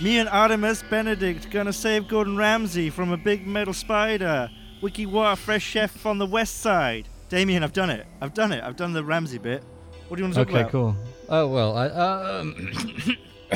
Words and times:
Me 0.00 0.18
and 0.18 0.28
Artemis 0.30 0.82
Benedict 0.88 1.50
gonna 1.50 1.72
save 1.72 2.08
Gordon 2.08 2.36
Ramsay 2.36 2.88
from 2.88 3.12
a 3.12 3.18
big 3.18 3.46
metal 3.46 3.74
spider. 3.74 4.50
Wiki 4.80 5.04
Water 5.04 5.36
Fresh 5.36 5.62
Chef 5.62 6.06
on 6.06 6.16
the 6.16 6.24
west 6.24 6.58
side. 6.62 7.06
Damien, 7.28 7.62
I've 7.62 7.74
done 7.74 7.90
it. 7.90 8.06
I've 8.22 8.32
done 8.32 8.50
it. 8.50 8.64
I've 8.64 8.76
done 8.76 8.94
the 8.94 9.04
Ramsay 9.04 9.36
bit. 9.38 9.62
What 10.08 10.16
do 10.16 10.22
you 10.22 10.24
want 10.24 10.34
to 10.34 10.40
talk 10.40 10.48
Okay, 10.48 10.60
about? 10.60 10.68
Okay, 10.68 10.72
cool. 10.72 10.96
Oh 11.28 11.46
well, 11.48 11.76
I 11.76 11.86
um. 11.88 12.56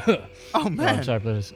Oh 0.06 0.26
oh, 0.54 0.68
man, 0.68 0.98
I'm 0.98 1.04
sorry, 1.04 1.20
please. 1.20 1.54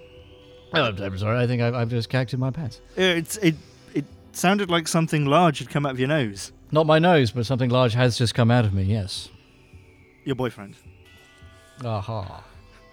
Oh, 0.72 0.84
I'm 0.84 1.02
I'm 1.02 1.18
sorry. 1.18 1.38
I 1.38 1.46
think 1.46 1.60
I've, 1.60 1.74
I've 1.74 1.90
just 1.90 2.08
cacted 2.08 2.38
my 2.38 2.50
pants. 2.50 2.80
it's 2.96 3.36
it. 3.38 3.56
It 3.94 4.06
sounded 4.32 4.70
like 4.70 4.88
something 4.88 5.26
large 5.26 5.58
had 5.58 5.68
come 5.68 5.84
out 5.84 5.92
of 5.92 5.98
your 5.98 6.08
nose. 6.08 6.52
Not 6.72 6.86
my 6.86 6.98
nose, 6.98 7.30
but 7.30 7.44
something 7.44 7.68
large 7.68 7.92
has 7.92 8.16
just 8.16 8.34
come 8.34 8.50
out 8.50 8.64
of 8.64 8.72
me. 8.72 8.84
Yes. 8.84 9.28
Your 10.24 10.34
boyfriend. 10.36 10.76
Aha. 11.84 12.42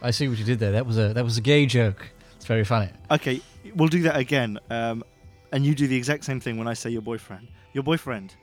I 0.05 0.11
see 0.11 0.27
what 0.27 0.37
you 0.37 0.45
did 0.45 0.59
there. 0.59 0.73
That 0.73 0.85
was 0.85 0.99
a 0.99 1.13
that 1.15 1.23
was 1.23 1.39
a 1.39 1.41
gay 1.41 1.65
joke. 1.65 2.11
It's 2.35 2.45
very 2.45 2.63
funny. 2.63 2.89
Okay, 3.09 3.41
we'll 3.75 3.89
do 3.89 4.03
that 4.03 4.17
again. 4.17 4.59
Um, 4.69 5.03
and 5.51 5.65
you 5.65 5.73
do 5.73 5.87
the 5.87 5.95
exact 5.97 6.25
same 6.25 6.39
thing 6.39 6.59
when 6.59 6.67
I 6.67 6.73
say 6.75 6.91
your 6.91 7.01
boyfriend. 7.01 7.47
Your 7.73 7.83
boyfriend. 7.83 8.35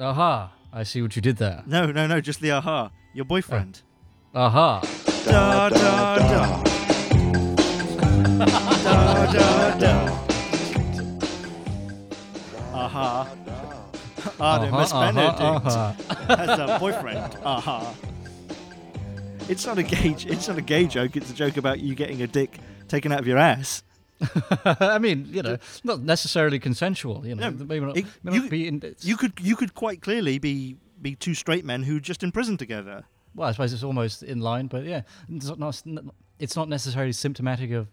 Aha. 0.00 0.50
I 0.72 0.82
see 0.84 1.02
what 1.02 1.14
you 1.14 1.20
did 1.20 1.36
there. 1.36 1.62
No, 1.66 1.92
no, 1.92 2.06
no. 2.06 2.22
Just 2.22 2.40
the 2.40 2.52
aha. 2.52 2.90
Your 3.12 3.26
boyfriend. 3.26 3.82
Aha. 4.34 4.80
Da 5.26 5.68
da 5.68 6.18
da. 6.18 6.62
da 8.84 9.32
da 9.32 9.78
da. 9.78 9.92
Aha. 12.72 13.28
Artemis 14.40 14.92
aha, 14.92 15.12
Benedict 15.12 15.40
aha. 15.40 15.94
has 16.28 16.58
a 16.58 16.78
boyfriend. 16.80 17.36
Aha. 17.44 17.94
It's 19.48 19.64
not 19.66 19.78
a 19.78 19.82
gay. 19.82 20.14
It's 20.18 20.48
not 20.48 20.58
a 20.58 20.62
gay 20.62 20.86
joke. 20.86 21.16
It's 21.16 21.30
a 21.30 21.34
joke 21.34 21.56
about 21.56 21.78
you 21.80 21.94
getting 21.94 22.22
a 22.22 22.26
dick 22.26 22.58
taken 22.88 23.12
out 23.12 23.20
of 23.20 23.26
your 23.26 23.38
ass. 23.38 23.82
I 24.64 24.98
mean, 24.98 25.28
you 25.30 25.42
know, 25.42 25.54
it's 25.54 25.84
not 25.84 26.00
necessarily 26.02 26.58
consensual. 26.58 27.24
You 27.26 27.34
know, 27.34 27.50
No, 27.50 27.64
maybe 27.64 27.84
not. 27.86 27.96
it- 27.96 28.06
may 28.24 28.34
you- 28.34 28.40
not 28.42 28.50
be 28.50 28.66
in, 28.68 28.82
You 29.00 29.16
could. 29.16 29.34
You 29.40 29.54
could 29.56 29.74
quite 29.74 30.00
clearly 30.02 30.38
be 30.38 30.76
be 31.00 31.14
two 31.14 31.34
straight 31.34 31.64
men 31.64 31.82
who 31.82 32.00
just 32.00 32.22
in 32.22 32.32
prison 32.32 32.56
together. 32.56 33.04
well, 33.34 33.48
I 33.48 33.52
suppose 33.52 33.72
it's 33.72 33.82
almost 33.84 34.22
in 34.22 34.40
line, 34.40 34.66
but 34.66 34.84
yeah, 34.84 35.02
it's 35.28 35.54
not, 35.58 35.82
it's 36.38 36.56
not 36.56 36.68
necessarily 36.68 37.12
symptomatic 37.12 37.70
of 37.72 37.88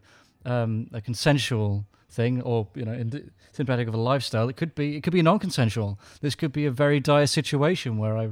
um, 0.46 0.88
a 0.94 1.02
consensual 1.02 1.86
thing, 2.10 2.42
or 2.42 2.68
you 2.76 2.86
know, 2.86 2.94
in 2.94 3.30
symptomatic 3.52 3.88
of 3.90 3.94
a 3.94 3.98
lifestyle. 3.98 4.48
It 4.50 4.56
could 4.56 4.74
be, 4.74 4.96
it 4.96 5.04
could 5.04 5.14
be 5.14 5.22
non-consensual. 5.22 6.00
This 6.22 6.34
could 6.36 6.54
be 6.54 6.66
a 6.66 6.72
very 6.72 7.00
dire 7.02 7.28
situation 7.28 7.98
where 7.98 8.18
I 8.18 8.30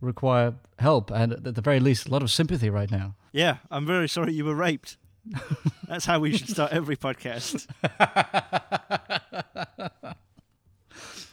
require 0.00 0.54
help, 0.78 1.10
and 1.10 1.32
at 1.32 1.54
the 1.54 1.60
very 1.60 1.80
least, 1.80 2.08
a 2.08 2.10
lot 2.10 2.22
of 2.22 2.30
sympathy 2.30 2.70
right 2.70 2.90
now. 2.90 3.14
Yeah, 3.32 3.58
I'm 3.70 3.86
very 3.86 4.08
sorry 4.08 4.32
you 4.32 4.44
were 4.44 4.54
raped. 4.54 4.96
That's 5.88 6.04
how 6.04 6.20
we 6.20 6.36
should 6.36 6.48
start 6.48 6.72
every 6.72 6.96
podcast. 6.96 7.66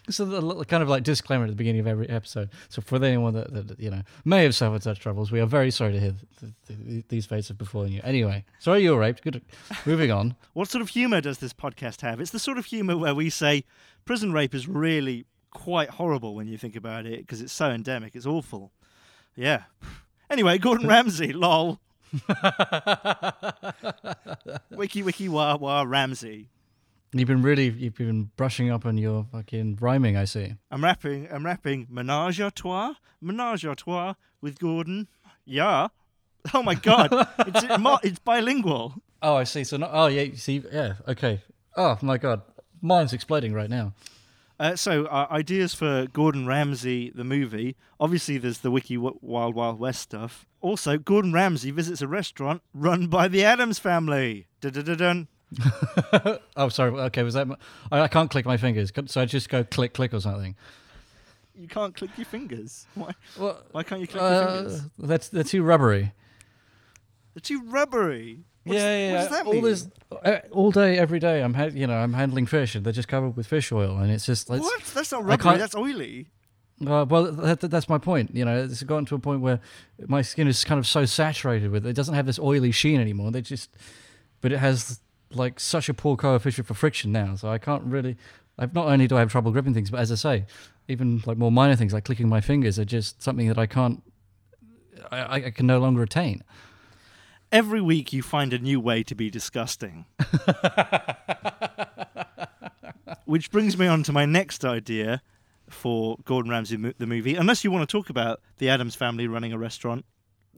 So 0.09 0.25
the 0.25 0.66
kind 0.66 0.84
of 0.84 0.89
like 0.89 1.03
disclaimer 1.03 1.45
at 1.45 1.50
the 1.50 1.56
beginning 1.56 1.80
of 1.80 1.88
every 1.88 2.09
episode. 2.09 2.50
So 2.67 2.81
for 2.81 3.03
anyone 3.03 3.34
that, 3.36 3.53
that 3.53 3.80
you 3.80 3.89
know 3.89 4.02
may 4.25 4.44
have 4.44 4.53
suffered 4.53 4.84
such 4.84 5.00
troubles, 5.00 5.31
we 5.31 5.39
are 5.39 5.45
very 5.45 5.72
sorry 5.72 5.94
to 5.94 6.00
hear 6.00 6.14
th- 6.41 6.53
th- 6.67 6.80
th- 6.88 7.06
these 7.08 7.25
fates 7.25 7.47
have 7.47 7.58
befallen 7.58 7.91
you. 7.91 8.02
Anyway, 8.03 8.44
sorry 8.59 8.84
you 8.84 8.91
were 8.91 9.00
raped. 9.00 9.23
Good. 9.23 9.41
Moving 9.86 10.11
on. 10.11 10.36
What 10.53 10.69
sort 10.69 10.81
of 10.81 10.89
humour 10.89 11.22
does 11.22 11.38
this 11.39 11.53
podcast 11.53 12.02
have? 12.02 12.19
It's 12.19 12.31
the 12.31 12.38
sort 12.38 12.58
of 12.58 12.66
humour 12.66 12.97
where 12.97 13.16
we 13.16 13.30
say 13.30 13.64
prison 14.06 14.34
rape 14.34 14.53
is 14.53 14.67
really 14.67 15.25
quite 15.54 15.90
horrible 15.90 16.36
when 16.36 16.48
you 16.48 16.58
think 16.58 16.76
about 16.76 17.06
it 17.06 17.20
because 17.20 17.42
it's 17.42 17.54
so 17.54 17.70
endemic. 17.70 18.16
It's 18.16 18.26
awful. 18.26 18.72
Yeah. 19.36 19.64
Anyway, 20.30 20.58
Gordon 20.58 20.88
Ramsay, 20.94 21.34
lol. 21.34 21.80
wiki 24.72 25.02
wiki 25.02 25.28
wah 25.30 25.56
wah 25.56 25.84
Ramsay. 25.88 26.50
You've 27.12 27.28
been 27.28 27.42
really 27.42 27.70
you've 27.70 27.96
been 27.96 28.31
brushing 28.38 28.70
up 28.70 28.86
on 28.86 28.98
your 28.98 29.26
fucking 29.31 29.78
rhyming. 29.80 30.18
I 30.18 30.26
see. 30.26 30.56
I'm 30.72 30.84
rapping. 30.84 31.28
I'm 31.31 31.46
rapping. 31.46 31.88
Menage 31.90 32.40
a 32.40 32.52
trois. 32.52 32.96
Menage 33.22 33.66
a 33.66 33.75
trois 33.75 34.14
with 34.41 34.59
Gordon. 34.59 35.08
Yeah. 35.46 35.88
Oh 36.53 36.62
my 36.62 36.75
god. 36.75 37.09
it's 37.40 37.66
it's 38.03 38.20
bilingual. 38.20 38.96
Oh, 39.22 39.35
I 39.35 39.46
see. 39.46 39.64
So 39.64 39.78
not. 39.78 39.91
Oh, 39.94 40.08
yeah. 40.08 40.24
you 40.24 40.35
See. 40.35 40.64
Yeah. 40.72 40.96
Okay. 41.08 41.41
Oh 41.75 41.97
my 42.02 42.18
god, 42.18 42.41
mine's 42.81 43.14
exploding 43.14 43.53
right 43.53 43.70
now. 43.70 43.94
Uh, 44.59 44.75
so, 44.75 45.06
uh, 45.06 45.28
ideas 45.31 45.74
for 45.74 46.08
Gordon 46.14 46.46
Ramsay, 46.46 47.09
the 47.09 47.24
movie. 47.24 47.75
Obviously, 48.00 48.38
there's 48.38 48.59
the 48.59 48.72
Wiki 48.72 48.96
w- 48.96 49.18
Wild 49.22 49.56
Wild 49.56 49.80
West 49.80 50.02
stuff. 50.02 50.46
Also, 50.62 50.97
Gordon 50.97 51.34
Ramsay 51.34 51.72
visits 51.72 52.02
a 52.02 52.08
restaurant 52.08 52.62
run 52.74 53.08
by 53.08 53.28
the 53.28 53.44
Addams 53.44 53.80
family. 53.80 54.47
Dun-dun-dun-dun. 54.62 55.28
oh, 56.56 56.69
sorry. 56.69 56.91
Okay, 56.94 57.24
was 57.24 57.34
that? 57.34 57.47
My, 57.47 57.56
I, 57.91 58.02
I 58.02 58.08
can't 58.08 58.30
click 58.30 58.46
my 58.46 58.58
fingers, 58.58 58.91
so 59.08 59.22
I 59.22 59.25
just 59.25 59.50
go 59.50 59.64
click, 59.64 59.94
click 59.94 60.14
or 60.14 60.19
something. 60.19 60.56
You 61.56 61.68
can't 61.68 61.96
click 61.96 62.12
your 62.18 62.25
fingers. 62.25 62.88
Why? 62.96 63.12
Well, 63.38 63.62
Why 63.72 63.84
can't 63.84 64.02
you 64.02 64.08
click 64.08 64.22
your 64.22 64.31
uh, 64.31 64.56
fingers? 64.56 64.81
that's 64.97 65.30
they're 65.30 65.44
too 65.44 65.64
rubbery. 65.64 66.14
They're 67.34 67.41
too 67.41 67.62
rubbery. 67.64 68.40
What's- 68.63 68.79
yeah, 68.79 68.97
yeah, 69.12 69.22
What 69.24 69.31
that 69.31 69.46
all 69.46 69.53
mean? 69.53 69.63
this, 69.63 69.88
uh, 70.24 70.38
all 70.51 70.72
day, 70.72 70.97
every 70.97 71.19
day. 71.19 71.41
I'm, 71.41 71.53
ha- 71.53 71.66
you 71.74 71.85
know, 71.88 71.96
I'm 71.97 72.13
handling 72.13 72.46
fish, 72.46 72.75
and 72.75 72.85
they're 72.85 72.94
just 72.94 73.07
covered 73.09 73.35
with 73.35 73.46
fish 73.47 73.72
oil, 73.72 73.97
and 73.97 74.12
it's 74.12 74.25
just 74.25 74.50
like, 74.50 74.62
what? 74.62 74.81
That's 74.94 75.12
not 75.12 75.25
rubbery. 75.25 75.57
That's 75.57 75.75
oily. 75.75 76.28
Uh, 76.85 77.06
well, 77.07 77.31
that, 77.31 77.59
that- 77.62 77.72
that's 77.72 77.90
my 77.90 77.97
point. 77.97 78.34
You 78.34 78.46
know, 78.46 78.63
it's 78.63 78.81
gotten 78.84 79.06
to 79.06 79.16
a 79.16 79.19
point 79.19 79.41
where 79.41 79.59
my 80.07 80.22
skin 80.22 80.47
is 80.47 80.63
kind 80.63 80.79
of 80.79 80.88
so 80.88 81.06
saturated 81.06 81.72
with 81.72 81.85
it. 81.85 81.90
It 81.90 81.96
doesn't 81.96 82.16
have 82.16 82.25
this 82.25 82.40
oily 82.40 82.72
sheen 82.72 83.02
anymore. 83.02 83.31
They 83.31 83.41
just, 83.41 83.69
but 84.41 84.52
it 84.52 84.57
has 84.59 85.00
like 85.31 85.59
such 85.59 85.90
a 85.90 85.94
poor 85.94 86.16
coefficient 86.16 86.68
for 86.68 86.73
friction 86.73 87.12
now. 87.12 87.35
So 87.35 87.50
I 87.50 87.57
can't 87.57 87.84
really. 87.84 88.16
I've 88.57 88.73
not 88.73 88.88
only 88.88 89.07
do 89.07 89.16
I 89.18 89.19
have 89.19 89.31
trouble 89.31 89.52
gripping 89.52 89.73
things, 89.73 89.90
but 89.90 90.00
as 90.00 90.12
I 90.12 90.16
say, 90.16 90.46
even 90.88 91.22
like 91.25 91.38
more 91.38 91.52
minor 91.52 91.75
things 91.75 91.91
like 91.91 92.06
clicking 92.06 92.29
my 92.29 92.40
fingers 92.40 92.78
are 92.79 92.85
just 92.85 93.22
something 93.22 93.47
that 93.47 93.57
I 93.57 93.66
can't. 93.66 94.03
I- 95.12 95.44
I 95.46 95.50
can 95.52 95.66
no 95.68 95.79
longer 95.79 96.02
attain. 96.03 96.44
Every 97.53 97.80
week 97.81 98.12
you 98.12 98.22
find 98.24 98.52
a 98.52 98.58
new 98.59 98.80
way 98.80 99.03
to 99.03 99.14
be 99.14 99.30
disgusting. 99.30 100.06
Which 103.25 103.52
brings 103.52 103.78
me 103.78 103.86
on 103.88 104.02
to 104.03 104.12
my 104.12 104.25
next 104.25 104.66
idea 104.66 105.22
for 105.69 106.18
Gordon 106.25 106.52
Ramsay 106.52 106.78
mo- 106.78 106.94
the 106.97 107.06
movie. 107.08 107.36
Unless 107.36 107.64
you 107.64 107.69
want 107.72 107.88
to 107.88 107.91
talk 107.91 108.09
about 108.09 108.41
the 108.58 108.69
Addams 108.69 108.96
family 108.96 109.28
running 109.28 109.53
a 109.53 109.58
restaurant. 109.58 110.03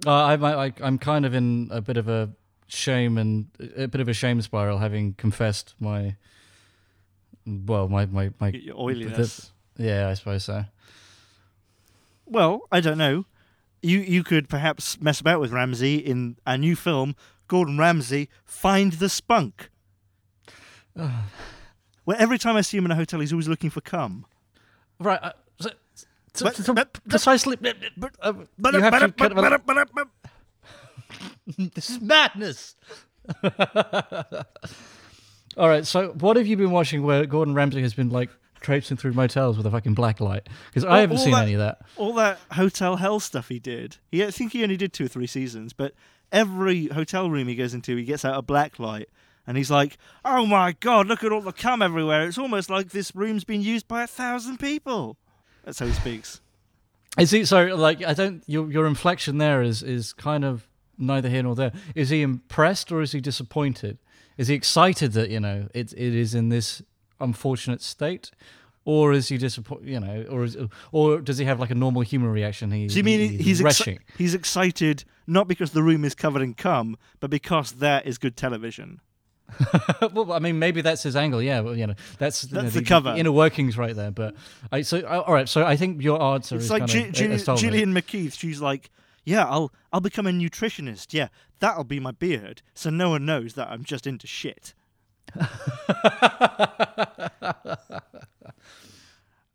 Uh, 0.05 0.11
I'm 0.13 0.43
I, 0.43 0.73
I'm 0.81 0.97
kind 0.97 1.25
of 1.25 1.33
in 1.33 1.67
a 1.71 1.81
bit 1.81 1.97
of 1.97 2.07
a 2.07 2.31
shame 2.67 3.17
and 3.17 3.47
a 3.77 3.87
bit 3.87 3.99
of 4.01 4.07
a 4.07 4.13
shame 4.13 4.41
spiral, 4.41 4.77
having 4.79 5.13
confessed 5.13 5.75
my. 5.79 6.15
Well, 7.45 7.87
my 7.89 8.05
my 8.07 8.31
my 8.39 8.51
y- 8.51 8.61
Your 8.63 8.79
oiliness. 8.79 9.51
Yeah, 9.77 10.07
I 10.09 10.13
suppose 10.13 10.45
so. 10.45 10.63
Well, 12.25 12.61
I 12.71 12.79
don't 12.79 12.97
know. 12.97 13.25
You 13.85 13.99
you 13.99 14.23
could 14.23 14.49
perhaps 14.49 14.99
mess 14.99 15.19
about 15.21 15.39
with 15.39 15.51
Ramsay 15.51 15.97
in 15.97 16.37
a 16.45 16.57
new 16.57 16.75
film, 16.75 17.15
Gordon 17.47 17.77
Ramsay 17.77 18.29
Find 18.43 18.93
the 18.93 19.09
Spunk. 19.09 19.69
Where 20.95 22.17
every 22.17 22.37
time 22.39 22.55
I 22.55 22.61
see 22.61 22.77
him 22.77 22.85
in 22.85 22.91
a 22.91 22.95
hotel, 22.95 23.19
he's 23.19 23.31
always 23.31 23.47
looking 23.47 23.69
for 23.69 23.81
cum. 23.81 24.25
Right. 24.99 25.19
Uh, 25.21 25.31
so, 25.59 25.69
so, 26.33 26.45
But- 26.45 26.55
so 26.55 26.73
but- 26.73 26.99
precisely. 27.09 27.57
uh, 28.21 28.33
you 28.73 28.81
have 28.81 28.93
to 28.93 29.11
kind 29.11 29.37
of- 29.53 30.07
this 31.75 31.89
is 31.91 32.01
madness. 32.01 32.75
All 35.57 35.69
right. 35.69 35.85
So, 35.85 36.09
what 36.19 36.37
have 36.37 36.47
you 36.47 36.57
been 36.57 36.71
watching 36.71 37.03
where 37.03 37.25
Gordon 37.25 37.53
Ramsay 37.53 37.81
has 37.81 37.93
been 37.93 38.09
like 38.09 38.29
traipsing 38.65 38.97
through 38.97 39.13
motels 39.13 39.57
with 39.57 39.65
a 39.65 39.71
fucking 39.71 39.93
black 39.93 40.19
light? 40.19 40.47
Because 40.67 40.83
I 40.83 40.99
haven't 40.99 41.19
seen 41.19 41.31
that- 41.33 41.43
any 41.43 41.53
of 41.53 41.59
that. 41.59 41.81
all 41.97 42.13
that 42.15 42.39
hotel 42.51 42.95
hell 42.97 43.19
stuff 43.19 43.47
he 43.49 43.59
did. 43.59 43.97
He, 44.11 44.23
I 44.25 44.31
think 44.31 44.51
he 44.53 44.63
only 44.63 44.77
did 44.77 44.91
two 44.91 45.05
or 45.05 45.07
three 45.07 45.27
seasons, 45.27 45.71
but 45.73 45.93
every 46.31 46.87
hotel 46.87 47.29
room 47.29 47.47
he 47.47 47.55
goes 47.55 47.73
into, 47.73 47.95
he 47.95 48.03
gets 48.03 48.25
out 48.25 48.37
a 48.37 48.41
black 48.41 48.79
light, 48.79 49.07
and 49.47 49.57
he's 49.57 49.69
like, 49.71 49.97
"Oh 50.25 50.45
my 50.45 50.73
god, 50.79 51.07
look 51.07 51.23
at 51.23 51.31
all 51.31 51.41
the 51.41 51.53
cum 51.53 51.81
everywhere! 51.81 52.27
It's 52.27 52.37
almost 52.37 52.69
like 52.69 52.89
this 52.89 53.15
room's 53.15 53.43
been 53.43 53.61
used 53.61 53.87
by 53.87 54.03
a 54.03 54.07
thousand 54.07 54.57
people." 54.59 55.17
That's 55.63 55.79
how 55.79 55.85
he 55.85 55.93
speaks. 55.93 56.41
Is 57.17 57.31
he 57.31 57.45
so 57.45 57.63
like? 57.75 58.03
I 58.03 58.13
don't. 58.13 58.43
Your 58.47 58.71
your 58.71 58.87
inflection 58.87 59.37
there 59.37 59.61
is 59.61 59.83
is 59.83 60.11
kind 60.13 60.43
of 60.43 60.67
neither 60.97 61.29
here 61.29 61.43
nor 61.43 61.55
there. 61.55 61.71
Is 61.93 62.09
he 62.09 62.21
impressed 62.23 62.91
or 62.91 63.01
is 63.01 63.11
he 63.11 63.21
disappointed? 63.21 63.99
Is 64.37 64.47
he 64.49 64.55
excited 64.55 65.13
that 65.13 65.29
you 65.29 65.39
know 65.39 65.67
it 65.73 65.93
it 65.93 66.13
is 66.15 66.33
in 66.35 66.49
this 66.49 66.81
unfortunate 67.19 67.81
state, 67.81 68.31
or 68.83 69.13
is 69.13 69.29
he 69.29 69.37
disappointed? 69.37 69.87
You 69.89 69.99
know, 69.99 70.25
or 70.29 70.43
is 70.43 70.57
or 70.91 71.19
does 71.21 71.37
he 71.37 71.45
have 71.45 71.59
like 71.59 71.71
a 71.71 71.75
normal 71.75 72.01
human 72.01 72.29
reaction? 72.29 72.71
He, 72.71 72.87
Do 72.87 72.95
you 72.97 73.03
mean 73.03 73.19
he- 73.31 73.37
he's 73.37 73.61
exci- 73.61 73.99
he's 74.17 74.33
excited 74.33 75.03
not 75.27 75.47
because 75.47 75.71
the 75.71 75.81
room 75.83 76.05
is 76.05 76.13
covered 76.15 76.41
in 76.41 76.53
cum, 76.53 76.97
but 77.19 77.29
because 77.29 77.73
that 77.73 78.05
is 78.05 78.17
good 78.17 78.35
television? 78.37 79.01
well, 80.13 80.33
I 80.33 80.39
mean, 80.39 80.57
maybe 80.57 80.81
that's 80.81 81.03
his 81.03 81.15
angle. 81.15 81.39
Yeah, 81.41 81.59
well, 81.61 81.77
you 81.77 81.85
know, 81.85 81.93
that's, 82.17 82.45
you 82.45 82.55
know, 82.55 82.63
That's 82.63 82.73
the 82.73 82.83
cover. 82.83 83.13
inner 83.15 83.31
workings 83.31 83.77
right 83.77 83.95
there. 83.95 84.09
But 84.11 84.35
I 84.71 84.81
so 84.81 85.05
all 85.05 85.33
right. 85.33 85.47
So 85.47 85.63
I 85.63 85.75
think 85.75 86.01
your 86.01 86.19
answer 86.21 86.55
It's 86.55 86.65
is 86.65 86.71
like 86.71 86.81
kind 86.81 86.91
Ju- 86.91 87.05
of 87.05 87.11
Ju- 87.11 87.29
has 87.29 87.43
told 87.43 87.61
me. 87.61 87.67
Gillian 87.69 87.93
McKeith. 87.93 88.37
She's 88.37 88.59
like, 88.59 88.89
Yeah, 89.23 89.45
I'll 89.45 89.71
I'll 89.93 90.01
become 90.01 90.25
a 90.25 90.31
nutritionist. 90.31 91.13
Yeah, 91.13 91.27
that'll 91.59 91.83
be 91.83 91.99
my 91.99 92.11
beard, 92.11 92.63
so 92.73 92.89
no 92.89 93.11
one 93.11 93.25
knows 93.25 93.53
that 93.53 93.69
I'm 93.69 93.83
just 93.83 94.07
into 94.07 94.25
shit. 94.27 94.73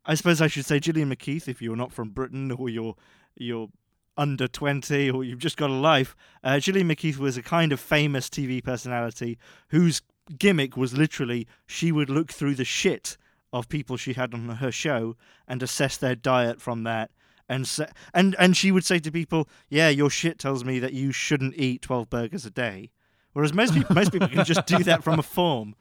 I 0.05 0.15
suppose 0.15 0.41
I 0.41 0.49
should 0.49 0.67
say 0.67 0.81
Gillian 0.81 1.15
McKeith 1.15 1.49
if 1.49 1.63
you're 1.63 1.77
not 1.77 1.93
from 1.93 2.11
Britain 2.11 2.51
or 2.51 2.69
you're 2.69 2.97
you're 3.37 3.69
under 4.17 4.49
20 4.49 5.11
or 5.11 5.25
you've 5.25 5.39
just 5.39 5.57
got 5.57 5.71
a 5.71 5.75
life. 5.75 6.15
Uh, 6.45 6.59
Gillian 6.59 6.89
McKeith 6.89 7.17
was 7.17 7.37
a 7.37 7.43
kind 7.43 7.73
of 7.73 7.81
famous 7.81 8.29
TV 8.29 8.63
personality 8.63 9.39
whose 9.69 10.03
gimmick 10.39 10.77
was 10.77 10.97
literally 10.97 11.47
she 11.67 11.93
would 11.93 12.11
look 12.11 12.33
through 12.33 12.55
the 12.55 12.65
shit 12.65 13.17
of 13.53 13.69
people 13.69 13.97
she 13.97 14.13
had 14.13 14.35
on 14.35 14.49
her 14.49 14.71
show 14.71 15.17
and 15.49 15.63
assess 15.63 15.97
their 15.97 16.15
diet 16.15 16.61
from 16.61 16.85
that. 16.85 17.11
And, 17.49 17.67
sa- 17.67 17.87
and 18.15 18.37
and 18.39 18.57
she 18.57 18.71
would 18.71 18.85
say 18.85 19.01
to 19.01 19.11
people, 19.11 19.49
"Yeah, 19.69 19.89
your 19.89 20.09
shit 20.09 20.39
tells 20.39 20.65
me 20.65 20.79
that 20.79 20.93
you 20.93 21.11
shouldn't 21.11 21.57
eat 21.57 21.83
twelve 21.83 22.09
burgers 22.09 22.47
a 22.47 22.51
day," 22.51 22.91
whereas 23.33 23.53
most 23.53 23.75
people 23.75 23.95
most 23.95 24.13
people 24.13 24.29
can 24.29 24.45
just 24.45 24.67
do 24.67 24.79
that 24.85 25.03
from 25.05 25.19
a 25.19 25.23
form. 25.23 25.75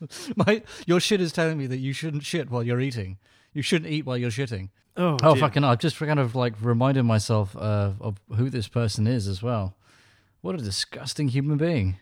My, 0.36 0.62
your 0.86 1.00
shit 1.00 1.20
is 1.20 1.32
telling 1.32 1.56
me 1.58 1.66
that 1.68 1.78
you 1.78 1.92
shouldn't 1.92 2.24
shit 2.24 2.50
while 2.50 2.62
you're 2.62 2.80
eating. 2.80 3.18
You 3.52 3.62
shouldn't 3.62 3.90
eat 3.90 4.04
while 4.04 4.18
you're 4.18 4.30
shitting. 4.30 4.70
Oh, 4.96 5.16
Oh, 5.22 5.34
dear. 5.34 5.40
fucking! 5.42 5.64
I've 5.64 5.78
just 5.78 5.98
kind 5.98 6.18
of 6.18 6.34
like 6.34 6.54
reminded 6.60 7.04
myself 7.04 7.56
uh, 7.56 7.92
of 8.00 8.16
who 8.36 8.50
this 8.50 8.68
person 8.68 9.06
is 9.06 9.28
as 9.28 9.42
well. 9.42 9.76
What 10.40 10.54
a 10.54 10.58
disgusting 10.58 11.28
human 11.28 11.56
being. 11.58 11.96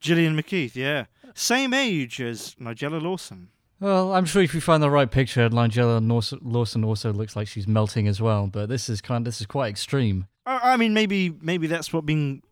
Gillian 0.00 0.36
McKeith, 0.36 0.74
yeah, 0.74 1.06
same 1.34 1.72
age 1.72 2.20
as 2.20 2.54
Nigella 2.60 3.00
Lawson. 3.00 3.48
Well, 3.78 4.14
I'm 4.14 4.24
sure 4.26 4.42
if 4.42 4.54
you 4.54 4.60
find 4.60 4.82
the 4.82 4.90
right 4.90 5.10
picture, 5.10 5.48
Nigella 5.48 6.00
Lawson 6.42 6.84
also 6.84 7.12
looks 7.12 7.34
like 7.36 7.48
she's 7.48 7.66
melting 7.68 8.06
as 8.08 8.20
well. 8.20 8.46
But 8.46 8.68
this 8.68 8.88
is 8.88 9.00
kind. 9.00 9.22
of, 9.22 9.24
This 9.32 9.40
is 9.40 9.46
quite 9.46 9.68
extreme. 9.70 10.26
I 10.46 10.72
I 10.74 10.76
mean, 10.76 10.94
maybe 10.94 11.34
maybe 11.40 11.66
that's 11.66 11.92
what 11.92 12.06
being 12.06 12.42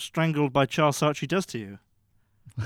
strangled 0.00 0.52
by 0.52 0.66
Charles 0.66 0.98
Saatchi 1.00 1.26
does 1.28 1.46
to 1.46 1.58
you. 1.58 1.78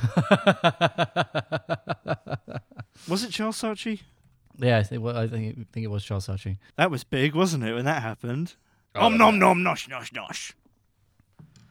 Was 3.08 3.22
it 3.25 3.31
Charles 3.31 3.60
Saatchi? 3.60 4.00
Yeah, 4.58 4.78
I 4.78 4.82
think. 4.82 5.02
Well, 5.02 5.16
I 5.16 5.26
think. 5.28 5.58
I 5.58 5.64
think 5.72 5.84
it 5.84 5.90
was 5.90 6.04
Charles 6.04 6.26
Saatchi. 6.28 6.58
That 6.76 6.90
was 6.90 7.02
big, 7.04 7.34
wasn't 7.34 7.64
it, 7.64 7.75
when 7.75 7.84
that 7.86 8.02
happened? 8.02 8.54
Oh, 8.94 9.06
Om 9.06 9.19
nom 9.19 9.38
nom 9.38 9.58
nosh 9.58 9.88
nosh 9.88 10.12
nosh. 10.12 10.52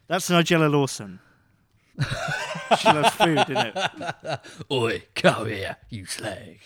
That's 0.08 0.30
Nigella 0.30 0.70
Lawson. 0.72 1.20
she 2.80 2.88
loves 2.90 3.12
food, 3.16 3.38
isn't 3.50 3.58
it? 3.58 4.40
Oi, 4.72 5.04
come 5.16 5.48
here, 5.48 5.78
you 5.90 6.06
slag. 6.06 6.60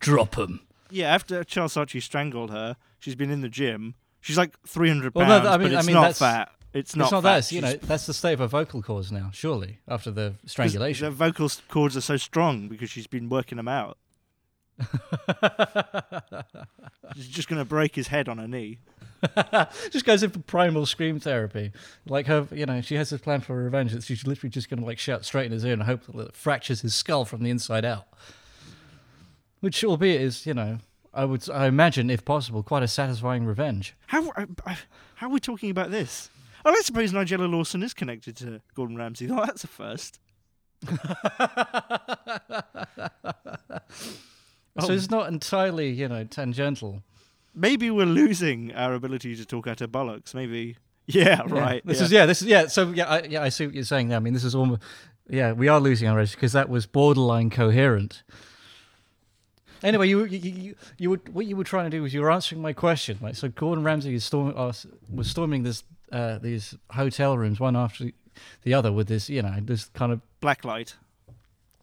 Drop 0.00 0.36
'em. 0.38 0.60
Yeah, 0.90 1.14
after 1.14 1.44
Charles 1.44 1.74
Saatchi 1.74 2.02
strangled 2.02 2.50
her, 2.50 2.76
she's 2.98 3.14
been 3.14 3.30
in 3.30 3.40
the 3.40 3.48
gym. 3.48 3.94
She's 4.20 4.36
like 4.38 4.58
300 4.66 5.14
Well, 5.14 5.26
pounds, 5.26 5.44
no, 5.44 5.50
I 5.50 5.56
mean- 5.58 5.68
but 5.68 5.74
I 5.74 5.78
it's 5.78 5.86
mean, 5.86 5.94
not 5.94 6.16
fat. 6.16 6.50
It's 6.74 6.96
not 6.96 7.04
it's 7.04 7.12
not 7.12 7.22
that. 7.22 7.52
You 7.52 7.60
know, 7.60 7.74
that's 7.74 8.06
the 8.06 8.14
state 8.14 8.32
of 8.34 8.38
her 8.38 8.46
vocal 8.46 8.82
cords 8.82 9.12
now. 9.12 9.30
Surely, 9.32 9.78
after 9.86 10.10
the 10.10 10.34
strangulation, 10.46 11.04
Her 11.04 11.10
vocal 11.10 11.50
cords 11.68 11.96
are 11.96 12.00
so 12.00 12.16
strong 12.16 12.68
because 12.68 12.90
she's 12.90 13.06
been 13.06 13.28
working 13.28 13.56
them 13.56 13.68
out. 13.68 13.98
She's 17.14 17.28
just 17.28 17.48
going 17.48 17.60
to 17.60 17.64
break 17.64 17.94
his 17.94 18.08
head 18.08 18.28
on 18.28 18.38
her 18.38 18.48
knee. 18.48 18.78
just 19.90 20.04
goes 20.04 20.22
in 20.22 20.30
for 20.30 20.40
primal 20.40 20.86
scream 20.86 21.20
therapy. 21.20 21.72
Like 22.06 22.26
her, 22.26 22.48
you 22.50 22.66
know, 22.66 22.80
she 22.80 22.96
has 22.96 23.10
this 23.10 23.20
plan 23.20 23.40
for 23.40 23.54
revenge 23.54 23.92
that 23.92 24.02
she's 24.02 24.26
literally 24.26 24.50
just 24.50 24.68
going 24.68 24.80
to 24.80 24.86
like 24.86 24.98
shout 24.98 25.24
straight 25.24 25.46
in 25.46 25.52
his 25.52 25.64
ear 25.64 25.74
and 25.74 25.82
hope 25.84 26.06
that 26.06 26.28
it 26.28 26.34
fractures 26.34 26.80
his 26.80 26.94
skull 26.94 27.24
from 27.24 27.42
the 27.42 27.50
inside 27.50 27.84
out. 27.84 28.06
Which, 29.60 29.84
albeit, 29.84 30.20
is 30.20 30.44
you 30.46 30.54
know, 30.54 30.78
I 31.14 31.24
would, 31.24 31.48
I 31.50 31.66
imagine, 31.66 32.10
if 32.10 32.24
possible, 32.24 32.62
quite 32.62 32.82
a 32.82 32.88
satisfying 32.88 33.44
revenge. 33.44 33.94
How 34.08 34.30
uh, 34.30 34.46
uh, 34.66 34.74
how 35.16 35.28
are 35.28 35.30
we 35.30 35.38
talking 35.38 35.70
about 35.70 35.90
this? 35.92 36.30
Oh, 36.64 36.70
I 36.70 36.80
suppose 36.82 37.12
Nigella 37.12 37.50
Lawson 37.50 37.82
is 37.82 37.92
connected 37.94 38.36
to 38.36 38.60
Gordon 38.74 38.96
Ramsay. 38.96 39.28
Oh, 39.30 39.44
that's 39.44 39.64
a 39.64 39.68
first. 39.68 40.20
Oh. 40.88 40.96
So 44.86 44.92
it's 44.92 45.10
not 45.10 45.28
entirely, 45.28 45.90
you 45.90 46.08
know, 46.08 46.24
tangential. 46.24 47.02
Maybe 47.54 47.90
we're 47.90 48.06
losing 48.06 48.72
our 48.72 48.94
ability 48.94 49.36
to 49.36 49.44
talk 49.44 49.66
out 49.66 49.82
of 49.82 49.90
bollocks. 49.90 50.34
Maybe. 50.34 50.76
Yeah, 51.06 51.42
Yeah. 51.46 51.54
right. 51.54 51.84
This 51.84 51.98
yeah. 51.98 52.04
is 52.04 52.12
yeah. 52.12 52.26
This 52.26 52.42
is 52.42 52.48
yeah. 52.48 52.66
So 52.68 52.90
yeah, 52.90 53.06
I, 53.06 53.22
yeah. 53.24 53.42
I 53.42 53.48
see 53.48 53.66
what 53.66 53.74
you're 53.74 53.84
saying 53.84 54.08
there. 54.08 54.16
I 54.16 54.20
mean, 54.20 54.32
this 54.34 54.44
is 54.44 54.54
almost 54.54 54.82
yeah. 55.28 55.50
We 55.52 55.66
are 55.66 55.80
losing 55.80 56.08
our 56.08 56.18
edge 56.20 56.30
because 56.30 56.52
that 56.52 56.68
was 56.68 56.86
borderline 56.86 57.50
coherent. 57.50 58.22
Anyway, 59.82 60.08
you, 60.08 60.24
you 60.24 60.38
you 60.38 60.74
you 60.98 61.10
were 61.10 61.20
what 61.32 61.44
you 61.44 61.56
were 61.56 61.64
trying 61.64 61.90
to 61.90 61.90
do 61.90 62.02
was 62.02 62.14
you 62.14 62.20
were 62.22 62.30
answering 62.30 62.62
my 62.62 62.72
question. 62.72 63.18
Like, 63.20 63.34
so 63.34 63.48
Gordon 63.48 63.82
Ramsay 63.82 64.14
is 64.14 64.24
storm, 64.24 64.54
uh, 64.56 64.72
was 65.12 65.28
storming 65.28 65.64
this 65.64 65.82
uh, 66.12 66.38
these 66.38 66.76
hotel 66.90 67.36
rooms 67.38 67.58
one 67.58 67.76
after 67.76 68.10
the 68.62 68.74
other 68.74 68.92
with 68.92 69.08
this 69.08 69.28
you 69.30 69.42
know 69.42 69.56
this 69.60 69.86
kind 69.94 70.12
of 70.12 70.20
blacklight. 70.40 70.94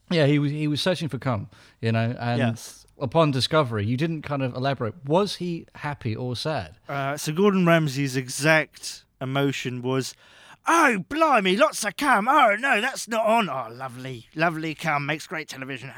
yeah 0.09 0.25
he 0.25 0.39
was 0.39 0.51
he 0.51 0.67
was 0.67 0.81
searching 0.81 1.07
for 1.09 1.17
cum 1.19 1.49
you 1.81 1.91
know 1.91 2.15
and 2.19 2.39
Yes. 2.39 2.85
upon 2.99 3.31
discovery 3.31 3.85
you 3.85 3.97
didn't 3.97 4.21
kind 4.23 4.41
of 4.41 4.53
elaborate 4.55 4.95
was 5.05 5.35
he 5.37 5.65
happy 5.75 6.15
or 6.15 6.35
sad 6.35 6.75
Uh, 6.87 7.15
so 7.17 7.31
Gordon 7.33 7.65
Ramsay's 7.65 8.15
exact 8.15 9.05
emotion 9.21 9.81
was, 9.81 10.13
"Oh, 10.67 11.03
blimey, 11.09 11.55
lots 11.57 11.83
of 11.85 11.95
cum. 11.97 12.27
Oh 12.27 12.55
no, 12.59 12.79
that's 12.81 13.07
not 13.07 13.25
on. 13.25 13.49
Oh, 13.49 13.67
lovely, 13.71 14.27
lovely 14.35 14.73
cum 14.75 15.05
makes 15.05 15.27
great 15.27 15.47
television." 15.49 15.91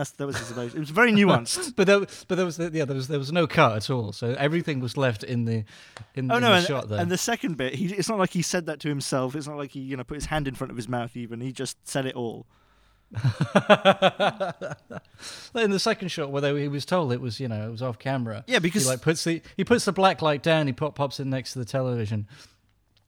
That's 0.00 0.12
that 0.12 0.26
was 0.26 0.38
his 0.38 0.50
emotion. 0.50 0.78
It 0.78 0.80
was 0.80 0.88
very 0.88 1.12
nuanced. 1.12 1.74
but 1.76 1.86
there, 1.86 2.00
but 2.26 2.36
there 2.36 2.46
was 2.46 2.58
yeah 2.58 2.86
there 2.86 2.96
was 2.96 3.08
there 3.08 3.18
was 3.18 3.32
no 3.32 3.46
cut 3.46 3.76
at 3.76 3.90
all 3.90 4.12
so 4.12 4.34
everything 4.38 4.80
was 4.80 4.96
left 4.96 5.22
in 5.22 5.44
the 5.44 5.62
in, 6.14 6.30
Oh 6.32 6.36
in 6.36 6.40
no, 6.40 6.48
the 6.48 6.54
and, 6.54 6.66
shot 6.66 6.88
there 6.88 6.98
and 7.00 7.10
the 7.10 7.18
second 7.18 7.58
bit, 7.58 7.74
he, 7.74 7.92
it's 7.92 8.08
not 8.08 8.18
like 8.18 8.30
he 8.30 8.40
said 8.40 8.64
that 8.64 8.80
to 8.80 8.88
himself. 8.88 9.36
It's 9.36 9.46
not 9.46 9.58
like 9.58 9.72
he, 9.72 9.80
you 9.80 9.98
know, 9.98 10.04
put 10.04 10.14
his 10.14 10.24
hand 10.24 10.48
in 10.48 10.54
front 10.54 10.70
of 10.70 10.78
his 10.78 10.88
mouth. 10.88 11.14
Even 11.18 11.42
he 11.42 11.52
just 11.52 11.86
said 11.86 12.06
it 12.06 12.14
all. 12.14 12.46
in 15.54 15.70
the 15.70 15.78
second 15.78 16.08
shot 16.08 16.30
where 16.30 16.40
they, 16.40 16.58
he 16.62 16.68
was 16.68 16.86
told 16.86 17.12
it 17.12 17.20
was 17.20 17.38
you 17.40 17.48
know 17.48 17.66
it 17.66 17.70
was 17.70 17.82
off 17.82 17.98
camera 17.98 18.42
Yeah, 18.46 18.60
because 18.60 18.84
he 18.84 18.88
like 18.88 19.02
puts 19.02 19.22
the 19.24 19.42
he 19.54 19.64
puts 19.64 19.84
the 19.84 19.92
black 19.92 20.22
light 20.22 20.42
down 20.42 20.66
he 20.66 20.72
pop, 20.72 20.94
pops 20.94 21.20
it 21.20 21.26
next 21.26 21.52
to 21.52 21.58
the 21.58 21.66
television 21.66 22.26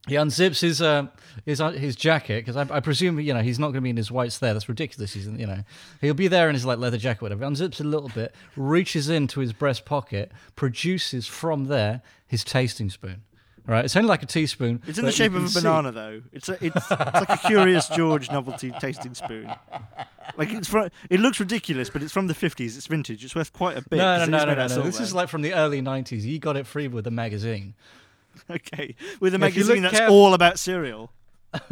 he 0.09 0.17
unzips 0.17 0.61
his 0.61 0.83
uh, 0.83 1.07
his 1.47 1.61
uh, 1.61 1.71
his 1.71 1.95
jacket 1.95 2.45
because 2.45 2.57
I, 2.57 2.77
I 2.77 2.81
presume 2.81 3.21
you 3.21 3.33
know 3.33 3.41
he's 3.41 3.59
not 3.59 3.67
going 3.67 3.77
to 3.77 3.81
be 3.83 3.91
in 3.91 3.97
his 3.97 4.11
whites 4.11 4.39
there. 4.39 4.53
That's 4.53 4.69
ridiculous. 4.69 5.13
He's 5.13 5.27
you 5.27 5.47
know 5.47 5.63
he'll 6.01 6.15
be 6.15 6.29
there 6.29 6.49
in 6.49 6.55
his 6.55 6.65
like 6.65 6.79
leather 6.79 6.99
jacket, 6.99 7.23
whatever. 7.23 7.45
Unzips 7.45 7.81
a 7.81 7.85
little 7.85 8.09
bit, 8.09 8.35
reaches 8.57 9.09
into 9.09 9.41
his 9.41 9.53
breast 9.53 9.85
pocket, 9.85 10.33
produces 10.57 11.27
from 11.27 11.67
there 11.67 12.03
his 12.27 12.43
tasting 12.43 12.91
spoon. 12.91 13.23
Right, 13.65 13.85
it's 13.85 13.95
only 13.95 14.09
like 14.09 14.25
a 14.25 14.27
teaspoon. 14.27 14.83
it's 14.89 14.99
in 14.99 15.05
the 15.05 15.13
shape 15.13 15.35
of 15.35 15.45
a 15.45 15.49
see- 15.49 15.61
banana, 15.61 15.93
though. 15.93 16.23
It's 16.33 16.49
a, 16.49 16.55
it's, 16.55 16.75
it's 16.75 16.91
like 16.91 17.29
a 17.29 17.39
Curious 17.47 17.87
George 17.87 18.29
novelty 18.29 18.73
tasting 18.81 19.15
spoon. 19.15 19.53
Like 20.37 20.53
it's 20.53 20.67
from, 20.67 20.91
it 21.09 21.21
looks 21.21 21.39
ridiculous, 21.39 21.89
but 21.89 22.03
it's 22.03 22.13
from 22.13 22.27
the 22.27 22.35
fifties. 22.35 22.77
It's 22.77 22.89
vintage. 22.89 23.25
It's 23.25 23.37
worth 23.37 23.53
quite 23.53 23.77
a 23.77 23.83
bit. 23.83 23.99
No, 23.99 24.19
no, 24.19 24.25
no, 24.25 24.45
no, 24.47 24.55
no, 24.55 24.67
no. 24.67 24.83
This 24.83 24.99
is 24.99 25.15
like 25.15 25.29
from 25.29 25.43
the 25.43 25.55
early 25.55 25.81
'90s. 25.81 26.23
He 26.23 26.41
got 26.41 26.57
it 26.57 26.67
free 26.67 26.89
with 26.89 27.07
a 27.07 27.13
magazine. 27.13 27.75
okay 28.51 28.95
with 29.21 29.35
a 29.35 29.39
magazine 29.39 29.83
that's 29.83 29.99
caref- 29.99 30.11
all 30.11 30.35
about 30.35 30.59
cereal. 30.59 31.13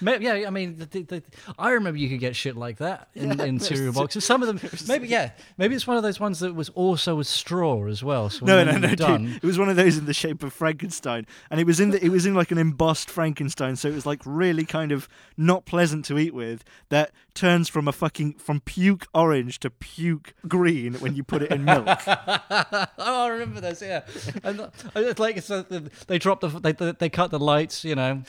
Ma- 0.00 0.12
Yeah, 0.20 0.44
I 0.46 0.50
mean, 0.50 0.78
the, 0.78 0.86
the, 0.86 1.02
the, 1.02 1.22
I 1.58 1.70
remember 1.70 1.98
you 1.98 2.08
could 2.08 2.20
get 2.20 2.36
shit 2.36 2.56
like 2.56 2.78
that 2.78 3.08
in, 3.14 3.38
Yeah, 3.38 3.44
in 3.44 3.60
cereal 3.60 3.92
boxes. 3.92 4.24
Some 4.24 4.42
of 4.42 4.48
them, 4.60 4.70
maybe, 4.86 5.08
yeah, 5.08 5.30
maybe 5.56 5.74
it's 5.74 5.86
one 5.86 5.96
of 5.96 6.02
those 6.02 6.20
ones 6.20 6.40
that 6.40 6.54
was 6.54 6.68
also 6.70 7.20
a 7.20 7.24
straw 7.24 7.86
as 7.86 8.02
well. 8.02 8.30
So 8.30 8.46
No, 8.46 8.64
no, 8.64 8.76
no, 8.78 8.94
done, 8.94 9.26
dude. 9.26 9.36
It 9.36 9.44
was 9.44 9.58
one 9.58 9.68
of 9.68 9.76
those 9.76 9.96
in 9.96 10.06
the 10.06 10.14
shape 10.14 10.42
of 10.42 10.52
Frankenstein, 10.52 11.26
and 11.50 11.60
it 11.60 11.66
was 11.66 11.80
in 11.80 11.90
the, 11.90 12.04
it 12.04 12.10
was 12.10 12.26
in 12.26 12.34
like 12.34 12.50
an 12.50 12.58
embossed 12.58 13.10
Frankenstein, 13.10 13.76
so 13.76 13.88
it 13.88 13.94
was 13.94 14.06
like 14.06 14.20
really 14.24 14.64
kind 14.64 14.92
of 14.92 15.08
not 15.36 15.66
pleasant 15.66 16.04
to 16.06 16.18
eat 16.18 16.34
with. 16.34 16.64
That 16.88 17.12
turns 17.34 17.68
from 17.68 17.86
a 17.86 17.92
fucking 17.92 18.34
from 18.34 18.60
puke 18.60 19.06
orange 19.14 19.60
to 19.60 19.70
puke 19.70 20.34
green 20.46 20.94
when 20.94 21.14
you 21.14 21.22
put 21.22 21.42
it 21.42 21.50
in 21.50 21.64
milk. 21.64 21.86
oh, 22.06 22.86
I 22.98 23.28
remember 23.28 23.60
those. 23.60 23.80
Yeah, 23.82 24.02
and 24.42 24.60
uh, 24.60 24.70
it's 24.96 25.20
like 25.20 25.36
it's, 25.36 25.50
uh, 25.50 25.64
they 26.06 26.18
drop 26.18 26.40
the 26.40 26.48
they 26.48 26.72
they 26.72 27.08
cut 27.08 27.30
the 27.30 27.38
lights, 27.38 27.84
you 27.84 27.94
know. 27.94 28.22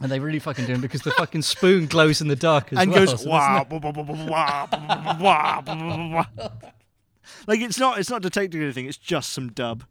And 0.00 0.10
they 0.10 0.18
really 0.18 0.38
fucking 0.38 0.66
do 0.66 0.72
it 0.74 0.80
because 0.80 1.02
the 1.02 1.10
fucking 1.10 1.42
spoon 1.42 1.86
glows 1.86 2.20
in 2.20 2.28
the 2.28 2.36
dark 2.36 2.72
as 2.72 2.78
and 2.78 2.90
well. 2.90 3.06
goes 3.06 3.22
so 3.22 3.28
wah, 3.28 3.64
like 7.46 7.60
it's 7.60 7.78
not 7.78 7.98
it's 7.98 8.10
not 8.10 8.22
detecting 8.22 8.62
anything. 8.62 8.86
It's 8.86 8.96
just 8.96 9.32
some 9.32 9.52
dub. 9.52 9.84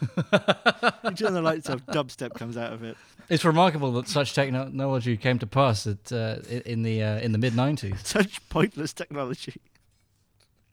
you 0.00 1.10
turn 1.12 1.34
the 1.34 1.42
lights 1.42 1.68
off, 1.68 1.84
dubstep 1.86 2.34
comes 2.34 2.56
out 2.56 2.72
of 2.72 2.82
it. 2.82 2.96
It's 3.28 3.44
remarkable 3.44 3.92
that 3.92 4.08
such 4.08 4.34
technology 4.34 5.16
came 5.16 5.38
to 5.38 5.46
pass 5.46 5.86
at, 5.86 6.10
uh, 6.12 6.36
in 6.64 6.82
the 6.82 7.02
uh, 7.02 7.18
in 7.18 7.32
the 7.32 7.38
mid 7.38 7.52
'90s. 7.52 8.04
Such 8.06 8.48
pointless 8.48 8.92
technology. 8.92 9.54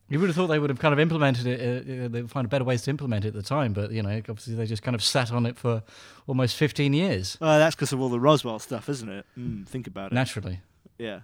You 0.10 0.20
would 0.20 0.28
have 0.30 0.36
thought 0.36 0.48
they 0.48 0.60
would 0.60 0.70
have 0.70 0.80
kind 0.80 0.94
of 0.94 1.00
implemented 1.00 1.46
it. 1.48 1.60
Uh, 1.60 2.06
uh, 2.06 2.08
they'd 2.08 2.32
find 2.32 2.46
a 2.46 2.48
better 2.48 2.64
ways 2.64 2.82
to 2.84 2.90
implement 2.90 3.26
it 3.26 3.30
at 3.30 3.34
the 3.34 3.42
time, 3.42 3.74
but 3.74 3.92
you 3.92 4.02
know, 4.02 4.10
obviously 4.30 4.56
they 4.56 4.66
just 4.66 4.82
kind 4.84 4.96
of 4.96 5.04
sat 5.04 5.32
on 5.32 5.46
it 5.46 5.58
for 5.58 5.84
almost 6.28 6.56
15 6.56 6.94
years. 6.94 7.38
Uh, 7.42 7.58
that's 7.58 7.76
because 7.76 7.92
of 7.92 8.00
all 8.00 8.10
the 8.10 8.20
Roswell 8.20 8.60
stuff, 8.60 8.88
isn't 8.88 9.10
it? 9.10 9.26
Mm, 9.38 9.68
think 9.68 9.86
about 9.86 10.12
it. 10.12 10.16
Naturally. 10.16 10.62
Yeah. 10.98 11.22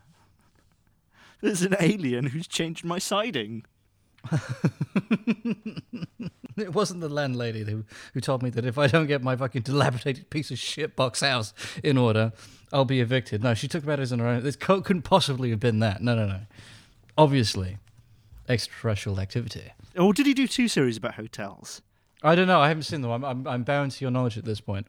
There's 1.41 1.61
an 1.61 1.75
alien 1.79 2.27
who's 2.27 2.47
changed 2.47 2.83
my 2.83 2.99
siding. 2.99 3.63
It 6.57 6.73
wasn't 6.73 7.01
the 7.01 7.09
landlady 7.09 7.63
who, 7.63 7.83
who 8.13 8.21
told 8.21 8.43
me 8.43 8.49
that 8.51 8.65
if 8.65 8.77
I 8.77 8.87
don't 8.87 9.07
get 9.07 9.23
my 9.23 9.35
fucking 9.35 9.63
dilapidated 9.63 10.29
piece 10.29 10.51
of 10.51 10.59
shit 10.59 10.95
box 10.95 11.21
house 11.21 11.53
in 11.83 11.97
order, 11.97 12.31
I'll 12.71 12.85
be 12.85 12.99
evicted. 13.01 13.43
No, 13.43 13.53
she 13.53 13.67
took 13.67 13.85
matters 13.85 14.11
in 14.11 14.19
her 14.19 14.27
own. 14.27 14.43
This 14.43 14.55
co- 14.55 14.81
couldn't 14.81 15.01
possibly 15.03 15.49
have 15.49 15.59
been 15.59 15.79
that. 15.79 16.01
No, 16.01 16.15
no, 16.15 16.27
no. 16.27 16.41
Obviously, 17.17 17.77
extraterrestrial 18.47 19.19
activity. 19.19 19.71
Or 19.97 20.13
did 20.13 20.25
he 20.25 20.33
do 20.33 20.47
two 20.47 20.67
series 20.67 20.97
about 20.97 21.15
hotels? 21.15 21.81
I 22.23 22.35
don't 22.35 22.47
know. 22.47 22.59
I 22.61 22.69
haven't 22.69 22.83
seen 22.83 23.01
them. 23.01 23.11
I'm, 23.11 23.23
I'm, 23.23 23.47
I'm 23.47 23.63
bound 23.63 23.91
to 23.91 24.05
your 24.05 24.11
knowledge 24.11 24.37
at 24.37 24.45
this 24.45 24.61
point. 24.61 24.87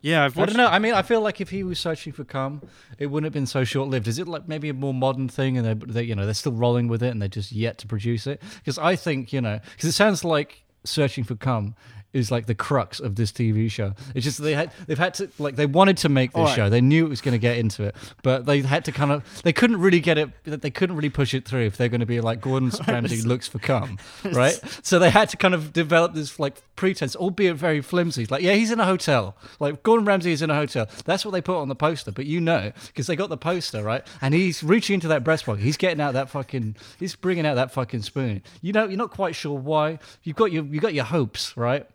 Yeah, 0.00 0.24
I've 0.24 0.36
I 0.36 0.46
don't 0.46 0.56
know. 0.56 0.66
I 0.66 0.80
mean, 0.80 0.94
I 0.94 1.02
feel 1.02 1.20
like 1.20 1.40
if 1.40 1.50
he 1.50 1.62
was 1.62 1.78
searching 1.78 2.12
for 2.12 2.24
cum, 2.24 2.60
it 2.98 3.06
wouldn't 3.06 3.26
have 3.26 3.32
been 3.32 3.46
so 3.46 3.62
short 3.62 3.88
lived. 3.88 4.08
Is 4.08 4.18
it 4.18 4.26
like 4.26 4.48
maybe 4.48 4.68
a 4.68 4.74
more 4.74 4.92
modern 4.92 5.28
thing, 5.28 5.56
and 5.56 5.64
they, 5.64 5.86
they 5.86 6.02
you 6.02 6.16
know, 6.16 6.24
they're 6.24 6.34
still 6.34 6.52
rolling 6.52 6.88
with 6.88 7.04
it, 7.04 7.10
and 7.10 7.22
they're 7.22 7.28
just 7.28 7.52
yet 7.52 7.78
to 7.78 7.86
produce 7.86 8.26
it? 8.26 8.42
Because 8.56 8.78
I 8.78 8.96
think 8.96 9.32
you 9.32 9.40
know, 9.40 9.60
because 9.76 9.88
it 9.88 9.92
sounds 9.92 10.24
like 10.24 10.64
searching 10.82 11.22
for 11.22 11.36
cum 11.36 11.76
is 12.12 12.30
like 12.30 12.46
the 12.46 12.54
crux 12.54 13.00
of 13.00 13.16
this 13.16 13.32
TV 13.32 13.70
show. 13.70 13.94
It's 14.14 14.24
just 14.24 14.42
they 14.42 14.54
had 14.54 14.72
they've 14.86 14.98
had 14.98 15.14
to 15.14 15.30
like 15.38 15.56
they 15.56 15.66
wanted 15.66 15.96
to 15.98 16.08
make 16.08 16.32
this 16.32 16.40
right. 16.40 16.56
show. 16.56 16.68
They 16.68 16.80
knew 16.80 17.06
it 17.06 17.08
was 17.08 17.20
going 17.20 17.32
to 17.32 17.38
get 17.38 17.58
into 17.58 17.84
it, 17.84 17.96
but 18.22 18.46
they 18.46 18.60
had 18.60 18.84
to 18.86 18.92
kind 18.92 19.12
of 19.12 19.42
they 19.42 19.52
couldn't 19.52 19.78
really 19.78 20.00
get 20.00 20.18
it. 20.18 20.30
They 20.44 20.70
couldn't 20.70 20.96
really 20.96 21.10
push 21.10 21.34
it 21.34 21.46
through 21.46 21.62
if 21.62 21.76
they're 21.76 21.88
going 21.88 22.00
to 22.00 22.06
be 22.06 22.20
like 22.20 22.40
Gordon 22.40 22.70
Ramsay 22.88 23.22
looks 23.22 23.48
for 23.48 23.58
cum, 23.58 23.98
right? 24.24 24.60
So 24.82 24.98
they 24.98 25.10
had 25.10 25.28
to 25.30 25.36
kind 25.36 25.54
of 25.54 25.72
develop 25.72 26.14
this 26.14 26.38
like 26.38 26.62
pretense, 26.76 27.16
albeit 27.16 27.56
very 27.56 27.80
flimsy. 27.80 28.26
Like 28.26 28.42
yeah, 28.42 28.52
he's 28.54 28.70
in 28.70 28.80
a 28.80 28.84
hotel. 28.84 29.36
Like 29.60 29.82
Gordon 29.82 30.04
Ramsay 30.04 30.32
is 30.32 30.42
in 30.42 30.50
a 30.50 30.54
hotel. 30.54 30.88
That's 31.04 31.24
what 31.24 31.30
they 31.30 31.40
put 31.40 31.58
on 31.58 31.68
the 31.68 31.74
poster. 31.74 32.12
But 32.12 32.26
you 32.26 32.40
know 32.40 32.72
because 32.86 33.06
they 33.06 33.16
got 33.16 33.30
the 33.30 33.36
poster 33.36 33.82
right, 33.82 34.06
and 34.20 34.34
he's 34.34 34.62
reaching 34.62 34.94
into 34.94 35.08
that 35.08 35.24
breast 35.24 35.46
pocket. 35.46 35.62
He's 35.62 35.76
getting 35.76 36.00
out 36.00 36.12
that 36.14 36.28
fucking. 36.28 36.76
He's 36.98 37.16
bringing 37.16 37.46
out 37.46 37.54
that 37.54 37.72
fucking 37.72 38.02
spoon. 38.02 38.42
You 38.60 38.72
know, 38.72 38.84
you're 38.84 38.98
not 38.98 39.10
quite 39.10 39.34
sure 39.34 39.58
why. 39.58 39.98
You've 40.22 40.36
got 40.36 40.52
your 40.52 40.64
you 40.64 40.80
got 40.80 40.94
your 40.94 41.04
hopes 41.04 41.56
right. 41.56 41.86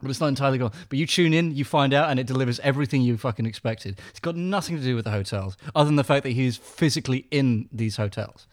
But 0.00 0.10
it's 0.10 0.20
not 0.20 0.28
entirely 0.28 0.58
gone. 0.58 0.72
But 0.88 0.98
you 0.98 1.06
tune 1.06 1.34
in, 1.34 1.54
you 1.54 1.64
find 1.64 1.92
out, 1.92 2.10
and 2.10 2.20
it 2.20 2.26
delivers 2.26 2.60
everything 2.60 3.02
you 3.02 3.16
fucking 3.16 3.46
expected. 3.46 4.00
It's 4.10 4.20
got 4.20 4.36
nothing 4.36 4.76
to 4.76 4.82
do 4.82 4.94
with 4.94 5.04
the 5.04 5.10
hotels, 5.10 5.56
other 5.74 5.86
than 5.86 5.96
the 5.96 6.04
fact 6.04 6.22
that 6.22 6.30
he's 6.30 6.56
physically 6.56 7.26
in 7.30 7.68
these 7.72 7.96
hotels. 7.96 8.46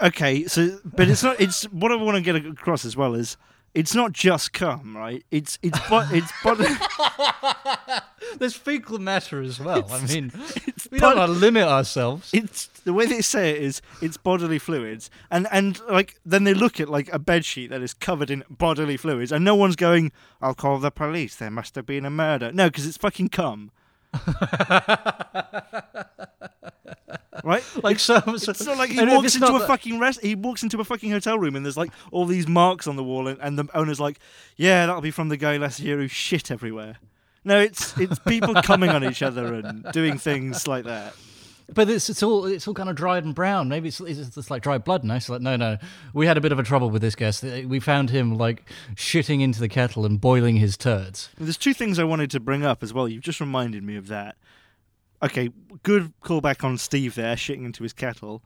Okay, 0.00 0.44
so 0.46 0.80
but 0.84 1.08
it's 1.08 1.22
not. 1.22 1.40
It's 1.40 1.64
what 1.64 1.92
I 1.92 1.96
want 1.96 2.16
to 2.16 2.20
get 2.20 2.34
across 2.44 2.84
as 2.84 2.96
well 2.96 3.14
is 3.14 3.36
it's 3.74 3.94
not 3.94 4.12
just 4.12 4.52
cum, 4.52 4.96
right? 4.96 5.24
It's 5.30 5.58
it's 5.62 5.78
but 5.90 6.12
it's 6.12 6.32
but 6.42 6.58
There's 8.38 8.54
fecal 8.56 8.98
matter 8.98 9.40
as 9.42 9.60
well. 9.60 9.86
I 9.92 10.04
mean, 10.06 10.32
it's 10.66 10.88
we 10.90 10.98
don't 10.98 11.16
want 11.16 11.28
to 11.28 11.32
limit 11.38 11.64
ourselves. 11.64 12.30
it's 12.32 12.66
the 12.84 12.92
way 12.92 13.06
they 13.06 13.20
say 13.20 13.50
it 13.50 13.62
is 13.62 13.80
it's 14.02 14.16
bodily 14.16 14.58
fluids 14.58 15.08
and 15.30 15.46
and 15.50 15.80
like 15.88 16.16
then 16.26 16.44
they 16.44 16.52
look 16.54 16.80
at 16.80 16.88
like 16.88 17.10
a 17.12 17.18
bed 17.18 17.44
sheet 17.44 17.70
that 17.70 17.80
is 17.82 17.94
covered 17.94 18.30
in 18.30 18.44
bodily 18.50 18.96
fluids 18.96 19.32
and 19.32 19.42
no 19.44 19.54
one's 19.54 19.74
going 19.76 20.12
i'll 20.42 20.52
call 20.54 20.78
the 20.78 20.90
police 20.90 21.36
there 21.36 21.50
must 21.50 21.74
have 21.76 21.86
been 21.86 22.04
a 22.04 22.10
murder 22.10 22.52
no 22.52 22.68
because 22.68 22.86
it's 22.86 22.98
fucking 22.98 23.28
cum 23.30 23.70
right 27.50 27.62
Like 27.82 27.98
so, 27.98 28.22
it's 28.26 28.64
not 28.64 28.78
like 28.78 28.90
he 28.90 29.04
walks 29.04 29.34
into 29.34 29.54
a 29.54 29.58
that- 29.58 29.68
fucking 29.68 29.98
rest. 29.98 30.20
He 30.22 30.34
walks 30.34 30.62
into 30.62 30.80
a 30.80 30.84
fucking 30.84 31.10
hotel 31.10 31.38
room 31.38 31.56
and 31.56 31.64
there's 31.64 31.76
like 31.76 31.90
all 32.10 32.26
these 32.26 32.48
marks 32.48 32.86
on 32.86 32.96
the 32.96 33.04
wall, 33.04 33.28
and, 33.28 33.38
and 33.40 33.58
the 33.58 33.66
owner's 33.74 34.00
like, 34.00 34.18
"Yeah, 34.56 34.86
that'll 34.86 35.02
be 35.02 35.10
from 35.10 35.28
the 35.28 35.36
guy 35.36 35.56
last 35.58 35.80
year 35.80 35.98
who 35.98 36.08
shit 36.08 36.50
everywhere." 36.50 36.96
No, 37.44 37.60
it's 37.60 37.96
it's 37.98 38.18
people 38.20 38.54
coming 38.62 38.90
on 38.90 39.04
each 39.04 39.22
other 39.22 39.54
and 39.54 39.84
doing 39.92 40.16
things 40.18 40.66
like 40.66 40.84
that. 40.84 41.14
But 41.72 41.88
it's, 41.88 42.10
it's 42.10 42.22
all 42.22 42.44
it's 42.46 42.66
all 42.68 42.74
kind 42.74 42.88
of 42.90 42.96
dried 42.96 43.24
and 43.24 43.34
brown. 43.34 43.68
Maybe 43.68 43.88
it's 43.88 44.00
it's 44.00 44.28
just 44.34 44.50
like 44.50 44.62
dry 44.62 44.78
blood. 44.78 45.02
No, 45.04 45.14
it's 45.14 45.28
like 45.28 45.40
no, 45.40 45.56
no. 45.56 45.78
We 46.12 46.26
had 46.26 46.36
a 46.36 46.40
bit 46.40 46.52
of 46.52 46.58
a 46.58 46.62
trouble 46.62 46.90
with 46.90 47.00
this 47.02 47.14
guest. 47.14 47.42
Uh, 47.44 47.62
we 47.66 47.80
found 47.80 48.10
him 48.10 48.36
like 48.36 48.68
shitting 48.96 49.40
into 49.40 49.60
the 49.60 49.68
kettle 49.68 50.04
and 50.06 50.20
boiling 50.20 50.56
his 50.56 50.76
turds. 50.76 51.30
There's 51.38 51.56
two 51.56 51.72
things 51.74 51.98
I 51.98 52.04
wanted 52.04 52.30
to 52.32 52.40
bring 52.40 52.64
up 52.64 52.82
as 52.82 52.92
well. 52.92 53.08
You've 53.08 53.22
just 53.22 53.40
reminded 53.40 53.82
me 53.82 53.96
of 53.96 54.08
that. 54.08 54.36
Okay, 55.24 55.48
good 55.82 56.12
callback 56.22 56.62
on 56.64 56.76
Steve 56.78 57.14
there, 57.14 57.34
shitting 57.36 57.64
into 57.64 57.82
his 57.82 57.92
kettle. 57.92 58.42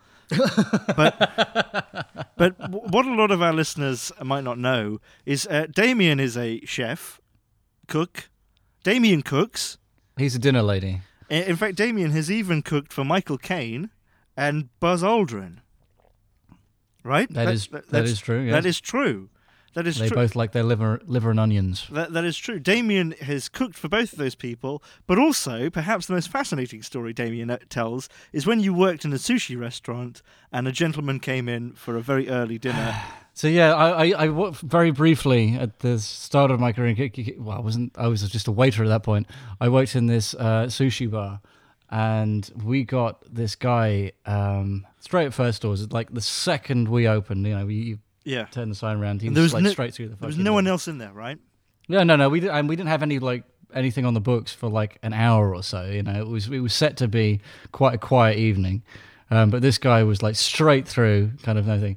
but 0.97 1.19
but 2.37 2.55
what 2.71 3.07
a 3.07 3.15
lot 3.15 3.31
of 3.31 3.43
our 3.43 3.53
listeners 3.53 4.13
might 4.23 4.45
not 4.45 4.59
know 4.59 5.01
is 5.27 5.47
uh, 5.49 5.67
Damien 5.75 6.21
is 6.21 6.37
a 6.37 6.61
chef, 6.65 7.21
cook. 7.87 8.29
Damien 8.85 9.23
cooks. 9.23 9.79
He's 10.17 10.35
a 10.35 10.39
dinner 10.39 10.63
lady. 10.63 11.01
I- 11.31 11.35
In 11.35 11.57
fact, 11.57 11.77
Damien 11.77 12.11
has 12.13 12.31
even 12.31 12.63
cooked 12.63 12.93
for 12.93 13.05
Michael 13.05 13.39
Caine 13.39 13.91
and 14.37 14.69
Buzz 14.81 15.03
Aldrin. 15.03 15.59
Right? 17.03 17.33
That 17.33 17.49
is 17.49 17.69
that 17.69 17.89
that's- 17.89 18.19
true. 18.19 18.43
Yes. 18.43 18.53
That 18.53 18.67
is 18.67 18.81
true. 18.81 19.31
That 19.75 19.87
is 19.87 19.99
they 19.99 20.09
true. 20.09 20.17
both 20.17 20.35
like 20.35 20.53
their 20.53 20.63
liver 20.63 21.01
liver 21.05 21.31
and 21.31 21.39
onions. 21.39 21.87
That, 21.91 22.13
that 22.13 22.25
is 22.25 22.37
true. 22.37 22.59
Damien 22.59 23.13
has 23.21 23.49
cooked 23.49 23.77
for 23.77 23.89
both 23.89 24.13
of 24.13 24.19
those 24.19 24.35
people, 24.35 24.83
but 25.07 25.19
also, 25.19 25.71
perhaps 25.71 26.07
the 26.07 26.15
most 26.15 26.29
fascinating 26.31 26.83
story 26.83 27.13
Damien 27.13 27.51
uh, 27.51 27.59
tells 27.69 28.09
is 28.33 28.47
when 28.47 28.61
you 28.61 28.73
worked 28.73 29.05
in 29.05 29.13
a 29.13 29.17
sushi 29.17 29.59
restaurant 29.59 30.23
and 30.53 30.67
a 30.67 30.73
gentleman 30.73 31.21
came 31.21 31.49
in 31.49 31.73
for 31.73 31.97
a 31.97 32.01
very 32.01 32.29
early 32.29 32.59
dinner. 32.59 33.01
So 33.35 33.47
yeah, 33.47 33.73
I, 33.73 34.09
I, 34.09 34.25
I 34.27 34.53
very 34.63 34.91
briefly 34.91 35.55
at 35.55 35.79
the 35.79 35.99
start 36.01 36.51
of 36.51 36.59
my 36.59 36.73
career. 36.73 36.97
Well, 37.39 37.57
I 37.57 37.61
wasn't. 37.61 37.97
I 37.97 38.09
was 38.09 38.29
just 38.29 38.49
a 38.49 38.53
waiter 38.53 38.83
at 38.83 38.89
that 38.89 39.05
point. 39.05 39.29
I 39.61 39.69
worked 39.69 39.95
in 39.95 40.07
this 40.07 40.35
uh, 40.35 40.67
sushi 40.67 41.09
bar, 41.09 41.41
and 41.89 42.51
we 42.65 42.83
got 42.83 43.23
this 43.33 43.55
guy 43.55 44.13
um, 44.27 44.87
straight 44.99 45.27
at 45.27 45.35
first 45.35 45.63
doors. 45.63 45.93
Like 45.93 46.13
the 46.13 46.21
second 46.21 46.89
we 46.89 47.07
opened, 47.07 47.47
you 47.47 47.55
know, 47.57 47.67
we 47.67 47.75
you 47.75 47.99
yeah. 48.29 48.45
turn 48.47 48.69
the 48.69 48.75
sign 48.75 48.99
around. 48.99 49.23
He 49.23 49.29
And 49.29 49.35
was, 49.35 49.37
there 49.37 49.43
was 49.45 49.55
like 49.55 49.63
no- 49.65 49.71
straight 49.71 49.95
through 49.95 50.09
the. 50.09 50.17
There 50.17 50.27
was 50.27 50.39
no 50.39 50.53
one 50.53 50.67
else 50.67 50.87
in 50.89 50.99
there, 50.99 51.13
right? 51.13 51.39
No, 51.89 52.03
no, 52.05 52.17
no. 52.17 52.29
We 52.29 52.41
didn't, 52.41 52.55
and 52.57 52.69
we 52.69 52.77
didn't 52.77 52.91
have 52.91 53.03
any 53.03 53.19
like 53.19 53.45
anything 53.75 54.05
on 54.05 54.15
the 54.15 54.21
books 54.21 54.53
for 54.53 54.69
like 54.69 54.99
an 55.03 55.13
hour 55.13 55.55
or 55.55 55.63
so. 55.63 55.85
You 55.87 56.03
know, 56.03 56.19
it 56.21 56.27
was 56.29 56.49
it 56.49 56.61
was 56.61 56.75
set 56.75 56.97
to 56.99 57.09
be 57.09 57.41
quite 57.73 57.95
a 57.95 57.99
quiet 57.99 58.39
evening, 58.39 58.83
um, 59.31 59.51
but 59.51 59.63
this 59.63 59.79
guy 59.79 60.03
was 60.05 60.23
like 60.23 60.37
straight 60.37 60.87
through, 60.87 61.33
kind 61.43 61.59
of 61.59 61.67
nothing. 61.67 61.97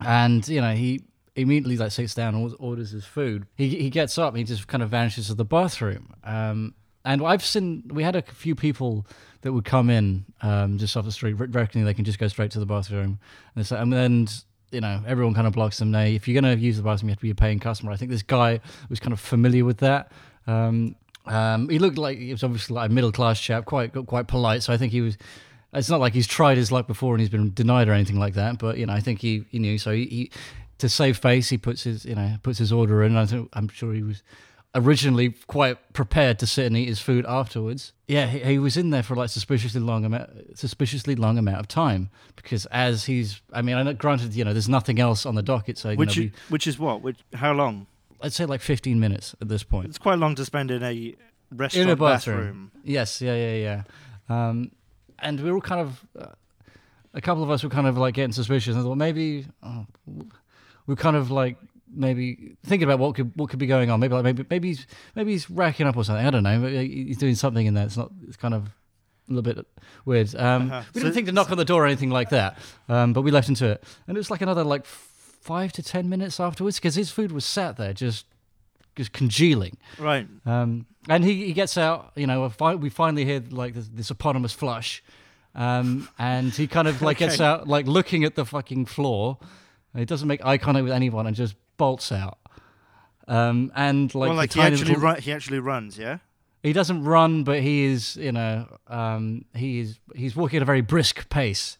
And 0.00 0.46
you 0.46 0.60
know, 0.60 0.74
he 0.74 1.02
immediately 1.34 1.76
like 1.76 1.92
sits 1.92 2.14
down 2.14 2.34
and 2.34 2.54
orders 2.58 2.90
his 2.90 3.04
food. 3.04 3.46
He 3.56 3.68
he 3.70 3.90
gets 3.90 4.18
up, 4.18 4.28
and 4.34 4.38
he 4.38 4.44
just 4.44 4.66
kind 4.68 4.82
of 4.82 4.90
vanishes 4.90 5.26
to 5.28 5.34
the 5.34 5.44
bathroom. 5.44 6.12
Um, 6.24 6.74
and 7.04 7.24
I've 7.24 7.44
seen 7.44 7.84
we 7.92 8.02
had 8.02 8.16
a 8.16 8.22
few 8.22 8.54
people 8.54 9.06
that 9.42 9.52
would 9.52 9.64
come 9.64 9.88
in 9.88 10.24
um, 10.42 10.78
just 10.78 10.96
off 10.96 11.04
the 11.04 11.12
street, 11.12 11.34
reckoning 11.34 11.84
they 11.84 11.94
can 11.94 12.04
just 12.04 12.18
go 12.18 12.28
straight 12.28 12.50
to 12.50 12.58
the 12.58 12.66
bathroom, 12.66 13.18
and, 13.56 13.70
like- 13.70 13.80
and 13.80 13.92
then 13.92 14.28
you 14.70 14.80
know 14.80 15.02
everyone 15.06 15.34
kind 15.34 15.46
of 15.46 15.52
blocks 15.52 15.78
them. 15.78 15.90
Nay, 15.90 16.14
if 16.14 16.28
you're 16.28 16.40
going 16.40 16.56
to 16.56 16.62
use 16.62 16.76
the 16.76 16.82
bathroom, 16.82 17.08
you 17.08 17.12
have 17.12 17.18
to 17.18 17.22
be 17.22 17.30
a 17.30 17.34
paying 17.34 17.58
customer. 17.58 17.92
I 17.92 17.96
think 17.96 18.10
this 18.10 18.22
guy 18.22 18.60
was 18.88 19.00
kind 19.00 19.12
of 19.12 19.20
familiar 19.20 19.64
with 19.64 19.78
that. 19.78 20.12
Um, 20.46 20.96
um, 21.26 21.68
he 21.68 21.78
looked 21.78 21.98
like 21.98 22.18
he 22.18 22.32
was 22.32 22.42
obviously 22.42 22.74
like 22.74 22.90
a 22.90 22.92
middle 22.92 23.12
class 23.12 23.40
chap, 23.40 23.64
quite 23.64 23.92
quite 24.06 24.26
polite. 24.26 24.62
So 24.62 24.72
I 24.72 24.76
think 24.76 24.92
he 24.92 25.00
was. 25.00 25.16
It's 25.74 25.90
not 25.90 26.00
like 26.00 26.14
he's 26.14 26.26
tried 26.26 26.56
his 26.56 26.72
luck 26.72 26.86
before 26.86 27.12
and 27.12 27.20
he's 27.20 27.28
been 27.28 27.52
denied 27.52 27.88
or 27.88 27.92
anything 27.92 28.18
like 28.18 28.32
that. 28.34 28.58
But 28.58 28.78
you 28.78 28.86
know, 28.86 28.94
I 28.94 29.00
think 29.00 29.20
he, 29.20 29.44
he 29.50 29.58
knew. 29.58 29.76
So 29.76 29.92
he, 29.92 30.06
he 30.06 30.30
to 30.78 30.88
save 30.88 31.18
face, 31.18 31.50
he 31.50 31.58
puts 31.58 31.82
his 31.82 32.04
you 32.04 32.14
know 32.14 32.36
puts 32.42 32.58
his 32.58 32.72
order 32.72 33.02
in. 33.02 33.16
I 33.16 33.26
think, 33.26 33.48
I'm 33.52 33.68
sure 33.68 33.92
he 33.92 34.02
was 34.02 34.22
originally 34.78 35.34
quite 35.46 35.92
prepared 35.92 36.38
to 36.38 36.46
sit 36.46 36.66
and 36.66 36.76
eat 36.76 36.88
his 36.88 37.00
food 37.00 37.26
afterwards. 37.26 37.92
Yeah, 38.06 38.26
he, 38.26 38.38
he 38.40 38.58
was 38.58 38.76
in 38.76 38.90
there 38.90 39.02
for 39.02 39.16
like 39.16 39.30
suspiciously 39.30 39.80
long 39.80 40.04
amount, 40.04 40.58
suspiciously 40.58 41.14
long 41.14 41.36
amount 41.38 41.60
of 41.60 41.68
time 41.68 42.10
because 42.36 42.66
as 42.66 43.04
he's, 43.04 43.40
I 43.52 43.62
mean, 43.62 43.76
I 43.76 43.82
know, 43.82 43.92
granted, 43.92 44.34
you 44.34 44.44
know, 44.44 44.52
there's 44.52 44.68
nothing 44.68 44.98
else 45.00 45.26
on 45.26 45.34
the 45.34 45.42
docket, 45.42 45.78
so 45.78 45.94
Which 45.94 46.16
know, 46.16 46.24
we, 46.24 46.32
which 46.48 46.66
is 46.66 46.78
what? 46.78 47.02
Which, 47.02 47.18
how 47.34 47.52
long? 47.52 47.86
I'd 48.20 48.32
say 48.32 48.46
like 48.46 48.60
15 48.60 48.98
minutes 48.98 49.34
at 49.40 49.48
this 49.48 49.62
point. 49.62 49.88
It's 49.88 49.98
quite 49.98 50.18
long 50.18 50.34
to 50.36 50.44
spend 50.44 50.70
in 50.70 50.82
a 50.82 51.14
restaurant 51.52 51.88
in 51.88 51.92
a 51.92 51.96
bathroom. 51.96 52.36
bathroom. 52.36 52.70
Yes, 52.84 53.20
yeah, 53.20 53.34
yeah, 53.34 53.54
yeah. 54.28 54.48
Um, 54.48 54.70
and 55.18 55.40
we 55.40 55.50
were 55.50 55.56
all 55.56 55.60
kind 55.60 55.80
of, 55.80 56.04
uh, 56.18 56.32
a 57.14 57.20
couple 57.20 57.42
of 57.42 57.50
us 57.50 57.62
were 57.62 57.70
kind 57.70 57.86
of 57.86 57.96
like 57.98 58.14
getting 58.14 58.32
suspicious. 58.32 58.74
And 58.74 58.80
I 58.80 58.84
thought 58.84 58.96
maybe 58.96 59.46
oh, 59.62 59.86
we're 60.86 60.96
kind 60.96 61.16
of 61.16 61.30
like 61.30 61.56
maybe 61.94 62.56
thinking 62.64 62.88
about 62.88 62.98
what 62.98 63.14
could 63.14 63.32
what 63.36 63.50
could 63.50 63.58
be 63.58 63.66
going 63.66 63.90
on. 63.90 64.00
Maybe 64.00 64.14
like 64.14 64.24
maybe 64.24 64.44
maybe 64.50 64.68
he's 64.68 64.86
maybe 65.14 65.32
he's 65.32 65.48
racking 65.50 65.86
up 65.86 65.96
or 65.96 66.04
something. 66.04 66.24
I 66.26 66.30
don't 66.30 66.42
know. 66.42 66.58
Maybe 66.58 67.04
He's 67.06 67.18
doing 67.18 67.34
something 67.34 67.66
in 67.66 67.74
there. 67.74 67.86
It's 67.86 67.96
not. 67.96 68.10
It's 68.26 68.36
kind 68.36 68.54
of 68.54 68.66
a 68.66 69.32
little 69.32 69.42
bit 69.54 69.66
weird. 70.04 70.34
Um, 70.34 70.70
Uh-huh. 70.70 70.82
We 70.94 71.00
didn't 71.00 71.12
So- 71.12 71.14
think 71.14 71.26
to 71.26 71.32
knock 71.32 71.50
on 71.50 71.58
the 71.58 71.64
door 71.64 71.84
or 71.84 71.86
anything 71.86 72.10
like 72.10 72.30
that. 72.30 72.58
Um, 72.88 73.12
but 73.12 73.22
we 73.22 73.30
left 73.30 73.48
into 73.48 73.66
it, 73.66 73.84
and 74.06 74.16
it 74.16 74.20
was 74.20 74.30
like 74.30 74.40
another 74.42 74.64
like 74.64 74.84
five 74.86 75.72
to 75.74 75.82
ten 75.82 76.08
minutes 76.08 76.40
afterwards 76.40 76.76
because 76.78 76.94
his 76.94 77.10
food 77.10 77.32
was 77.32 77.44
sat 77.44 77.76
there 77.76 77.92
just 77.92 78.26
just 78.96 79.12
congealing. 79.12 79.76
Right. 79.98 80.26
Um, 80.44 80.86
and 81.08 81.22
he, 81.24 81.46
he 81.46 81.52
gets 81.52 81.78
out, 81.78 82.10
you 82.16 82.26
know, 82.26 82.50
we 82.80 82.90
finally 82.90 83.24
hear 83.24 83.40
like 83.50 83.74
this, 83.74 83.88
this 83.88 84.10
eponymous 84.10 84.52
flush. 84.52 85.02
Um, 85.54 86.08
and 86.18 86.52
he 86.52 86.66
kind 86.66 86.88
of 86.88 87.00
like 87.00 87.18
gets 87.18 87.40
out, 87.40 87.68
like 87.68 87.86
looking 87.86 88.24
at 88.24 88.34
the 88.34 88.44
fucking 88.44 88.86
floor. 88.86 89.38
He 89.96 90.04
doesn't 90.04 90.26
make 90.28 90.44
eye 90.44 90.58
contact 90.58 90.82
with 90.84 90.92
anyone 90.92 91.26
and 91.28 91.34
just 91.36 91.54
bolts 91.78 92.12
out. 92.12 92.38
Um, 93.26 93.72
and 93.74 94.14
like, 94.14 94.28
well, 94.28 94.36
like 94.36 94.52
he 94.52 94.60
actually 94.60 94.88
little- 94.88 95.02
run, 95.02 95.20
he 95.20 95.32
actually 95.32 95.58
runs, 95.60 95.98
yeah. 95.98 96.18
he 96.62 96.72
doesn't 96.72 97.04
run, 97.04 97.44
but 97.44 97.60
he 97.60 97.84
is, 97.84 98.16
you 98.16 98.32
know, 98.32 98.66
um, 98.88 99.44
he 99.54 99.80
is 99.80 99.98
he's 100.14 100.36
walking 100.36 100.58
at 100.58 100.62
a 100.62 100.66
very 100.66 100.80
brisk 100.82 101.28
pace. 101.30 101.78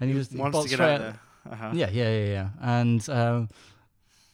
and 0.00 0.10
he 0.10 0.16
just 0.16 0.34
Wants 0.34 0.54
bolts 0.54 0.70
to 0.70 0.70
get 0.70 0.76
straight 0.76 0.94
out 0.94 1.00
there. 1.00 1.20
Uh-huh. 1.50 1.70
Yeah, 1.74 1.88
yeah, 1.90 2.10
yeah, 2.10 2.24
yeah. 2.26 2.48
And 2.60 3.08
um, 3.08 3.48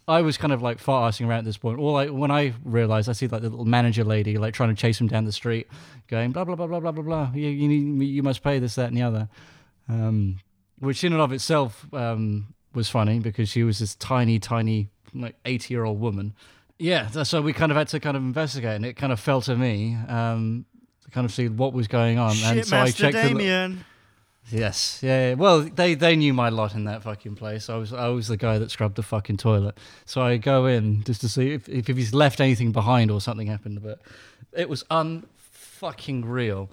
I 0.08 0.22
was 0.22 0.36
kind 0.36 0.52
of 0.52 0.62
like 0.62 0.78
fart 0.80 1.12
arsing 1.14 1.28
around 1.28 1.38
at 1.38 1.44
this 1.44 1.56
point. 1.56 1.78
All 1.78 1.96
I 1.96 2.08
when 2.08 2.32
I 2.32 2.54
realized, 2.64 3.08
I 3.08 3.12
see 3.12 3.28
like 3.28 3.42
the 3.42 3.50
little 3.50 3.64
manager 3.64 4.02
lady 4.04 4.38
like 4.38 4.54
trying 4.54 4.70
to 4.70 4.74
chase 4.74 5.00
him 5.00 5.06
down 5.06 5.24
the 5.24 5.32
street, 5.32 5.68
going 6.08 6.32
blah 6.32 6.44
blah 6.44 6.56
blah 6.56 6.66
blah 6.66 6.80
blah 6.80 6.92
blah 6.92 7.04
blah. 7.04 7.30
You 7.34 7.48
you 7.48 7.68
need 7.68 8.04
you 8.08 8.22
must 8.24 8.42
pay 8.42 8.58
this 8.58 8.74
that 8.74 8.88
and 8.88 8.96
the 8.96 9.02
other, 9.02 9.28
um, 9.88 10.40
which 10.80 11.04
in 11.04 11.12
and 11.12 11.22
of 11.22 11.32
itself 11.32 11.86
um, 11.92 12.54
was 12.76 12.88
funny 12.88 13.18
because 13.18 13.48
she 13.48 13.64
was 13.64 13.80
this 13.80 13.96
tiny 13.96 14.38
tiny 14.38 14.88
like 15.14 15.34
eighty 15.44 15.74
year 15.74 15.84
old 15.84 15.98
woman. 16.00 16.34
Yeah, 16.78 17.08
so 17.08 17.40
we 17.40 17.52
kind 17.54 17.72
of 17.72 17.76
had 17.78 17.88
to 17.88 18.00
kind 18.00 18.16
of 18.16 18.22
investigate, 18.22 18.76
and 18.76 18.84
it 18.84 18.94
kind 18.96 19.10
of 19.12 19.18
fell 19.18 19.40
to 19.40 19.56
me 19.56 19.96
um, 20.08 20.66
to 21.04 21.10
kind 21.10 21.24
of 21.24 21.32
see 21.32 21.48
what 21.48 21.72
was 21.72 21.88
going 21.88 22.18
on. 22.18 22.32
and 22.32 22.58
Shit, 22.58 22.66
so 22.66 22.76
I 22.76 22.90
checked. 22.90 23.16
the- 23.16 23.22
Damien. 23.30 23.84
Yes, 24.52 25.00
yeah, 25.02 25.30
yeah. 25.30 25.34
Well, 25.34 25.62
they 25.62 25.94
they 25.94 26.14
knew 26.14 26.32
my 26.32 26.50
lot 26.50 26.74
in 26.76 26.84
that 26.84 27.02
fucking 27.02 27.34
place. 27.34 27.68
I 27.68 27.76
was 27.76 27.92
I 27.92 28.08
was 28.08 28.28
the 28.28 28.36
guy 28.36 28.58
that 28.58 28.70
scrubbed 28.70 28.94
the 28.94 29.02
fucking 29.02 29.38
toilet. 29.38 29.76
So 30.04 30.20
I 30.22 30.36
go 30.36 30.66
in 30.66 31.02
just 31.02 31.20
to 31.22 31.28
see 31.28 31.52
if 31.52 31.68
if, 31.68 31.88
if 31.88 31.96
he's 31.96 32.14
left 32.14 32.40
anything 32.40 32.70
behind 32.70 33.10
or 33.10 33.20
something 33.20 33.48
happened. 33.48 33.82
But 33.82 34.00
it 34.52 34.68
was 34.68 34.84
unfucking 34.84 36.22
real. 36.26 36.70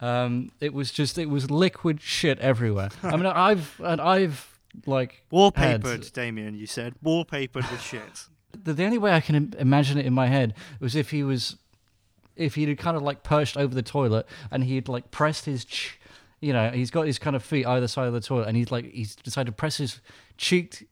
Um, 0.00 0.52
it 0.60 0.74
was 0.74 0.90
just 0.90 1.16
it 1.16 1.30
was 1.30 1.50
liquid 1.50 2.02
shit 2.02 2.38
everywhere. 2.40 2.90
I 3.02 3.16
mean, 3.16 3.24
I've 3.26 3.80
and 3.82 3.98
I've 4.00 4.55
like 4.84 5.22
Wallpapered, 5.32 5.84
had- 5.86 6.12
Damien, 6.12 6.54
you 6.56 6.66
said. 6.66 6.94
Wallpapered 7.04 7.70
with 7.70 7.80
shit. 7.82 8.26
the, 8.64 8.72
the 8.72 8.84
only 8.84 8.98
way 8.98 9.12
I 9.12 9.20
can 9.20 9.54
imagine 9.58 9.98
it 9.98 10.06
in 10.06 10.12
my 10.12 10.26
head 10.26 10.54
was 10.80 10.94
if 10.96 11.10
he 11.10 11.22
was, 11.22 11.56
if 12.36 12.54
he'd 12.56 12.68
had 12.68 12.78
kind 12.78 12.96
of 12.96 13.02
like 13.02 13.22
perched 13.22 13.56
over 13.56 13.74
the 13.74 13.82
toilet 13.82 14.26
and 14.50 14.64
he'd 14.64 14.88
like 14.88 15.10
pressed 15.10 15.44
his, 15.46 15.64
ch- 15.64 15.98
you 16.40 16.52
know, 16.52 16.70
he's 16.70 16.90
got 16.90 17.06
his 17.06 17.18
kind 17.18 17.34
of 17.36 17.42
feet 17.42 17.66
either 17.66 17.88
side 17.88 18.06
of 18.06 18.12
the 18.12 18.20
toilet 18.20 18.48
and 18.48 18.56
he's 18.56 18.70
like 18.70 18.90
he's 18.92 19.16
decided 19.16 19.46
to 19.46 19.52
press 19.52 19.78
his 19.78 20.00
cheek, 20.36 20.86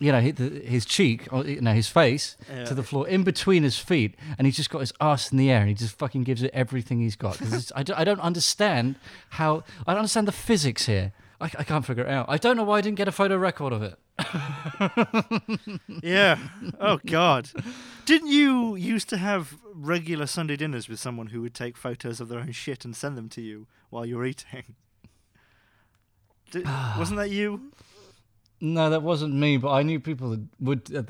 you 0.00 0.10
know, 0.10 0.20
his, 0.20 0.36
his 0.64 0.84
cheek, 0.84 1.28
or 1.32 1.44
you 1.46 1.60
know, 1.60 1.72
his 1.72 1.86
face 1.88 2.36
Yeah. 2.50 2.64
to 2.64 2.74
the 2.74 2.82
floor 2.82 3.06
in 3.06 3.22
between 3.22 3.62
his 3.62 3.78
feet, 3.78 4.16
and 4.36 4.46
he's 4.46 4.56
just 4.56 4.70
got 4.70 4.80
his 4.80 4.92
ass 5.00 5.30
in 5.30 5.38
the 5.38 5.48
air 5.50 5.60
and 5.60 5.68
he 5.68 5.74
just 5.74 5.96
fucking 5.96 6.24
gives 6.24 6.42
it 6.42 6.50
everything 6.52 6.98
he's 7.00 7.14
got. 7.16 7.40
I, 7.76 7.84
I 7.96 8.02
don't 8.04 8.18
understand 8.20 8.96
how 9.30 9.62
I 9.86 9.92
don't 9.92 10.00
understand 10.00 10.26
the 10.26 10.32
physics 10.32 10.86
here. 10.86 11.12
I, 11.40 11.50
I 11.58 11.64
can't 11.64 11.84
figure 11.84 12.04
it 12.04 12.10
out. 12.10 12.26
I 12.28 12.36
don't 12.36 12.56
know 12.56 12.64
why 12.64 12.78
I 12.78 12.80
didn't 12.80 12.96
get 12.96 13.08
a 13.08 13.12
photo 13.12 13.36
record 13.36 13.72
of 13.72 13.82
it. 13.82 13.98
Yeah. 16.02 16.38
Oh 16.80 16.98
God. 17.04 17.50
Didn't 18.04 18.28
you 18.28 18.74
used 18.76 19.08
to 19.10 19.16
have 19.16 19.56
regular 19.74 20.26
Sunday 20.26 20.56
dinners 20.56 20.88
with 20.88 21.00
someone 21.00 21.28
who 21.28 21.40
would 21.42 21.54
take 21.54 21.76
photos 21.76 22.20
of 22.20 22.28
their 22.28 22.38
own 22.40 22.52
shit 22.52 22.84
and 22.84 22.94
send 22.94 23.16
them 23.16 23.28
to 23.30 23.40
you 23.40 23.66
while 23.90 24.04
you 24.06 24.16
were 24.16 24.24
eating? 24.26 24.74
Did, 26.50 26.66
wasn't 26.98 27.18
that 27.18 27.30
you? 27.30 27.72
No, 28.64 28.88
that 28.88 29.02
wasn't 29.02 29.34
me, 29.34 29.58
but 29.58 29.72
I 29.72 29.82
knew 29.82 30.00
people 30.00 30.30
that 30.30 30.40
would. 30.58 30.90
Uh, 30.94 31.02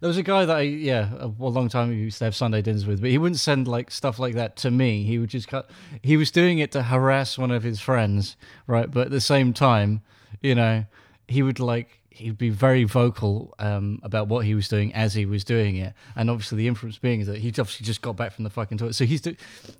there 0.00 0.06
was 0.06 0.16
a 0.16 0.22
guy 0.22 0.44
that 0.44 0.56
I, 0.56 0.60
yeah, 0.60 1.10
a, 1.18 1.26
a 1.26 1.50
long 1.50 1.68
time 1.68 1.90
ago 1.90 1.96
used 1.96 2.18
to 2.18 2.24
have 2.24 2.36
Sunday 2.36 2.62
dinners 2.62 2.86
with, 2.86 3.00
but 3.00 3.10
he 3.10 3.18
wouldn't 3.18 3.40
send 3.40 3.66
like 3.66 3.90
stuff 3.90 4.20
like 4.20 4.34
that 4.34 4.54
to 4.58 4.70
me. 4.70 5.02
He 5.02 5.18
would 5.18 5.28
just 5.28 5.48
cut. 5.48 5.68
He 6.04 6.16
was 6.16 6.30
doing 6.30 6.60
it 6.60 6.70
to 6.70 6.84
harass 6.84 7.36
one 7.36 7.50
of 7.50 7.64
his 7.64 7.80
friends, 7.80 8.36
right? 8.68 8.88
But 8.88 9.06
at 9.06 9.10
the 9.10 9.20
same 9.20 9.52
time, 9.52 10.02
you 10.40 10.54
know, 10.54 10.84
he 11.26 11.42
would 11.42 11.58
like 11.58 12.00
he'd 12.14 12.38
be 12.38 12.50
very 12.50 12.84
vocal 12.84 13.54
um, 13.58 13.98
about 14.02 14.28
what 14.28 14.44
he 14.44 14.54
was 14.54 14.68
doing 14.68 14.94
as 14.94 15.14
he 15.14 15.26
was 15.26 15.44
doing 15.44 15.76
it, 15.76 15.94
and 16.16 16.30
obviously 16.30 16.58
the 16.58 16.68
inference 16.68 16.96
being 16.98 17.20
is 17.20 17.26
that 17.26 17.38
he 17.38 17.48
obviously 17.48 17.84
just 17.84 18.02
got 18.02 18.16
back 18.16 18.32
from 18.32 18.44
the 18.44 18.50
fucking 18.50 18.78
toilet, 18.78 18.94
so 18.94 19.04
he's 19.04 19.20
do, 19.20 19.34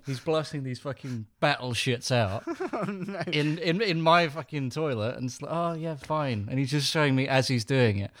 he's 0.05 0.19
blasting 0.19 0.63
these 0.63 0.79
fucking 0.79 1.25
battle 1.39 1.71
shits 1.71 2.11
out 2.11 2.43
in, 3.33 3.57
in 3.59 3.81
in 3.81 4.01
my 4.01 4.27
fucking 4.27 4.69
toilet, 4.69 5.15
and 5.15 5.25
it's 5.25 5.41
like, 5.41 5.51
oh 5.51 5.73
yeah, 5.73 5.95
fine, 5.95 6.47
and 6.49 6.59
he's 6.59 6.71
just 6.71 6.91
showing 6.91 7.15
me 7.15 7.27
as 7.27 7.47
he's 7.47 7.65
doing 7.65 7.99
it. 7.99 8.11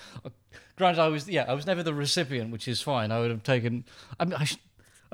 Granted, 0.77 1.01
I 1.01 1.07
was 1.07 1.27
yeah, 1.27 1.45
I 1.47 1.53
was 1.53 1.65
never 1.65 1.83
the 1.83 1.93
recipient, 1.93 2.51
which 2.51 2.67
is 2.67 2.81
fine. 2.81 3.11
I 3.11 3.19
would 3.19 3.31
have 3.31 3.43
taken. 3.43 3.85
I 4.19 4.25
mean, 4.25 4.33
I, 4.33 4.43
sh- 4.45 4.57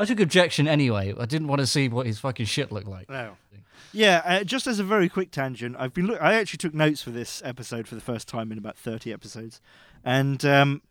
I 0.01 0.05
took 0.05 0.19
objection 0.19 0.67
anyway. 0.67 1.13
I 1.17 1.25
didn't 1.25 1.47
want 1.47 1.59
to 1.59 1.67
see 1.67 1.87
what 1.87 2.07
his 2.07 2.17
fucking 2.19 2.47
shit 2.47 2.71
looked 2.71 2.87
like. 2.87 3.07
No. 3.09 3.37
Yeah, 3.93 4.21
uh, 4.25 4.43
just 4.43 4.67
as 4.67 4.79
a 4.79 4.83
very 4.83 5.09
quick 5.09 5.31
tangent, 5.31 5.75
I've 5.77 5.93
been. 5.93 6.07
Look- 6.07 6.21
I 6.21 6.33
actually 6.35 6.57
took 6.57 6.73
notes 6.73 7.03
for 7.03 7.11
this 7.11 7.41
episode 7.45 7.87
for 7.87 7.95
the 7.95 8.01
first 8.01 8.27
time 8.27 8.51
in 8.51 8.57
about 8.57 8.77
thirty 8.77 9.11
episodes, 9.11 9.59
and 10.05 10.43
um, 10.45 10.81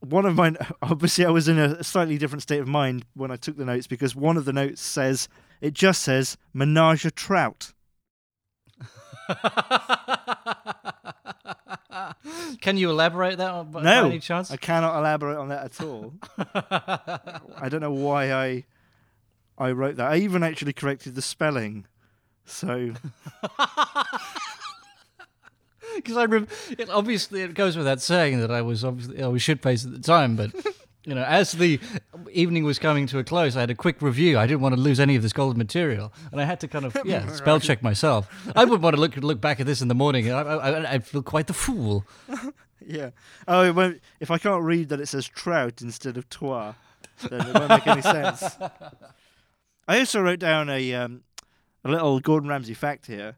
one 0.00 0.24
of 0.24 0.34
mine. 0.36 0.56
Obviously, 0.82 1.26
I 1.26 1.30
was 1.30 1.48
in 1.48 1.58
a 1.58 1.84
slightly 1.84 2.16
different 2.18 2.42
state 2.42 2.60
of 2.60 2.66
mind 2.66 3.04
when 3.14 3.30
I 3.30 3.36
took 3.36 3.56
the 3.58 3.64
notes 3.66 3.86
because 3.86 4.16
one 4.16 4.36
of 4.38 4.46
the 4.46 4.52
notes 4.54 4.80
says 4.80 5.28
it 5.60 5.74
just 5.74 6.02
says 6.02 6.38
menage 6.54 7.04
a 7.04 7.10
trout. 7.10 7.72
Can 12.60 12.76
you 12.76 12.90
elaborate 12.90 13.38
that 13.38 13.50
on, 13.50 13.70
by, 13.70 13.82
No, 13.82 14.02
by 14.02 14.08
any 14.08 14.18
chance? 14.20 14.50
I 14.50 14.56
cannot 14.56 14.98
elaborate 14.98 15.38
on 15.38 15.48
that 15.48 15.64
at 15.64 15.80
all. 15.82 16.12
I 16.38 17.68
don't 17.68 17.80
know 17.80 17.92
why 17.92 18.32
I 18.32 18.64
I 19.58 19.72
wrote 19.72 19.96
that. 19.96 20.10
I 20.10 20.16
even 20.16 20.42
actually 20.42 20.72
corrected 20.72 21.14
the 21.14 21.22
spelling. 21.22 21.86
So 22.44 22.92
Because 25.96 26.16
I 26.16 26.24
rem- 26.24 26.48
it, 26.78 26.88
obviously 26.88 27.42
it 27.42 27.54
goes 27.54 27.76
without 27.76 28.00
saying 28.00 28.40
that 28.40 28.50
I 28.50 28.62
was 28.62 28.84
obviously 28.84 29.22
I 29.22 29.26
was 29.28 29.42
shit 29.42 29.62
faced 29.62 29.84
at 29.86 29.92
the 29.92 29.98
time, 30.00 30.36
but 30.36 30.50
you 31.04 31.14
know, 31.14 31.24
as 31.24 31.52
the 31.52 31.80
evening 32.30 32.64
was 32.64 32.78
coming 32.78 33.06
to 33.08 33.18
a 33.18 33.24
close, 33.24 33.56
I 33.56 33.60
had 33.60 33.70
a 33.70 33.74
quick 33.74 34.02
review. 34.02 34.38
I 34.38 34.46
didn't 34.46 34.60
want 34.60 34.74
to 34.74 34.80
lose 34.80 35.00
any 35.00 35.16
of 35.16 35.22
this 35.22 35.32
golden 35.32 35.58
material, 35.58 36.12
and 36.30 36.40
I 36.40 36.44
had 36.44 36.60
to 36.60 36.68
kind 36.68 36.84
of 36.84 36.96
yeah 37.04 37.26
spell 37.32 37.58
check 37.58 37.82
myself. 37.82 38.28
I 38.54 38.64
would 38.64 38.82
want 38.82 38.96
to 38.96 39.00
look 39.00 39.16
look 39.16 39.40
back 39.40 39.60
at 39.60 39.66
this 39.66 39.80
in 39.80 39.88
the 39.88 39.94
morning, 39.94 40.28
and 40.28 40.36
I, 40.36 40.42
I, 40.42 40.92
I'd 40.94 41.06
feel 41.06 41.22
quite 41.22 41.46
the 41.46 41.54
fool. 41.54 42.04
yeah. 42.86 43.10
Oh, 43.48 43.72
won't, 43.72 44.00
if 44.20 44.30
I 44.30 44.38
can't 44.38 44.62
read 44.62 44.90
that 44.90 45.00
it 45.00 45.06
says 45.06 45.26
trout 45.26 45.80
instead 45.80 46.16
of 46.16 46.28
toi, 46.28 46.74
then 47.28 47.40
it 47.48 47.54
won't 47.54 47.68
make 47.70 47.86
any 47.86 48.02
sense. 48.02 48.56
I 49.88 49.98
also 49.98 50.20
wrote 50.20 50.38
down 50.38 50.68
a 50.68 50.94
um, 50.94 51.22
a 51.84 51.90
little 51.90 52.20
Gordon 52.20 52.48
Ramsay 52.48 52.74
fact 52.74 53.06
here. 53.06 53.36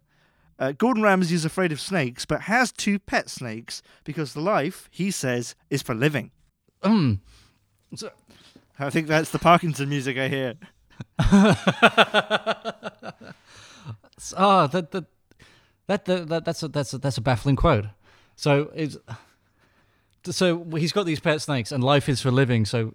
Uh, 0.59 0.73
Gordon 0.73 1.03
Ramsay 1.03 1.35
is 1.35 1.45
afraid 1.45 1.73
of 1.73 1.81
snakes, 1.81 2.25
but 2.25 2.43
has 2.43 2.71
two 2.71 2.99
pet 2.99 3.29
snakes 3.31 3.83
because 4.05 4.37
life, 4.37 4.89
he 4.93 5.11
says, 5.11 5.55
is 5.71 5.83
for 5.83 5.95
living. 5.95 6.31
Mm. 6.83 7.21
So, 7.95 8.11
I 8.79 8.91
think 8.91 9.07
that's 9.07 9.31
the 9.31 9.39
Parkinson 9.39 9.89
music 9.89 10.19
I 10.19 10.29
hear. 10.29 10.55
Ah, 14.37 14.69
that 14.69 14.93
that 14.93 15.05
that, 15.89 16.05
that, 16.05 16.29
that 16.29 16.45
that's 16.45 16.63
a 16.63 16.69
that's 16.69 16.95
a, 16.95 16.99
that's 16.99 17.19
a 17.19 17.21
baffling 17.21 17.57
quote. 17.57 17.87
So 18.37 18.71
it's 18.75 18.97
so 20.25 20.65
he's 20.77 20.93
got 20.93 21.07
these 21.07 21.21
pet 21.21 21.41
snakes, 21.41 21.73
and 21.73 21.83
life 21.83 22.09
is 22.09 22.21
for 22.21 22.31
living. 22.31 22.65
So 22.65 22.95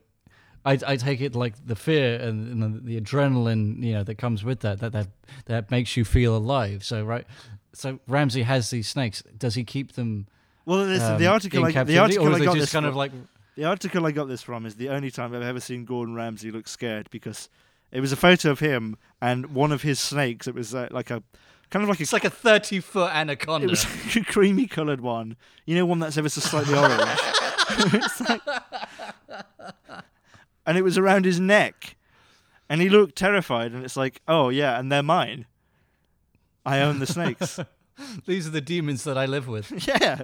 I 0.66 0.80
I 0.88 0.96
take 0.96 1.22
it 1.22 1.36
like 1.36 1.54
the 1.66 1.76
fear 1.76 2.16
and, 2.20 2.64
and 2.64 2.64
the, 2.64 2.80
the 2.80 3.02
adrenaline, 3.02 3.84
you 3.84 3.94
know, 3.94 4.04
that 4.04 4.16
comes 4.16 4.44
with 4.44 4.62
that 4.62 4.80
that 4.80 4.94
that 4.94 5.08
that 5.46 5.72
makes 5.72 5.98
you 5.98 6.06
feel 6.06 6.36
alive. 6.36 6.84
So 6.84 7.04
right, 7.04 7.26
so 7.74 8.00
Ramsay 8.08 8.44
has 8.44 8.70
these 8.70 8.88
snakes. 8.88 9.22
Does 9.38 9.56
he 9.56 9.64
keep 9.64 9.94
them? 9.94 10.28
Well, 10.66 10.82
um, 10.82 11.18
the 11.18 11.28
article, 11.28 11.66
I, 11.66 11.72
the 11.84 11.98
article 11.98 12.28
or 12.28 12.36
I 12.36 12.40
got 12.40 12.46
just 12.46 12.58
this 12.58 12.72
kind 12.72 12.84
from, 12.84 12.90
of 12.90 12.96
like 12.96 13.12
the 13.58 13.65
article 13.65 14.06
I 14.06 14.12
got 14.12 14.30
this 14.30 14.41
from 14.41 14.65
is 14.65 14.76
the 14.76 14.88
only 14.89 15.12
time 15.12 15.34
I've 15.36 15.41
ever 15.41 15.60
seen 15.60 15.84
Gordon 15.84 16.15
Ramsay 16.15 16.52
look 16.52 16.67
scared 16.67 17.10
because 17.12 17.50
it 17.91 18.00
was 18.00 18.12
a 18.12 18.15
photo 18.15 18.52
of 18.52 18.60
him 18.60 18.96
and 19.22 19.48
one 19.54 19.72
of 19.72 19.82
his 19.82 20.00
snakes. 20.00 20.48
It 20.48 20.56
was 20.56 20.74
uh, 20.74 20.88
like 20.91 21.10
a 21.10 21.22
kind 21.70 21.84
of 21.84 21.89
like 21.89 22.00
a 22.00 22.04
it's 22.04 22.13
like 22.13 22.24
a 22.24 22.30
thirty 22.30 22.80
foot 22.80 23.12
anaconda. 23.13 23.67
It 23.67 23.70
was 23.72 23.84
a 24.15 24.24
creamy 24.24 24.67
coloured 24.67 25.02
one. 25.02 25.36
You 25.65 25.76
know, 25.76 25.86
one 25.86 26.00
that's 26.00 26.17
ever 26.17 26.30
so 26.30 26.39
slightly 26.41 26.78
orange. 26.78 27.20
It's 27.70 28.22
like- 28.22 28.41
and 30.65 30.78
it 30.78 30.84
was 30.84 30.98
around 30.98 31.26
his 31.26 31.39
neck. 31.39 31.96
And 32.70 32.82
he 32.82 32.89
looked 32.89 33.15
terrified. 33.15 33.72
And 33.72 33.84
it's 33.84 33.96
like, 33.98 34.22
oh, 34.28 34.50
yeah, 34.50 34.78
and 34.80 34.91
they're 34.91 35.04
mine. 35.04 35.46
I 36.65 36.80
own 36.82 37.00
the 37.00 37.08
snakes. 37.08 37.60
These 38.26 38.48
are 38.48 38.52
the 38.52 38.62
demons 38.62 39.04
that 39.06 39.17
I 39.17 39.26
live 39.26 39.48
with. 39.48 39.88
yeah. 39.88 40.22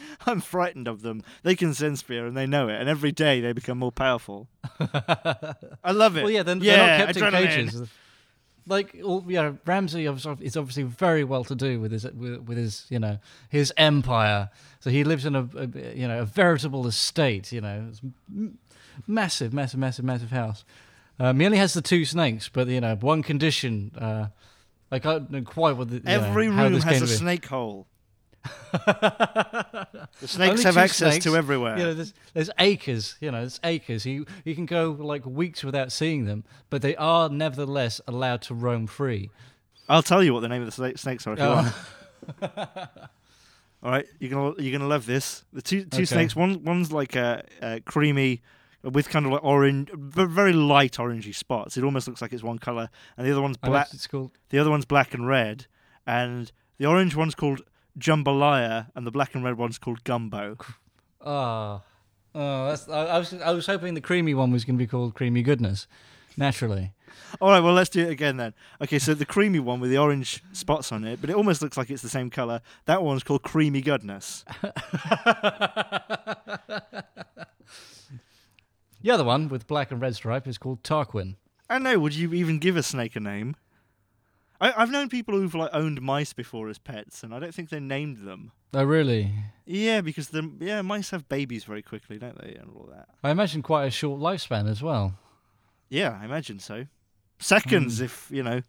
I'm 0.26 0.40
frightened 0.40 0.88
of 0.88 1.02
them. 1.02 1.22
They 1.42 1.54
can 1.54 1.74
sense 1.74 2.02
fear 2.02 2.26
and 2.26 2.36
they 2.36 2.46
know 2.46 2.68
it. 2.68 2.80
And 2.80 2.88
every 2.88 3.12
day 3.12 3.40
they 3.40 3.52
become 3.52 3.78
more 3.78 3.92
powerful. 3.92 4.48
I 4.80 5.92
love 5.92 6.16
it. 6.16 6.22
Well, 6.22 6.30
yeah, 6.30 6.42
then 6.42 6.60
yeah, 6.60 6.76
they're 6.76 6.98
not 6.98 7.06
kept 7.14 7.18
adrenaline. 7.18 7.42
in 7.42 7.68
cages. 7.68 7.88
Like, 8.66 8.96
well, 9.02 9.24
yeah, 9.26 9.42
know, 9.42 9.58
Ramsay 9.64 10.04
is 10.04 10.56
obviously 10.56 10.82
very 10.82 11.24
well 11.24 11.42
to 11.44 11.54
do 11.54 11.80
with 11.80 11.90
his 11.90 12.04
with, 12.04 12.40
with 12.42 12.58
his 12.58 12.84
you 12.90 12.98
know 12.98 13.18
his 13.48 13.72
empire. 13.78 14.50
So 14.80 14.90
he 14.90 15.04
lives 15.04 15.24
in 15.24 15.34
a, 15.34 15.48
a 15.56 15.66
you 15.94 16.06
know 16.06 16.20
a 16.20 16.24
veritable 16.26 16.86
estate. 16.86 17.50
You 17.50 17.62
know, 17.62 17.86
it's 17.88 18.02
m- 18.30 18.58
massive, 19.06 19.54
massive, 19.54 19.80
massive, 19.80 20.04
massive 20.04 20.30
house. 20.30 20.64
Um, 21.18 21.40
he 21.40 21.46
only 21.46 21.58
has 21.58 21.72
the 21.72 21.82
two 21.82 22.04
snakes, 22.04 22.48
but 22.48 22.68
you 22.68 22.80
know, 22.80 22.94
one 22.96 23.22
condition. 23.22 23.90
Uh, 23.98 24.28
I 24.90 24.98
can't 25.00 25.30
know 25.30 25.42
quite 25.42 25.76
what 25.76 25.90
the, 25.90 26.00
know, 26.00 26.10
Every 26.10 26.46
how 26.46 26.62
room 26.64 26.80
has 26.80 27.02
a 27.02 27.04
be. 27.04 27.10
snake 27.10 27.46
hole. 27.46 27.87
the 28.72 30.26
snakes 30.26 30.62
have 30.62 30.76
access 30.76 31.12
snakes. 31.14 31.24
to 31.24 31.36
everywhere. 31.36 31.78
You 31.78 31.84
know, 31.84 31.94
there's, 31.94 32.14
there's 32.34 32.50
acres. 32.58 33.16
You 33.20 33.30
know, 33.30 33.40
there's 33.40 33.60
acres. 33.64 34.04
You 34.06 34.26
you 34.44 34.54
can 34.54 34.66
go 34.66 34.90
like 34.98 35.24
weeks 35.26 35.62
without 35.64 35.92
seeing 35.92 36.24
them, 36.26 36.44
but 36.70 36.82
they 36.82 36.96
are 36.96 37.28
nevertheless 37.28 38.00
allowed 38.06 38.42
to 38.42 38.54
roam 38.54 38.86
free. 38.86 39.30
I'll 39.88 40.02
tell 40.02 40.22
you 40.22 40.34
what 40.34 40.40
the 40.40 40.48
name 40.48 40.62
of 40.62 40.74
the 40.74 40.92
snakes 40.96 41.26
are 41.26 41.32
if 41.32 41.38
you 41.38 41.44
Oh. 41.44 41.72
want. 42.42 42.54
All 43.82 43.90
right, 43.92 44.06
you're 44.18 44.30
gonna 44.30 44.54
you're 44.60 44.76
gonna 44.76 44.88
love 44.90 45.06
this. 45.06 45.44
The 45.52 45.62
two 45.62 45.84
two 45.84 45.98
Okay. 45.98 46.04
snakes. 46.04 46.34
One 46.34 46.64
one's 46.64 46.90
like 46.92 47.14
a, 47.14 47.44
a 47.62 47.80
creamy 47.80 48.42
with 48.82 49.08
kind 49.08 49.24
of 49.26 49.32
like 49.32 49.44
orange, 49.44 49.90
very 49.94 50.52
light 50.52 50.94
orangey 50.94 51.34
spots. 51.34 51.76
It 51.76 51.84
almost 51.84 52.08
looks 52.08 52.20
like 52.20 52.32
it's 52.32 52.42
one 52.42 52.58
color, 52.58 52.90
and 53.16 53.26
the 53.26 53.30
other 53.30 53.42
one's 53.42 53.56
black. 53.56 53.88
It's 53.92 54.06
called. 54.08 54.32
The 54.50 54.58
other 54.58 54.70
one's 54.70 54.84
black 54.84 55.14
and 55.14 55.28
red, 55.28 55.66
and 56.06 56.50
the 56.78 56.86
orange 56.86 57.14
one's 57.14 57.36
called 57.36 57.62
jambalaya, 57.98 58.88
and 58.94 59.06
the 59.06 59.10
black 59.10 59.34
and 59.34 59.44
red 59.44 59.56
one's 59.58 59.78
called 59.78 60.04
gumbo. 60.04 60.56
Oh, 61.20 61.82
oh, 62.34 62.68
that's. 62.68 62.88
I, 62.88 63.04
I 63.06 63.18
was. 63.18 63.34
I 63.34 63.50
was 63.50 63.66
hoping 63.66 63.94
the 63.94 64.00
creamy 64.00 64.34
one 64.34 64.50
was 64.50 64.64
going 64.64 64.76
to 64.76 64.82
be 64.82 64.86
called 64.86 65.14
creamy 65.14 65.42
goodness. 65.42 65.86
Naturally. 66.36 66.92
All 67.40 67.50
right, 67.50 67.60
well 67.60 67.74
let's 67.74 67.90
do 67.90 68.06
it 68.06 68.10
again 68.10 68.36
then. 68.36 68.54
Okay, 68.80 68.98
so 68.98 69.12
the 69.12 69.26
creamy 69.26 69.58
one 69.58 69.80
with 69.80 69.90
the 69.90 69.98
orange 69.98 70.42
spots 70.52 70.92
on 70.92 71.04
it, 71.04 71.20
but 71.20 71.30
it 71.30 71.36
almost 71.36 71.60
looks 71.60 71.76
like 71.76 71.90
it's 71.90 72.02
the 72.02 72.08
same 72.08 72.30
color. 72.30 72.60
That 72.84 73.02
one's 73.02 73.24
called 73.24 73.42
creamy 73.42 73.80
goodness. 73.80 74.44
The 79.00 79.12
other 79.12 79.24
one 79.24 79.48
with 79.48 79.66
black 79.66 79.90
and 79.92 80.00
red 80.00 80.16
stripe 80.16 80.48
is 80.48 80.58
called 80.58 80.82
Tarquin. 80.82 81.36
I 81.70 81.78
know. 81.78 81.98
Would 82.00 82.14
you 82.14 82.34
even 82.34 82.58
give 82.58 82.76
a 82.76 82.82
snake 82.82 83.14
a 83.14 83.20
name? 83.20 83.54
I, 84.60 84.72
I've 84.76 84.90
known 84.90 85.08
people 85.08 85.34
who've 85.34 85.54
like 85.54 85.70
owned 85.72 86.02
mice 86.02 86.32
before 86.32 86.68
as 86.68 86.78
pets, 86.78 87.22
and 87.22 87.34
I 87.34 87.38
don't 87.38 87.54
think 87.54 87.70
they 87.70 87.80
named 87.80 88.26
them. 88.26 88.52
Oh, 88.74 88.84
really? 88.84 89.32
Yeah, 89.64 90.00
because 90.00 90.28
the 90.28 90.50
yeah 90.60 90.82
mice 90.82 91.10
have 91.10 91.28
babies 91.28 91.64
very 91.64 91.82
quickly, 91.82 92.18
don't 92.18 92.40
they, 92.42 92.54
and 92.54 92.70
all 92.74 92.88
that. 92.90 93.08
I 93.22 93.30
imagine 93.30 93.62
quite 93.62 93.84
a 93.84 93.90
short 93.90 94.20
lifespan 94.20 94.68
as 94.68 94.82
well. 94.82 95.14
Yeah, 95.88 96.18
I 96.20 96.24
imagine 96.24 96.58
so. 96.58 96.86
Seconds, 97.38 98.00
if 98.00 98.28
you 98.30 98.42
know 98.42 98.62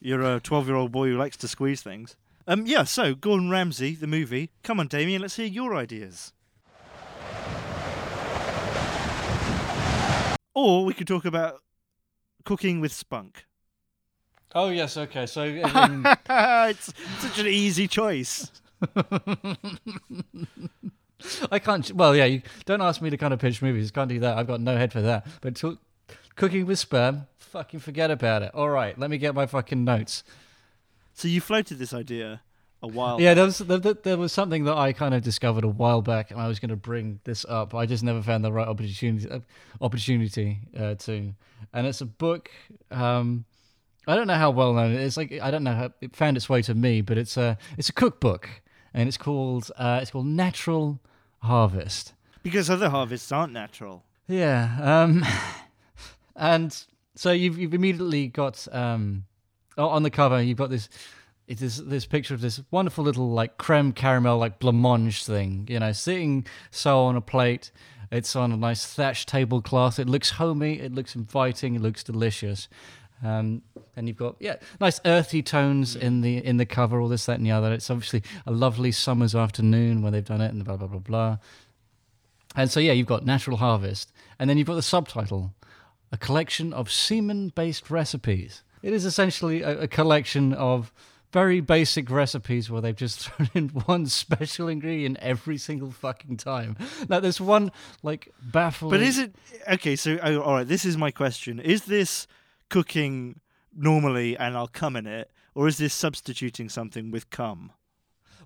you're 0.00 0.22
a 0.22 0.40
twelve-year-old 0.40 0.90
boy 0.90 1.08
who 1.08 1.16
likes 1.16 1.36
to 1.38 1.48
squeeze 1.48 1.82
things. 1.82 2.16
Um, 2.48 2.66
yeah. 2.66 2.82
So 2.82 3.14
Gordon 3.14 3.48
Ramsay, 3.48 3.94
the 3.94 4.08
movie. 4.08 4.50
Come 4.64 4.80
on, 4.80 4.88
Damien, 4.88 5.22
let's 5.22 5.36
hear 5.36 5.46
your 5.46 5.76
ideas. 5.76 6.32
Or 10.54 10.84
we 10.84 10.92
could 10.92 11.06
talk 11.06 11.24
about 11.24 11.60
cooking 12.44 12.80
with 12.80 12.92
spunk. 12.92 13.46
Oh 14.54 14.68
yes, 14.68 14.96
okay. 14.96 15.26
So 15.26 15.42
um, 15.74 16.06
it's 16.28 16.92
such 17.18 17.38
an 17.38 17.46
easy 17.46 17.88
choice. 17.88 18.50
I 21.50 21.58
can't. 21.58 21.90
Well, 21.92 22.16
yeah. 22.16 22.24
You 22.26 22.42
don't 22.64 22.82
ask 22.82 23.00
me 23.00 23.10
to 23.10 23.16
kind 23.16 23.32
of 23.32 23.40
pitch 23.40 23.62
movies. 23.62 23.90
Can't 23.90 24.08
do 24.08 24.18
that. 24.20 24.36
I've 24.36 24.46
got 24.46 24.60
no 24.60 24.76
head 24.76 24.92
for 24.92 25.00
that. 25.02 25.26
But 25.40 25.56
to, 25.56 25.78
cooking 26.36 26.66
with 26.66 26.78
sperm, 26.78 27.26
fucking 27.38 27.80
forget 27.80 28.10
about 28.10 28.42
it. 28.42 28.54
All 28.54 28.70
right, 28.70 28.98
let 28.98 29.10
me 29.10 29.18
get 29.18 29.34
my 29.34 29.46
fucking 29.46 29.84
notes. 29.84 30.24
So 31.14 31.28
you 31.28 31.40
floated 31.40 31.78
this 31.78 31.92
idea 31.94 32.40
a 32.82 32.88
while. 32.88 33.20
Yeah, 33.20 33.34
there 33.34 33.44
was 33.44 33.58
there, 33.58 33.78
there- 33.78 34.16
was 34.16 34.32
something 34.32 34.64
that 34.64 34.76
I 34.76 34.92
kind 34.92 35.14
of 35.14 35.22
discovered 35.22 35.64
a 35.64 35.68
while 35.68 36.02
back, 36.02 36.30
and 36.30 36.40
I 36.40 36.48
was 36.48 36.58
going 36.58 36.70
to 36.70 36.76
bring 36.76 37.20
this 37.24 37.44
up. 37.48 37.74
I 37.74 37.86
just 37.86 38.02
never 38.02 38.22
found 38.22 38.44
the 38.44 38.52
right 38.52 38.66
opportunity 38.66 39.30
uh, 39.30 39.40
opportunity 39.80 40.58
uh, 40.78 40.94
to. 40.94 41.32
And 41.72 41.86
it's 41.86 42.00
a 42.00 42.06
book. 42.06 42.50
Um, 42.90 43.44
I 44.06 44.16
don't 44.16 44.26
know 44.26 44.34
how 44.34 44.50
well 44.50 44.72
known 44.72 44.92
it 44.92 45.00
is. 45.00 45.16
Like 45.16 45.32
I 45.40 45.50
don't 45.50 45.64
know 45.64 45.74
how 45.74 45.92
it 46.00 46.16
found 46.16 46.36
its 46.36 46.48
way 46.48 46.62
to 46.62 46.74
me, 46.74 47.00
but 47.00 47.18
it's 47.18 47.36
a 47.36 47.56
it's 47.78 47.88
a 47.88 47.92
cookbook, 47.92 48.48
and 48.92 49.08
it's 49.08 49.16
called 49.16 49.70
uh, 49.76 50.00
it's 50.02 50.10
called 50.10 50.26
Natural 50.26 51.00
Harvest. 51.38 52.14
Because 52.42 52.68
other 52.68 52.90
harvests 52.90 53.30
aren't 53.30 53.52
natural. 53.52 54.04
Yeah. 54.26 54.76
Um, 54.80 55.24
and 56.36 56.76
so 57.14 57.30
you've 57.30 57.58
you've 57.58 57.74
immediately 57.74 58.28
got 58.28 58.66
um, 58.72 59.24
on 59.78 60.02
the 60.02 60.10
cover 60.10 60.42
you've 60.42 60.58
got 60.58 60.70
this 60.70 60.88
it 61.46 61.60
is 61.60 61.84
this 61.84 62.06
picture 62.06 62.34
of 62.34 62.40
this 62.40 62.60
wonderful 62.70 63.04
little 63.04 63.30
like 63.30 63.58
creme 63.58 63.92
caramel 63.92 64.38
like 64.38 64.58
blancmange 64.58 65.24
thing, 65.24 65.66
you 65.68 65.78
know, 65.78 65.92
sitting 65.92 66.46
so 66.70 67.00
on 67.00 67.16
a 67.16 67.20
plate. 67.20 67.70
It's 68.10 68.36
on 68.36 68.52
a 68.52 68.56
nice 68.56 68.84
thatched 68.84 69.28
tablecloth. 69.28 69.98
It 69.98 70.06
looks 70.06 70.32
homey. 70.32 70.78
It 70.78 70.92
looks 70.92 71.16
inviting. 71.16 71.74
It 71.74 71.80
looks 71.80 72.04
delicious. 72.04 72.68
Um, 73.22 73.62
and 73.96 74.08
you've 74.08 74.16
got 74.16 74.36
yeah, 74.40 74.56
nice 74.80 75.00
earthy 75.04 75.42
tones 75.42 75.94
in 75.96 76.20
the 76.20 76.38
in 76.38 76.56
the 76.56 76.66
cover. 76.66 77.00
All 77.00 77.08
this, 77.08 77.26
that, 77.26 77.36
and 77.36 77.46
the 77.46 77.50
other. 77.50 77.72
It's 77.72 77.90
obviously 77.90 78.22
a 78.46 78.52
lovely 78.52 78.92
summer's 78.92 79.34
afternoon 79.34 80.02
where 80.02 80.10
they've 80.10 80.24
done 80.24 80.40
it, 80.40 80.52
and 80.52 80.64
blah 80.64 80.76
blah 80.76 80.88
blah 80.88 81.00
blah. 81.00 81.38
And 82.54 82.70
so, 82.70 82.80
yeah, 82.80 82.92
you've 82.92 83.06
got 83.06 83.24
Natural 83.24 83.56
Harvest. 83.56 84.12
And 84.38 84.48
then 84.48 84.58
you've 84.58 84.66
got 84.66 84.74
the 84.74 84.82
subtitle 84.82 85.54
A 86.10 86.16
Collection 86.16 86.72
of 86.72 86.90
Semen 86.90 87.50
Based 87.50 87.90
Recipes. 87.90 88.62
It 88.82 88.92
is 88.92 89.04
essentially 89.04 89.62
a, 89.62 89.82
a 89.82 89.88
collection 89.88 90.52
of 90.52 90.92
very 91.32 91.60
basic 91.60 92.10
recipes 92.10 92.70
where 92.70 92.82
they've 92.82 92.96
just 92.96 93.20
thrown 93.30 93.50
in 93.54 93.68
one 93.70 94.06
special 94.06 94.68
ingredient 94.68 95.16
every 95.20 95.56
single 95.56 95.90
fucking 95.90 96.36
time. 96.36 96.76
Now, 97.08 97.20
there's 97.20 97.40
one, 97.40 97.72
like, 98.02 98.32
baffling. 98.42 98.90
But 98.90 99.00
is 99.00 99.18
it 99.18 99.34
okay? 99.70 99.96
So, 99.96 100.18
oh, 100.22 100.40
all 100.40 100.54
right. 100.54 100.68
This 100.68 100.84
is 100.84 100.96
my 100.96 101.10
question: 101.10 101.58
Is 101.58 101.84
this 101.84 102.26
cooking 102.68 103.40
normally, 103.76 104.36
and 104.36 104.56
I'll 104.56 104.68
come 104.68 104.96
in 104.96 105.06
it, 105.06 105.30
or 105.54 105.68
is 105.68 105.78
this 105.78 105.94
substituting 105.94 106.68
something 106.68 107.10
with 107.10 107.30
cum? 107.30 107.72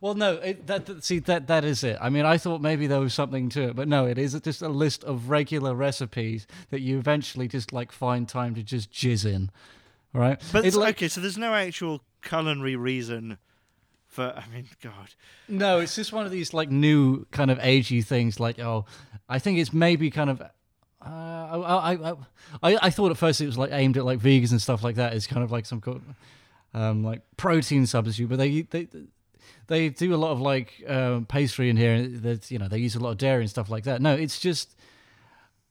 Well, 0.00 0.14
no, 0.14 0.34
it, 0.34 0.66
that, 0.66 0.86
that 0.86 1.04
see 1.04 1.20
that 1.20 1.46
that 1.46 1.64
is 1.64 1.82
it. 1.82 1.96
I 2.00 2.10
mean, 2.10 2.24
I 2.24 2.36
thought 2.36 2.60
maybe 2.60 2.86
there 2.86 3.00
was 3.00 3.14
something 3.14 3.48
to 3.50 3.68
it, 3.68 3.76
but 3.76 3.88
no, 3.88 4.06
it 4.06 4.18
is 4.18 4.38
just 4.40 4.62
a 4.62 4.68
list 4.68 5.04
of 5.04 5.30
regular 5.30 5.74
recipes 5.74 6.46
that 6.70 6.80
you 6.80 6.98
eventually 6.98 7.48
just 7.48 7.72
like 7.72 7.92
find 7.92 8.28
time 8.28 8.54
to 8.56 8.62
just 8.62 8.90
jizz 8.92 9.24
in, 9.24 9.50
right? 10.12 10.40
But 10.52 10.64
like, 10.74 10.96
okay, 10.96 11.08
so 11.08 11.20
there's 11.20 11.38
no 11.38 11.54
actual 11.54 12.02
culinary 12.22 12.76
reason 12.76 13.38
for. 14.06 14.34
I 14.36 14.44
mean, 14.54 14.68
God. 14.82 15.14
No, 15.48 15.80
it's 15.80 15.96
just 15.96 16.12
one 16.12 16.26
of 16.26 16.32
these 16.32 16.52
like 16.52 16.70
new 16.70 17.24
kind 17.30 17.50
of 17.50 17.58
agey 17.58 18.04
things. 18.04 18.38
Like, 18.38 18.58
oh, 18.58 18.84
I 19.28 19.38
think 19.38 19.58
it's 19.58 19.72
maybe 19.72 20.10
kind 20.10 20.30
of. 20.30 20.42
Uh, 21.04 21.08
I, 21.08 21.92
I, 21.92 22.12
I, 22.62 22.78
I 22.82 22.90
thought 22.90 23.10
at 23.10 23.18
first 23.18 23.40
it 23.40 23.46
was 23.46 23.58
like 23.58 23.70
aimed 23.72 23.96
at 23.96 24.04
like 24.04 24.18
vegans 24.18 24.50
and 24.50 24.60
stuff 24.60 24.82
like 24.82 24.96
that. 24.96 25.14
It's 25.14 25.26
kind 25.26 25.44
of 25.44 25.52
like 25.52 25.66
some 25.66 25.80
kind 25.80 25.98
of, 25.98 26.80
um, 26.80 27.04
like 27.04 27.22
protein 27.36 27.86
substitute, 27.86 28.28
but 28.28 28.38
they 28.38 28.62
they 28.62 28.88
they 29.66 29.88
do 29.88 30.14
a 30.14 30.16
lot 30.16 30.32
of 30.32 30.40
like 30.40 30.82
um, 30.88 31.26
pastry 31.26 31.68
in 31.70 31.76
here. 31.76 31.92
and 31.92 32.22
That 32.22 32.50
you 32.50 32.58
know 32.58 32.68
they 32.68 32.78
use 32.78 32.94
a 32.94 33.00
lot 33.00 33.10
of 33.10 33.18
dairy 33.18 33.42
and 33.42 33.50
stuff 33.50 33.70
like 33.70 33.84
that. 33.84 34.00
No, 34.00 34.14
it's 34.14 34.38
just. 34.40 34.76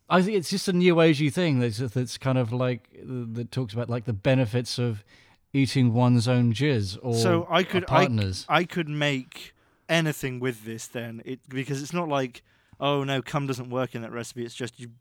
I 0.08 0.22
think 0.22 0.38
it's 0.38 0.52
just 0.52 0.68
a 0.68 0.74
new 0.74 0.96
agey 0.96 1.34
thing 1.34 1.60
that's 1.60 1.80
that's 1.80 2.20
kind 2.20 2.38
of 2.38 2.54
like 2.54 2.90
that 3.04 3.52
talks 3.52 3.74
about 3.74 3.90
like 3.90 4.06
the 4.06 4.14
benefits 4.14 4.78
of 4.78 5.04
eating 5.52 5.94
one's 5.94 6.28
own 6.28 6.54
jizz 6.54 7.00
or 7.02 7.16
so 7.16 7.48
I 7.50 7.64
could 7.64 7.86
I. 7.90 8.08
I 8.48 8.66
could 8.66 8.88
make 8.88 9.56
anything 9.90 10.40
with 10.40 10.64
this 10.64 10.86
then. 10.86 11.24
It 11.26 11.40
because 11.50 11.82
it's 11.82 11.94
not 11.94 12.08
like 12.08 12.44
oh 12.80 13.04
no, 13.04 13.22
cum 13.22 13.48
doesn't 13.48 13.72
work 13.72 13.96
in 13.96 14.04
that 14.04 14.12
recipe. 14.12 14.46
It's 14.46 14.54
just 14.54 14.80
you 14.80 14.92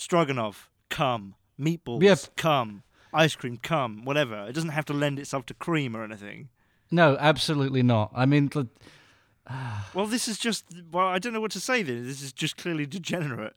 stroganoff, 0.00 0.70
cum, 0.88 1.34
meatballs, 1.58 2.02
Yep. 2.02 2.36
cum, 2.36 2.82
ice 3.12 3.34
cream, 3.36 3.56
cum, 3.58 4.04
whatever. 4.04 4.46
It 4.48 4.52
doesn't 4.52 4.70
have 4.70 4.84
to 4.86 4.92
lend 4.92 5.18
itself 5.18 5.46
to 5.46 5.54
cream 5.54 5.96
or 5.96 6.02
anything. 6.04 6.48
No, 6.90 7.16
absolutely 7.20 7.82
not. 7.82 8.10
I 8.14 8.26
mean, 8.26 8.48
the- 8.48 8.68
Well, 9.94 10.06
this 10.06 10.26
is 10.28 10.38
just. 10.38 10.64
Well, 10.92 11.06
I 11.06 11.18
don't 11.18 11.32
know 11.32 11.40
what 11.40 11.50
to 11.52 11.60
say. 11.60 11.82
Then 11.82 12.06
this 12.06 12.22
is 12.22 12.32
just 12.32 12.56
clearly 12.56 12.86
degenerate. 12.86 13.54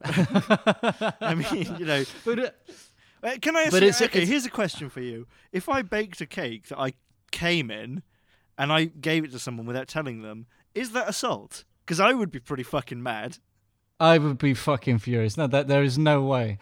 I 0.04 1.34
mean, 1.34 1.66
you 1.78 1.84
know. 1.84 2.04
but 2.24 2.38
uh, 2.38 2.50
Uh, 3.22 3.36
Can 3.42 3.56
I 3.56 3.62
ask 3.62 3.72
But 3.72 3.82
you? 3.82 3.88
it's- 3.88 4.00
okay, 4.02 4.18
it's- 4.22 4.28
here's 4.28 4.46
a 4.46 4.50
question 4.50 4.88
for 4.90 5.00
you. 5.00 5.26
If 5.52 5.68
I 5.68 5.82
baked 5.82 6.20
a 6.20 6.26
cake 6.26 6.68
that 6.68 6.78
I 6.78 6.92
came 7.32 7.70
in, 7.70 8.02
and 8.56 8.72
I 8.72 8.84
gave 8.86 9.24
it 9.24 9.32
to 9.32 9.38
someone 9.38 9.66
without 9.66 9.88
telling 9.88 10.22
them, 10.22 10.46
is 10.74 10.92
that 10.92 11.08
assault? 11.08 11.64
Because 11.84 12.00
I 12.00 12.12
would 12.12 12.30
be 12.30 12.38
pretty 12.40 12.62
fucking 12.62 13.02
mad. 13.02 13.38
I 14.00 14.18
would 14.18 14.38
be 14.38 14.54
fucking 14.54 14.98
furious. 14.98 15.36
No, 15.36 15.46
that 15.46 15.68
there 15.68 15.82
is 15.82 15.98
no 15.98 16.22
way. 16.22 16.58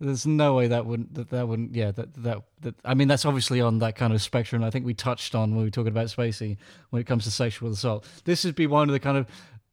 There's 0.00 0.26
no 0.26 0.54
way 0.54 0.66
that 0.68 0.86
wouldn't 0.86 1.14
that, 1.14 1.28
that 1.28 1.46
wouldn't 1.46 1.74
yeah 1.74 1.90
that, 1.90 2.14
that 2.22 2.42
that 2.62 2.74
I 2.86 2.94
mean 2.94 3.06
that's 3.06 3.26
obviously 3.26 3.60
on 3.60 3.80
that 3.80 3.96
kind 3.96 4.14
of 4.14 4.22
spectrum. 4.22 4.64
I 4.64 4.70
think 4.70 4.86
we 4.86 4.94
touched 4.94 5.34
on 5.34 5.50
when 5.50 5.58
we 5.58 5.64
were 5.64 5.70
talking 5.70 5.92
about 5.92 6.06
Spacey 6.06 6.56
when 6.88 7.02
it 7.02 7.06
comes 7.06 7.24
to 7.24 7.30
sexual 7.30 7.70
assault. 7.70 8.06
This 8.24 8.44
would 8.44 8.54
be 8.54 8.66
one 8.66 8.88
of 8.88 8.94
the 8.94 9.00
kind 9.00 9.18
of 9.18 9.26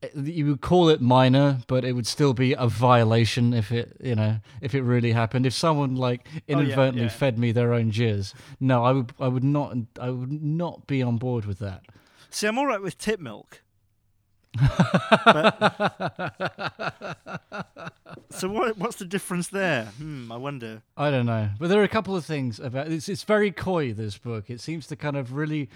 eh, 0.03 0.09
you 0.15 0.47
would 0.47 0.59
call 0.59 0.89
it 0.89 0.99
minor, 0.99 1.59
but 1.67 1.85
it 1.85 1.93
would 1.93 2.07
still 2.07 2.33
be 2.33 2.51
a 2.53 2.67
violation 2.67 3.53
if 3.53 3.71
it 3.71 3.95
you 4.03 4.15
know 4.15 4.39
if 4.59 4.75
it 4.75 4.81
really 4.81 5.13
happened. 5.13 5.45
If 5.45 5.53
someone 5.53 5.95
like 5.95 6.27
oh, 6.35 6.39
inadvertently 6.45 7.03
yeah. 7.03 7.09
fed 7.09 7.39
me 7.39 7.53
their 7.53 7.73
own 7.73 7.93
jizz, 7.93 8.33
no, 8.59 8.83
I 8.83 8.91
would 8.91 9.13
I 9.21 9.29
would 9.29 9.45
not 9.45 9.77
I 9.97 10.09
would 10.09 10.43
not 10.43 10.87
be 10.87 11.01
on 11.01 11.15
board 11.15 11.45
with 11.45 11.59
that. 11.59 11.85
See, 12.29 12.47
I'm 12.47 12.57
all 12.57 12.67
right 12.67 12.81
with 12.81 12.97
tip 12.97 13.21
milk. 13.21 13.61
But- 14.55 16.37
so 18.29 18.49
what? 18.49 18.77
What's 18.77 18.97
the 18.97 19.05
difference 19.05 19.47
there? 19.49 19.85
Hmm, 19.97 20.31
I 20.31 20.37
wonder. 20.37 20.81
I 20.95 21.11
don't 21.11 21.25
know, 21.25 21.49
but 21.59 21.69
there 21.69 21.79
are 21.79 21.83
a 21.83 21.87
couple 21.89 22.15
of 22.15 22.25
things 22.25 22.59
about 22.59 22.87
it's. 22.91 23.09
It's 23.09 23.23
very 23.23 23.51
coy. 23.51 23.93
This 23.93 24.17
book. 24.17 24.49
It 24.49 24.61
seems 24.61 24.87
to 24.87 24.95
kind 24.95 25.17
of 25.17 25.33
really. 25.33 25.69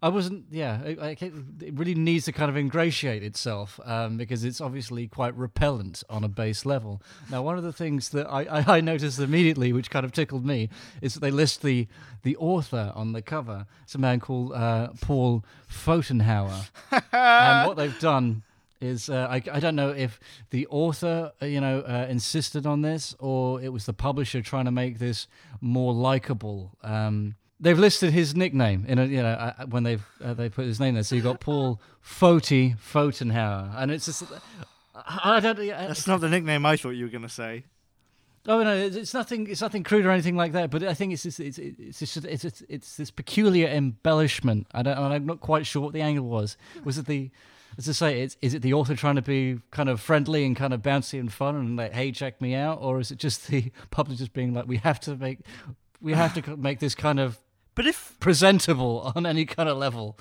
I 0.00 0.08
wasn't. 0.08 0.46
Yeah, 0.50 0.80
it, 0.82 1.22
it 1.60 1.74
really 1.74 1.94
needs 1.94 2.24
to 2.26 2.32
kind 2.32 2.50
of 2.50 2.56
ingratiate 2.56 3.22
itself 3.22 3.78
um, 3.84 4.16
because 4.16 4.44
it's 4.44 4.60
obviously 4.60 5.06
quite 5.08 5.36
repellent 5.36 6.02
on 6.08 6.24
a 6.24 6.28
base 6.28 6.64
level. 6.64 7.02
Now, 7.30 7.42
one 7.42 7.58
of 7.58 7.64
the 7.64 7.72
things 7.72 8.10
that 8.10 8.26
I, 8.26 8.42
I, 8.44 8.76
I 8.76 8.80
noticed 8.80 9.18
immediately, 9.18 9.72
which 9.72 9.90
kind 9.90 10.04
of 10.04 10.12
tickled 10.12 10.46
me, 10.46 10.70
is 11.00 11.14
that 11.14 11.20
they 11.20 11.30
list 11.30 11.62
the 11.62 11.88
the 12.22 12.36
author 12.36 12.92
on 12.94 13.12
the 13.12 13.22
cover. 13.22 13.66
It's 13.82 13.94
a 13.94 13.98
man 13.98 14.20
called 14.20 14.52
uh, 14.52 14.88
Paul 15.00 15.44
Photenhauer, 15.68 16.68
and 17.12 17.68
what 17.68 17.76
they've 17.76 17.98
done 17.98 18.44
is 18.80 19.08
uh, 19.08 19.28
I, 19.30 19.36
I 19.52 19.60
don't 19.60 19.76
know 19.76 19.90
if 19.90 20.18
the 20.50 20.66
author 20.66 21.32
uh, 21.40 21.46
you 21.46 21.60
know 21.60 21.80
uh, 21.80 22.06
insisted 22.08 22.66
on 22.66 22.82
this 22.82 23.14
or 23.18 23.60
it 23.62 23.72
was 23.72 23.86
the 23.86 23.92
publisher 23.92 24.42
trying 24.42 24.64
to 24.64 24.72
make 24.72 24.98
this 24.98 25.28
more 25.60 25.92
likable. 25.94 26.72
Um, 26.82 27.36
they've 27.62 27.78
listed 27.78 28.12
his 28.12 28.34
nickname 28.34 28.84
in 28.86 28.98
a 28.98 29.06
you 29.06 29.22
know 29.22 29.30
uh, 29.30 29.66
when 29.66 29.84
they've 29.84 30.04
uh, 30.22 30.34
they 30.34 30.50
put 30.50 30.66
his 30.66 30.78
name 30.78 30.94
there. 30.94 31.02
So 31.02 31.14
you 31.14 31.22
have 31.22 31.32
got 31.32 31.40
Paul 31.40 31.80
Fotie 32.04 32.76
Photenhauer, 32.76 33.72
and 33.78 33.90
it's 33.90 34.04
just 34.04 34.24
I 34.94 35.40
don't. 35.40 35.58
I, 35.58 35.86
That's 35.86 36.06
not 36.06 36.20
the 36.20 36.28
nickname 36.28 36.66
I 36.66 36.76
thought 36.76 36.90
you 36.90 37.06
were 37.06 37.10
going 37.10 37.22
to 37.22 37.28
say. 37.28 37.64
Oh 38.46 38.62
no, 38.62 38.74
it's 38.74 38.96
it's 38.96 39.14
nothing. 39.14 39.48
It's 39.48 39.62
nothing 39.62 39.84
crude 39.84 40.04
or 40.04 40.10
anything 40.10 40.36
like 40.36 40.52
that. 40.52 40.70
But 40.70 40.82
I 40.82 40.94
think 40.94 41.12
it's 41.12 41.22
just, 41.22 41.40
it's 41.40 41.58
it's 41.58 42.00
just, 42.00 42.24
it's 42.24 42.44
it's, 42.44 42.62
it's 42.68 42.96
this 42.96 43.10
peculiar 43.10 43.68
embellishment. 43.68 44.66
I 44.74 44.82
don't. 44.82 44.98
I'm 44.98 45.26
not 45.26 45.40
quite 45.40 45.66
sure 45.66 45.80
what 45.80 45.92
the 45.92 46.02
angle 46.02 46.26
was. 46.26 46.56
Was 46.84 46.98
it 46.98 47.06
the, 47.06 47.30
as 47.78 47.88
I 47.88 47.92
say, 47.92 48.20
it's, 48.22 48.36
is 48.42 48.52
it 48.54 48.62
the 48.62 48.74
author 48.74 48.96
trying 48.96 49.16
to 49.16 49.22
be 49.22 49.60
kind 49.70 49.88
of 49.88 50.00
friendly 50.00 50.44
and 50.44 50.56
kind 50.56 50.74
of 50.74 50.82
bouncy 50.82 51.20
and 51.20 51.32
fun 51.32 51.54
and 51.54 51.76
like, 51.76 51.92
hey, 51.92 52.10
check 52.10 52.40
me 52.40 52.54
out, 52.54 52.78
or 52.80 52.98
is 52.98 53.12
it 53.12 53.18
just 53.18 53.46
the 53.46 53.70
publishers 53.90 54.28
being 54.28 54.52
like, 54.52 54.66
we 54.66 54.78
have 54.78 54.98
to 55.00 55.14
make, 55.14 55.38
we 56.00 56.12
have 56.12 56.34
to 56.34 56.56
make 56.56 56.80
this 56.80 56.96
kind 56.96 57.20
of 57.20 57.38
But 57.74 57.86
if 57.86 58.16
presentable 58.20 59.12
on 59.16 59.26
any 59.26 59.44
kind 59.44 59.68
of 59.68 59.78
level. 59.78 60.18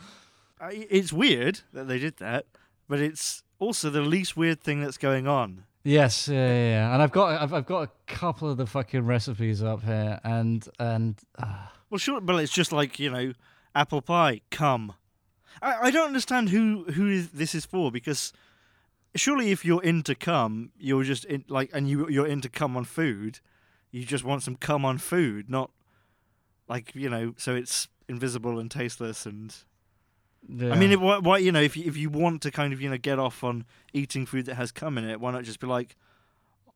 It's 0.71 1.11
weird 1.11 1.61
that 1.73 1.87
they 1.87 1.97
did 1.97 2.17
that, 2.17 2.45
but 2.87 2.99
it's 2.99 3.41
also 3.57 3.89
the 3.89 4.01
least 4.01 4.37
weird 4.37 4.61
thing 4.61 4.81
that's 4.81 4.97
going 4.99 5.27
on. 5.27 5.63
Yes, 5.83 6.27
yeah, 6.27 6.47
yeah, 6.47 6.69
yeah. 6.69 6.93
And 6.93 7.01
I've 7.01 7.11
got 7.11 7.41
I've, 7.41 7.51
I've 7.51 7.65
got 7.65 7.81
a 7.81 7.89
couple 8.05 8.47
of 8.47 8.57
the 8.57 8.67
fucking 8.67 9.03
recipes 9.07 9.63
up 9.63 9.83
here, 9.83 10.19
and 10.23 10.67
and. 10.77 11.19
Uh, 11.37 11.65
Well, 11.89 11.97
sure, 11.97 12.21
but 12.21 12.35
it's 12.35 12.53
just 12.53 12.71
like 12.71 12.99
you 12.99 13.09
know, 13.09 13.33
apple 13.73 14.03
pie, 14.03 14.41
come. 14.51 14.93
I, 15.63 15.87
I 15.87 15.91
don't 15.91 16.05
understand 16.07 16.49
who 16.49 16.83
who 16.93 17.07
is- 17.09 17.31
this 17.31 17.55
is 17.55 17.65
for 17.65 17.91
because 17.91 18.31
surely 19.15 19.49
if 19.49 19.65
you're 19.65 19.83
into 19.83 20.13
cum, 20.13 20.71
you're 20.77 21.03
just 21.03 21.25
in, 21.25 21.43
like, 21.47 21.71
and 21.73 21.89
you 21.89 22.07
you're 22.07 22.27
into 22.27 22.49
cum 22.49 22.77
on 22.77 22.83
food, 22.85 23.39
you 23.89 24.05
just 24.05 24.23
want 24.23 24.43
some 24.43 24.55
cum 24.57 24.85
on 24.85 24.99
food, 24.99 25.49
not 25.49 25.71
like 26.67 26.93
you 26.95 27.09
know, 27.09 27.33
so 27.37 27.55
it's 27.55 27.87
invisible 28.07 28.59
and 28.59 28.69
tasteless 28.69 29.25
and. 29.25 29.55
yeah. 30.47 30.71
I 30.71 30.77
mean, 30.77 30.91
it, 30.91 30.99
why, 30.99 31.17
why 31.17 31.37
you 31.37 31.51
know 31.51 31.61
if 31.61 31.77
you, 31.77 31.85
if 31.85 31.97
you 31.97 32.09
want 32.09 32.41
to 32.43 32.51
kind 32.51 32.73
of 32.73 32.81
you 32.81 32.89
know 32.89 32.97
get 32.97 33.19
off 33.19 33.43
on 33.43 33.65
eating 33.93 34.25
food 34.25 34.45
that 34.45 34.55
has 34.55 34.71
cum 34.71 34.97
in 34.97 35.05
it, 35.09 35.19
why 35.19 35.31
not 35.31 35.43
just 35.43 35.59
be 35.59 35.67
like, 35.67 35.95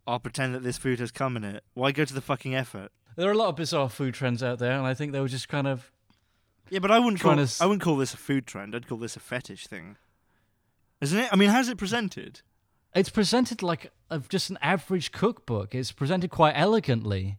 I'll 0.07 0.19
pretend 0.19 0.53
that 0.55 0.63
this 0.63 0.77
food 0.77 0.99
has 0.99 1.11
cum 1.11 1.35
in 1.37 1.43
it. 1.43 1.63
Why 1.73 1.91
go 1.91 2.05
to 2.05 2.13
the 2.13 2.21
fucking 2.21 2.55
effort? 2.55 2.91
There 3.15 3.29
are 3.29 3.33
a 3.33 3.37
lot 3.37 3.49
of 3.49 3.55
bizarre 3.55 3.89
food 3.89 4.13
trends 4.13 4.43
out 4.43 4.59
there, 4.59 4.73
and 4.73 4.85
I 4.85 4.93
think 4.93 5.11
they 5.13 5.21
were 5.21 5.27
just 5.27 5.47
kind 5.47 5.67
of. 5.67 5.91
Yeah, 6.69 6.79
but 6.79 6.91
I 6.91 6.99
wouldn't 6.99 7.21
call 7.21 7.35
to 7.35 7.57
I 7.61 7.65
wouldn't 7.65 7.81
call 7.83 7.95
this 7.97 8.13
a 8.13 8.17
food 8.17 8.45
trend. 8.47 8.75
I'd 8.75 8.87
call 8.87 8.97
this 8.97 9.15
a 9.15 9.19
fetish 9.19 9.67
thing, 9.67 9.97
isn't 11.01 11.17
it? 11.17 11.29
I 11.31 11.35
mean, 11.35 11.49
how's 11.49 11.69
it 11.69 11.77
presented? 11.77 12.41
It's 12.95 13.09
presented 13.09 13.61
like 13.61 13.91
a, 14.09 14.19
just 14.19 14.49
an 14.49 14.57
average 14.61 15.11
cookbook. 15.11 15.75
It's 15.75 15.91
presented 15.91 16.29
quite 16.31 16.53
elegantly. 16.55 17.37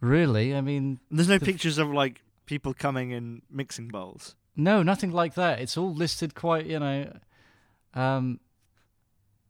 Really, 0.00 0.54
I 0.54 0.60
mean, 0.60 0.98
There's 1.10 1.28
no 1.28 1.38
The- 1.38 1.44
pictures 1.46 1.78
of 1.78 1.88
like 1.90 2.22
people 2.46 2.72
coming 2.74 3.10
in 3.10 3.42
mixing 3.50 3.88
bowls. 3.88 4.34
no, 4.56 4.82
nothing 4.82 5.12
like 5.12 5.34
that. 5.34 5.60
It's 5.60 5.76
all 5.76 5.94
listed 5.94 6.34
quite, 6.34 6.66
you 6.66 6.78
know, 6.78 7.16
um, 7.94 8.40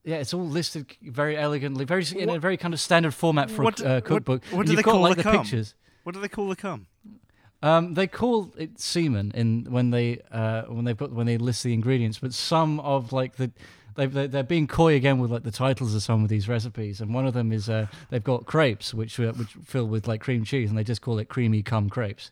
yeah, 0.05 0.17
it's 0.17 0.33
all 0.35 0.47
listed 0.49 0.97
very 1.03 1.37
elegantly, 1.37 1.85
very 1.85 2.05
in 2.17 2.29
a 2.31 2.39
very 2.39 2.57
kind 2.57 2.75
of 2.75 2.81
standard 2.81 3.15
format 3.15 3.51
for 3.51 3.65
what- 3.65 3.81
a 3.81 3.89
uh, 3.97 4.01
cookbook. 4.01 4.45
what 4.47 4.61
And 4.61 4.69
do 4.69 4.77
they 4.77 4.83
got 4.83 4.93
call 4.93 5.01
like 5.03 5.17
the 5.17 5.25
pictures. 5.25 5.75
What 6.05 6.15
do 6.15 6.21
they 6.21 6.29
call 6.29 6.49
the 6.49 6.57
cum? 6.57 6.87
Um, 7.63 7.93
they 7.93 8.07
call 8.07 8.55
it 8.57 8.81
semen 8.81 9.33
in 9.35 9.67
when 9.69 9.91
they 9.91 10.21
uh, 10.33 10.63
when 10.63 10.87
they've 10.87 10.97
got 10.97 11.13
when 11.13 11.27
they 11.27 11.37
list 11.37 11.63
the 11.63 11.75
ingredients, 11.75 12.19
but 12.19 12.33
some 12.33 12.81
of 12.81 13.13
like 13.13 13.37
the 13.37 13.53
they 13.97 14.07
they're, 14.07 14.29
they're 14.29 14.43
being 14.43 14.67
coy 14.67 14.95
again 14.95 15.19
with 15.19 15.31
like 15.31 15.43
the 15.43 15.51
titles 15.51 15.95
of 15.95 16.03
some 16.03 16.23
of 16.23 16.29
these 16.29 16.49
recipes, 16.49 17.01
and 17.01 17.15
one 17.15 17.27
of 17.27 17.35
them 17.35 17.53
is 17.53 17.69
uh, 17.69 17.87
they've 18.11 18.25
got 18.25 18.47
crepes 18.47 18.93
which 18.95 19.19
uh, 19.21 19.33
which 19.33 19.53
fill 19.65 19.87
with 19.87 20.09
like 20.09 20.21
cream 20.21 20.45
cheese, 20.45 20.69
and 20.69 20.79
they 20.79 20.85
just 20.85 21.03
call 21.03 21.19
it 21.19 21.29
creamy 21.29 21.63
cum 21.63 21.89
crepes. 21.89 22.31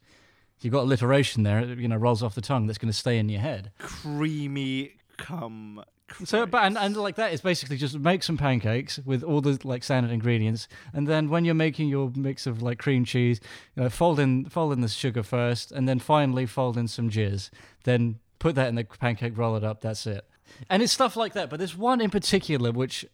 You've 0.61 0.73
got 0.73 0.85
alliteration 0.85 1.45
there, 1.45 1.61
it, 1.61 1.79
you 1.79 1.87
know, 1.87 1.97
rolls 1.97 2.23
off 2.23 2.35
the 2.35 2.41
tongue. 2.41 2.67
That's 2.67 2.79
going 2.79 2.91
to 2.91 2.99
stay 2.99 3.19
in 3.19 3.29
your 3.29 3.41
head. 3.41 3.71
Creamy 3.79 4.95
cum. 5.17 5.85
So, 6.25 6.47
but 6.47 6.65
and, 6.65 6.79
and 6.79 6.97
like 6.97 7.17
that 7.17 7.33
is 7.33 7.41
basically 7.41 7.77
just 7.77 7.99
make 7.99 8.23
some 8.23 8.39
pancakes 8.39 8.99
with 9.05 9.23
all 9.23 9.41
the 9.41 9.59
like 9.63 9.85
standard 9.85 10.11
ingredients, 10.11 10.67
and 10.93 11.07
then 11.07 11.29
when 11.29 11.45
you're 11.45 11.55
making 11.55 11.89
your 11.89 12.11
mix 12.17 12.47
of 12.47 12.63
like 12.63 12.79
cream 12.79 13.05
cheese, 13.05 13.41
you 13.77 13.83
know, 13.83 13.89
fold 13.91 14.19
in 14.19 14.47
fold 14.47 14.73
in 14.73 14.81
the 14.81 14.89
sugar 14.89 15.23
first, 15.23 15.71
and 15.71 15.89
then 15.89 15.99
finally 15.99 16.47
fold 16.47 16.77
in 16.79 16.89
some 16.89 17.11
jizz. 17.11 17.51
Then 17.85 18.19
put 18.39 18.55
that 18.55 18.69
in 18.69 18.75
the 18.75 18.85
pancake, 18.85 19.37
roll 19.37 19.57
it 19.57 19.65
up. 19.65 19.81
That's 19.81 20.07
it. 20.07 20.28
And 20.69 20.83
it's 20.83 20.93
stuff 20.93 21.17
like 21.17 21.33
that. 21.35 21.51
But 21.51 21.59
there's 21.59 21.77
one 21.77 22.01
in 22.01 22.11
particular 22.11 22.73
which, 22.73 23.07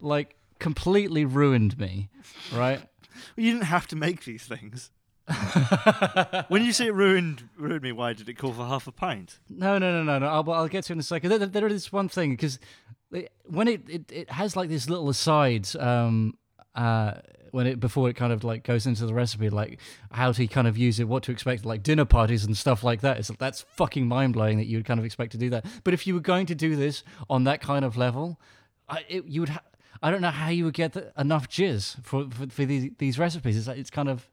like, 0.00 0.36
completely 0.58 1.24
ruined 1.24 1.78
me. 1.78 2.08
Right? 2.52 2.80
You 3.36 3.52
didn't 3.52 3.66
have 3.66 3.86
to 3.88 3.96
make 3.96 4.24
these 4.24 4.42
things. 4.42 4.90
when 6.48 6.64
you 6.64 6.72
say 6.72 6.86
it 6.86 6.94
ruined 6.94 7.48
ruined 7.56 7.82
me, 7.82 7.92
why 7.92 8.12
did 8.12 8.28
it 8.28 8.34
call 8.34 8.52
for 8.52 8.66
half 8.66 8.86
a 8.86 8.92
pint? 8.92 9.38
No, 9.48 9.78
no, 9.78 9.90
no, 9.92 10.02
no, 10.02 10.18
no. 10.18 10.26
I'll, 10.26 10.50
I'll 10.52 10.68
get 10.68 10.84
to 10.84 10.92
it 10.92 10.96
in 10.96 11.00
a 11.00 11.02
second. 11.02 11.30
There, 11.30 11.38
there 11.46 11.66
is 11.66 11.90
one 11.92 12.08
thing 12.08 12.32
because 12.32 12.58
when 13.46 13.68
it, 13.68 13.88
it 13.88 14.12
it 14.12 14.30
has 14.30 14.56
like 14.56 14.68
this 14.68 14.88
little 14.90 15.08
asides 15.08 15.74
um 15.76 16.34
uh 16.74 17.14
when 17.54 17.66
it 17.66 17.80
before 17.80 18.08
it 18.10 18.14
kind 18.14 18.32
of 18.32 18.44
like 18.44 18.64
goes 18.64 18.86
into 18.86 19.06
the 19.06 19.14
recipe 19.14 19.48
like 19.48 19.78
how 20.10 20.32
to 20.32 20.46
kind 20.46 20.66
of 20.66 20.76
use 20.76 21.00
it 21.00 21.08
what 21.08 21.22
to 21.22 21.32
expect 21.32 21.64
like 21.64 21.82
dinner 21.82 22.04
parties 22.04 22.44
and 22.44 22.56
stuff 22.56 22.84
like 22.84 23.00
that 23.00 23.18
it's 23.18 23.30
that's 23.38 23.62
fucking 23.62 24.06
mind 24.06 24.32
blowing 24.34 24.58
that 24.58 24.66
you 24.66 24.76
would 24.76 24.84
kind 24.84 25.00
of 25.00 25.06
expect 25.06 25.32
to 25.32 25.38
do 25.38 25.48
that 25.48 25.64
but 25.84 25.94
if 25.94 26.06
you 26.06 26.14
were 26.14 26.20
going 26.20 26.46
to 26.46 26.54
do 26.54 26.76
this 26.76 27.02
on 27.30 27.44
that 27.44 27.60
kind 27.60 27.84
of 27.84 27.96
level 27.96 28.38
I, 28.88 29.04
it, 29.08 29.24
you 29.26 29.40
would 29.40 29.50
ha- 29.50 29.62
I 30.02 30.10
don't 30.10 30.20
know 30.20 30.30
how 30.30 30.50
you 30.50 30.64
would 30.66 30.74
get 30.74 30.92
the, 30.92 31.12
enough 31.16 31.48
jizz 31.48 32.04
for 32.04 32.28
for, 32.30 32.46
for 32.48 32.64
these, 32.64 32.90
these 32.98 33.18
recipes 33.18 33.56
it's, 33.56 33.68
it's 33.68 33.90
kind 33.90 34.08
of 34.08 34.28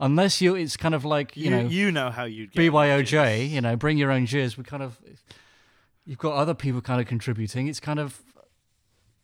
unless 0.00 0.40
you 0.40 0.54
it's 0.54 0.76
kind 0.76 0.94
of 0.94 1.04
like 1.04 1.36
you, 1.36 1.44
You 1.44 1.50
know 1.50 1.60
you 1.68 1.92
know 1.92 2.10
how 2.10 2.24
you'd 2.24 2.52
get 2.52 2.60
BYOJ, 2.72 3.50
you 3.50 3.60
know, 3.60 3.76
bring 3.76 3.98
your 3.98 4.10
own 4.10 4.26
jizz. 4.26 4.56
We 4.56 4.64
kind 4.64 4.82
of, 4.82 4.98
you've 6.04 6.18
got 6.18 6.34
other 6.34 6.54
people 6.54 6.80
kind 6.80 7.00
of 7.00 7.06
contributing. 7.06 7.68
It's 7.68 7.80
kind 7.80 7.98
of, 7.98 8.22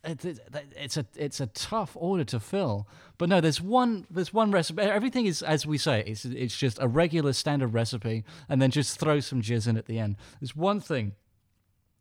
it, 0.03 0.25
it, 0.25 0.39
it's 0.75 0.97
a 0.97 1.05
it's 1.15 1.39
a 1.39 1.47
tough 1.47 1.91
order 1.95 2.23
to 2.25 2.39
fill. 2.39 2.87
But 3.17 3.29
no, 3.29 3.41
there's 3.41 3.61
one 3.61 4.05
there's 4.09 4.33
one 4.33 4.51
recipe. 4.51 4.81
Everything 4.81 5.25
is 5.25 5.41
as 5.41 5.65
we 5.65 5.77
say. 5.77 6.03
It's 6.05 6.25
it's 6.25 6.57
just 6.57 6.79
a 6.81 6.87
regular 6.87 7.33
standard 7.33 7.73
recipe, 7.73 8.23
and 8.49 8.61
then 8.61 8.71
just 8.71 8.99
throw 8.99 9.19
some 9.19 9.41
jizz 9.41 9.67
in 9.67 9.77
at 9.77 9.85
the 9.85 9.99
end. 9.99 10.15
There's 10.39 10.55
one 10.55 10.79
thing. 10.79 11.13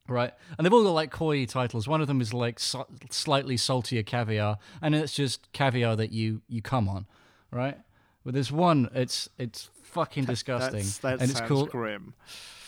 Right, 0.09 0.33
and 0.59 0.65
they've 0.65 0.73
all 0.73 0.83
got 0.83 0.91
like 0.91 1.13
coy 1.13 1.47
titles. 1.47 1.87
One 1.87 2.01
of 2.01 2.09
them 2.09 2.21
is 2.21 2.35
like 2.35 2.59
so- 2.59 2.89
slightly 3.11 3.57
saltier 3.57 4.03
caviar, 4.03 4.59
and 4.83 4.93
it's 4.93 5.15
just 5.15 5.53
caviar 5.53 5.95
that 5.95 6.11
you 6.11 6.43
you 6.49 6.63
come 6.63 6.89
on, 6.89 7.07
right? 7.53 7.79
But 8.25 8.35
there's 8.35 8.51
one, 8.51 8.89
it's 8.93 9.29
it's 9.39 9.71
fucking 9.85 10.25
disgusting, 10.25 10.81
That's, 10.81 10.99
that 10.99 11.21
and 11.21 11.31
it's 11.31 11.41
called 11.41 11.71
grim. 11.71 12.15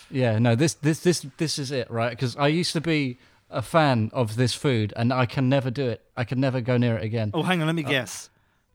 yeah, 0.09 0.39
no, 0.39 0.55
this 0.55 0.75
this 0.75 1.01
this 1.01 1.27
this 1.37 1.59
is 1.59 1.73
it, 1.73 1.91
right? 1.91 2.11
Because 2.11 2.37
I 2.37 2.47
used 2.47 2.75
to 2.75 2.81
be 2.81 3.19
a 3.53 3.63
fan 3.63 4.11
of 4.13 4.37
this 4.37 4.55
food, 4.55 4.93
and 4.97 5.13
I 5.13 5.27
can 5.27 5.49
never 5.49 5.71
do 5.71 5.89
it. 5.89 6.03
I 6.17 6.25
can 6.25 6.41
never 6.41 6.61
go 6.61 6.77
near 6.77 6.97
it 6.97 7.05
again. 7.05 7.31
Oh, 7.35 7.43
hang 7.43 7.61
on, 7.61 7.67
let 7.67 7.73
Uh, 7.73 7.77
me 7.77 7.83
guess. 7.83 8.31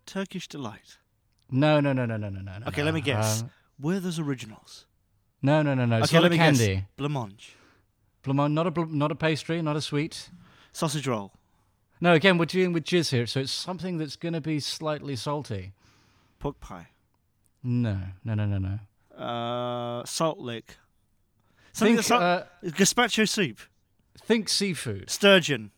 Turkish 0.05 0.47
delight. 0.47 0.97
No, 1.51 1.79
no, 1.79 1.93
no, 1.93 2.05
no, 2.05 2.17
no, 2.17 2.29
no, 2.29 2.41
no. 2.41 2.51
Okay, 2.67 2.81
no. 2.81 2.85
let 2.85 2.93
me 2.93 3.01
guess. 3.01 3.43
Uh, 3.43 3.47
Werther's 3.79 4.19
originals. 4.19 4.85
no, 5.41 5.61
no, 5.61 5.73
no, 5.73 5.85
no. 5.85 5.97
Okay, 6.01 6.19
let 6.19 6.31
me 6.31 6.37
candy. 6.37 6.75
guess. 6.75 6.83
Blancmange. 6.97 7.49
Blamont, 8.23 8.53
not 8.53 8.67
a 8.67 8.71
bl- 8.71 8.85
not 8.85 9.11
a 9.11 9.15
pastry, 9.15 9.61
not 9.61 9.75
a 9.75 9.81
sweet. 9.81 10.29
Sausage 10.73 11.07
roll. 11.07 11.31
No, 12.01 12.13
again, 12.13 12.37
we're 12.37 12.45
dealing 12.45 12.73
with 12.73 12.83
jizz 12.83 13.09
here, 13.11 13.25
so 13.25 13.39
it's 13.39 13.51
something 13.51 13.97
that's 13.97 14.15
going 14.15 14.33
to 14.33 14.41
be 14.41 14.59
slightly 14.59 15.15
salty. 15.15 15.73
Pork 16.39 16.59
pie. 16.59 16.89
No, 17.63 17.97
no, 18.23 18.33
no, 18.35 18.45
no, 18.45 18.57
no. 18.59 19.23
Uh, 19.23 20.05
salt 20.05 20.37
lick. 20.39 20.77
Something 21.73 21.95
Think, 21.95 22.07
that's 22.07 22.09
not, 22.09 22.21
uh, 22.21 22.43
gazpacho 22.65 23.27
soup. 23.27 23.59
Think 24.23 24.49
seafood. 24.49 25.09
Sturgeon. 25.09 25.71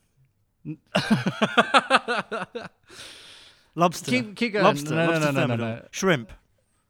Lobster. 3.76 4.12
Keep- 4.12 4.36
keep 4.36 4.54
going. 4.54 4.66
Lobster. 4.66 4.96
No, 4.96 5.06
no, 5.06 5.12
lobster 5.12 5.20
no, 5.20 5.32
no, 5.32 5.32
no, 5.32 5.48
thermidor. 5.58 5.82
no. 5.84 5.88
Shrimp. 5.92 6.32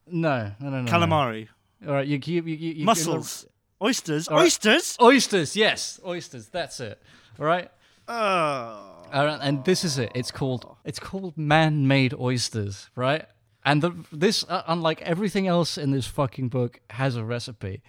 No, 0.07 0.51
no, 0.59 0.69
no, 0.69 0.69
no. 0.69 0.81
no. 0.81 0.91
Calamari. 0.91 1.47
All 1.87 1.93
right, 1.93 2.07
you, 2.07 2.19
you, 2.23 2.41
you, 2.43 2.55
you, 2.55 2.73
you 2.73 2.85
Mussels. 2.85 3.45
Oysters. 3.81 4.27
All 4.27 4.37
right. 4.37 4.43
Oysters? 4.45 4.97
Oysters, 5.01 5.55
yes, 5.55 5.99
oysters. 6.05 6.47
That's 6.47 6.79
it. 6.79 7.01
All 7.39 7.45
right. 7.45 7.71
Oh. 8.07 8.95
All 9.13 9.25
right, 9.25 9.39
and 9.41 9.63
this 9.63 9.85
is 9.85 9.97
it. 9.97 10.11
It's 10.13 10.31
called 10.31 10.75
it's 10.83 10.99
called 10.99 11.37
man-made 11.37 12.13
oysters, 12.13 12.89
right? 12.95 13.25
And 13.65 13.81
the, 13.81 13.93
this, 14.11 14.43
uh, 14.47 14.63
unlike 14.67 15.01
everything 15.01 15.47
else 15.47 15.77
in 15.77 15.91
this 15.91 16.07
fucking 16.07 16.49
book, 16.49 16.79
has 16.91 17.15
a 17.15 17.23
recipe. 17.23 17.81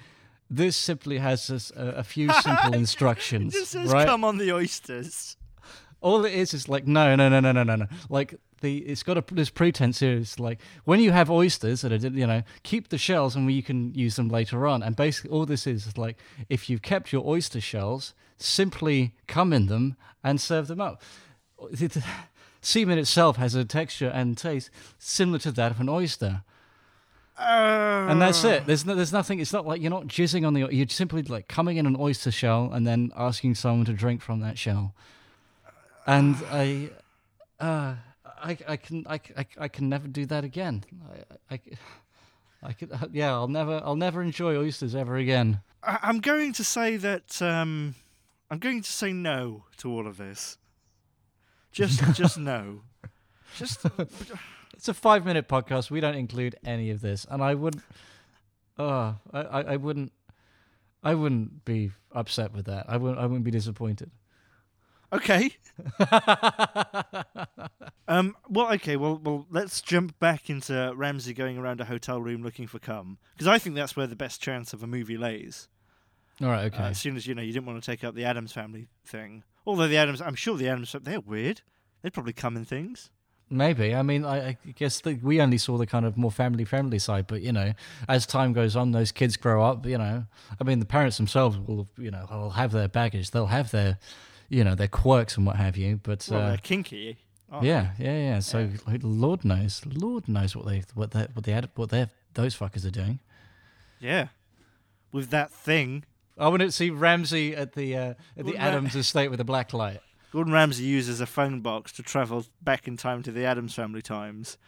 This 0.50 0.76
simply 0.76 1.18
has 1.18 1.72
a, 1.76 1.82
a 1.82 2.02
few 2.02 2.32
simple 2.42 2.74
instructions, 2.74 3.54
It 3.54 3.60
just 3.60 3.70
says 3.72 3.92
right? 3.92 4.06
come 4.06 4.24
on 4.24 4.38
the 4.38 4.52
oysters. 4.52 5.36
All 6.00 6.24
it 6.24 6.32
is 6.32 6.54
is 6.54 6.68
like 6.68 6.86
no, 6.86 7.14
no, 7.14 7.28
no, 7.28 7.40
no, 7.40 7.52
no, 7.52 7.62
no, 7.62 7.76
no. 7.76 7.86
Like 8.08 8.34
the 8.60 8.78
it's 8.78 9.02
got 9.02 9.16
a, 9.18 9.34
this 9.34 9.50
pretense 9.50 10.00
here. 10.00 10.16
It's 10.16 10.40
like 10.40 10.60
when 10.84 10.98
you 11.00 11.12
have 11.12 11.30
oysters 11.30 11.82
that 11.82 11.92
are 11.92 12.08
you 12.08 12.26
know 12.26 12.42
keep 12.62 12.88
the 12.88 12.98
shells 12.98 13.36
and 13.36 13.50
you 13.52 13.62
can 13.62 13.94
use 13.94 14.16
them 14.16 14.28
later 14.28 14.66
on. 14.66 14.82
And 14.82 14.96
basically, 14.96 15.30
all 15.30 15.46
this 15.46 15.66
is 15.66 15.86
is 15.86 15.98
like 15.98 16.16
if 16.48 16.68
you've 16.68 16.82
kept 16.82 17.12
your 17.12 17.26
oyster 17.26 17.60
shells, 17.60 18.14
simply 18.38 19.14
come 19.26 19.52
in 19.52 19.66
them 19.66 19.96
and 20.24 20.40
serve 20.40 20.66
them 20.68 20.80
up. 20.80 21.02
Semen 22.62 22.98
itself 22.98 23.36
has 23.36 23.54
a 23.54 23.64
texture 23.64 24.08
and 24.08 24.36
taste 24.36 24.70
similar 24.98 25.38
to 25.38 25.52
that 25.52 25.70
of 25.70 25.80
an 25.80 25.88
oyster. 25.88 26.42
And 27.40 28.20
that's 28.20 28.44
it. 28.44 28.66
There's 28.66 28.84
no, 28.84 28.94
there's 28.94 29.12
nothing. 29.12 29.40
It's 29.40 29.52
not 29.52 29.66
like 29.66 29.80
you're 29.80 29.90
not 29.90 30.06
jizzing 30.06 30.46
on 30.46 30.54
the. 30.54 30.68
You're 30.70 30.88
simply 30.88 31.22
like 31.22 31.48
coming 31.48 31.76
in 31.76 31.86
an 31.86 31.96
oyster 31.98 32.30
shell 32.30 32.70
and 32.72 32.86
then 32.86 33.12
asking 33.16 33.54
someone 33.54 33.86
to 33.86 33.92
drink 33.92 34.20
from 34.22 34.40
that 34.40 34.58
shell. 34.58 34.94
And 36.06 36.36
I, 36.50 36.90
uh, 37.58 37.94
I, 38.24 38.58
I 38.66 38.76
can, 38.76 39.06
I, 39.08 39.20
I, 39.36 39.46
I 39.58 39.68
can 39.68 39.88
never 39.88 40.08
do 40.08 40.26
that 40.26 40.44
again. 40.44 40.84
I, 41.50 41.54
I, 41.54 41.60
I 42.62 42.72
could, 42.72 42.90
yeah, 43.12 43.32
I'll 43.32 43.48
never, 43.48 43.80
I'll 43.84 43.96
never 43.96 44.22
enjoy 44.22 44.56
oysters 44.56 44.94
ever 44.94 45.16
again. 45.16 45.60
I- 45.82 45.98
I'm 46.02 46.20
going 46.20 46.52
to 46.54 46.64
say 46.64 46.96
that 46.96 47.40
um, 47.40 47.94
I'm 48.50 48.58
going 48.58 48.82
to 48.82 48.90
say 48.90 49.12
no 49.12 49.64
to 49.78 49.90
all 49.90 50.06
of 50.06 50.16
this. 50.16 50.58
Just, 51.72 52.02
just 52.14 52.38
no. 52.38 52.82
Just 53.56 53.84
It's 54.80 54.88
a 54.88 54.94
five 54.94 55.26
minute 55.26 55.46
podcast. 55.46 55.90
We 55.90 56.00
don't 56.00 56.14
include 56.14 56.56
any 56.64 56.88
of 56.88 57.02
this, 57.02 57.26
and 57.28 57.42
I 57.42 57.54
wouldn't. 57.54 57.84
Oh, 58.78 59.14
I, 59.30 59.40
I, 59.42 59.76
wouldn't. 59.76 60.10
I 61.04 61.14
wouldn't 61.14 61.66
be 61.66 61.90
upset 62.12 62.54
with 62.54 62.64
that. 62.64 62.86
I 62.88 62.96
wouldn't. 62.96 63.20
I 63.20 63.26
wouldn't 63.26 63.44
be 63.44 63.50
disappointed. 63.50 64.10
okay. 65.12 65.50
um. 68.08 68.34
Well, 68.48 68.72
okay. 68.72 68.96
Well, 68.96 69.20
well. 69.22 69.46
Let's 69.50 69.82
jump 69.82 70.18
back 70.18 70.48
into 70.48 70.94
Ramsay 70.96 71.34
going 71.34 71.58
around 71.58 71.82
a 71.82 71.84
hotel 71.84 72.22
room 72.22 72.42
looking 72.42 72.66
for 72.66 72.78
cum 72.78 73.18
because 73.34 73.48
I 73.48 73.58
think 73.58 73.76
that's 73.76 73.96
where 73.96 74.06
the 74.06 74.16
best 74.16 74.40
chance 74.40 74.72
of 74.72 74.82
a 74.82 74.86
movie 74.86 75.18
lays. 75.18 75.68
All 76.40 76.48
right. 76.48 76.62
Uh, 76.62 76.66
Okay. 76.68 76.84
as 76.84 76.98
soon 76.98 77.16
as 77.16 77.26
you 77.26 77.34
know 77.34 77.42
you 77.42 77.52
didn't 77.52 77.66
want 77.66 77.82
to 77.82 77.84
take 77.84 78.02
up 78.02 78.14
the 78.14 78.24
Addams 78.24 78.52
family 78.54 78.88
thing. 79.04 79.42
Although 79.66 79.88
the 79.88 79.98
Addams, 79.98 80.22
I'm 80.22 80.36
sure 80.36 80.56
the 80.56 80.70
Addams, 80.70 80.96
they're 81.02 81.20
weird. 81.20 81.60
They'd 82.00 82.14
probably 82.14 82.32
come 82.32 82.56
in 82.56 82.64
things. 82.64 83.10
Maybe. 83.52 83.94
I 83.94 84.02
mean, 84.02 84.24
I, 84.24 84.50
I 84.50 84.58
guess 84.76 85.00
the, 85.00 85.14
we 85.14 85.40
only 85.40 85.58
saw 85.58 85.76
the 85.76 85.86
kind 85.86 86.06
of 86.06 86.16
more 86.16 86.30
family 86.30 86.64
friendly 86.64 87.00
side, 87.00 87.26
but 87.26 87.42
you 87.42 87.52
know, 87.52 87.72
as 88.08 88.24
time 88.24 88.52
goes 88.52 88.76
on, 88.76 88.92
those 88.92 89.10
kids 89.10 89.36
grow 89.36 89.64
up. 89.64 89.84
You 89.84 89.98
know, 89.98 90.24
I 90.60 90.64
mean, 90.64 90.78
the 90.78 90.86
parents 90.86 91.16
themselves 91.16 91.58
will, 91.58 91.88
you 91.98 92.12
know, 92.12 92.26
will 92.30 92.50
have 92.50 92.70
their 92.70 92.86
baggage. 92.88 93.32
They'll 93.32 93.46
have 93.46 93.72
their, 93.72 93.98
you 94.48 94.62
know, 94.62 94.76
their 94.76 94.88
quirks 94.88 95.36
and 95.36 95.44
what 95.44 95.56
have 95.56 95.76
you. 95.76 95.98
But 96.00 96.26
Well, 96.30 96.40
uh, 96.40 96.48
they're 96.50 96.58
kinky. 96.58 97.18
yeah, 97.60 97.90
yeah, 97.98 98.16
yeah. 98.16 98.38
So 98.38 98.70
like, 98.86 99.00
Lord 99.02 99.44
knows, 99.44 99.82
Lord 99.84 100.28
knows 100.28 100.54
what 100.54 100.66
they, 100.66 100.84
what 100.94 101.10
they, 101.10 101.26
what 101.34 101.44
they, 101.44 101.60
what 101.74 101.90
they, 101.90 102.06
those 102.34 102.56
fuckers 102.56 102.86
are 102.86 102.90
doing. 102.90 103.18
Yeah. 103.98 104.28
With 105.10 105.30
that 105.30 105.50
thing, 105.50 106.04
I 106.38 106.46
want 106.48 106.62
to 106.62 106.70
see 106.70 106.90
Ramsay 106.90 107.54
at 107.56 107.72
the 107.72 107.96
uh, 107.96 108.14
at 108.36 108.46
the 108.46 108.56
Addams 108.56 108.94
estate 108.94 109.28
with 109.28 109.40
a 109.40 109.44
black 109.44 109.72
light. 109.72 110.00
Gordon 110.32 110.52
Ramsay 110.52 110.84
uses 110.84 111.20
a 111.20 111.26
phone 111.26 111.60
box 111.60 111.92
to 111.92 112.02
travel 112.02 112.44
back 112.62 112.86
in 112.86 112.96
time 112.96 113.22
to 113.24 113.32
the 113.32 113.44
Addams 113.44 113.74
family 113.74 114.02
times, 114.02 114.58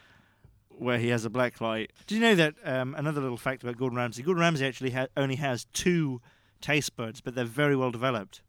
where 0.70 0.98
he 0.98 1.08
has 1.08 1.24
a 1.24 1.30
black 1.30 1.60
light. 1.60 1.92
Do 2.06 2.14
you 2.16 2.20
know 2.20 2.34
that? 2.34 2.54
Um, 2.64 2.94
another 2.96 3.20
little 3.20 3.36
fact 3.36 3.62
about 3.62 3.76
Gordon 3.76 3.98
Ramsay: 3.98 4.22
Gordon 4.22 4.40
Ramsay 4.40 4.66
actually 4.66 4.90
ha- 4.90 5.06
only 5.16 5.36
has 5.36 5.66
two 5.72 6.20
taste 6.60 6.96
buds, 6.96 7.20
but 7.20 7.34
they're 7.34 7.44
very 7.44 7.76
well 7.76 7.90
developed. 7.90 8.42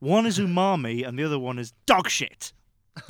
One 0.00 0.26
is 0.26 0.38
umami, 0.38 1.06
and 1.06 1.18
the 1.18 1.24
other 1.24 1.38
one 1.38 1.58
is 1.58 1.72
dog 1.86 2.08
shit. 2.08 2.52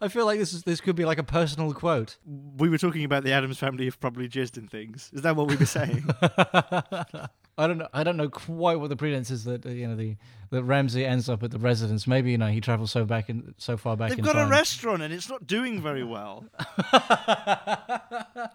I 0.00 0.08
feel 0.08 0.24
like 0.24 0.38
this 0.38 0.52
is 0.52 0.62
this 0.64 0.80
could 0.80 0.96
be 0.96 1.04
like 1.04 1.18
a 1.18 1.22
personal 1.22 1.72
quote. 1.74 2.16
We 2.56 2.68
were 2.68 2.78
talking 2.78 3.04
about 3.04 3.22
the 3.22 3.32
Addams 3.32 3.58
family 3.58 3.84
have 3.84 4.00
probably 4.00 4.28
jizzed 4.28 4.56
in 4.56 4.66
things. 4.66 5.10
Is 5.12 5.22
that 5.22 5.36
what 5.36 5.48
we 5.48 5.56
were 5.56 5.66
saying? 5.66 6.08
I 7.58 7.66
don't 7.66 7.78
know. 7.78 7.88
I 7.92 8.04
don't 8.04 8.16
know 8.16 8.28
quite 8.28 8.78
what 8.78 8.88
the 8.88 8.96
pretense 8.96 9.30
is 9.30 9.44
that 9.44 9.66
uh, 9.66 9.70
you 9.70 9.88
know 9.88 9.96
the 9.96 10.16
that 10.50 10.62
Ramsay 10.62 11.04
ends 11.04 11.28
up 11.28 11.42
at 11.42 11.50
the 11.50 11.58
residence. 11.58 12.06
Maybe 12.06 12.30
you 12.30 12.38
know 12.38 12.46
he 12.46 12.60
travels 12.60 12.92
so 12.92 13.04
back 13.04 13.28
in 13.28 13.54
so 13.58 13.76
far 13.76 13.96
back 13.96 14.10
They've 14.10 14.20
in 14.20 14.24
got 14.24 14.34
time. 14.34 14.46
a 14.46 14.50
restaurant 14.50 15.02
and 15.02 15.12
it's 15.12 15.28
not 15.28 15.46
doing 15.46 15.82
very 15.82 16.04
well. 16.04 16.44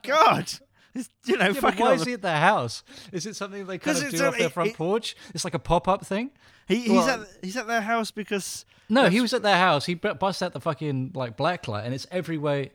God, 0.04 0.52
it's, 0.96 1.10
you 1.26 1.38
know, 1.38 1.48
Yeah, 1.48 1.54
fucking. 1.54 1.80
why 1.80 1.94
is 1.94 2.02
the- 2.04 2.10
he 2.10 2.14
at 2.14 2.22
their 2.22 2.38
house? 2.40 2.84
Is 3.12 3.26
it 3.26 3.36
something 3.36 3.66
they 3.66 3.78
kind 3.78 3.98
of 3.98 4.10
do 4.10 4.24
a- 4.24 4.28
off 4.28 4.38
their 4.38 4.50
front 4.50 4.72
it- 4.72 4.78
porch? 4.78 5.16
It's 5.34 5.44
like 5.44 5.54
a 5.54 5.60
pop 5.60 5.88
up 5.88 6.06
thing. 6.06 6.32
he, 6.68 6.76
he's 6.82 6.90
well- 6.92 7.10
at 7.22 7.28
he's 7.42 7.58
at 7.58 7.68
their 7.68 7.82
house 7.82 8.12
because 8.12 8.66
No, 8.90 9.10
he 9.10 9.22
was 9.22 9.34
at 9.34 9.42
their 9.44 9.58
house. 9.58 9.86
He 9.86 9.96
bu- 9.96 10.14
busts 10.14 10.42
out 10.42 10.54
the 10.54 10.60
fucking 10.62 11.12
like 11.16 11.36
black 11.38 11.68
light, 11.68 11.86
and 11.86 11.94
it's 11.94 12.06
everywhere. 12.12 12.68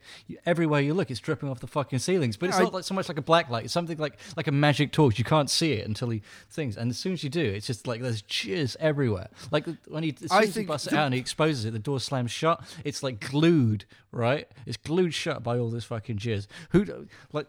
Everywhere 0.44 0.80
you 0.80 0.94
look, 0.94 1.10
it's 1.10 1.20
dripping 1.20 1.48
off 1.48 1.60
the 1.60 1.66
fucking 1.66 1.98
ceilings. 2.00 2.36
But 2.36 2.48
it's 2.50 2.58
I- 2.58 2.64
not 2.64 2.74
like 2.74 2.84
so 2.84 2.94
much 2.94 3.08
like 3.08 3.18
a 3.18 3.22
black 3.22 3.48
light. 3.50 3.64
It's 3.64 3.72
something 3.72 3.98
like 3.98 4.18
like 4.36 4.46
a 4.46 4.52
magic 4.52 4.90
torch. 4.92 5.18
You 5.18 5.24
can't 5.24 5.48
see 5.50 5.72
it 5.72 5.86
until 5.86 6.10
he 6.10 6.22
things, 6.50 6.76
and 6.76 6.90
as 6.90 6.98
soon 6.98 7.12
as 7.12 7.22
you 7.22 7.30
do, 7.30 7.44
it's 7.44 7.66
just 7.66 7.86
like 7.86 8.00
there's 8.02 8.22
jizz 8.22 8.76
everywhere. 8.80 9.28
Like 9.50 9.66
when 9.86 10.02
he 10.02 10.14
as 10.22 10.30
soon 10.30 10.42
as 10.42 10.54
he 10.54 10.64
busts 10.64 10.86
it 10.88 10.94
out 10.94 11.04
and 11.06 11.14
he 11.14 11.20
exposes 11.20 11.64
it, 11.66 11.72
the 11.72 11.78
door 11.78 12.00
slams 12.00 12.30
shut. 12.30 12.60
It's 12.84 13.02
like 13.02 13.20
glued, 13.20 13.84
right? 14.10 14.48
It's 14.66 14.76
glued 14.78 15.14
shut 15.14 15.42
by 15.42 15.58
all 15.58 15.70
this 15.70 15.84
fucking 15.84 16.16
jizz. 16.18 16.46
Who 16.70 17.06
like 17.32 17.46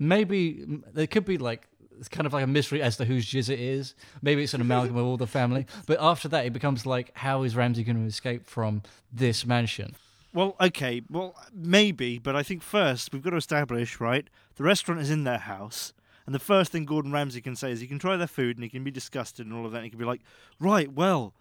maybe 0.00 0.64
there 0.92 1.06
could 1.06 1.24
be 1.24 1.38
like 1.38 1.68
it's 2.00 2.08
kind 2.08 2.26
of 2.26 2.32
like 2.32 2.42
a 2.42 2.46
mystery 2.46 2.80
as 2.80 2.96
to 2.96 3.04
whose 3.04 3.26
jizz 3.26 3.50
it 3.50 3.60
is. 3.60 3.94
Maybe 4.22 4.42
it's 4.42 4.54
an 4.54 4.62
amalgam 4.62 4.96
of 4.96 5.04
all 5.04 5.18
the 5.18 5.26
family. 5.26 5.66
But 5.86 5.98
after 6.00 6.28
that, 6.28 6.46
it 6.46 6.52
becomes 6.54 6.86
like, 6.86 7.10
how 7.14 7.42
is 7.42 7.54
Ramsay 7.54 7.84
going 7.84 8.00
to 8.00 8.06
escape 8.06 8.46
from 8.46 8.82
this 9.12 9.44
mansion? 9.44 9.94
Well, 10.32 10.56
okay, 10.60 11.02
well 11.10 11.34
maybe, 11.52 12.18
but 12.18 12.34
I 12.34 12.42
think 12.42 12.62
first 12.62 13.12
we've 13.12 13.22
got 13.22 13.30
to 13.30 13.36
establish 13.36 14.00
right. 14.00 14.28
The 14.56 14.62
restaurant 14.62 15.00
is 15.00 15.10
in 15.10 15.24
their 15.24 15.38
house, 15.38 15.92
and 16.24 16.34
the 16.34 16.38
first 16.38 16.72
thing 16.72 16.84
Gordon 16.84 17.12
Ramsay 17.12 17.40
can 17.40 17.56
say 17.56 17.72
is 17.72 17.80
he 17.80 17.86
can 17.86 17.98
try 17.98 18.16
their 18.16 18.26
food 18.26 18.56
and 18.56 18.64
he 18.64 18.70
can 18.70 18.84
be 18.84 18.90
disgusted 18.90 19.46
and 19.46 19.54
all 19.54 19.66
of 19.66 19.72
that. 19.72 19.78
And 19.78 19.84
he 19.84 19.90
can 19.90 19.98
be 19.98 20.04
like, 20.04 20.20
right, 20.58 20.90
well, 20.90 21.34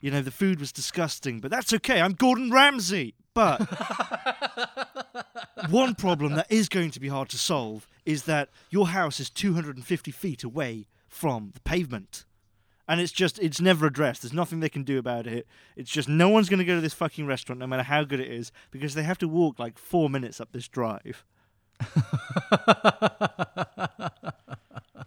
you 0.00 0.10
know, 0.10 0.22
the 0.22 0.30
food 0.30 0.60
was 0.60 0.72
disgusting, 0.72 1.40
but 1.40 1.50
that's 1.50 1.72
okay. 1.74 2.00
I'm 2.00 2.12
Gordon 2.12 2.50
Ramsay. 2.50 3.14
But 3.34 3.58
one 5.70 5.94
problem 5.94 6.34
that 6.34 6.50
is 6.50 6.68
going 6.68 6.90
to 6.92 7.00
be 7.00 7.08
hard 7.08 7.28
to 7.30 7.38
solve 7.38 7.86
is 8.04 8.24
that 8.24 8.50
your 8.70 8.88
house 8.88 9.20
is 9.20 9.30
250 9.30 10.10
feet 10.10 10.44
away 10.44 10.86
from 11.08 11.52
the 11.54 11.60
pavement. 11.60 12.24
And 12.88 13.00
it's 13.00 13.12
just, 13.12 13.38
it's 13.38 13.60
never 13.60 13.86
addressed. 13.86 14.22
There's 14.22 14.32
nothing 14.32 14.60
they 14.60 14.68
can 14.68 14.82
do 14.82 14.98
about 14.98 15.26
it. 15.26 15.46
It's 15.76 15.90
just 15.90 16.08
no 16.08 16.30
one's 16.30 16.48
going 16.48 16.58
to 16.58 16.64
go 16.64 16.76
to 16.76 16.80
this 16.80 16.94
fucking 16.94 17.26
restaurant, 17.26 17.60
no 17.60 17.66
matter 17.66 17.82
how 17.82 18.04
good 18.04 18.20
it 18.20 18.30
is, 18.30 18.50
because 18.70 18.94
they 18.94 19.02
have 19.02 19.18
to 19.18 19.28
walk 19.28 19.58
like 19.58 19.78
four 19.78 20.08
minutes 20.08 20.40
up 20.40 20.52
this 20.52 20.68
drive. 20.68 21.24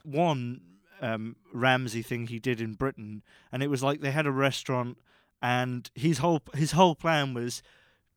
One 0.03 0.61
um, 1.01 1.35
Ramsay 1.51 2.01
thing 2.01 2.27
he 2.27 2.39
did 2.39 2.61
in 2.61 2.73
Britain, 2.73 3.23
and 3.51 3.61
it 3.61 3.69
was 3.69 3.83
like 3.83 4.01
they 4.01 4.11
had 4.11 4.25
a 4.25 4.31
restaurant, 4.31 4.97
and 5.41 5.89
his 5.95 6.19
whole 6.19 6.41
his 6.53 6.71
whole 6.71 6.95
plan 6.95 7.33
was 7.33 7.61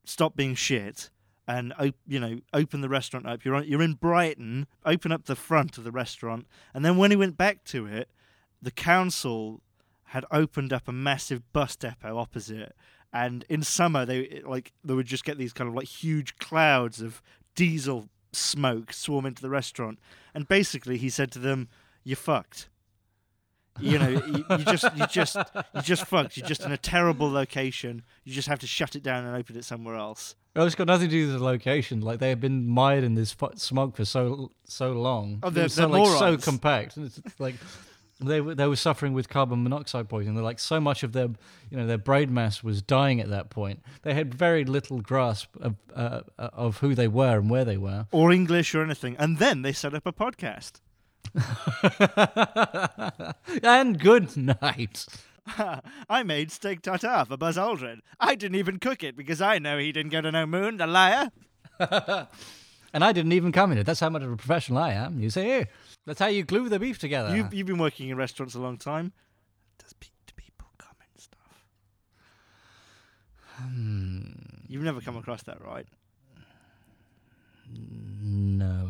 stop 0.05 0.35
being 0.35 0.55
shit 0.55 1.09
and 1.47 1.73
op- 1.79 1.95
you 2.07 2.19
know 2.19 2.39
open 2.53 2.81
the 2.81 2.89
restaurant 2.89 3.27
up. 3.27 3.43
You're 3.43 3.55
on, 3.55 3.67
you're 3.67 3.81
in 3.81 3.93
Brighton. 3.93 4.67
Open 4.85 5.11
up 5.11 5.25
the 5.25 5.35
front 5.35 5.77
of 5.77 5.83
the 5.83 5.91
restaurant, 5.91 6.47
and 6.73 6.85
then 6.85 6.97
when 6.97 7.11
he 7.11 7.17
went 7.17 7.37
back 7.37 7.63
to 7.65 7.85
it, 7.85 8.09
the 8.61 8.71
council 8.71 9.61
had 10.09 10.25
opened 10.31 10.71
up 10.71 10.87
a 10.87 10.91
massive 10.91 11.41
bus 11.51 11.75
depot 11.75 12.17
opposite. 12.17 12.75
And 13.11 13.45
in 13.49 13.63
summer, 13.63 14.05
they 14.05 14.41
like 14.45 14.73
they 14.83 14.93
would 14.93 15.05
just 15.05 15.25
get 15.25 15.37
these 15.37 15.53
kind 15.53 15.67
of 15.69 15.75
like 15.75 15.87
huge 15.87 16.37
clouds 16.37 17.01
of 17.01 17.21
diesel 17.55 18.09
smoke 18.33 18.91
swarm 18.91 19.25
into 19.25 19.41
the 19.41 19.49
restaurant. 19.49 19.99
And 20.33 20.47
basically, 20.47 20.97
he 20.97 21.09
said 21.09 21.31
to 21.31 21.39
them, 21.39 21.69
"You're 22.03 22.17
fucked." 22.17 22.69
You 23.79 23.99
know, 23.99 24.07
you, 24.09 24.45
you 24.49 24.63
just 24.65 24.85
you 24.95 25.05
just 25.07 25.35
you 25.73 25.81
just 25.81 26.05
fucked. 26.05 26.37
You're 26.37 26.47
just 26.47 26.61
in 26.63 26.71
a 26.71 26.77
terrible 26.77 27.29
location. 27.29 28.03
You 28.23 28.33
just 28.33 28.47
have 28.47 28.59
to 28.59 28.67
shut 28.67 28.95
it 28.95 29.03
down 29.03 29.25
and 29.25 29.35
open 29.35 29.57
it 29.57 29.65
somewhere 29.65 29.95
else. 29.95 30.35
Well, 30.55 30.65
it's 30.65 30.75
got 30.75 30.87
nothing 30.87 31.09
to 31.09 31.11
do 31.11 31.27
with 31.27 31.39
the 31.39 31.43
location. 31.43 31.99
Like 31.99 32.19
they 32.19 32.29
have 32.29 32.39
been 32.39 32.65
mired 32.67 33.03
in 33.03 33.15
this 33.15 33.35
smog 33.55 33.95
for 33.97 34.05
so 34.05 34.51
so 34.65 34.93
long. 34.93 35.39
Oh, 35.43 35.49
they're- 35.49 35.67
so, 35.67 35.81
they're 35.89 35.99
like, 35.99 36.19
so 36.19 36.37
compact. 36.37 36.95
And 36.95 37.07
it's 37.07 37.19
like 37.39 37.55
they 38.21 38.39
were 38.39 38.55
they 38.55 38.65
were 38.65 38.77
suffering 38.77 39.11
with 39.11 39.27
carbon 39.27 39.61
monoxide 39.63 40.07
poisoning. 40.07 40.35
They're 40.35 40.43
like 40.45 40.59
so 40.59 40.79
much 40.79 41.03
of 41.03 41.11
their 41.11 41.27
you 41.69 41.75
know 41.75 41.85
their 41.85 41.97
brain 41.97 42.33
mass 42.33 42.63
was 42.63 42.81
dying 42.81 43.19
at 43.19 43.27
that 43.29 43.49
point. 43.49 43.81
They 44.03 44.13
had 44.13 44.33
very 44.33 44.63
little 44.63 45.01
grasp 45.01 45.53
of 45.59 45.75
uh, 45.93 46.21
of 46.37 46.77
who 46.77 46.95
they 46.95 47.09
were 47.09 47.39
and 47.39 47.49
where 47.49 47.65
they 47.65 47.75
were. 47.77 48.07
or 48.13 48.31
English 48.31 48.73
or 48.73 48.81
anything. 48.81 49.17
And 49.19 49.37
then 49.39 49.63
they 49.63 49.73
set 49.73 49.93
up 49.93 50.05
a 50.05 50.13
podcast. 50.13 50.79
and 53.63 53.99
good 53.99 54.35
night. 54.37 55.05
I 56.09 56.23
made 56.23 56.51
steak 56.51 56.81
tartare 56.81 57.25
for 57.25 57.37
Buzz 57.37 57.57
Aldrin. 57.57 57.99
I 58.19 58.35
didn't 58.35 58.57
even 58.57 58.79
cook 58.79 59.03
it 59.03 59.15
because 59.15 59.41
I 59.41 59.59
know 59.59 59.77
he 59.77 59.91
didn't 59.91 60.11
go 60.11 60.21
to 60.21 60.31
no 60.31 60.45
moon, 60.45 60.77
the 60.77 60.87
liar. 60.87 61.31
and 61.79 63.03
I 63.03 63.11
didn't 63.11 63.33
even 63.33 63.51
come 63.51 63.71
in 63.71 63.77
it. 63.77 63.85
That's 63.85 63.99
how 63.99 64.09
much 64.09 64.23
of 64.23 64.31
a 64.31 64.37
professional 64.37 64.79
I 64.79 64.93
am. 64.93 65.19
You 65.19 65.29
say, 65.29 65.45
hey, 65.45 65.67
that's 66.05 66.19
how 66.19 66.27
you 66.27 66.43
glue 66.43 66.69
the 66.69 66.79
beef 66.79 66.99
together. 66.99 67.35
You've, 67.35 67.53
you've 67.53 67.67
been 67.67 67.77
working 67.77 68.09
in 68.09 68.17
restaurants 68.17 68.55
a 68.55 68.59
long 68.59 68.77
time. 68.77 69.13
Does 69.77 69.93
pe- 69.93 70.07
do 70.25 70.33
people 70.35 70.67
come 70.77 70.95
in 71.01 71.19
stuff? 71.19 71.63
Hmm, 73.57 74.31
You've 74.67 74.83
never 74.83 75.01
come 75.01 75.17
across 75.17 75.43
that, 75.43 75.61
right? 75.63 75.85
no. 77.77 78.89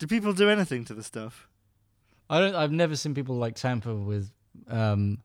Do 0.00 0.06
people 0.06 0.32
do 0.32 0.48
anything 0.48 0.84
to 0.86 0.94
the 0.94 1.04
stuff? 1.04 1.46
I 2.30 2.40
don't. 2.40 2.54
I've 2.54 2.72
never 2.72 2.96
seen 2.96 3.14
people 3.14 3.36
like 3.36 3.54
tamper 3.54 3.94
with, 3.94 4.30
um, 4.66 5.18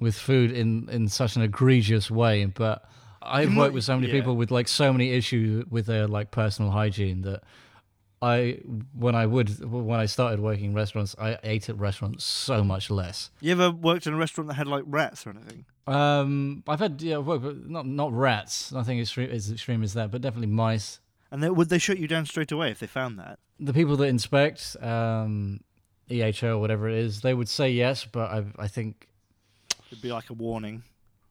with 0.00 0.16
food 0.16 0.50
in 0.50 0.88
in 0.90 1.08
such 1.08 1.36
an 1.36 1.42
egregious 1.42 2.10
way. 2.10 2.44
But 2.44 2.84
I've 3.22 3.56
worked 3.56 3.72
with 3.72 3.84
so 3.84 3.94
many 3.94 4.08
yeah. 4.08 4.14
people 4.14 4.34
with 4.34 4.50
like 4.50 4.66
so 4.66 4.92
many 4.92 5.12
issues 5.12 5.66
with 5.70 5.86
their 5.86 6.08
like 6.08 6.32
personal 6.32 6.72
hygiene 6.72 7.22
that 7.22 7.44
I 8.20 8.58
when 8.98 9.14
I 9.14 9.26
would 9.26 9.64
when 9.70 10.00
I 10.00 10.06
started 10.06 10.40
working 10.40 10.64
in 10.64 10.74
restaurants, 10.74 11.14
I 11.16 11.38
ate 11.44 11.68
at 11.68 11.78
restaurants 11.78 12.24
so 12.24 12.64
much 12.64 12.90
less. 12.90 13.30
You 13.40 13.52
ever 13.52 13.70
worked 13.70 14.08
in 14.08 14.14
a 14.14 14.16
restaurant 14.16 14.48
that 14.48 14.54
had 14.54 14.66
like 14.66 14.82
rats 14.88 15.24
or 15.24 15.30
anything? 15.30 15.66
Um, 15.86 16.64
I've 16.66 16.80
had 16.80 17.00
yeah, 17.00 17.18
work, 17.18 17.42
but 17.42 17.68
not 17.70 17.86
not 17.86 18.12
rats. 18.12 18.72
Nothing 18.72 18.98
extreme 18.98 19.30
as 19.30 19.52
extreme 19.52 19.84
as 19.84 19.94
that, 19.94 20.10
but 20.10 20.20
definitely 20.20 20.48
mice. 20.48 20.98
And 21.34 21.42
they, 21.42 21.50
would 21.50 21.68
they 21.68 21.78
shut 21.78 21.98
you 21.98 22.06
down 22.06 22.26
straight 22.26 22.52
away 22.52 22.70
if 22.70 22.78
they 22.78 22.86
found 22.86 23.18
that? 23.18 23.40
The 23.58 23.72
people 23.72 23.96
that 23.96 24.04
inspect 24.04 24.76
um, 24.80 25.58
EHO 26.08 26.50
or 26.50 26.58
whatever 26.58 26.88
it 26.88 26.94
is, 26.96 27.22
they 27.22 27.34
would 27.34 27.48
say 27.48 27.70
yes, 27.70 28.04
but 28.04 28.30
I 28.30 28.44
I 28.56 28.68
think 28.68 29.08
It'd 29.90 30.00
be 30.00 30.12
like 30.12 30.30
a 30.30 30.34
warning. 30.34 30.84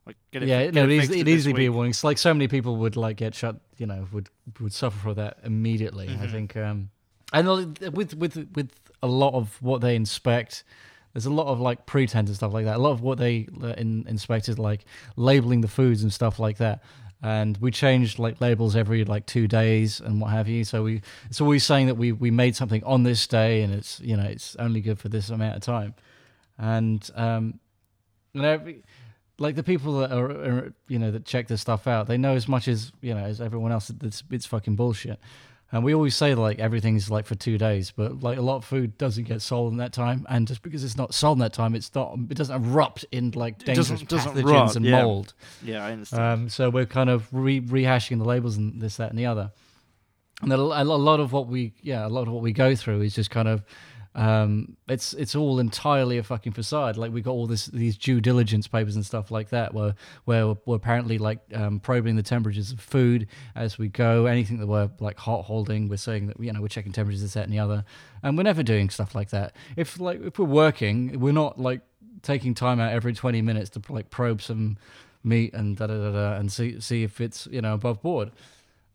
Like 0.06 0.18
get 0.32 0.44
it. 0.44 0.50
yeah, 0.50 0.70
no, 0.72 0.84
it 0.84 0.90
it'd, 0.90 0.92
easily- 0.92 1.18
it'd 1.22 1.28
this 1.28 1.36
easily 1.40 1.54
be 1.54 1.66
a 1.68 1.72
warning. 1.72 1.92
It's 1.92 2.04
like 2.04 2.18
so 2.18 2.34
many 2.34 2.50
people 2.50 2.76
would 2.76 2.98
like 2.98 3.16
get 3.16 3.34
shut, 3.34 3.56
you 3.78 3.86
know, 3.86 4.06
would 4.12 4.28
would 4.60 4.74
suffer 4.74 5.00
for 5.00 5.14
that 5.14 5.38
immediately. 5.46 6.10
I 6.10 6.28
Mhm. 6.28 6.32
think, 6.32 6.58
um, 6.58 6.90
and 7.32 7.48
with 7.96 8.14
with 8.16 8.36
with 8.56 8.72
a 9.02 9.08
lot 9.08 9.34
of 9.36 9.62
what 9.62 9.80
they 9.80 9.96
inspect, 9.96 10.66
there's 11.14 11.26
a 11.26 11.32
lot 11.32 11.48
of 11.48 11.62
like 11.62 11.86
pretense 11.86 12.28
and 12.30 12.36
stuff 12.36 12.52
like 12.52 12.66
that. 12.66 12.76
A 12.76 12.80
lot 12.80 12.92
of 12.92 13.00
what 13.02 13.18
they 13.20 13.48
uh, 13.64 13.68
in, 13.78 14.06
inspect 14.10 14.50
is 14.50 14.60
like 14.60 14.84
labeling 15.16 15.62
the 15.62 15.70
foods 15.70 16.04
and 16.04 16.12
stuff 16.12 16.40
like 16.40 16.58
that. 16.58 16.84
And 17.24 17.58
we 17.58 17.72
changed 17.72 18.20
like 18.20 18.42
labels 18.42 18.76
every 18.76 19.06
like 19.06 19.26
two 19.26 19.48
days 19.48 20.02
and 20.02 20.20
what 20.20 20.32
have 20.32 20.50
you. 20.50 20.66
So 20.66 20.84
we 20.84 21.02
it's 21.30 21.40
always 21.40 21.64
saying 21.64 21.88
that 21.88 21.96
we 21.96 22.12
we 22.12 22.32
made 22.32 22.56
something 22.56 22.84
on 22.84 23.04
this 23.04 23.26
day 23.28 23.62
and 23.62 23.74
it's 23.74 24.02
you 24.02 24.18
know 24.18 24.26
it's 24.26 24.58
only 24.58 24.82
good 24.82 25.00
for 25.00 25.08
this 25.08 25.30
amount 25.30 25.56
of 25.56 25.62
time. 25.62 25.96
And 26.58 27.10
um, 27.16 27.60
you 28.34 28.42
know, 28.42 28.60
like 29.40 29.56
the 29.56 29.64
people 29.64 30.00
that 30.00 30.12
are, 30.12 30.30
are 30.32 30.74
you 30.90 31.00
know 31.00 31.12
that 31.12 31.24
check 31.24 31.48
this 31.48 31.62
stuff 31.62 31.88
out, 31.88 32.08
they 32.08 32.18
know 32.18 32.36
as 32.36 32.50
much 32.50 32.68
as 32.68 32.92
you 33.02 33.14
know 33.14 33.24
as 33.24 33.40
everyone 33.40 33.72
else. 33.72 33.88
that 33.88 34.04
It's 34.04 34.22
it's 34.30 34.46
fucking 34.46 34.76
bullshit. 34.76 35.18
And 35.74 35.84
we 35.84 35.94
always 35.96 36.16
say 36.16 36.36
like 36.36 36.60
everything's 36.60 37.10
like 37.10 37.26
for 37.26 37.34
two 37.34 37.58
days, 37.58 37.92
but 37.92 38.22
like 38.22 38.38
a 38.38 38.42
lot 38.42 38.58
of 38.58 38.64
food 38.66 38.96
doesn't 38.98 39.24
get 39.24 39.42
sold 39.42 39.72
in 39.72 39.80
that 39.80 39.92
time, 39.92 40.26
and 40.30 40.48
just 40.48 40.62
because 40.62 40.84
it's 40.84 40.96
not 40.96 41.14
sold 41.16 41.38
in 41.38 41.40
that 41.40 41.52
time, 41.52 41.74
it's 41.74 41.94
not 41.96 42.16
it 42.30 42.38
doesn't 42.38 42.56
erupt 42.64 43.06
in 43.12 43.32
like 43.32 43.58
dangerous 43.58 43.90
doesn't- 43.90 44.08
doesn't 44.08 44.34
pathogens 44.36 44.52
rot, 44.52 44.76
and 44.76 44.86
yeah. 44.86 45.02
mold. 45.02 45.34
Yeah, 45.64 45.84
I 45.84 45.92
understand. 45.94 46.22
Um, 46.22 46.50
so 46.50 46.70
we're 46.70 46.86
kind 46.86 47.10
of 47.10 47.28
re- 47.32 47.60
rehashing 47.60 48.20
the 48.20 48.24
labels 48.26 48.56
and 48.56 48.80
this, 48.80 48.98
that, 48.98 49.10
and 49.10 49.18
the 49.18 49.26
other. 49.26 49.52
And 50.44 50.52
a 50.52 50.58
lot 50.58 51.20
of 51.20 51.32
what 51.32 51.48
we, 51.48 51.74
yeah, 51.82 52.06
a 52.06 52.10
lot 52.10 52.28
of 52.28 52.34
what 52.34 52.44
we 52.44 52.52
go 52.52 52.76
through 52.76 53.02
is 53.02 53.16
just 53.16 53.32
kind 53.32 53.48
of, 53.48 53.64
um, 54.16 54.78
it's 54.88 55.14
it's 55.14 55.36
all 55.36 55.60
entirely 55.60 56.18
a 56.18 56.24
fucking 56.24 56.54
facade. 56.54 56.98
Like 56.98 57.12
we 57.12 57.22
got 57.22 57.32
all 57.32 57.48
this 57.48 57.66
these 57.68 57.98
due 57.98 58.22
diligence 58.22 58.68
papers 58.68 58.96
and 58.96 59.06
stuff 59.06 59.32
like 59.32 59.50
that, 59.50 59.74
where 59.74 59.96
where 60.26 60.56
we're 60.66 60.76
apparently 60.76 61.18
like 61.18 61.40
um, 61.54 61.80
probing 61.80 62.16
the 62.16 62.24
temperatures 62.24 62.72
of 62.72 62.80
food 62.80 63.28
as 63.56 63.78
we 63.78 63.88
go. 63.88 64.26
Anything 64.28 64.60
that 64.60 64.68
we're 64.68 64.92
like 65.00 65.18
hot 65.18 65.46
holding, 65.46 65.90
we're 65.90 65.98
saying 65.98 66.28
that 66.28 66.40
you 66.40 66.52
know 66.54 66.62
we're 66.62 66.68
checking 66.68 66.92
temperatures 66.92 67.22
this, 67.22 67.34
that, 67.34 67.46
and 67.46 67.54
the 67.54 67.60
other. 67.60 67.84
And 68.22 68.38
we're 68.38 68.44
never 68.44 68.64
doing 68.64 68.90
stuff 68.90 69.16
like 69.16 69.32
that. 69.32 69.56
If 69.76 70.00
like 70.00 70.22
if 70.22 70.38
we're 70.38 70.46
working, 70.46 71.20
we're 71.20 71.34
not 71.34 71.60
like 71.60 71.82
taking 72.22 72.54
time 72.54 72.80
out 72.80 72.94
every 72.94 73.14
twenty 73.14 73.42
minutes 73.42 73.72
to 73.72 73.82
like 73.90 74.12
probe 74.12 74.42
some 74.42 74.78
meat 75.24 75.54
and 75.54 75.78
da 75.78 75.88
da 75.88 75.96
da 75.96 76.12
da 76.12 76.34
and 76.36 76.52
see 76.52 76.80
see 76.80 77.04
if 77.04 77.20
it's 77.20 77.48
you 77.52 77.62
know 77.62 77.74
above 77.74 78.02
board. 78.02 78.32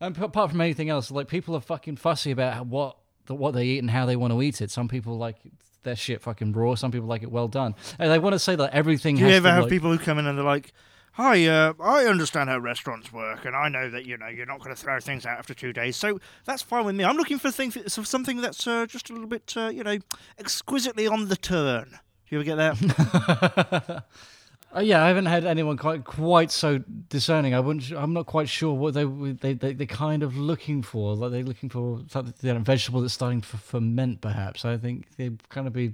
And 0.01 0.17
apart 0.17 0.51
from 0.51 0.61
anything 0.61 0.89
else, 0.89 1.11
like 1.11 1.27
people 1.27 1.55
are 1.55 1.61
fucking 1.61 1.97
fussy 1.97 2.31
about 2.31 2.65
what 2.67 2.95
the, 3.29 3.35
what 3.35 3.53
they 3.53 3.63
eat 3.65 3.79
and 3.79 3.89
how 3.89 4.05
they 4.05 4.17
want 4.17 4.33
to 4.33 4.41
eat 4.41 4.59
it. 4.59 4.69
Some 4.71 4.89
people 4.89 5.17
like 5.17 5.37
their 5.83 5.95
shit 5.95 6.21
fucking 6.21 6.51
raw. 6.51 6.75
Some 6.75 6.91
people 6.91 7.07
like 7.07 7.23
it 7.23 7.31
well 7.31 7.47
done. 7.47 7.75
And 7.97 8.11
they 8.11 8.19
want 8.19 8.33
to 8.33 8.39
say 8.39 8.55
that 8.57 8.73
everything. 8.73 9.15
Do 9.15 9.21
you 9.21 9.29
ever 9.29 9.49
have 9.49 9.63
like- 9.63 9.69
people 9.69 9.91
who 9.91 9.97
come 9.97 10.19
in 10.19 10.27
and 10.27 10.37
they're 10.37 10.43
like, 10.45 10.73
"Hi, 11.13 11.45
uh, 11.47 11.73
I 11.81 12.05
understand 12.05 12.49
how 12.49 12.57
restaurants 12.57 13.13
work, 13.13 13.45
and 13.45 13.55
I 13.55 13.69
know 13.69 13.89
that 13.89 14.05
you 14.05 14.17
know 14.17 14.27
you're 14.27 14.45
not 14.45 14.59
going 14.59 14.75
to 14.75 14.81
throw 14.81 14.99
things 14.99 15.25
out 15.25 15.37
after 15.39 15.53
two 15.53 15.71
days, 15.71 15.95
so 15.95 16.19
that's 16.45 16.61
fine 16.61 16.85
with 16.85 16.95
me. 16.95 17.03
I'm 17.05 17.15
looking 17.17 17.39
for 17.39 17.51
things, 17.51 17.75
for 17.75 18.03
something 18.03 18.41
that's 18.41 18.67
uh, 18.67 18.85
just 18.87 19.09
a 19.09 19.13
little 19.13 19.27
bit, 19.27 19.53
uh, 19.55 19.69
you 19.69 19.83
know, 19.83 19.97
exquisitely 20.37 21.07
on 21.07 21.29
the 21.29 21.37
turn." 21.37 21.99
Do 22.29 22.35
you 22.35 22.41
ever 22.41 22.45
get 22.45 22.55
that? 22.57 24.03
Uh, 24.75 24.81
yeah, 24.81 25.03
I 25.03 25.07
haven't 25.07 25.25
had 25.25 25.45
anyone 25.45 25.77
quite 25.77 26.05
quite 26.05 26.51
so 26.51 26.77
discerning. 27.09 27.55
I 27.55 27.59
wouldn't. 27.59 27.91
I'm 27.91 28.13
not 28.13 28.27
quite 28.27 28.47
sure 28.49 28.73
what 28.73 28.93
they 28.93 29.03
they 29.05 29.53
they 29.53 29.73
they're 29.73 29.87
kind 29.87 30.21
of 30.21 30.37
looking 30.37 30.83
for. 30.83 31.15
Like 31.15 31.31
they're 31.31 31.43
looking 31.43 31.69
for 31.69 32.01
something, 32.07 32.33
you 32.41 32.53
know, 32.53 32.59
vegetable 32.59 33.01
that's 33.01 33.15
starting 33.15 33.41
to 33.41 33.47
ferment. 33.47 34.21
Perhaps 34.21 34.65
I 34.65 34.77
think 34.77 35.07
they 35.17 35.31
kind 35.49 35.65
of 35.65 35.73
be. 35.73 35.93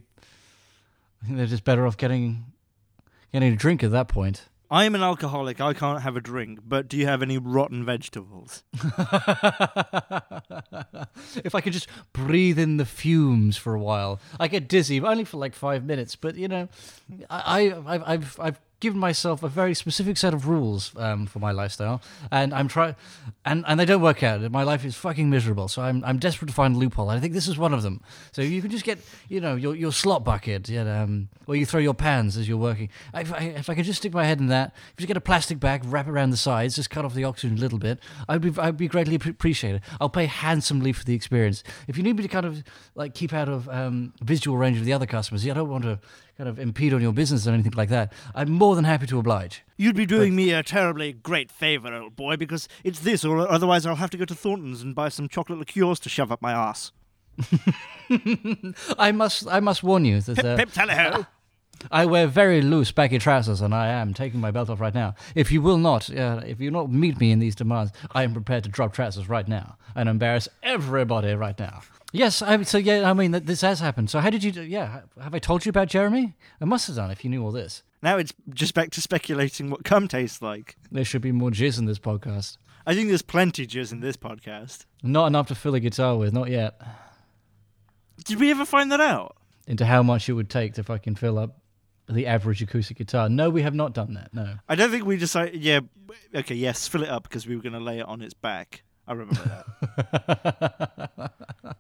I 1.24 1.26
think 1.26 1.38
they're 1.38 1.46
just 1.46 1.64
better 1.64 1.88
off 1.88 1.96
getting 1.96 2.46
getting 3.32 3.54
a 3.54 3.56
drink 3.56 3.82
at 3.82 3.92
that 3.92 4.10
point. 4.10 4.46
I 4.70 4.86
am 4.86 4.96
an 4.96 5.02
alcoholic. 5.02 5.62
I 5.62 5.74
can't 5.74 6.02
have 6.02 6.18
a 6.18 6.22
drink. 6.22 6.60
But 6.68 6.88
do 6.88 6.98
you 6.98 7.06
have 7.06 7.22
any 7.22 7.38
rotten 7.38 7.86
vegetables? 7.86 8.64
if 11.44 11.54
I 11.54 11.62
could 11.62 11.74
just 11.74 11.88
breathe 12.14 12.58
in 12.58 12.78
the 12.78 12.86
fumes 12.86 13.58
for 13.58 13.76
a 13.76 13.80
while, 13.80 14.20
I 14.40 14.48
get 14.48 14.68
dizzy, 14.68 15.00
only 15.02 15.24
for 15.24 15.38
like 15.38 15.54
five 15.54 15.86
minutes. 15.86 16.16
But 16.16 16.36
you 16.36 16.48
know, 16.48 16.68
I, 17.30 17.70
I 17.70 17.94
I've, 17.94 18.04
I've 18.08 18.40
I've 18.40 18.60
given 18.80 19.00
myself 19.00 19.44
a 19.44 19.48
very 19.48 19.74
specific 19.74 20.18
set 20.18 20.34
of 20.34 20.48
rules 20.48 20.92
um, 20.98 21.26
for 21.26 21.40
my 21.40 21.52
lifestyle, 21.52 22.02
and 22.32 22.54
I'm 22.54 22.68
trying, 22.68 22.96
and 23.46 23.64
and 23.68 23.80
they 23.80 23.86
don't 23.86 24.02
work 24.02 24.24
out. 24.24 24.42
My 24.52 24.64
life 24.64 24.86
is 24.86 24.96
fucking 24.96 25.30
miserable, 25.30 25.68
so 25.68 25.82
I'm 25.82 26.04
I'm 26.04 26.18
desperate 26.20 26.48
to 26.48 26.54
find 26.54 26.76
a 26.76 26.78
loophole. 26.78 27.10
And 27.10 27.18
I 27.18 27.22
think 27.22 27.34
this 27.34 27.48
is 27.48 27.58
one 27.58 27.74
of 27.74 27.84
them. 27.84 28.02
So 28.32 28.42
you 28.42 28.62
can 28.62 28.72
just 28.72 28.84
get 28.84 29.00
you 29.30 29.40
know 29.40 29.56
your 29.56 29.76
your 29.76 29.92
slot 29.92 30.24
bucket, 30.24 30.70
you 30.70 30.84
know, 30.84 31.04
um, 31.04 31.30
where 31.46 31.58
you 31.58 31.66
throw 31.66 31.80
your 31.80 31.94
pans 31.94 32.38
as 32.38 32.48
you're 32.48 32.58
working. 32.58 32.90
If 33.14 33.34
I, 33.34 33.38
if 33.38 33.70
I 33.70 33.76
could 33.76 33.86
just 33.86 34.00
stick 34.00 34.14
my 34.14 34.26
head 34.26 34.40
in 34.40 34.48
that, 34.48 34.74
if 34.94 35.02
you 35.02 35.08
get 35.08 35.18
a 35.18 35.22
plastic 35.22 35.60
bag, 35.60 35.84
wrap 35.86 36.08
it 36.08 36.12
around 36.12 36.32
the 36.32 36.38
sides, 36.38 36.76
just 36.76 36.90
cut 36.90 37.06
off 37.06 37.14
the 37.14 37.24
oxygen 37.24 37.58
a 37.58 37.62
little 37.62 37.80
bit, 37.80 38.00
I'd 38.28 38.42
be 38.42 38.54
I'd 38.60 38.78
be 38.78 38.88
greatly 38.88 39.16
appreciated. 39.16 39.82
I'll 40.02 40.10
pay 40.10 40.26
handsomely 40.26 40.92
for 40.92 41.04
the 41.04 41.14
experience. 41.14 41.64
If 41.88 41.98
you 41.98 42.04
need 42.04 42.18
me 42.18 42.24
to 42.24 42.30
kind 42.30 42.46
of 42.46 42.64
like 42.96 43.14
keep 43.14 43.34
out 43.34 43.50
of 43.50 43.70
um, 43.70 44.14
visual 44.22 44.58
range 44.58 44.78
of 44.78 44.86
the 44.86 44.94
other 44.94 45.06
customers, 45.06 45.48
I 45.48 45.54
don't 45.54 45.70
want 45.70 45.84
to 45.84 46.00
kind 46.38 46.50
of 46.50 46.60
impede 46.60 46.94
on 46.94 47.02
your 47.02 47.14
business 47.14 47.48
or 47.48 47.52
anything 47.52 47.74
like 47.76 47.90
that. 47.90 48.12
I'm 48.34 48.52
more 48.52 48.76
than 48.76 48.84
happy 48.84 49.08
to 49.08 49.20
oblige. 49.20 49.64
You'd 49.78 49.96
be 49.96 50.06
doing 50.06 50.36
me 50.36 50.52
a 50.52 50.64
terribly 50.64 51.14
great 51.14 51.50
favour, 51.50 51.94
old 51.94 52.16
boy, 52.16 52.36
because 52.36 52.68
it's 52.84 53.00
this, 53.00 53.24
or 53.24 53.50
otherwise 53.50 53.86
I'll 53.86 53.96
have 53.96 54.10
to 54.12 54.18
go 54.18 54.26
to 54.26 54.36
Thornton's 54.36 54.82
and 54.82 54.94
buy 54.94 55.10
some 55.10 55.28
chocolate 55.30 55.60
liqueurs 55.60 56.00
to 56.02 56.10
shove 56.10 56.32
up 56.32 56.42
my 56.42 56.52
ass. 56.52 56.92
I 58.98 59.12
must 59.12 59.48
I 59.48 59.60
must 59.60 59.84
warn 59.84 60.06
you 60.06 60.22
that 60.22 60.40
uh, 60.44 60.56
Pip 60.56 60.72
tally-ho. 60.72 61.26
I 61.92 62.06
wear 62.06 62.28
very 62.28 62.62
loose 62.62 62.92
baggy 62.92 63.20
trousers, 63.20 63.62
and 63.62 63.74
I 63.74 63.88
am 63.88 64.14
taking 64.14 64.40
my 64.40 64.52
belt 64.52 64.70
off 64.70 64.80
right 64.80 64.94
now. 64.94 65.16
If 65.36 65.52
you 65.52 65.62
will 65.62 65.78
not, 65.78 66.10
uh, 66.16 66.42
if 66.46 66.60
you 66.60 66.72
not 66.72 66.92
meet 66.92 67.20
me 67.20 67.32
in 67.32 67.40
these 67.40 67.56
demands, 67.56 67.92
I 68.12 68.24
am 68.24 68.34
prepared 68.34 68.64
to 68.64 68.70
drop 68.70 68.94
trousers 68.94 69.30
right 69.30 69.48
now 69.48 69.78
and 69.96 70.10
embarrass 70.10 70.48
everybody 70.64 71.34
right 71.34 71.58
now. 71.58 71.82
Yes, 72.12 72.42
I, 72.42 72.62
so 72.64 72.78
yeah, 72.78 73.10
I 73.10 73.14
mean 73.14 73.32
that 73.32 73.46
this 73.46 73.62
has 73.62 73.80
happened. 73.80 74.10
So 74.10 74.20
how 74.20 74.30
did 74.30 74.44
you? 74.44 74.52
Do, 74.52 74.62
yeah, 74.62 75.02
have 75.22 75.36
I 75.36 75.40
told 75.40 75.66
you 75.66 75.70
about 75.70 75.90
Jeremy? 75.90 76.36
I 76.62 76.66
must 76.66 76.88
have 76.88 76.96
done 76.96 77.12
if 77.12 77.24
you 77.24 77.30
knew 77.30 77.44
all 77.44 77.52
this. 77.52 77.84
Now 78.02 78.18
it's 78.18 78.34
just 78.52 78.74
back 78.74 78.92
to 78.92 79.02
speculating 79.02 79.70
what 79.70 79.84
cum 79.84 80.08
tastes 80.08 80.42
like. 80.42 80.78
There 80.92 81.04
should 81.04 81.22
be 81.22 81.32
more 81.32 81.50
jizz 81.52 81.78
in 81.78 81.86
this 81.86 82.00
podcast. 82.00 82.58
I 82.86 82.94
think 82.94 83.10
there's 83.10 83.22
plenty 83.22 83.68
jizz 83.68 83.92
in 83.92 84.00
this 84.00 84.16
podcast. 84.16 84.86
Not 85.04 85.28
enough 85.28 85.48
to 85.48 85.56
fill 85.56 85.76
a 85.76 85.80
guitar 85.80 86.16
with, 86.16 86.32
not 86.32 86.50
yet. 86.50 86.80
Did 88.24 88.40
we 88.40 88.52
ever 88.52 88.66
find 88.66 88.92
that 88.92 89.02
out? 89.02 89.36
Into 89.68 89.86
how 89.86 90.04
much 90.04 90.30
it 90.30 90.34
would 90.34 90.50
take 90.50 90.76
to 90.76 90.84
fucking 90.84 91.16
fill 91.16 91.40
up 91.40 91.58
the 92.08 92.28
average 92.28 92.62
acoustic 92.62 92.98
guitar. 92.98 93.30
No, 93.30 93.50
we 93.50 93.62
have 93.64 93.74
not 93.74 93.94
done 93.94 94.14
that. 94.14 94.34
No. 94.34 94.56
I 94.70 94.76
don't 94.76 94.92
think 94.92 95.06
we 95.06 95.18
decided. 95.18 95.62
Yeah, 95.62 95.82
okay, 96.34 96.56
yes, 96.56 96.88
fill 96.88 97.04
it 97.04 97.10
up 97.10 97.24
because 97.24 97.48
we 97.48 97.56
were 97.56 97.62
going 97.62 97.74
to 97.74 97.80
lay 97.80 98.00
it 98.00 98.06
on 98.06 98.22
its 98.22 98.34
back. 98.34 98.84
I 99.08 99.14
remember 99.14 99.66
that. 99.76 101.32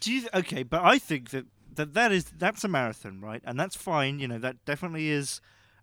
Do 0.00 0.12
you? 0.12 0.28
Okay, 0.34 0.62
but 0.62 0.82
I 0.82 0.98
think 0.98 1.30
that, 1.30 1.46
that 1.74 1.94
that 1.94 2.12
is 2.12 2.24
that's 2.36 2.64
a 2.64 2.68
marathon, 2.68 3.20
right? 3.20 3.42
And 3.44 3.58
that's 3.58 3.76
fine. 3.76 4.18
You 4.18 4.28
know, 4.28 4.38
that 4.38 4.64
definitely 4.64 5.08
is 5.08 5.40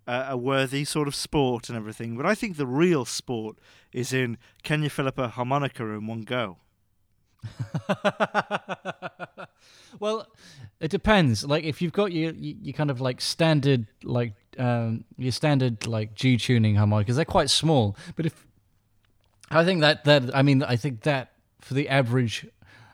a, 0.08 0.28
a 0.30 0.38
worthy 0.38 0.86
sort 0.86 1.08
of 1.08 1.16
sport 1.16 1.70
and 1.70 1.78
everything. 1.78 2.18
But 2.18 2.26
I 2.26 2.36
think 2.36 2.58
the 2.58 2.68
real 2.68 3.06
sport 3.06 3.58
is 3.92 4.14
in 4.14 4.38
can 4.64 4.84
you 4.84 4.90
fill 4.90 5.08
up 5.08 5.18
a 5.18 5.30
harmonica 5.30 5.84
in 5.86 6.08
one 6.08 6.22
go? 6.22 6.58
well, 10.00 10.28
it 10.82 10.92
depends. 10.92 11.46
Like 11.46 11.64
if 11.64 11.82
you've 11.82 11.94
got 11.94 12.12
your 12.12 12.34
you, 12.34 12.56
you 12.62 12.74
kind 12.74 12.90
of 12.92 13.00
like 13.00 13.22
standard 13.22 13.86
like 14.04 14.34
um 14.58 15.06
your 15.18 15.32
standard 15.32 15.88
like 15.88 16.16
G 16.16 16.36
tuning 16.38 16.76
harmonicas, 16.76 17.16
they're 17.16 17.24
quite 17.26 17.50
small. 17.50 17.96
But 18.16 18.26
if 18.26 18.46
I 19.50 19.64
think 19.64 19.82
that 19.82 20.04
that 20.06 20.36
I 20.36 20.42
mean 20.42 20.64
I 20.64 20.76
think 20.76 21.02
that 21.04 21.32
for 21.62 21.76
the 21.76 21.88
average 21.88 22.48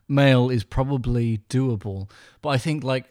male 0.08 0.50
is 0.50 0.64
probably 0.64 1.40
doable. 1.50 2.10
But 2.42 2.50
I 2.50 2.58
think 2.58 2.84
like 2.84 3.06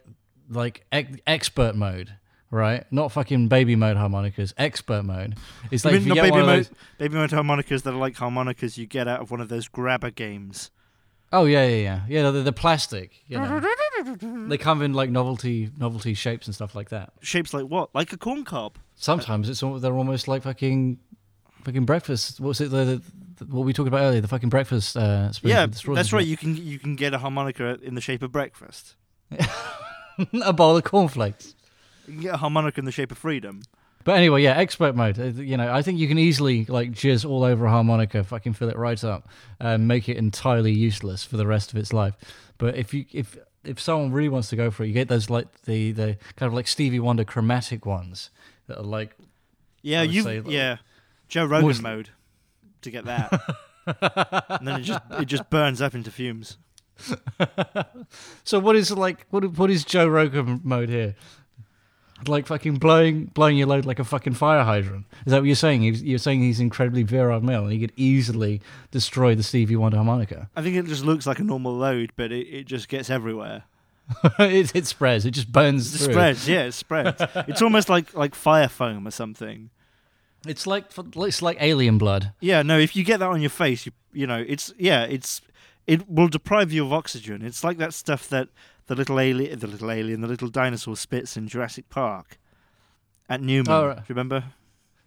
like 0.49 0.85
ex- 0.93 1.18
expert 1.27 1.74
mode, 1.74 2.12
right? 2.51 2.85
Not 2.93 3.12
fucking 3.12 3.49
baby 3.49 3.77
mode 3.77 3.97
harmonicas. 3.97 4.53
Expert 4.59 5.05
mode. 5.05 5.37
It's 5.70 5.85
You 5.85 5.91
like 5.91 6.01
mean 6.03 6.11
if 6.12 6.16
not 6.16 6.22
baby 6.22 6.37
mode, 6.37 6.59
those- 6.59 6.70
baby 6.99 7.14
mode 7.14 7.31
harmonicas 7.31 7.83
that 7.83 7.95
are 7.95 7.99
like 7.99 8.16
harmonicas 8.16 8.77
you 8.79 8.87
get 8.87 9.09
out 9.09 9.20
of 9.20 9.31
one 9.31 9.41
of 9.41 9.49
those 9.49 9.68
grabber 9.68 10.11
games. 10.11 10.70
Oh 11.33 11.45
yeah, 11.47 11.66
yeah, 11.66 11.77
yeah. 11.77 12.01
Yeah, 12.09 12.31
they're, 12.31 12.43
they're 12.45 12.53
plastic. 12.53 13.11
You 13.27 13.39
know. 13.39 13.61
they 14.49 14.59
come 14.59 14.83
in 14.83 14.93
like 14.95 15.11
novelty 15.11 15.71
novelty 15.79 16.15
shapes 16.15 16.47
and 16.47 16.55
stuff 16.55 16.75
like 16.75 16.91
that. 16.91 17.13
Shapes 17.21 17.53
like 17.55 17.65
what? 17.67 17.95
Like 17.95 18.13
a 18.13 18.17
corn 18.17 18.45
cob. 18.45 18.79
Sometimes 18.95 19.49
it's 19.49 19.63
al- 19.63 19.79
they're 19.79 19.95
almost 19.97 20.29
like 20.29 20.43
fucking 20.43 20.99
fucking 21.65 21.85
breakfast. 21.85 22.41
What 22.41 22.49
was 22.49 22.61
it? 22.61 22.71
The, 22.71 22.85
the, 22.85 23.03
the- 23.45 23.55
what 23.55 23.67
we 23.67 23.73
talked 23.73 23.89
about 23.89 24.01
earlier? 24.03 24.21
The 24.21 24.29
fucking 24.29 24.49
breakfast. 24.49 24.97
Uh, 24.97 25.31
Yeah, 25.43 25.63
with 25.65 25.73
the 25.73 25.79
straws 25.79 25.97
that's 25.97 26.13
in 26.13 26.17
right. 26.19 26.27
You 26.27 26.37
can 26.37 26.57
you 26.57 26.79
can 26.79 26.97
get 26.97 27.13
a 27.15 27.19
harmonica 27.19 27.79
in 27.83 27.95
the 27.95 28.01
shape 28.01 28.23
of 28.23 28.33
breakfast. 28.33 28.95
a 30.43 30.53
bowl 30.53 30.77
of 30.77 30.85
cornflakes. 30.85 31.55
You 32.07 32.13
can 32.15 32.23
get 32.23 32.35
a 32.35 32.39
harmonica 32.39 32.79
in 32.81 32.85
the 32.85 32.93
shape 32.93 33.11
of 33.13 33.19
freedom. 33.19 33.63
But 34.05 34.17
anyway, 34.19 34.43
yeah, 34.45 34.53
expert 34.57 34.95
mode. 34.95 35.19
uh, 35.19 35.25
You 35.25 35.57
know, 35.57 35.73
I 35.75 35.83
think 35.83 35.99
you 35.99 36.07
can 36.07 36.19
easily 36.19 36.65
like 36.67 36.93
jizz 36.93 37.29
all 37.29 37.43
over 37.43 37.67
a 37.67 37.71
harmonica, 37.71 38.23
fucking 38.23 38.53
fill 38.53 38.69
it 38.69 38.77
right 38.77 39.03
up, 39.03 39.29
and 39.59 39.89
make 39.89 40.09
it 40.09 40.17
entirely 40.17 40.73
useless 40.73 41.25
for 41.25 41.37
the 41.37 41.47
rest 41.47 41.73
of 41.73 41.77
its 41.79 41.93
life. 41.93 42.15
But 42.59 42.77
if 42.77 42.95
you 42.95 43.05
if 43.13 43.37
if 43.67 43.81
someone 43.81 44.12
really 44.12 44.29
wants 44.29 44.49
to 44.51 44.57
go 44.57 44.71
for 44.71 44.85
it, 44.85 44.89
you 44.89 44.93
get 44.95 45.09
those 45.09 45.29
like 45.31 45.62
the 45.62 45.93
the 45.93 46.17
kind 46.37 46.49
of 46.49 46.55
like 46.55 46.67
Stevie 46.69 47.01
Wonder 47.01 47.25
chromatic 47.25 47.85
ones 47.87 48.31
that 48.67 48.79
are 48.79 48.83
like 48.85 49.17
Yeah, 49.83 50.03
you 50.03 50.23
say, 50.23 50.41
like- 50.41 50.53
yeah, 50.53 50.77
Joe 51.29 51.45
Rogan 51.45 51.62
Almost- 51.64 51.83
mode 51.83 52.11
to 52.83 52.91
get 52.91 53.05
that, 53.07 53.33
and 54.49 54.67
then 54.69 54.81
it 54.81 54.85
just 54.85 55.01
it 55.12 55.25
just 55.27 55.49
burns 55.51 55.81
up 55.83 55.95
into 55.95 56.11
fumes. 56.11 56.59
So 58.45 58.59
what 58.61 58.77
is 58.77 58.91
like 58.91 59.27
what 59.31 59.45
what 59.59 59.71
is 59.71 59.85
Joe 59.85 60.07
Rogan 60.07 60.61
mode 60.64 60.89
here? 60.89 61.17
Like 62.27 62.47
fucking 62.47 62.77
blowing 62.77 63.27
blowing 63.27 63.59
your 63.59 63.67
load 63.67 63.85
like 63.85 63.99
a 63.99 64.05
fucking 64.05 64.35
fire 64.35 64.64
hydrant. 64.64 65.05
Is 65.27 65.33
that 65.33 65.39
what 65.41 65.47
you're 65.47 65.55
saying? 65.55 65.83
You're 65.83 66.19
saying 66.19 66.41
he's 66.41 66.61
incredibly 66.61 67.03
virile 67.03 67.43
male 67.43 67.64
and 67.64 67.73
he 67.73 67.79
could 67.79 67.93
easily 67.97 68.62
destroy 68.91 69.35
the 69.35 69.43
Stevie 69.43 69.77
Wonder 69.77 69.99
harmonica. 69.99 70.49
I 70.57 70.62
think 70.62 70.77
it 70.77 70.87
just 70.87 71.05
looks 71.05 71.27
like 71.27 71.39
a 71.39 71.45
normal 71.45 71.75
load, 71.75 72.12
but 72.17 72.33
it, 72.33 72.47
it 72.47 72.67
just 72.67 72.89
gets 72.89 73.11
everywhere. 73.11 73.64
it, 74.39 74.75
it 74.75 74.87
spreads. 74.87 75.27
It 75.27 75.33
just 75.33 75.53
burns 75.53 75.95
It 75.95 75.99
through. 75.99 76.14
spreads, 76.14 76.49
yeah, 76.49 76.62
it 76.64 76.73
spreads. 76.73 77.21
it's 77.49 77.61
almost 77.61 77.89
like 77.91 78.14
like 78.14 78.35
fire 78.35 78.69
foam 78.69 79.07
or 79.07 79.11
something. 79.11 79.69
It's 80.47 80.67
like 80.67 80.87
it's 81.17 81.43
like 81.43 81.59
alien 81.61 81.99
blood. 81.99 82.33
Yeah, 82.41 82.62
no, 82.62 82.79
if 82.79 82.97
you 82.97 83.05
get 83.05 83.19
that 83.19 83.29
on 83.29 83.41
your 83.41 83.51
face, 83.51 83.85
you 83.85 83.93
you 84.12 84.27
know, 84.27 84.43
it's 84.47 84.73
yeah, 84.79 85.03
it's 85.05 85.43
it 85.87 86.09
will 86.09 86.29
deprive 86.29 86.73
you 86.73 86.85
of 86.87 86.93
oxygen. 86.93 87.43
It's 87.45 87.62
like 87.62 87.79
that 87.79 87.93
stuff 87.95 88.29
that 88.31 88.49
the 88.87 88.95
little 88.95 89.18
alien, 89.20 89.59
the 89.59 89.66
little 89.66 89.91
alien, 89.91 90.20
the 90.20 90.28
little 90.28 90.49
dinosaur 90.49 90.97
spits 90.97 91.37
in 91.37 91.49
Jurassic 91.49 91.89
Park 91.89 92.39
at 93.28 93.41
Newman. 93.41 93.70
Oh, 93.72 93.87
right. 93.89 93.97
Do 93.97 94.01
you 94.03 94.14
remember? 94.14 94.45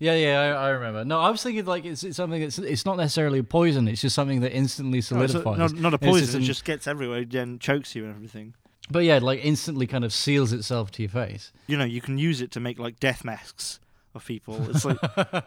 Yeah, 0.01 0.15
yeah, 0.15 0.39
I, 0.39 0.67
I 0.67 0.69
remember. 0.69 1.03
No, 1.03 1.19
I 1.19 1.29
was 1.29 1.43
thinking 1.43 1.65
like 1.65 1.83
it's, 1.85 2.03
it's 2.03 2.15
something 2.15 2.39
that's 2.41 2.57
it's 2.57 2.85
not 2.85 2.95
necessarily 2.97 3.39
a 3.39 3.43
poison. 3.43 3.87
It's 3.87 4.01
just 4.01 4.15
something 4.15 4.39
that 4.41 4.53
instantly 4.55 4.99
No, 4.99 5.01
solidifies. 5.01 5.57
not, 5.57 5.73
not 5.73 5.93
a 5.93 5.97
poison. 5.97 6.37
an- 6.37 6.43
it 6.43 6.45
just 6.45 6.63
gets 6.63 6.87
everywhere 6.87 7.25
and 7.33 7.59
chokes 7.59 7.95
you 7.95 8.05
and 8.05 8.15
everything. 8.15 8.53
but 8.89 9.03
yeah, 9.03 9.19
like 9.21 9.43
instantly 9.43 9.87
kind 9.87 10.05
of 10.05 10.13
seals 10.13 10.53
itself 10.53 10.89
to 10.91 11.01
your 11.01 11.09
face. 11.09 11.51
You 11.67 11.75
know, 11.77 11.83
you 11.83 11.99
can 11.99 12.17
use 12.17 12.39
it 12.41 12.49
to 12.51 12.59
make 12.61 12.79
like 12.79 12.99
death 13.01 13.25
masks 13.25 13.79
of 14.15 14.25
people. 14.25 14.69
It's 14.69 14.85
like 14.85 14.97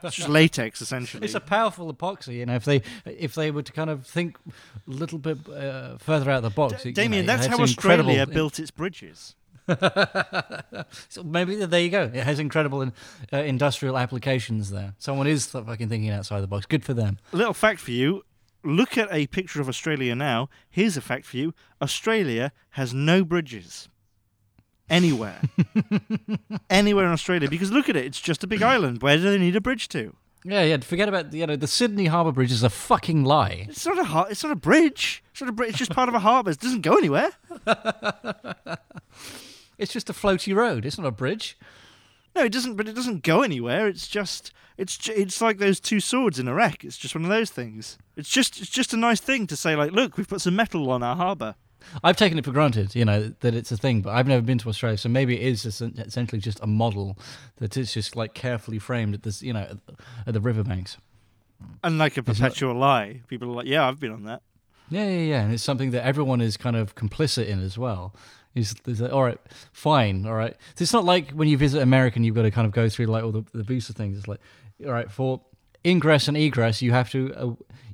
it's 0.04 0.16
just 0.16 0.28
latex 0.28 0.80
essentially. 0.80 1.24
It's 1.24 1.34
a 1.34 1.40
powerful 1.40 1.92
epoxy, 1.92 2.34
you 2.34 2.46
know. 2.46 2.54
If 2.54 2.64
they 2.64 2.82
if 3.06 3.34
they 3.34 3.50
were 3.50 3.62
to 3.62 3.72
kind 3.72 3.90
of 3.90 4.06
think 4.06 4.38
a 4.46 4.90
little 4.90 5.18
bit 5.18 5.38
uh, 5.48 5.98
further 5.98 6.30
out 6.30 6.38
of 6.38 6.42
the 6.44 6.50
box, 6.50 6.74
D- 6.74 6.78
it- 6.80 6.84
you 6.86 6.92
Damien, 6.92 7.26
know, 7.26 7.36
that's 7.36 7.46
how 7.46 7.58
Australia 7.60 8.02
incredible- 8.12 8.34
built 8.34 8.58
its 8.58 8.70
bridges. 8.70 9.34
So 11.08 11.22
maybe 11.22 11.56
there 11.56 11.80
you 11.80 11.90
go. 11.90 12.04
It 12.12 12.24
has 12.24 12.38
incredible 12.38 12.82
in, 12.82 12.92
uh, 13.32 13.38
industrial 13.38 13.96
applications 13.98 14.70
there. 14.70 14.94
Someone 14.98 15.26
is 15.26 15.46
th- 15.46 15.64
fucking 15.64 15.88
thinking 15.88 16.10
outside 16.10 16.40
the 16.40 16.46
box. 16.46 16.66
Good 16.66 16.84
for 16.84 16.94
them. 16.94 17.18
A 17.32 17.36
little 17.36 17.54
fact 17.54 17.80
for 17.80 17.90
you. 17.92 18.22
Look 18.64 18.96
at 18.96 19.08
a 19.12 19.26
picture 19.28 19.60
of 19.60 19.68
Australia 19.68 20.14
now. 20.14 20.48
Here's 20.70 20.96
a 20.96 21.00
fact 21.00 21.26
for 21.26 21.36
you. 21.36 21.52
Australia 21.80 22.52
has 22.70 22.94
no 22.94 23.24
bridges. 23.24 23.88
Anywhere. 24.90 25.40
Anywhere 26.70 27.06
in 27.06 27.12
Australia. 27.12 27.48
Because 27.48 27.70
look 27.72 27.88
at 27.88 27.96
it, 27.96 28.04
it's 28.04 28.20
just 28.20 28.44
a 28.44 28.46
big 28.46 28.62
island. 28.62 29.02
Where 29.02 29.16
do 29.16 29.22
they 29.22 29.38
need 29.38 29.56
a 29.56 29.60
bridge 29.60 29.88
to? 29.88 30.14
Yeah, 30.44 30.62
yeah. 30.64 30.76
Forget 30.78 31.08
about 31.08 31.32
you 31.32 31.46
know 31.46 31.56
the 31.56 31.66
Sydney 31.68 32.06
Harbour 32.06 32.32
Bridge 32.32 32.50
is 32.52 32.62
a 32.62 32.70
fucking 32.70 33.24
lie. 33.24 33.66
It's 33.68 33.86
not 33.86 33.98
a 33.98 34.04
har- 34.04 34.26
it's 34.28 34.42
not 34.42 34.52
a 34.52 34.56
bridge. 34.56 35.22
It's 35.30 35.40
not 35.40 35.48
a 35.48 35.52
bridge. 35.52 35.70
It's 35.70 35.78
just 35.78 35.92
part 35.92 36.08
of 36.08 36.14
a 36.14 36.18
harbour. 36.18 36.50
It 36.50 36.58
doesn't 36.60 36.82
go 36.82 36.96
anywhere. 36.96 37.30
It's 39.78 39.92
just 39.92 40.08
a 40.08 40.12
floaty 40.12 40.54
road. 40.54 40.84
It's 40.86 40.96
not 40.98 41.06
a 41.08 41.10
bridge. 41.10 41.58
No, 42.36 42.44
it 42.44 42.52
doesn't. 42.52 42.76
But 42.76 42.86
it 42.88 42.94
doesn't 42.94 43.24
go 43.24 43.42
anywhere. 43.42 43.88
It's 43.88 44.06
just. 44.06 44.52
It's 44.78 45.08
it's 45.08 45.40
like 45.40 45.58
those 45.58 45.80
two 45.80 45.98
swords 45.98 46.38
in 46.38 46.46
a 46.46 46.54
wreck. 46.54 46.84
It's 46.84 46.96
just 46.96 47.14
one 47.16 47.24
of 47.24 47.30
those 47.30 47.50
things. 47.50 47.98
It's 48.16 48.28
just 48.28 48.60
it's 48.60 48.70
just 48.70 48.94
a 48.94 48.96
nice 48.96 49.20
thing 49.20 49.46
to 49.48 49.56
say. 49.56 49.74
Like, 49.74 49.90
look, 49.92 50.16
we've 50.16 50.28
put 50.28 50.40
some 50.40 50.54
metal 50.54 50.90
on 50.90 51.02
our 51.02 51.16
harbour. 51.16 51.56
I've 52.02 52.16
taken 52.16 52.38
it 52.38 52.44
for 52.44 52.52
granted, 52.52 52.94
you 52.94 53.04
know, 53.04 53.32
that 53.40 53.54
it's 53.54 53.70
a 53.72 53.76
thing, 53.76 54.02
but 54.02 54.10
I've 54.10 54.26
never 54.26 54.42
been 54.42 54.58
to 54.58 54.68
Australia, 54.68 54.98
so 54.98 55.08
maybe 55.08 55.34
it 55.40 55.46
is 55.46 55.64
essentially 55.64 56.40
just 56.40 56.60
a 56.60 56.66
model 56.66 57.18
that 57.56 57.76
is 57.76 57.92
just 57.94 58.16
like 58.16 58.34
carefully 58.34 58.78
framed 58.78 59.14
at 59.14 59.22
this, 59.22 59.42
you 59.42 59.52
know, 59.52 59.78
at, 60.26 60.32
the 60.32 60.40
riverbanks. 60.40 60.96
And 61.84 61.98
like 61.98 62.16
a 62.16 62.20
It's 62.20 62.40
not- 62.40 62.48
perpetual 62.50 62.74
lie. 62.74 63.20
People 63.28 63.50
are 63.50 63.54
like, 63.54 63.66
yeah, 63.66 63.86
I've 63.86 64.00
been 64.00 64.12
on 64.12 64.24
that. 64.24 64.42
Yeah, 64.90 65.04
yeah, 65.08 65.18
yeah, 65.24 65.42
and 65.42 65.54
it's 65.54 65.62
something 65.62 65.92
that 65.92 66.04
everyone 66.04 66.40
is 66.40 66.56
kind 66.56 66.76
of 66.76 66.94
complicit 66.94 67.46
in 67.46 67.60
as 67.62 67.78
well. 67.78 68.14
Is, 68.54 68.74
is 68.86 69.00
like, 69.00 69.12
all 69.12 69.22
right, 69.22 69.38
fine, 69.72 70.26
all 70.26 70.34
right. 70.34 70.54
It's 70.78 70.92
not 70.92 71.06
like 71.06 71.30
when 71.30 71.48
you 71.48 71.56
visit 71.56 71.80
America 71.80 72.16
and 72.16 72.26
you've 72.26 72.34
got 72.34 72.42
to 72.42 72.50
kind 72.50 72.66
of 72.66 72.72
go 72.72 72.90
through 72.90 73.06
like 73.06 73.24
all 73.24 73.32
the, 73.32 73.44
the 73.54 73.62
visa 73.62 73.94
things. 73.94 74.18
It's 74.18 74.28
like, 74.28 74.40
all 74.84 74.92
right, 74.92 75.10
for 75.10 75.40
ingress 75.86 76.28
and 76.28 76.36
egress, 76.36 76.82
you 76.82 76.92
have 76.92 77.10
to 77.12 77.32
uh, 77.34 77.50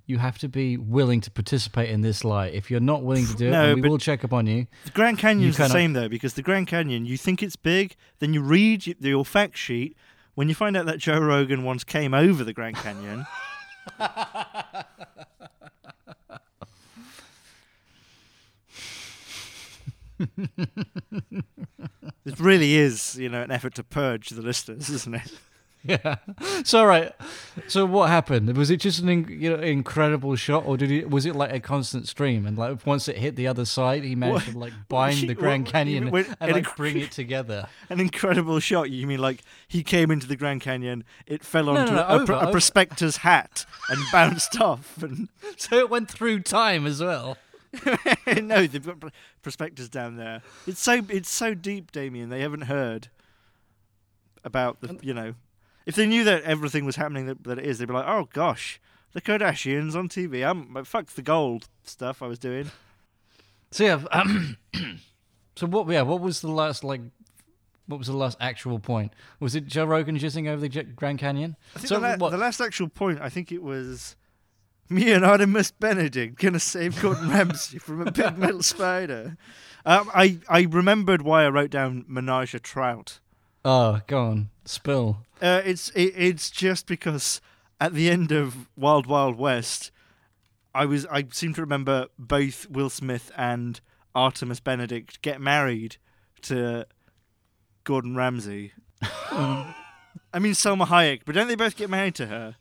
you 0.08 0.18
have 0.18 0.38
to 0.38 0.48
be 0.48 0.76
willing 0.78 1.20
to 1.20 1.30
participate 1.30 1.90
in 1.90 2.00
this 2.00 2.24
lie. 2.24 2.46
If 2.46 2.70
you're 2.70 2.80
not 2.80 3.02
willing 3.02 3.26
to 3.26 3.34
do 3.34 3.48
it, 3.48 3.50
No, 3.50 3.72
and 3.72 3.82
we 3.82 3.88
will 3.88 3.98
check 3.98 4.24
up 4.24 4.32
on 4.32 4.46
you. 4.46 4.66
The 4.86 4.90
Grand 4.90 5.18
Canyon's 5.18 5.58
the 5.58 5.68
same 5.68 5.92
though, 5.92 6.08
because 6.08 6.32
the 6.34 6.42
Grand 6.42 6.66
Canyon, 6.66 7.04
you 7.04 7.18
think 7.18 7.42
it's 7.42 7.56
big, 7.56 7.94
then 8.18 8.32
you 8.32 8.40
read 8.40 8.86
your 9.00 9.24
fact 9.24 9.58
sheet. 9.58 9.96
When 10.34 10.48
you 10.48 10.54
find 10.54 10.76
out 10.76 10.86
that 10.86 10.98
Joe 10.98 11.18
Rogan 11.18 11.62
once 11.62 11.84
came 11.84 12.14
over 12.14 12.42
the 12.42 12.52
Grand 12.52 12.76
Canyon, 12.76 13.26
it 22.24 22.38
really 22.38 22.76
is, 22.76 23.16
you 23.16 23.28
know, 23.28 23.42
an 23.42 23.50
effort 23.50 23.74
to 23.74 23.84
purge 23.84 24.30
the 24.30 24.42
listeners, 24.42 24.88
isn't 24.90 25.14
it? 25.14 25.32
Yeah. 26.04 26.16
So 26.64 26.84
right. 26.84 27.12
So 27.66 27.86
what 27.86 28.10
happened? 28.10 28.54
Was 28.56 28.70
it 28.70 28.76
just 28.78 29.00
an 29.00 29.08
in, 29.08 29.26
you 29.28 29.48
know 29.56 29.62
incredible 29.62 30.36
shot, 30.36 30.66
or 30.66 30.76
did 30.76 30.90
it 30.90 31.08
was 31.10 31.24
it 31.24 31.34
like 31.34 31.50
a 31.52 31.60
constant 31.60 32.06
stream? 32.06 32.44
And 32.46 32.58
like 32.58 32.84
once 32.86 33.08
it 33.08 33.16
hit 33.16 33.36
the 33.36 33.46
other 33.46 33.64
side, 33.64 34.04
he 34.04 34.14
managed 34.14 34.46
What- 34.48 34.52
to 34.52 34.58
like 34.58 34.72
bind 34.88 35.20
the 35.20 35.28
what- 35.28 35.38
Grand 35.38 35.64
what- 35.64 35.72
Canyon 35.72 36.10
when- 36.10 36.26
and 36.40 36.50
an 36.50 36.52
like 36.52 36.66
inc- 36.66 36.76
bring 36.76 36.98
it 36.98 37.10
together. 37.10 37.68
An 37.88 38.00
incredible 38.00 38.60
shot. 38.60 38.90
You 38.90 39.06
mean 39.06 39.18
like 39.20 39.40
he 39.66 39.82
came 39.82 40.10
into 40.10 40.26
the 40.26 40.36
Grand 40.36 40.60
Canyon, 40.60 41.04
it 41.26 41.42
fell 41.42 41.64
no, 41.64 41.76
onto 41.76 41.92
no, 41.94 42.00
a, 42.02 42.06
over, 42.08 42.26
pro- 42.26 42.38
a 42.40 42.50
prospector's 42.52 43.18
hat 43.18 43.64
and 43.88 43.98
bounced 44.12 44.60
off, 44.60 45.02
and 45.02 45.28
So 45.56 45.78
it 45.78 45.88
went 45.88 46.10
through 46.10 46.40
time 46.40 46.86
as 46.86 47.00
well. 47.00 47.38
no, 48.42 48.66
they've 48.66 48.84
got 48.84 49.12
prospectors 49.42 49.88
down 49.88 50.16
there. 50.16 50.42
It's 50.66 50.80
so 50.80 51.02
it's 51.08 51.30
so 51.30 51.54
deep, 51.54 51.92
Damien. 51.92 52.28
They 52.28 52.40
haven't 52.40 52.62
heard 52.62 53.08
about 54.44 54.80
the 54.80 54.98
you 55.02 55.12
know, 55.12 55.34
if 55.88 55.94
they 55.94 56.06
knew 56.06 56.22
that 56.22 56.42
everything 56.42 56.84
was 56.84 56.96
happening 56.96 57.24
that, 57.24 57.44
that 57.44 57.58
it 57.58 57.64
is, 57.64 57.78
they'd 57.78 57.86
be 57.88 57.94
like, 57.94 58.06
oh 58.06 58.28
gosh, 58.34 58.78
the 59.14 59.22
Kardashians 59.22 59.94
on 59.96 60.06
TV. 60.06 60.46
I'm 60.46 60.84
fuck 60.84 61.06
the 61.06 61.22
gold 61.22 61.66
stuff 61.82 62.22
I 62.22 62.26
was 62.26 62.38
doing. 62.38 62.70
So 63.70 63.84
yeah. 63.84 64.04
Um, 64.12 64.58
so 65.56 65.66
what? 65.66 65.88
Yeah. 65.88 66.02
What 66.02 66.20
was 66.20 66.42
the 66.42 66.50
last 66.50 66.84
like? 66.84 67.00
What 67.86 67.96
was 67.96 68.06
the 68.06 68.16
last 68.16 68.36
actual 68.38 68.78
point? 68.78 69.14
Was 69.40 69.54
it 69.54 69.66
Joe 69.66 69.86
Rogan 69.86 70.18
jizzing 70.18 70.46
over 70.46 70.60
the 70.60 70.84
Grand 70.84 71.20
Canyon? 71.20 71.56
I 71.74 71.78
think 71.78 71.88
So 71.88 71.98
the, 71.98 72.16
la- 72.18 72.28
the 72.28 72.36
last 72.36 72.60
actual 72.60 72.88
point, 72.88 73.18
I 73.22 73.30
think 73.30 73.50
it 73.50 73.62
was 73.62 74.14
me 74.90 75.10
and 75.10 75.24
Artemis 75.24 75.70
Benedict 75.70 76.38
gonna 76.38 76.60
save 76.60 77.00
Gordon 77.00 77.30
Ramsay 77.30 77.78
from 77.78 78.06
a 78.06 78.12
big 78.12 78.36
metal 78.36 78.62
spider. 78.62 79.38
Um, 79.86 80.10
I 80.14 80.38
I 80.50 80.66
remembered 80.68 81.22
why 81.22 81.44
I 81.44 81.48
wrote 81.48 81.70
down 81.70 82.04
Menage 82.06 82.52
a 82.52 82.60
Trout. 82.60 83.20
Oh, 83.64 84.02
go 84.06 84.22
on, 84.22 84.50
spill. 84.66 85.24
Uh, 85.40 85.62
it's 85.64 85.90
it, 85.90 86.14
it's 86.16 86.50
just 86.50 86.86
because 86.86 87.40
at 87.80 87.94
the 87.94 88.10
end 88.10 88.32
of 88.32 88.68
Wild 88.76 89.06
Wild 89.06 89.36
West, 89.36 89.90
I 90.74 90.84
was 90.84 91.06
I 91.06 91.26
seem 91.32 91.54
to 91.54 91.60
remember 91.60 92.08
both 92.18 92.68
Will 92.70 92.90
Smith 92.90 93.30
and 93.36 93.80
Artemis 94.14 94.60
Benedict 94.60 95.22
get 95.22 95.40
married 95.40 95.96
to 96.42 96.86
Gordon 97.84 98.16
Ramsay. 98.16 98.72
I 99.02 99.74
mean 100.40 100.52
Salma 100.52 100.86
Hayek, 100.86 101.22
but 101.24 101.34
don't 101.34 101.48
they 101.48 101.54
both 101.54 101.76
get 101.76 101.88
married 101.88 102.14
to 102.16 102.26
her? 102.26 102.56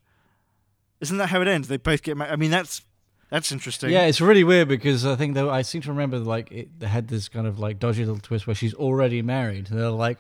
Isn't 1.00 1.18
that 1.18 1.28
how 1.28 1.42
it 1.42 1.48
ends? 1.48 1.68
They 1.68 1.78
both 1.78 2.04
get 2.04 2.16
married. 2.18 2.32
I 2.32 2.36
mean 2.36 2.52
that's 2.52 2.82
That's 3.30 3.52
interesting. 3.52 3.90
Yeah, 3.90 4.06
it's 4.06 4.22
really 4.22 4.44
weird 4.44 4.68
because 4.68 5.06
I 5.06 5.16
think 5.16 5.34
though 5.36 5.50
I 5.50 5.62
seem 5.64 5.82
to 5.82 5.90
remember 5.90 6.18
like 6.20 6.52
it 6.52 6.80
they 6.80 6.88
had 6.88 7.08
this 7.08 7.28
kind 7.28 7.46
of 7.48 7.60
like 7.60 7.80
dodgy 7.80 8.06
little 8.06 8.22
twist 8.22 8.48
where 8.48 8.56
she's 8.56 8.74
already 8.74 9.22
married. 9.22 9.70
And 9.70 9.80
they're 9.80 9.90
like, 9.90 10.18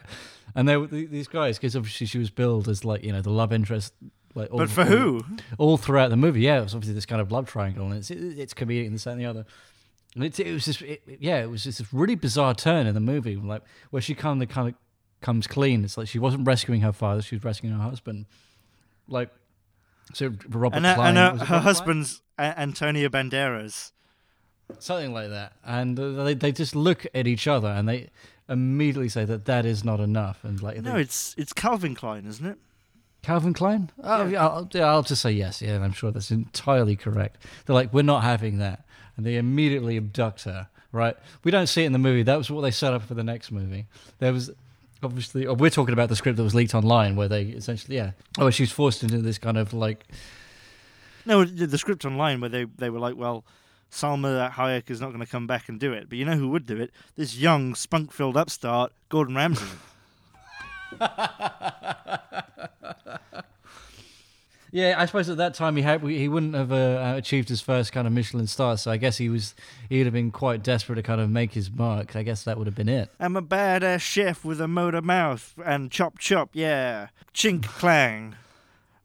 and 0.55 0.67
they 0.67 0.77
were 0.77 0.87
these 0.87 1.27
guys 1.27 1.57
because 1.57 1.75
obviously 1.75 2.07
she 2.07 2.17
was 2.17 2.29
billed 2.29 2.67
as 2.67 2.83
like 2.85 3.03
you 3.03 3.11
know 3.11 3.21
the 3.21 3.29
love 3.31 3.51
interest. 3.53 3.93
Like 4.35 4.51
all, 4.51 4.59
But 4.59 4.69
for 4.69 4.81
all- 4.81 4.87
who? 4.87 5.21
all 5.57 5.77
throughout 5.77 6.09
the 6.09 6.17
movie. 6.17 6.41
Yeah, 6.41 6.59
it 6.59 6.63
was 6.63 6.75
obviously 6.75 6.93
this 6.93 7.07
kind 7.07 7.21
of 7.21 7.31
love 7.31 7.47
triangle, 7.47 7.85
and 7.87 7.95
it's 7.95 8.11
it, 8.11 8.17
it's 8.39 8.53
comedic 8.53 8.85
and 8.85 8.93
this 8.95 9.03
that, 9.05 9.11
and 9.11 9.21
the 9.21 9.25
other. 9.25 9.45
And 10.15 10.23
it, 10.23 10.39
it 10.39 10.53
was 10.53 10.65
just 10.65 10.81
it, 10.83 11.01
yeah, 11.19 11.41
it 11.41 11.49
was 11.49 11.63
just 11.63 11.79
this 11.79 11.91
really 11.93 12.15
bizarre 12.15 12.53
turn 12.53 12.85
in 12.87 12.93
the 12.93 12.99
movie, 12.99 13.35
like 13.35 13.63
where 13.89 14.01
she 14.01 14.13
kind 14.15 14.41
of 14.43 14.49
kind 14.49 14.67
of 14.69 14.75
comes 15.21 15.47
clean. 15.47 15.83
It's 15.83 15.97
like 15.97 16.07
she 16.07 16.19
wasn't 16.19 16.45
rescuing 16.45 16.81
her 16.81 16.91
father; 16.93 17.21
she 17.23 17.35
was 17.35 17.43
rescuing 17.43 17.75
her 17.75 17.81
husband. 17.81 18.25
Like 19.07 19.31
so, 20.13 20.31
Robert 20.49 20.77
And, 20.77 20.85
her, 20.85 20.95
Klein, 20.95 21.17
and 21.17 21.17
her, 21.17 21.31
her 21.39 21.45
Klein? 21.45 21.61
husband's 21.63 22.21
a- 22.37 22.59
Antonio 22.59 23.09
Banderas. 23.09 23.91
something 24.79 25.13
like 25.13 25.29
that, 25.29 25.53
and 25.65 25.99
uh, 25.99 26.23
they 26.23 26.33
they 26.35 26.51
just 26.51 26.75
look 26.75 27.05
at 27.15 27.25
each 27.27 27.47
other 27.47 27.67
and 27.69 27.87
they 27.89 28.09
immediately 28.49 29.09
say 29.09 29.25
that 29.25 29.45
that 29.45 29.65
is 29.65 29.83
not 29.83 29.99
enough, 29.99 30.43
and 30.43 30.61
like 30.61 30.81
No, 30.81 30.95
it's 30.95 31.35
it's 31.37 31.53
Calvin 31.53 31.95
Klein, 31.95 32.25
isn't 32.25 32.45
it? 32.45 32.57
Calvin 33.23 33.53
Klein? 33.53 33.89
Oh, 34.03 34.25
yeah. 34.25 34.45
I'll, 34.47 34.69
yeah, 34.71 34.85
I'll 34.85 35.03
just 35.03 35.21
say 35.21 35.31
yes. 35.31 35.61
Yeah, 35.61 35.71
and 35.71 35.83
I'm 35.83 35.91
sure 35.91 36.11
that's 36.11 36.31
entirely 36.31 36.95
correct. 36.95 37.43
They're 37.65 37.73
like, 37.73 37.91
we're 37.93 38.03
not 38.03 38.23
having 38.23 38.59
that. 38.59 38.85
And 39.17 39.25
they 39.25 39.35
immediately 39.35 39.97
abduct 39.97 40.43
her, 40.43 40.69
right? 40.93 41.17
We 41.43 41.51
don't 41.51 41.67
see 41.67 41.83
it 41.83 41.87
in 41.87 41.91
the 41.91 41.99
movie. 41.99 42.23
That 42.23 42.37
was 42.37 42.49
what 42.49 42.61
they 42.61 42.71
set 42.71 42.93
up 42.93 43.01
for 43.01 43.15
the 43.15 43.23
next 43.25 43.51
movie. 43.51 43.87
There 44.19 44.31
was 44.31 44.51
obviously, 45.03 45.45
oh, 45.45 45.55
we're 45.55 45.71
talking 45.71 45.91
about 45.91 46.07
the 46.07 46.15
script 46.15 46.37
that 46.37 46.43
was 46.43 46.55
leaked 46.55 46.73
online 46.73 47.15
where 47.17 47.27
they 47.27 47.43
essentially, 47.43 47.97
yeah. 47.97 48.11
Oh, 48.37 48.49
she's 48.49 48.71
forced 48.71 49.03
into 49.03 49.17
this 49.17 49.37
kind 49.37 49.57
of 49.57 49.73
like, 49.73 50.05
No, 51.25 51.43
the 51.43 51.67
the 51.67 51.77
script 51.77 52.05
online 52.05 52.39
where 52.39 52.49
they, 52.49 52.63
they 52.77 52.89
were 52.89 52.99
like, 52.99 53.17
well, 53.17 53.43
Salma 53.91 54.51
Hayek 54.51 54.89
is 54.89 54.99
not 55.01 55.07
going 55.07 55.19
to 55.21 55.25
come 55.25 55.47
back 55.47 55.69
and 55.69 55.79
do 55.79 55.93
it. 55.93 56.09
But 56.09 56.17
you 56.17 56.25
know 56.25 56.35
who 56.35 56.49
would 56.49 56.65
do 56.65 56.77
it? 56.79 56.91
This 57.15 57.37
young, 57.37 57.73
spunk 57.75 58.11
filled 58.11 58.37
upstart, 58.37 58.91
Gordon 59.09 59.35
Ramsay. 59.35 59.65
yeah, 64.71 64.95
I 64.97 65.05
suppose 65.05 65.29
at 65.29 65.37
that 65.37 65.53
time 65.53 65.75
he 65.77 65.81
had, 65.81 66.01
he 66.03 66.27
wouldn't 66.27 66.53
have 66.53 66.71
uh, 66.71 67.13
achieved 67.15 67.47
his 67.49 67.61
first 67.61 67.91
kind 67.93 68.05
of 68.05 68.13
Michelin 68.13 68.47
star. 68.47 68.77
So 68.77 68.91
I 68.91 68.97
guess 68.97 69.17
he 69.17 69.29
was, 69.29 69.55
he'd 69.89 70.03
have 70.05 70.13
been 70.13 70.31
quite 70.31 70.61
desperate 70.63 70.95
to 70.97 71.03
kind 71.03 71.21
of 71.21 71.29
make 71.29 71.53
his 71.53 71.71
mark. 71.71 72.15
I 72.15 72.23
guess 72.23 72.43
that 72.43 72.57
would 72.57 72.67
have 72.67 72.75
been 72.75 72.89
it. 72.89 73.09
I'm 73.19 73.37
a 73.37 73.41
badass 73.41 74.01
chef 74.01 74.43
with 74.43 74.59
a 74.59 74.67
motor 74.67 75.01
mouth 75.01 75.53
and 75.65 75.89
chop 75.89 76.19
chop, 76.19 76.49
yeah. 76.53 77.07
Chink 77.33 77.63
clang. 77.63 78.35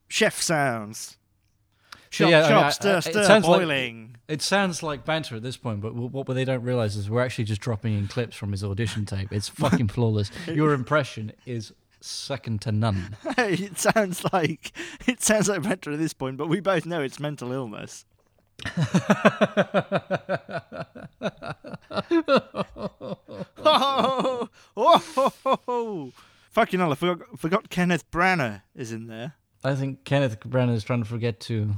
Chef 0.08 0.40
sounds. 0.42 1.16
So, 2.10 2.28
Chop 2.28 2.34
I 2.34 2.40
mean, 2.40 2.48
chop, 2.50 2.64
I- 2.64 2.70
stir 2.70 2.96
I- 2.96 3.00
stir, 3.00 3.24
sounds 3.24 3.46
like- 3.46 3.60
boiling. 3.60 4.16
It 4.32 4.40
sounds 4.40 4.82
like 4.82 5.04
banter 5.04 5.36
at 5.36 5.42
this 5.42 5.58
point, 5.58 5.82
but 5.82 5.94
what 5.94 6.26
they 6.26 6.46
don't 6.46 6.62
realize 6.62 6.96
is 6.96 7.10
we're 7.10 7.22
actually 7.22 7.44
just 7.44 7.60
dropping 7.60 7.98
in 7.98 8.08
clips 8.08 8.34
from 8.34 8.52
his 8.52 8.64
audition 8.64 9.04
tape. 9.04 9.30
It's 9.30 9.48
fucking 9.50 9.88
flawless. 9.88 10.30
Your 10.46 10.72
impression 10.72 11.32
is 11.44 11.74
second 12.00 12.62
to 12.62 12.72
none. 12.72 13.14
it 13.36 13.78
sounds 13.78 14.24
like 14.32 14.72
it 15.06 15.22
sounds 15.22 15.50
like 15.50 15.62
banter 15.62 15.92
at 15.92 15.98
this 15.98 16.14
point, 16.14 16.38
but 16.38 16.48
we 16.48 16.60
both 16.60 16.86
know 16.86 17.02
it's 17.02 17.20
mental 17.20 17.52
illness. 17.52 18.06
oh, 23.58 24.48
oh, 24.74 25.32
oh. 25.68 26.12
Fucking 26.52 26.80
hell, 26.80 26.92
I 26.92 26.94
forgot, 26.94 27.38
forgot 27.38 27.68
Kenneth 27.68 28.10
Branagh 28.10 28.62
is 28.74 28.92
in 28.92 29.08
there. 29.08 29.34
I 29.62 29.74
think 29.74 30.04
Kenneth 30.04 30.40
Branagh 30.40 30.74
is 30.74 30.84
trying 30.84 31.02
to 31.02 31.08
forget 31.08 31.38
to. 31.40 31.74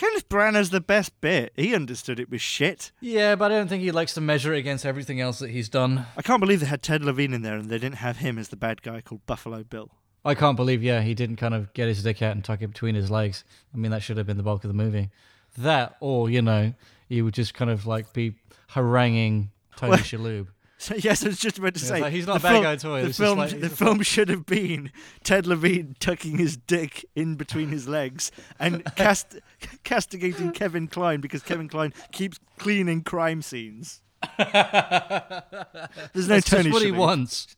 Kenneth 0.00 0.30
Branagh's 0.30 0.70
the 0.70 0.80
best 0.80 1.20
bit. 1.20 1.52
He 1.56 1.74
understood 1.74 2.18
it 2.18 2.30
was 2.30 2.40
shit. 2.40 2.90
Yeah, 3.02 3.34
but 3.34 3.52
I 3.52 3.56
don't 3.56 3.68
think 3.68 3.82
he 3.82 3.90
likes 3.90 4.14
to 4.14 4.22
measure 4.22 4.54
it 4.54 4.58
against 4.58 4.86
everything 4.86 5.20
else 5.20 5.40
that 5.40 5.50
he's 5.50 5.68
done. 5.68 6.06
I 6.16 6.22
can't 6.22 6.40
believe 6.40 6.60
they 6.60 6.66
had 6.66 6.82
Ted 6.82 7.04
Levine 7.04 7.34
in 7.34 7.42
there 7.42 7.56
and 7.56 7.68
they 7.68 7.76
didn't 7.76 7.96
have 7.98 8.16
him 8.16 8.38
as 8.38 8.48
the 8.48 8.56
bad 8.56 8.80
guy 8.80 9.02
called 9.02 9.26
Buffalo 9.26 9.62
Bill. 9.62 9.90
I 10.24 10.34
can't 10.34 10.56
believe, 10.56 10.82
yeah, 10.82 11.02
he 11.02 11.12
didn't 11.12 11.36
kind 11.36 11.52
of 11.52 11.74
get 11.74 11.86
his 11.88 12.02
dick 12.02 12.22
out 12.22 12.32
and 12.34 12.42
tuck 12.42 12.62
it 12.62 12.68
between 12.68 12.94
his 12.94 13.10
legs. 13.10 13.44
I 13.74 13.76
mean, 13.76 13.90
that 13.90 14.02
should 14.02 14.16
have 14.16 14.26
been 14.26 14.38
the 14.38 14.42
bulk 14.42 14.64
of 14.64 14.68
the 14.68 14.74
movie. 14.74 15.10
That, 15.58 15.96
or, 16.00 16.30
you 16.30 16.40
know, 16.40 16.72
he 17.06 17.20
would 17.20 17.34
just 17.34 17.52
kind 17.52 17.70
of 17.70 17.86
like 17.86 18.14
be 18.14 18.36
haranguing 18.70 19.50
Tony 19.76 19.90
Well- 19.90 19.98
Shalhoub. 19.98 20.46
So 20.82 20.94
yes, 20.94 21.22
I 21.22 21.28
was 21.28 21.38
just 21.38 21.58
about 21.58 21.74
to 21.74 21.80
Yeah, 21.80 21.86
say 21.88 22.00
like, 22.00 22.12
he's 22.12 22.26
not 22.26 22.40
the 22.40 22.48
a 22.48 22.50
bad 22.50 22.52
film- 22.52 22.62
guy 22.64 22.76
toy. 22.76 23.04
The 23.04 23.12
film, 23.12 23.38
like- 23.38 23.60
the 23.60 23.68
film 23.68 24.00
should 24.02 24.30
have 24.30 24.46
been 24.46 24.90
Ted 25.22 25.46
Levine 25.46 25.94
tucking 26.00 26.38
his 26.38 26.56
dick 26.56 27.04
in 27.14 27.34
between 27.34 27.68
his 27.68 27.86
legs 27.86 28.30
and 28.58 28.82
cast, 28.96 29.38
castigating 29.84 30.52
Kevin 30.52 30.88
Kline 30.88 31.20
because 31.20 31.42
Kevin 31.42 31.68
Kline 31.68 31.92
keeps 32.12 32.38
cleaning 32.56 33.02
crime 33.02 33.42
scenes. 33.42 34.00
There's 34.38 36.28
no 36.28 36.34
That's 36.36 36.48
Tony 36.50 36.64
just 36.64 36.72
what 36.72 36.82
he 36.82 36.92
wants. 36.92 37.56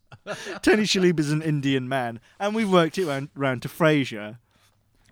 Tony 0.62 0.82
Shalhoub 0.84 1.18
is 1.20 1.30
an 1.32 1.42
Indian 1.42 1.88
man, 1.88 2.20
and 2.40 2.54
we've 2.54 2.70
worked 2.70 2.98
it 2.98 3.06
round, 3.06 3.28
round 3.34 3.62
to 3.62 3.68
Frasier. 3.68 4.38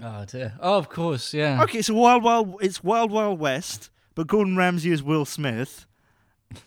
Oh, 0.03 0.25
dear. 0.25 0.55
Oh, 0.61 0.79
of 0.79 0.89
course, 0.89 1.35
yeah. 1.35 1.63
Okay, 1.63 1.83
so 1.83 1.95
Wild 1.95 2.23
Wild, 2.25 2.57
it's 2.61 2.83
Wild 2.83 3.11
Wild 3.11 3.39
West, 3.39 3.91
but 4.15 4.27
Gordon 4.27 4.57
Ramsay 4.57 4.91
is 4.91 5.03
Will 5.03 5.25
Smith, 5.25 5.87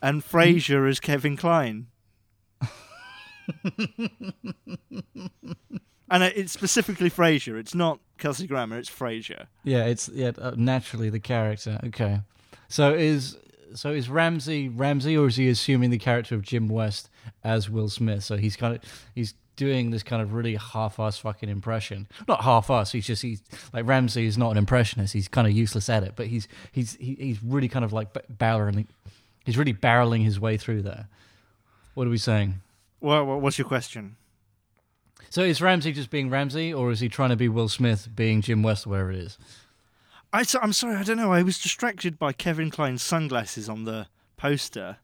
and 0.02 0.24
Frasier 0.24 0.88
is 0.90 1.00
Kevin 1.00 1.38
Kline. 1.38 1.88
and 6.10 6.24
it's 6.24 6.52
specifically 6.52 7.10
Frasier. 7.10 7.58
It's 7.58 7.76
not 7.76 8.00
Kelsey 8.18 8.48
Grammer. 8.48 8.78
It's 8.78 8.90
Frasier. 8.90 9.48
Yeah, 9.64 9.86
it's 9.86 10.10
yeah 10.10 10.32
uh, 10.38 10.54
naturally 10.56 11.10
the 11.10 11.20
character. 11.20 11.80
Okay, 11.88 12.22
so 12.68 12.94
is 12.94 13.38
so 13.76 13.92
is 13.92 14.10
Ramsay 14.10 14.70
Ramsay, 14.70 15.18
or 15.18 15.28
is 15.28 15.36
he 15.36 15.50
assuming 15.50 15.90
the 15.90 15.98
character 15.98 16.36
of 16.36 16.42
Jim 16.42 16.68
West 16.68 17.10
as 17.44 17.70
Will 17.70 17.90
Smith? 17.90 18.24
So 18.24 18.38
he's 18.38 18.56
kind 18.56 18.76
of 18.76 18.82
he's 19.16 19.34
doing 19.56 19.92
this 19.92 20.02
kind 20.02 20.22
of 20.22 20.34
really 20.34 20.56
half-ass 20.56 21.20
fucking 21.20 21.48
impression. 21.50 22.08
Not 22.28 22.44
half-ass. 22.44 22.92
He's 22.92 23.06
just 23.06 23.22
he's 23.22 23.42
like 23.72 23.88
Ramsay 23.88 24.26
is 24.26 24.38
not 24.38 24.52
an 24.52 24.58
impressionist. 24.58 25.14
He's 25.14 25.28
kind 25.28 25.48
of 25.48 25.54
useless 25.54 25.90
at 25.90 26.04
it, 26.04 26.14
but 26.16 26.28
he's 26.28 26.48
he's 26.72 26.96
he, 26.96 27.16
he's 27.20 27.44
really 27.44 27.70
kind 27.70 27.86
of 27.86 27.94
like 27.94 28.14
barreling. 28.38 28.88
He's 29.44 29.58
really 29.58 29.74
barreling 29.74 30.24
his 30.24 30.40
way 30.40 30.58
through 30.58 30.84
there. 30.84 31.08
What 31.94 32.08
are 32.08 32.10
we 32.10 32.18
saying? 32.18 32.62
Well, 33.02 33.26
what's 33.40 33.58
your 33.58 33.68
question? 33.68 34.16
So 35.30 35.42
is 35.42 35.62
Ramsay 35.62 35.92
just 35.94 36.10
being 36.10 36.30
Ramsay, 36.30 36.74
or 36.74 36.92
is 36.92 37.00
he 37.00 37.10
trying 37.10 37.30
to 37.32 37.36
be 37.36 37.50
Will 37.50 37.68
Smith 37.68 38.10
being 38.16 38.42
Jim 38.42 38.64
West, 38.64 38.88
wherever 38.88 39.12
it 39.12 39.18
is? 39.18 39.38
I, 40.32 40.46
I'm 40.62 40.74
sorry, 40.74 40.96
I 40.96 41.04
don't 41.04 41.18
know. 41.18 41.34
I 41.34 41.44
was 41.44 41.60
distracted 41.60 42.18
by 42.18 42.34
Kevin 42.34 42.72
Kline's 42.72 43.04
sunglasses 43.04 43.68
on 43.68 43.84
the 43.84 44.08
poster, 44.38 44.98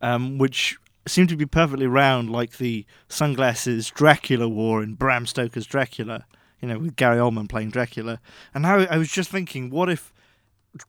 um, 0.00 0.38
which 0.38 0.78
seemed 1.06 1.28
to 1.30 1.36
be 1.36 1.46
perfectly 1.46 1.86
round, 1.86 2.30
like 2.30 2.58
the 2.58 2.86
sunglasses 3.08 3.90
Dracula 3.90 4.48
wore 4.48 4.82
in 4.82 4.94
Bram 4.94 5.26
Stoker's 5.26 5.66
Dracula. 5.66 6.24
You 6.60 6.68
know, 6.68 6.78
with 6.78 6.96
Gary 6.96 7.18
Oldman 7.18 7.46
playing 7.46 7.70
Dracula. 7.70 8.20
And 8.54 8.62
now 8.62 8.78
I 8.78 8.96
was 8.96 9.10
just 9.10 9.28
thinking, 9.28 9.68
what 9.68 9.90
if, 9.90 10.13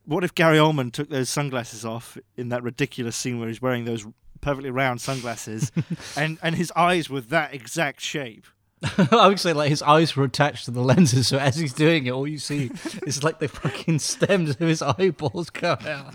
what 0.05 0.23
if 0.23 0.33
Gary 0.33 0.57
Oldman 0.57 0.91
took 0.91 1.09
those 1.09 1.29
sunglasses 1.29 1.85
off 1.85 2.17
in 2.35 2.49
that 2.49 2.63
ridiculous 2.63 3.15
scene 3.15 3.39
where 3.39 3.47
he's 3.47 3.61
wearing 3.61 3.85
those 3.85 4.05
perfectly 4.41 4.71
round 4.71 5.01
sunglasses, 5.01 5.71
and 6.17 6.37
and 6.41 6.55
his 6.55 6.71
eyes 6.75 7.09
were 7.09 7.21
that 7.21 7.53
exact 7.53 8.01
shape. 8.01 8.45
I 9.11 9.27
would 9.27 9.39
say 9.39 9.53
like 9.53 9.69
his 9.69 9.81
eyes 9.81 10.15
were 10.15 10.25
attached 10.25 10.65
to 10.65 10.71
the 10.71 10.81
lenses, 10.81 11.27
so 11.27 11.37
as 11.37 11.55
he's 11.55 11.73
doing 11.73 12.05
it, 12.05 12.11
all 12.11 12.27
you 12.27 12.37
see 12.37 12.71
is 13.05 13.23
like 13.23 13.39
the 13.39 13.47
fucking 13.47 13.99
stems 13.99 14.51
of 14.51 14.59
his 14.59 14.81
eyeballs 14.81 15.49
come 15.49 15.79
out. 15.85 16.13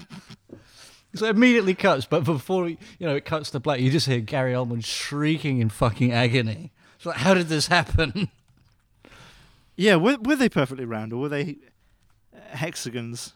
So 1.15 1.27
it 1.27 1.31
immediately 1.31 1.75
cuts, 1.75 2.07
but 2.07 2.25
before 2.25 2.69
you 2.69 2.79
know 3.01 3.17
it 3.17 3.25
cuts 3.25 3.51
to 3.51 3.61
black, 3.61 3.81
you 3.81 3.91
just 3.91 4.07
hear 4.07 4.21
Gary 4.21 4.53
Oldman 4.53 4.85
shrieking 4.85 5.59
in 5.59 5.69
fucking 5.69 6.13
agony. 6.13 6.73
It's 6.97 7.07
like, 7.07 7.17
how 7.17 7.35
did 7.35 7.49
this 7.49 7.69
happen? 7.69 8.31
Yeah, 9.75 9.97
were, 9.97 10.19
were 10.19 10.37
they 10.37 10.51
perfectly 10.51 10.85
round 10.85 11.15
or 11.15 11.17
were 11.17 11.31
they 11.31 11.57
hexagons? 12.51 13.33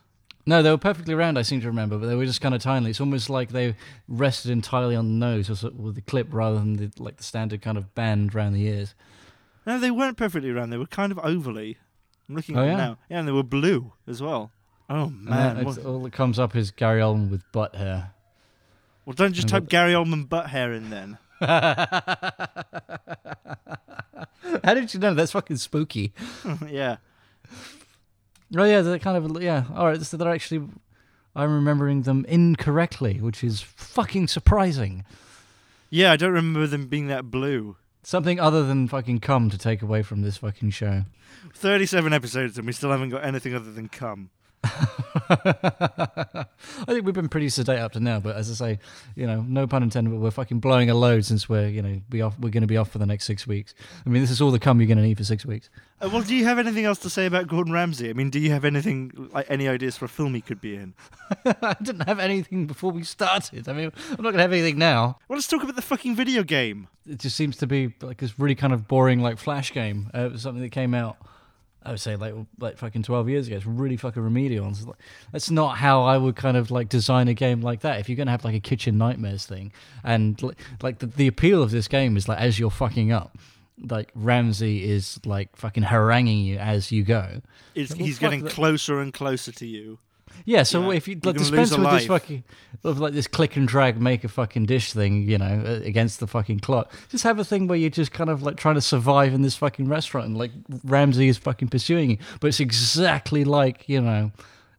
No, 0.46 0.62
they 0.62 0.70
were 0.70 0.76
perfectly 0.78 1.14
round. 1.14 1.38
I 1.38 1.42
seem 1.42 1.60
to 1.62 1.66
remember, 1.68 1.96
but 1.96 2.06
they 2.06 2.14
were 2.14 2.26
just 2.26 2.40
kind 2.42 2.54
of 2.54 2.60
tiny. 2.62 2.90
It's 2.90 3.00
almost 3.00 3.30
like 3.30 3.50
they 3.50 3.74
rested 4.08 4.50
entirely 4.50 4.94
on 4.94 5.06
the 5.06 5.14
nose 5.26 5.48
or 5.48 5.54
so- 5.56 5.72
with 5.74 5.94
the 5.94 6.02
clip 6.02 6.28
rather 6.30 6.56
than 6.58 6.76
the, 6.76 6.90
like 6.98 7.16
the 7.16 7.22
standard 7.24 7.62
kind 7.62 7.78
of 7.78 7.94
band 7.94 8.34
around 8.34 8.52
the 8.52 8.66
ears. 8.66 8.94
No, 9.66 9.78
they 9.78 9.90
weren't 9.90 10.18
perfectly 10.18 10.50
round. 10.50 10.70
They 10.72 10.76
were 10.76 10.84
kind 10.86 11.10
of 11.12 11.18
ovally. 11.18 11.76
I'm 12.28 12.34
looking 12.34 12.56
Oh, 12.58 12.60
at 12.62 12.64
yeah? 12.66 12.76
them 12.76 12.78
now. 12.78 12.98
Yeah, 13.08 13.18
and 13.20 13.28
they 13.28 13.32
were 13.32 13.42
blue 13.42 13.92
as 14.06 14.20
well. 14.20 14.50
Oh 14.90 15.08
man! 15.08 15.56
it's- 15.56 15.78
all 15.78 16.02
that 16.02 16.12
comes 16.12 16.38
up 16.38 16.54
is 16.54 16.70
Gary 16.70 17.00
Oldman 17.00 17.30
with 17.30 17.42
butt 17.52 17.74
hair. 17.74 18.10
well, 19.06 19.14
don't 19.14 19.32
just 19.32 19.44
and 19.44 19.50
type 19.52 19.62
what- 19.62 19.70
Gary 19.70 19.92
Oldman 19.94 20.28
butt 20.28 20.48
hair 20.50 20.74
in 20.74 20.90
then. 20.90 21.16
How 24.62 24.74
did 24.74 24.92
you 24.94 25.00
know? 25.00 25.14
That's 25.14 25.32
fucking 25.32 25.56
spooky. 25.56 26.12
yeah. 26.68 26.96
Oh 28.56 28.64
yeah, 28.64 28.82
they're 28.82 28.98
kind 28.98 29.16
of 29.16 29.42
yeah. 29.42 29.64
All 29.74 29.86
right, 29.86 30.00
so 30.00 30.16
they're 30.16 30.32
actually 30.32 30.68
I'm 31.36 31.52
remembering 31.52 32.02
them 32.02 32.24
incorrectly, 32.28 33.20
which 33.20 33.42
is 33.42 33.60
fucking 33.60 34.28
surprising. 34.28 35.04
Yeah, 35.90 36.12
I 36.12 36.16
don't 36.16 36.32
remember 36.32 36.66
them 36.66 36.86
being 36.86 37.08
that 37.08 37.30
blue. 37.30 37.76
Something 38.02 38.38
other 38.38 38.64
than 38.64 38.86
fucking 38.86 39.20
cum 39.20 39.50
to 39.50 39.58
take 39.58 39.82
away 39.82 40.02
from 40.02 40.22
this 40.22 40.36
fucking 40.36 40.70
show. 40.70 41.04
37 41.54 42.12
episodes 42.12 42.58
and 42.58 42.66
we 42.66 42.72
still 42.72 42.90
haven't 42.90 43.10
got 43.10 43.24
anything 43.24 43.54
other 43.54 43.72
than 43.72 43.88
cum. 43.88 44.30
I 45.30 46.46
think 46.86 47.04
we've 47.04 47.14
been 47.14 47.28
pretty 47.28 47.48
sedate 47.48 47.78
up 47.78 47.92
to 47.92 48.00
now, 48.00 48.20
but 48.20 48.36
as 48.36 48.50
I 48.50 48.54
say, 48.54 48.78
you 49.14 49.26
know, 49.26 49.42
no 49.42 49.66
pun 49.66 49.82
intended, 49.82 50.10
but 50.10 50.20
we're 50.20 50.30
fucking 50.30 50.60
blowing 50.60 50.90
a 50.90 50.94
load 50.94 51.24
since 51.24 51.48
we're, 51.48 51.68
you 51.68 51.82
know, 51.82 52.00
be 52.08 52.22
off. 52.22 52.38
We're 52.38 52.50
going 52.50 52.62
to 52.62 52.66
be 52.66 52.76
off 52.76 52.90
for 52.90 52.98
the 52.98 53.06
next 53.06 53.24
six 53.24 53.46
weeks. 53.46 53.74
I 54.04 54.08
mean, 54.08 54.22
this 54.22 54.30
is 54.30 54.40
all 54.40 54.50
the 54.50 54.58
cum 54.58 54.80
you're 54.80 54.86
going 54.86 54.98
to 54.98 55.04
need 55.04 55.18
for 55.18 55.24
six 55.24 55.44
weeks. 55.44 55.68
Uh, 56.00 56.08
well, 56.12 56.22
do 56.22 56.34
you 56.34 56.44
have 56.44 56.58
anything 56.58 56.84
else 56.84 56.98
to 57.00 57.10
say 57.10 57.26
about 57.26 57.46
Gordon 57.46 57.72
Ramsay? 57.72 58.10
I 58.10 58.12
mean, 58.12 58.30
do 58.30 58.38
you 58.38 58.50
have 58.50 58.64
anything 58.64 59.30
like 59.32 59.46
any 59.48 59.68
ideas 59.68 59.96
for 59.96 60.06
a 60.06 60.08
film 60.08 60.34
he 60.34 60.40
could 60.40 60.60
be 60.60 60.74
in? 60.74 60.94
I 61.44 61.76
didn't 61.82 62.06
have 62.06 62.18
anything 62.18 62.66
before 62.66 62.90
we 62.90 63.04
started. 63.04 63.68
I 63.68 63.72
mean, 63.72 63.92
I'm 64.10 64.22
not 64.22 64.32
going 64.32 64.34
to 64.34 64.42
have 64.42 64.52
anything 64.52 64.78
now. 64.78 65.18
Well, 65.28 65.36
let's 65.36 65.48
talk 65.48 65.62
about 65.62 65.76
the 65.76 65.82
fucking 65.82 66.16
video 66.16 66.42
game. 66.42 66.88
It 67.08 67.18
just 67.18 67.36
seems 67.36 67.56
to 67.58 67.66
be 67.66 67.94
like 68.00 68.18
this 68.18 68.38
really 68.38 68.54
kind 68.54 68.72
of 68.72 68.88
boring, 68.88 69.20
like 69.20 69.38
flash 69.38 69.72
game. 69.72 70.10
Uh, 70.14 70.26
it 70.26 70.32
was 70.32 70.42
something 70.42 70.62
that 70.62 70.72
came 70.72 70.94
out. 70.94 71.16
I 71.84 71.90
would 71.90 72.00
say 72.00 72.16
like 72.16 72.34
like 72.58 72.78
fucking 72.78 73.02
twelve 73.02 73.28
years 73.28 73.46
ago. 73.46 73.56
It's 73.56 73.66
really 73.66 73.96
fucking 73.96 74.22
remedial. 74.22 74.66
And 74.66 74.74
it's 74.74 74.86
like, 74.86 74.96
that's 75.32 75.50
not 75.50 75.76
how 75.76 76.02
I 76.02 76.16
would 76.16 76.36
kind 76.36 76.56
of 76.56 76.70
like 76.70 76.88
design 76.88 77.28
a 77.28 77.34
game 77.34 77.60
like 77.60 77.80
that. 77.80 78.00
If 78.00 78.08
you're 78.08 78.16
gonna 78.16 78.30
have 78.30 78.44
like 78.44 78.54
a 78.54 78.60
kitchen 78.60 78.98
nightmares 78.98 79.46
thing, 79.46 79.72
and 80.02 80.40
like 80.82 80.98
the, 80.98 81.06
the 81.06 81.26
appeal 81.26 81.62
of 81.62 81.70
this 81.70 81.88
game 81.88 82.16
is 82.16 82.28
like 82.28 82.38
as 82.38 82.58
you're 82.58 82.70
fucking 82.70 83.12
up, 83.12 83.36
like 83.78 84.10
Ramsay 84.14 84.88
is 84.88 85.20
like 85.24 85.54
fucking 85.56 85.84
haranguing 85.84 86.38
you 86.38 86.56
as 86.58 86.90
you 86.90 87.02
go. 87.02 87.42
It's, 87.74 87.92
he's 87.92 88.18
getting 88.18 88.46
closer 88.46 89.00
and 89.00 89.12
closer 89.12 89.52
to 89.52 89.66
you. 89.66 89.98
Yeah, 90.44 90.62
so 90.62 90.90
Yeah, 90.90 90.96
if 90.96 91.08
you 91.08 91.18
like 91.22 91.36
dispense 91.36 91.76
with 91.76 91.90
this 91.90 92.06
fucking 92.06 92.44
of 92.82 92.98
like 93.00 93.12
this 93.14 93.26
click 93.26 93.56
and 93.56 93.66
drag 93.66 94.00
make 94.00 94.24
a 94.24 94.28
fucking 94.28 94.66
dish 94.66 94.92
thing, 94.92 95.28
you 95.28 95.38
know, 95.38 95.62
uh, 95.66 95.80
against 95.84 96.20
the 96.20 96.26
fucking 96.26 96.60
clock, 96.60 96.92
just 97.08 97.24
have 97.24 97.38
a 97.38 97.44
thing 97.44 97.66
where 97.66 97.78
you're 97.78 97.90
just 97.90 98.12
kind 98.12 98.30
of 98.30 98.42
like 98.42 98.56
trying 98.56 98.74
to 98.74 98.80
survive 98.80 99.32
in 99.32 99.42
this 99.42 99.56
fucking 99.56 99.88
restaurant 99.88 100.26
and 100.26 100.36
like 100.36 100.50
Ramsay 100.84 101.28
is 101.28 101.38
fucking 101.38 101.68
pursuing 101.68 102.10
you, 102.10 102.18
but 102.40 102.48
it's 102.48 102.60
exactly 102.60 103.44
like 103.44 103.88
you 103.88 104.00
know. 104.00 104.32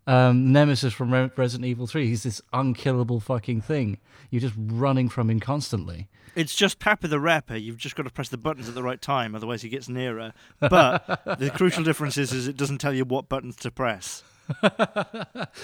Um, 0.07 0.51
Nemesis 0.51 0.93
from 0.93 1.11
Resident 1.35 1.65
Evil 1.65 1.87
3. 1.87 2.05
He's 2.05 2.21
this 2.21 2.39
unkillable 2.53 3.19
fucking 3.19 3.61
thing. 3.61 3.97
You're 4.29 4.41
just 4.41 4.53
running 4.55 5.09
from 5.09 5.31
him 5.31 5.39
constantly. 5.39 6.09
It's 6.35 6.53
just 6.53 6.79
PaRappa 6.79 7.09
the 7.09 7.19
Rapper. 7.19 7.55
You've 7.55 7.77
just 7.77 7.95
got 7.95 8.03
to 8.03 8.09
press 8.09 8.29
the 8.29 8.37
buttons 8.37 8.67
at 8.67 8.75
the 8.75 8.83
right 8.83 9.01
time, 9.01 9.33
otherwise 9.35 9.61
he 9.61 9.69
gets 9.69 9.87
nearer. 9.87 10.33
But 10.59 11.07
the 11.39 11.49
crucial 11.55 11.83
difference 11.83 12.17
is, 12.17 12.33
is 12.33 12.47
it 12.47 12.57
doesn't 12.57 12.79
tell 12.79 12.93
you 12.93 13.05
what 13.05 13.29
buttons 13.29 13.55
to 13.57 13.71
press. 13.71 14.21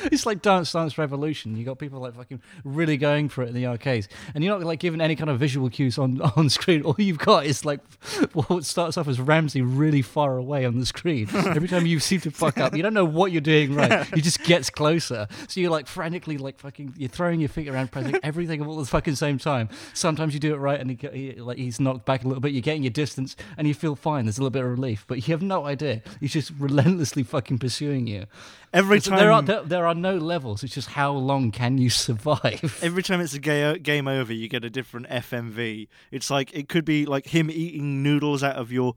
it's 0.05 0.25
like 0.25 0.41
Dance 0.41 0.71
Dance 0.71 0.97
Revolution. 0.97 1.55
You 1.55 1.63
got 1.63 1.77
people 1.77 1.99
like 1.99 2.15
fucking 2.15 2.41
really 2.63 2.97
going 2.97 3.29
for 3.29 3.43
it 3.43 3.49
in 3.49 3.53
the 3.53 3.67
arcades, 3.67 4.09
and 4.33 4.43
you're 4.43 4.57
not 4.57 4.65
like 4.65 4.79
given 4.79 5.01
any 5.01 5.15
kind 5.15 5.29
of 5.29 5.39
visual 5.39 5.69
cues 5.69 5.97
on 5.97 6.21
on 6.35 6.49
screen. 6.49 6.83
All 6.83 6.95
you've 6.97 7.19
got 7.19 7.45
is 7.45 7.63
like 7.65 7.79
what 8.33 8.65
starts 8.65 8.97
off 8.97 9.07
as 9.07 9.19
Ramsay 9.19 9.61
really 9.61 10.01
far 10.01 10.37
away 10.37 10.65
on 10.65 10.79
the 10.79 10.85
screen. 10.85 11.27
Every 11.33 11.67
time 11.67 11.85
you 11.85 11.99
seem 11.99 12.21
to 12.21 12.31
fuck 12.31 12.57
up, 12.57 12.75
you 12.75 12.81
don't 12.81 12.93
know 12.93 13.05
what 13.05 13.31
you're 13.31 13.41
doing 13.41 13.75
right. 13.75 14.05
He 14.13 14.21
just 14.21 14.43
gets 14.43 14.69
closer, 14.69 15.27
so 15.47 15.59
you're 15.59 15.71
like 15.71 15.87
frantically 15.87 16.37
like 16.37 16.59
fucking 16.59 16.95
you're 16.97 17.09
throwing 17.09 17.39
your 17.39 17.49
feet 17.49 17.67
around, 17.67 17.91
pressing 17.91 18.19
everything 18.23 18.65
all 18.65 18.79
at 18.79 18.85
the 18.85 18.89
fucking 18.89 19.15
same 19.15 19.37
time. 19.37 19.69
Sometimes 19.93 20.33
you 20.33 20.39
do 20.39 20.53
it 20.53 20.57
right, 20.57 20.79
and 20.79 20.91
he, 20.91 21.07
he 21.13 21.33
like 21.39 21.57
he's 21.57 21.79
knocked 21.79 22.05
back 22.05 22.23
a 22.23 22.27
little 22.27 22.41
bit. 22.41 22.51
You're 22.51 22.61
getting 22.61 22.83
your 22.83 22.91
distance, 22.91 23.35
and 23.57 23.67
you 23.67 23.73
feel 23.73 23.95
fine. 23.95 24.25
There's 24.25 24.37
a 24.37 24.41
little 24.41 24.51
bit 24.51 24.63
of 24.63 24.69
relief, 24.69 25.05
but 25.07 25.27
you 25.27 25.33
have 25.33 25.41
no 25.41 25.65
idea. 25.65 26.01
He's 26.19 26.33
just 26.33 26.51
relentlessly 26.57 27.23
fucking 27.23 27.59
pursuing 27.59 28.07
you. 28.07 28.25
Every 28.73 29.01
time 29.01 29.17
there 29.17 29.31
are 29.31 29.41
there, 29.41 29.63
there 29.63 29.87
are 29.87 29.95
no 29.95 30.17
levels. 30.17 30.63
It's 30.63 30.73
just 30.73 30.89
how 30.89 31.11
long 31.11 31.51
can 31.51 31.77
you 31.77 31.89
survive? 32.07 32.79
Every 32.81 33.03
time 33.03 33.19
it's 33.19 33.33
a 33.33 33.39
ga- 33.39 33.77
game 33.77 34.07
over, 34.07 34.31
you 34.33 34.47
get 34.47 34.63
a 34.63 34.69
different 34.69 35.07
FMV. 35.09 35.87
It's 36.11 36.29
like 36.29 36.53
it 36.53 36.69
could 36.69 36.85
be 36.85 37.05
like 37.05 37.27
him 37.27 37.51
eating 37.51 38.01
noodles 38.01 38.43
out 38.43 38.55
of 38.55 38.71
your 38.71 38.95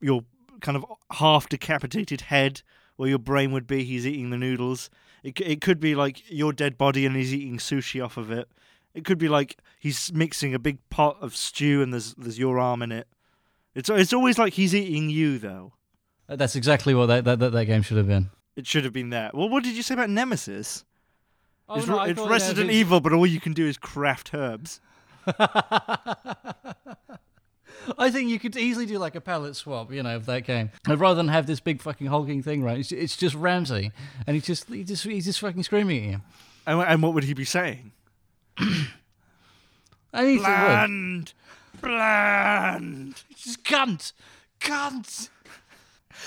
your 0.00 0.24
kind 0.60 0.76
of 0.76 0.84
half 1.12 1.48
decapitated 1.48 2.22
head, 2.22 2.62
where 2.96 3.08
your 3.08 3.18
brain 3.18 3.52
would 3.52 3.66
be. 3.66 3.84
He's 3.84 4.06
eating 4.06 4.30
the 4.30 4.36
noodles. 4.36 4.90
It 5.22 5.40
it 5.40 5.60
could 5.62 5.80
be 5.80 5.94
like 5.94 6.30
your 6.30 6.52
dead 6.52 6.76
body 6.76 7.06
and 7.06 7.16
he's 7.16 7.32
eating 7.32 7.58
sushi 7.58 8.04
off 8.04 8.16
of 8.16 8.30
it. 8.30 8.48
It 8.92 9.04
could 9.04 9.18
be 9.18 9.28
like 9.28 9.56
he's 9.78 10.12
mixing 10.12 10.54
a 10.54 10.58
big 10.58 10.78
pot 10.90 11.16
of 11.20 11.34
stew 11.34 11.82
and 11.82 11.92
there's 11.92 12.14
there's 12.14 12.38
your 12.38 12.58
arm 12.58 12.82
in 12.82 12.92
it. 12.92 13.08
It's 13.74 13.88
it's 13.88 14.12
always 14.12 14.38
like 14.38 14.52
he's 14.52 14.74
eating 14.74 15.08
you 15.08 15.38
though. 15.38 15.72
That's 16.26 16.56
exactly 16.56 16.94
what 16.94 17.06
that, 17.06 17.24
that, 17.24 17.38
that, 17.38 17.52
that 17.52 17.64
game 17.66 17.82
should 17.82 17.98
have 17.98 18.06
been. 18.06 18.30
It 18.56 18.66
should 18.66 18.84
have 18.84 18.92
been 18.92 19.10
that. 19.10 19.34
Well, 19.34 19.48
what 19.48 19.64
did 19.64 19.74
you 19.74 19.82
say 19.82 19.94
about 19.94 20.10
Nemesis? 20.10 20.84
Oh, 21.68 21.76
it's 21.76 21.88
re- 21.88 22.10
it's 22.10 22.20
Resident 22.20 22.70
Evil, 22.70 23.00
but 23.00 23.12
all 23.12 23.26
you 23.26 23.40
can 23.40 23.52
do 23.52 23.66
is 23.66 23.76
craft 23.76 24.32
herbs. 24.34 24.80
I 27.98 28.10
think 28.10 28.30
you 28.30 28.38
could 28.38 28.56
easily 28.56 28.86
do 28.86 28.98
like 28.98 29.14
a 29.14 29.20
palette 29.20 29.56
swap, 29.56 29.92
you 29.92 30.02
know, 30.02 30.16
of 30.16 30.26
that 30.26 30.44
game. 30.44 30.70
And 30.86 31.00
rather 31.00 31.16
than 31.16 31.28
have 31.28 31.46
this 31.46 31.60
big 31.60 31.82
fucking 31.82 32.06
hulking 32.06 32.42
thing, 32.42 32.62
right? 32.62 32.78
It's, 32.78 32.92
it's 32.92 33.16
just 33.16 33.34
Ramsay, 33.34 33.92
and 34.26 34.34
he's 34.34 34.44
just 34.46 34.68
he 34.68 34.84
just 34.84 35.04
he's 35.04 35.24
just 35.24 35.40
fucking 35.40 35.62
screaming 35.62 36.04
at 36.04 36.10
you. 36.10 36.20
And, 36.66 36.80
and 36.80 37.02
what 37.02 37.14
would 37.14 37.24
he 37.24 37.34
be 37.34 37.44
saying? 37.44 37.92
Anything. 40.14 40.38
Bland, 40.38 41.32
bland. 41.80 43.22
Just 43.36 43.64
cunt, 43.64 44.12
cunt. 44.60 45.28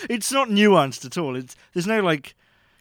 It's 0.09 0.31
not 0.31 0.49
nuanced 0.49 1.05
at 1.05 1.17
all. 1.17 1.35
It's 1.35 1.55
there's 1.73 1.87
no 1.87 2.01
like 2.01 2.35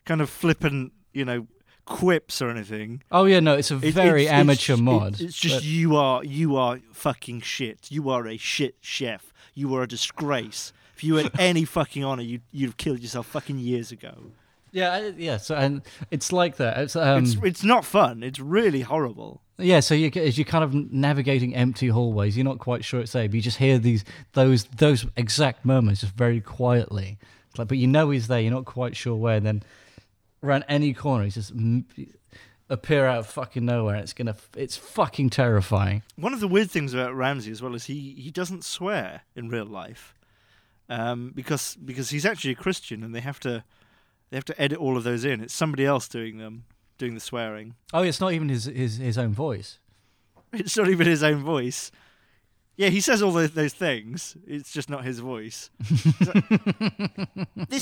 kind 0.05 0.21
of 0.21 0.31
flippant, 0.31 0.93
you 1.13 1.25
know, 1.25 1.47
quips 1.85 2.43
or 2.43 2.51
anything. 2.51 3.03
Oh 3.13 3.25
yeah, 3.25 3.41
no, 3.41 3.55
it's 3.55 3.71
a 3.71 3.77
It- 3.77 3.95
very 3.95 4.23
it's- 4.25 4.39
amateur 4.41 4.73
it's, 4.75 4.83
mod. 4.83 5.15
it- 5.15 5.21
it's 5.27 5.39
just 5.39 5.57
but- 5.57 5.65
you 5.65 5.97
are 5.97 6.25
you 6.25 6.57
are 6.57 6.81
fucking 6.93 7.41
shit. 7.43 7.91
You 7.91 8.11
are 8.11 8.27
a 8.27 8.37
shit 8.37 8.77
chef. 8.81 9.33
You 9.55 9.75
are 9.75 9.83
a 9.83 9.89
disgrace. 9.89 10.73
If 10.97 11.05
you 11.05 11.17
had 11.17 11.31
any 11.39 11.65
fucking 11.77 12.03
honor, 12.05 12.23
you 12.23 12.41
you'd 12.53 12.67
have 12.69 12.77
killed 12.77 13.01
yourself 13.01 13.27
fucking 13.27 13.59
years 13.59 13.93
ago. 13.93 14.33
yeah, 14.73 15.11
yeah. 15.17 15.37
So 15.39 15.55
and 15.55 15.83
it's 16.11 16.33
like 16.33 16.57
that. 16.57 16.79
It's 16.79 16.97
um, 16.97 17.23
it's 17.25 17.37
it's 17.43 17.65
not 17.65 17.85
fun. 17.85 18.23
It's 18.23 18.41
really 18.41 18.81
horrible. 18.83 19.43
Yeah, 19.59 19.81
so 19.81 19.95
you 19.95 20.11
as 20.17 20.37
you're 20.37 20.45
kind 20.45 20.65
of 20.65 20.75
navigating 20.93 21.55
empty 21.55 21.89
hallways, 21.89 22.37
you're 22.37 22.45
not 22.45 22.59
quite 22.59 22.85
sure 22.85 23.01
it's 23.01 23.13
there, 23.13 23.27
but 23.27 23.35
you 23.35 23.41
just 23.41 23.57
hear 23.57 23.79
these 23.79 24.05
those 24.33 24.65
those 24.65 25.07
exact 25.17 25.65
murmurs 25.65 26.03
just 26.03 26.13
very 26.13 26.41
quietly. 26.41 27.19
It's 27.49 27.59
like, 27.59 27.69
but 27.69 27.79
you 27.79 27.87
know 27.87 28.11
he's 28.11 28.29
there. 28.29 28.41
You're 28.41 28.53
not 28.53 28.67
quite 28.67 28.97
sure 28.97 29.17
where. 29.17 29.37
And 29.37 29.47
then 29.47 29.63
around 30.43 30.65
any 30.69 30.93
corner, 30.93 31.25
he's 31.25 31.35
just 31.35 31.53
appear 32.69 33.07
out 33.07 33.21
of 33.21 33.27
fucking 33.29 33.65
nowhere. 33.65 33.97
It's 33.97 34.13
gonna, 34.13 34.37
it's 34.55 34.77
fucking 34.77 35.31
terrifying. 35.31 36.03
One 36.17 36.35
of 36.35 36.41
the 36.41 36.49
weird 36.49 36.71
things 36.71 36.93
about 36.93 37.15
Ramsay 37.15 37.51
as 37.51 37.63
well 37.63 37.75
is 37.75 37.87
he 37.87 38.15
he 38.19 38.31
doesn't 38.31 38.63
swear 38.63 39.23
in 39.35 39.49
real 39.49 39.65
life, 39.65 40.15
um, 40.91 41.33
because 41.35 41.77
because 41.77 42.11
he's 42.11 42.27
actually 42.27 42.53
a 42.53 42.57
Christian 42.57 43.03
and 43.03 43.15
they 43.15 43.21
have 43.21 43.41
to 43.41 43.65
they 44.29 44.37
have 44.37 44.45
to 44.45 44.61
edit 44.61 44.79
all 44.79 44.99
of 44.99 45.05
those 45.05 45.25
in. 45.25 45.41
It's 45.41 45.55
somebody 45.55 45.87
else 45.87 46.09
doing 46.09 46.37
them 46.37 46.65
doing 46.99 47.15
the 47.15 47.21
swearing. 47.21 47.75
Oh, 47.93 48.03
it's 48.03 48.21
not 48.21 48.33
even 48.33 48.49
his 48.49 48.65
his 48.65 48.99
his 48.99 49.19
own 49.19 49.33
voice. 49.33 49.79
It's 50.53 50.77
not 50.77 50.89
even 50.89 51.07
his 51.07 51.23
own 51.23 51.43
voice. 51.43 51.91
Yeah, 52.77 52.91
he 52.91 53.01
says 53.01 53.23
all 53.23 53.33
those, 53.33 53.53
those 53.53 53.73
things. 53.73 54.37
It's 54.47 54.71
just 54.71 54.91
not 54.91 55.03
his 55.03 55.21
voice. 55.21 55.71
this 55.81 55.97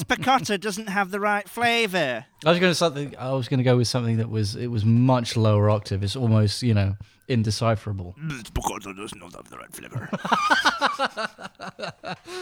picotta 0.04 0.60
doesn't 0.60 0.88
have 0.88 1.10
the 1.10 1.18
right 1.18 1.48
flavour. 1.48 2.26
I 2.44 2.50
was 2.50 2.60
going 2.60 2.70
to 2.70 2.76
something. 2.76 3.16
I 3.18 3.32
was 3.32 3.48
going 3.48 3.58
to 3.58 3.64
go 3.64 3.76
with 3.76 3.88
something 3.88 4.18
that 4.18 4.30
was 4.30 4.54
it 4.54 4.68
was 4.68 4.84
much 4.84 5.36
lower 5.36 5.68
octave. 5.68 6.04
It's 6.04 6.14
almost 6.14 6.62
you 6.62 6.74
know 6.74 6.96
indecipherable. 7.28 8.14
This 8.18 8.44
picotta 8.44 8.96
does 8.96 9.14
not 9.14 9.34
have 9.34 9.48
the 9.50 9.58
right 9.58 9.72
flavour. 9.72 10.08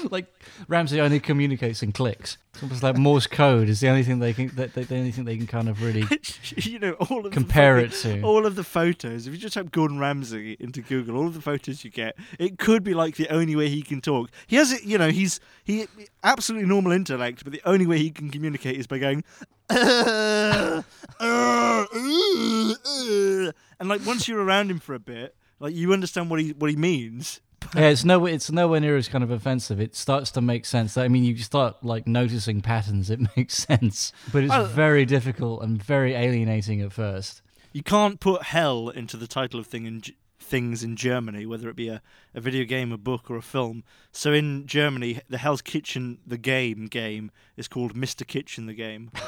like 0.11 0.26
Ramsay 0.68 1.01
only 1.01 1.20
communicates 1.20 1.83
in 1.83 1.93
clicks. 1.93 2.39
It's 2.55 2.62
almost 2.62 2.83
like 2.83 2.99
Morse 2.99 3.26
code 3.26 3.68
is 3.68 3.80
the 3.80 3.89
only 3.89 4.03
thing 4.03 4.18
they 4.18 4.33
can 4.35 4.49
that 4.57 4.74
the 4.74 4.97
only 4.97 5.11
thing 5.11 5.24
they 5.24 5.37
can 5.37 5.47
kind 5.47 5.68
of 5.68 5.83
really 5.83 6.05
you 6.57 6.78
know, 6.78 6.93
all 6.93 7.24
of 7.24 7.33
compare 7.33 7.76
the 7.76 7.85
it 7.85 7.93
to. 7.93 8.22
All 8.22 8.45
of 8.45 8.57
the 8.57 8.64
photos. 8.64 9.26
If 9.26 9.33
you 9.33 9.39
just 9.39 9.55
type 9.55 9.72
Gordon 9.72 9.99
Ramsay 9.99 10.57
into 10.61 10.83
Google, 10.83 11.16
all 11.16 11.26
of 11.26 11.35
the 11.35 11.41
photos 11.41 11.85
you 11.85 11.91
get, 11.91 12.16
it 12.39 12.59
could 12.59 12.85
be 12.85 12.95
like 12.95 13.16
the 13.16 13.28
only 13.28 13.57
way 13.57 13.68
he 13.68 13.83
can 13.83 14.01
talk. 14.01 14.30
He 14.47 14.57
has 14.57 14.72
it. 14.72 14.85
You 14.85 14.99
know, 14.99 15.09
he's 15.09 15.41
he 15.64 15.87
absolutely 16.22 16.68
normal 16.68 16.93
intellect, 16.93 17.45
but 17.45 17.53
the 17.53 17.62
only 17.64 17.87
way 17.87 17.99
he 17.99 18.11
can 18.11 18.30
communicate 18.30 18.76
is 18.76 18.87
by 18.87 18.99
going. 18.99 19.24
"Uh, 19.71 20.83
uh, 21.21 21.85
uh, 21.95 22.75
uh," 22.85 23.53
and 23.81 23.89
like 23.89 24.05
once 24.07 24.29
you're 24.29 24.43
around 24.43 24.71
him 24.71 24.79
for 24.79 24.95
a 24.95 24.99
bit, 25.01 25.35
like 25.61 25.75
you 25.75 25.93
understand 25.93 26.31
what 26.31 26.41
he 26.41 26.51
what 26.53 26.71
he 26.71 26.77
means. 26.77 27.41
yeah, 27.77 27.89
it's 27.91 28.05
no, 28.05 28.27
it's 28.27 28.51
nowhere 28.51 28.81
near 28.81 28.97
as 28.97 29.09
kind 29.09 29.23
of 29.23 29.31
offensive. 29.31 29.81
It 29.81 29.95
starts 29.95 30.31
to 30.33 30.41
make 30.41 30.67
sense. 30.67 30.97
I 30.97 31.09
mean, 31.09 31.25
you 31.25 31.37
start 31.39 31.85
like 31.85 32.07
noticing 32.07 32.61
patterns. 32.61 33.09
It 33.09 33.21
makes 33.37 33.55
sense, 33.55 34.13
but 34.33 34.45
it's 34.45 34.71
very 34.71 35.05
difficult 35.05 35.63
and 35.63 35.83
very 35.83 36.15
alienating 36.15 36.81
at 36.81 36.93
first. 36.93 37.41
You 37.73 37.83
can't 37.83 38.21
put 38.21 38.43
hell 38.43 38.91
into 38.91 39.17
the 39.17 39.27
title 39.27 39.59
of 39.59 39.67
thing 39.67 39.87
in 39.87 40.03
G- 40.03 40.17
things 40.43 40.82
in 40.82 40.97
Germany, 40.97 41.47
whether 41.47 41.68
it 41.68 41.76
be 41.76 41.88
a, 41.88 42.03
a 42.34 42.40
video 42.40 42.64
game, 42.64 42.93
a 42.93 42.99
book, 42.99 43.30
or 43.30 43.36
a 43.36 43.43
film. 43.43 43.84
So 44.11 44.32
in 44.32 44.66
Germany, 44.66 45.20
the 45.28 45.38
Hell's 45.38 45.62
Kitchen, 45.62 46.18
the 46.26 46.38
game 46.38 46.86
game, 46.86 47.30
is 47.57 47.68
called 47.68 47.95
Mr. 47.95 48.26
Kitchen, 48.26 48.66
the 48.66 48.74
game. 48.74 49.11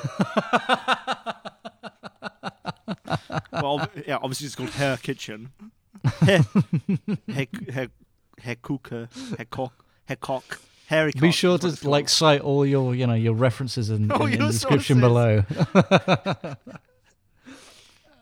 well, 3.53 3.89
yeah, 4.07 4.19
obviously 4.23 4.47
it's 4.47 4.57
called 4.57 4.71
Herr 4.71 4.97
Kitchen. 4.97 5.53
Herr, 6.21 6.41
Herr, 7.29 7.89
Herr 8.39 8.57
Kuke, 8.57 9.09
Herr 9.37 9.47
Koch, 9.47 9.73
Herr 10.07 10.17
Koch, 10.17 10.61
hairy. 10.87 11.13
Be 11.19 11.31
sure 11.31 11.55
is 11.55 11.63
what 11.63 11.73
it's 11.73 11.81
to 11.81 11.91
like 11.91 12.05
called. 12.05 12.11
cite 12.11 12.41
all 12.43 12.67
your 12.67 12.95
you 12.95 13.07
know 13.07 13.15
your 13.15 13.35
references 13.35 13.89
in, 13.91 14.11
in, 14.13 14.33
in 14.33 14.39
the 14.41 14.47
description 14.49 15.01
sources. 15.01 15.01
below. 15.01 15.45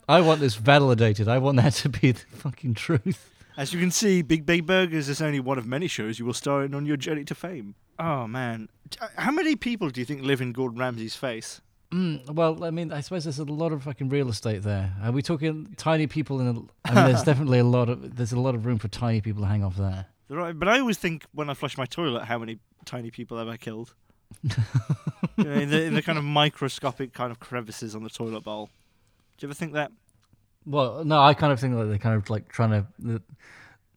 I 0.08 0.20
want 0.20 0.40
this 0.40 0.54
validated. 0.56 1.28
I 1.28 1.38
want 1.38 1.56
that 1.58 1.72
to 1.74 1.88
be 1.88 2.12
the 2.12 2.20
fucking 2.36 2.74
truth. 2.74 3.30
As 3.56 3.72
you 3.72 3.80
can 3.80 3.90
see, 3.90 4.22
Big 4.22 4.46
Bay 4.46 4.60
Burgers 4.60 5.08
is 5.08 5.20
only 5.20 5.38
one 5.40 5.58
of 5.58 5.66
many 5.66 5.86
shows 5.86 6.18
you 6.18 6.24
will 6.24 6.32
star 6.34 6.64
in 6.64 6.74
on 6.74 6.86
your 6.86 6.96
journey 6.96 7.24
to 7.24 7.34
fame. 7.34 7.74
Oh 7.98 8.26
man, 8.26 8.68
Uh, 9.00 9.08
how 9.16 9.30
many 9.30 9.56
people 9.56 9.90
do 9.90 10.00
you 10.00 10.04
think 10.06 10.22
live 10.22 10.40
in 10.40 10.52
Gordon 10.52 10.78
Ramsay's 10.78 11.14
face? 11.16 11.60
Mm, 11.92 12.30
well, 12.30 12.64
I 12.64 12.70
mean, 12.70 12.90
I 12.90 13.00
suppose 13.02 13.24
there's 13.24 13.38
a 13.38 13.44
lot 13.44 13.70
of 13.72 13.82
fucking 13.82 14.08
real 14.08 14.30
estate 14.30 14.62
there. 14.62 14.94
Are 15.02 15.12
we 15.12 15.20
talking 15.20 15.74
tiny 15.76 16.06
people? 16.06 16.40
In 16.40 16.46
a, 16.48 16.50
I 16.90 16.94
mean, 16.94 17.04
there's 17.12 17.22
definitely 17.30 17.58
a 17.58 17.64
lot 17.64 17.90
of 17.90 18.16
there's 18.16 18.32
a 18.32 18.40
lot 18.40 18.54
of 18.54 18.64
room 18.64 18.78
for 18.78 18.88
tiny 18.88 19.20
people 19.20 19.42
to 19.42 19.48
hang 19.48 19.62
off 19.62 19.76
there. 19.76 20.06
There 20.28 20.40
are- 20.40 20.54
But 20.54 20.68
I 20.68 20.78
always 20.80 20.96
think 20.98 21.26
when 21.34 21.50
I 21.50 21.54
flush 21.54 21.76
my 21.76 21.84
toilet, 21.84 22.24
how 22.24 22.38
many 22.38 22.58
tiny 22.86 23.10
people 23.10 23.36
have 23.38 23.48
I 23.48 23.56
killed? 23.58 23.94
You 25.38 25.44
know, 25.44 25.52
in, 25.52 25.70
the, 25.70 25.82
in 25.84 25.94
the 25.94 26.02
kind 26.02 26.18
of 26.18 26.24
microscopic 26.24 27.14
kind 27.14 27.30
of 27.32 27.40
crevices 27.40 27.94
on 27.94 28.02
the 28.04 28.10
toilet 28.10 28.42
bowl. 28.44 28.68
Do 29.42 29.46
you 29.46 29.48
ever 29.50 29.54
think 29.58 29.72
that? 29.72 29.90
Well, 30.64 31.04
no, 31.04 31.20
I 31.20 31.34
kind 31.34 31.52
of 31.52 31.58
think 31.58 31.74
that 31.74 31.86
they're 31.86 31.98
kind 31.98 32.14
of 32.14 32.30
like 32.30 32.46
trying 32.48 32.70
to. 32.70 32.86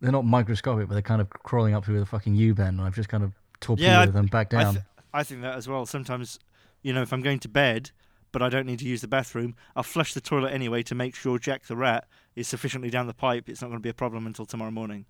They're 0.02 0.12
not 0.12 0.26
microscopic, 0.26 0.88
but 0.88 0.96
they're 0.96 1.04
kind 1.04 1.22
of 1.22 1.30
crawling 1.30 1.76
up 1.76 1.86
through 1.86 2.00
the 2.00 2.06
fucking 2.08 2.34
U 2.34 2.56
bend, 2.56 2.80
and 2.80 2.82
I've 2.82 2.96
just 2.96 3.10
kind 3.10 3.24
of 3.24 3.32
torpedoed 3.60 3.86
Yeah, 3.88 4.02
I- 4.02 4.06
them 4.08 4.26
back 4.26 4.52
I, 4.56 4.64
down. 4.64 4.74
th- 4.74 4.86
I 5.14 5.22
think 5.22 5.44
that 5.44 5.54
as 5.56 5.68
well. 5.68 5.86
Sometimes, 5.86 6.40
you 6.82 6.94
know, 6.94 7.04
if 7.04 7.14
I'm 7.14 7.22
going 7.22 7.38
to 7.42 7.48
bed, 7.48 7.92
but 8.32 8.42
I 8.42 8.50
don't 8.50 8.66
need 8.66 8.80
to 8.80 8.86
use 8.88 9.02
the 9.02 9.08
bathroom, 9.08 9.56
I'll 9.76 9.84
flush 9.84 10.16
the 10.16 10.20
toilet 10.20 10.50
anyway 10.52 10.82
to 10.82 10.96
make 10.96 11.14
sure 11.14 11.38
Jack 11.38 11.68
the 11.68 11.76
Rat 11.76 12.08
is 12.36 12.48
sufficiently 12.48 12.90
down 12.90 13.06
the 13.06 13.14
pipe. 13.14 13.48
It's 13.48 13.62
not 13.62 13.68
going 13.68 13.78
to 13.80 13.84
be 13.84 13.90
a 13.90 13.94
problem 13.94 14.26
until 14.26 14.48
tomorrow 14.48 14.72
morning. 14.72 15.06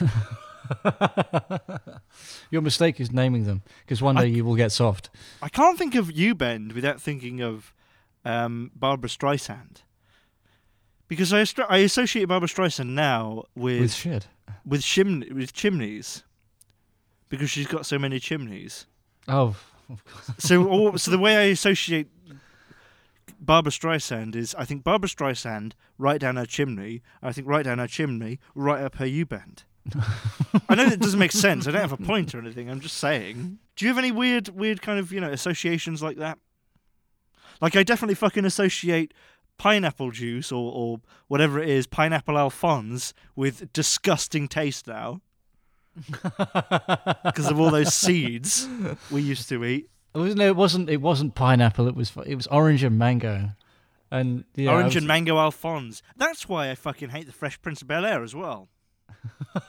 Your 2.50 2.62
mistake 2.62 3.00
is 3.00 3.10
naming 3.12 3.42
them, 3.44 3.62
because 3.84 4.00
one 4.00 4.16
I- 4.16 4.22
day 4.22 4.28
you 4.28 4.44
will 4.44 4.54
get 4.56 4.70
soft. 4.70 5.10
I 5.42 5.48
can't 5.48 5.76
think 5.76 5.96
of 5.96 6.12
U 6.12 6.36
Bend 6.36 6.72
without 6.72 7.00
thinking 7.02 7.42
of 7.42 7.74
um, 8.24 8.70
Barbara 8.74 9.08
Streisand. 9.08 9.82
Because 11.08 11.32
I, 11.32 11.44
I 11.68 11.78
associate 11.78 12.24
Barbara 12.26 12.48
Streisand 12.48 12.88
now 12.90 13.44
With 13.54 13.80
with 13.80 13.92
shit. 13.94 14.28
with, 14.64 14.82
chim- 14.82 15.24
with 15.34 15.52
chimneys, 15.52 16.22
because 17.28 17.50
she's 17.50 17.66
got 17.66 17.84
so 17.86 17.98
many 17.98 18.18
chimneys. 18.18 18.86
Oh, 19.28 19.54
so 20.38 20.66
all, 20.66 20.96
so 20.98 21.10
the 21.10 21.18
way 21.18 21.36
I 21.36 21.42
associate 21.44 22.08
Barbara 23.38 23.70
Streisand 23.72 24.34
is 24.34 24.54
I 24.54 24.64
think 24.64 24.82
Barbara 24.82 25.08
Streisand 25.08 25.72
right 25.98 26.18
down 26.20 26.36
her 26.36 26.46
chimney. 26.46 27.02
I 27.22 27.32
think 27.32 27.46
right 27.46 27.64
down 27.64 27.78
her 27.78 27.86
chimney, 27.86 28.38
right 28.54 28.82
up 28.82 28.96
her 28.96 29.06
U 29.06 29.26
bend. 29.26 29.64
I 30.68 30.74
know 30.74 30.88
that 30.88 31.00
doesn't 31.00 31.18
make 31.18 31.32
sense. 31.32 31.68
I 31.68 31.72
don't 31.72 31.80
have 31.82 31.92
a 31.92 31.98
point 31.98 32.34
or 32.34 32.38
anything. 32.38 32.70
I'm 32.70 32.80
just 32.80 32.96
saying. 32.96 33.58
Do 33.76 33.84
you 33.84 33.90
have 33.90 33.98
any 33.98 34.10
weird, 34.12 34.48
weird 34.48 34.80
kind 34.80 34.98
of 34.98 35.12
you 35.12 35.20
know 35.20 35.30
associations 35.30 36.02
like 36.02 36.16
that? 36.16 36.38
Like 37.60 37.76
I 37.76 37.82
definitely 37.82 38.14
fucking 38.14 38.44
associate 38.44 39.14
pineapple 39.58 40.10
juice 40.10 40.50
or, 40.50 40.72
or 40.72 41.00
whatever 41.28 41.60
it 41.60 41.68
is, 41.68 41.86
pineapple 41.86 42.36
Alphonse, 42.36 43.14
with 43.36 43.72
disgusting 43.72 44.48
taste 44.48 44.86
now 44.88 45.20
because 47.24 47.50
of 47.50 47.60
all 47.60 47.70
those 47.70 47.94
seeds 47.94 48.68
we 49.10 49.22
used 49.22 49.48
to 49.48 49.64
eat. 49.64 49.88
It 50.14 50.18
wasn't. 50.18 50.40
It 50.42 50.56
wasn't. 50.56 50.90
It 50.90 51.00
wasn't 51.00 51.34
pineapple. 51.34 51.86
It 51.88 51.94
was. 51.94 52.12
It 52.26 52.34
was 52.36 52.46
orange 52.48 52.82
and 52.84 52.98
mango, 52.98 53.50
and 54.10 54.44
yeah, 54.54 54.70
Orange 54.72 54.86
was- 54.94 54.96
and 54.96 55.06
mango 55.06 55.38
Alphonse. 55.38 56.02
That's 56.16 56.48
why 56.48 56.70
I 56.70 56.74
fucking 56.74 57.08
hate 57.10 57.26
the 57.26 57.32
Fresh 57.32 57.60
Prince 57.62 57.82
of 57.82 57.88
Bel 57.88 58.04
Air 58.04 58.22
as 58.22 58.34
well. 58.34 58.68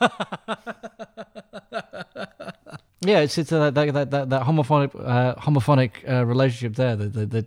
Yeah, 3.00 3.20
it's 3.20 3.36
it's 3.36 3.52
uh, 3.52 3.70
that 3.70 3.92
that 3.92 4.10
that, 4.10 4.30
that 4.30 4.42
homophonic 4.44 4.94
uh, 4.94 5.34
homophonic 5.34 6.08
uh, 6.08 6.24
relationship 6.24 6.76
there 6.76 6.96
that, 6.96 7.12
that 7.12 7.30
that 7.30 7.46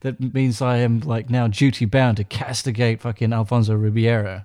that 0.00 0.34
means 0.34 0.62
I 0.62 0.78
am 0.78 1.00
like 1.00 1.28
now 1.28 1.48
duty 1.48 1.86
bound 1.86 2.18
to 2.18 2.24
castigate 2.24 3.00
fucking 3.00 3.32
Alfonso 3.32 3.74
Ribeiro. 3.74 4.44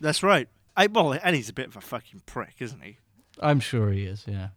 That's 0.00 0.22
right. 0.22 0.48
I, 0.76 0.86
well, 0.86 1.12
and 1.12 1.36
he's 1.36 1.48
a 1.48 1.52
bit 1.52 1.68
of 1.68 1.76
a 1.76 1.80
fucking 1.80 2.22
prick, 2.26 2.54
isn't 2.60 2.82
he? 2.82 2.96
I'm 3.40 3.60
sure 3.60 3.92
he 3.92 4.04
is. 4.04 4.24
Yeah, 4.26 4.48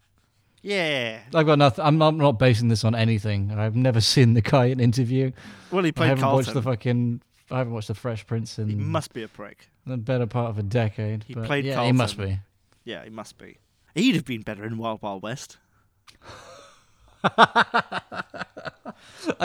Yeah. 0.61 1.19
I've 1.33 1.45
got 1.45 1.59
nothing. 1.59 1.85
I'm 1.85 1.97
not, 1.97 2.07
I'm 2.09 2.17
not 2.17 2.39
basing 2.39 2.69
this 2.69 2.83
on 2.83 2.95
anything. 2.95 3.51
I've 3.51 3.75
never 3.75 4.01
seen 4.01 4.33
the 4.33 4.41
guy 4.41 4.65
in 4.65 4.79
interview. 4.79 5.31
Well, 5.71 5.83
he 5.83 5.91
played. 5.91 6.05
I 6.05 6.09
haven't 6.09 6.23
Carlton. 6.23 6.37
watched 6.37 6.53
the 6.53 6.61
fucking. 6.61 7.21
I 7.51 7.57
haven't 7.59 7.73
watched 7.73 7.87
the 7.87 7.93
Fresh 7.95 8.27
Prince 8.27 8.57
he 8.57 8.75
must 8.75 9.13
be 9.13 9.23
a 9.23 9.27
prick. 9.27 9.69
the 9.85 9.95
better 9.95 10.25
part 10.25 10.49
of 10.49 10.57
a 10.57 10.63
decade. 10.63 11.23
He 11.23 11.33
but 11.33 11.45
played 11.45 11.65
yeah, 11.65 11.85
he 11.85 11.91
must 11.91 12.17
be. 12.17 12.39
Yeah, 12.83 13.03
he 13.03 13.09
must 13.09 13.37
be. 13.37 13.57
He'd 13.97 14.15
have 14.15 14.25
been 14.25 14.41
better 14.41 14.63
in 14.63 14.77
Wild 14.77 15.01
Wild 15.01 15.23
West. 15.23 15.57
I 17.23 17.31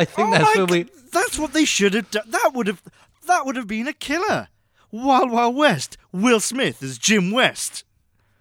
think 0.04 0.28
Oh 0.28 0.30
that's 0.30 0.56
where 0.56 0.66
we. 0.66 0.86
That's 1.10 1.38
what 1.38 1.54
they 1.54 1.64
should 1.64 1.94
have 1.94 2.10
done. 2.10 2.24
That 2.28 2.50
would 2.54 2.66
have. 2.66 2.82
That 3.26 3.46
would 3.46 3.56
have 3.56 3.66
been 3.66 3.88
a 3.88 3.94
killer. 3.94 4.48
Wild 4.90 5.30
Wild 5.30 5.56
West. 5.56 5.96
Will 6.12 6.38
Smith 6.38 6.82
as 6.82 6.98
Jim 6.98 7.30
West. 7.30 7.84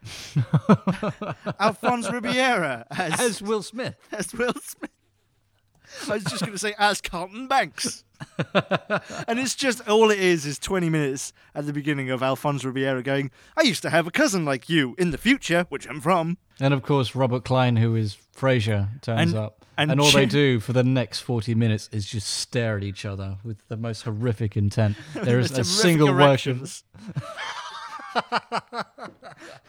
Alphonse 1.59 2.12
Ribeiro 2.12 2.84
as, 2.91 3.22
As 3.22 3.41
Will 3.41 3.64
Smith. 3.64 3.95
as 4.12 4.34
Will 4.34 4.53
Smith. 4.62 4.91
I 6.09 6.16
was 6.16 6.24
just 6.24 6.41
going 6.41 6.53
to 6.53 6.57
say 6.57 6.74
as 6.78 6.99
Carlton 6.99 7.47
Banks. 7.47 8.03
and 9.28 9.40
it's 9.40 9.56
just 9.56 9.88
all 9.88 10.12
it 10.12 10.20
is 10.20 10.46
is 10.46 10.60
20 10.60 10.90
minutes 10.90 11.34
at 11.56 11.66
the 11.66 11.74
beginning 11.74 12.10
of 12.10 12.22
Alphonse 12.24 12.64
Ribeiro 12.64 13.02
going, 13.02 13.32
I 13.58 13.64
used 13.64 13.82
to 13.84 13.90
have 13.90 14.08
a 14.08 14.12
cousin 14.12 14.46
like 14.46 14.70
you 14.70 14.96
in 14.98 15.12
the 15.12 15.18
future, 15.18 15.66
which 15.70 15.88
I'm 15.88 16.02
from. 16.02 16.38
And 16.60 16.74
of 16.74 16.82
course, 16.84 17.16
Robert 17.16 17.44
Klein, 17.44 17.78
who 17.78 17.96
is 17.96 18.18
Frasier, 18.38 19.02
turns 19.02 19.32
And- 19.34 19.40
up. 19.40 19.66
and 19.78 19.92
And, 19.92 20.00
all 20.00 20.12
they 20.12 20.26
do 20.26 20.60
for 20.60 20.74
the 20.74 20.84
next 20.84 21.20
40 21.22 21.56
minutes 21.56 21.90
is 21.92 22.06
just 22.06 22.28
stare 22.28 22.78
at 22.78 22.84
each 22.84 23.06
other 23.06 23.38
with 23.44 23.68
the 23.68 23.78
most 23.78 24.04
horrific 24.04 24.56
intent. 24.56 24.96
There 25.14 25.40
is 25.40 25.52
a 25.58 25.64
single 25.64 26.14
word. 26.14 26.42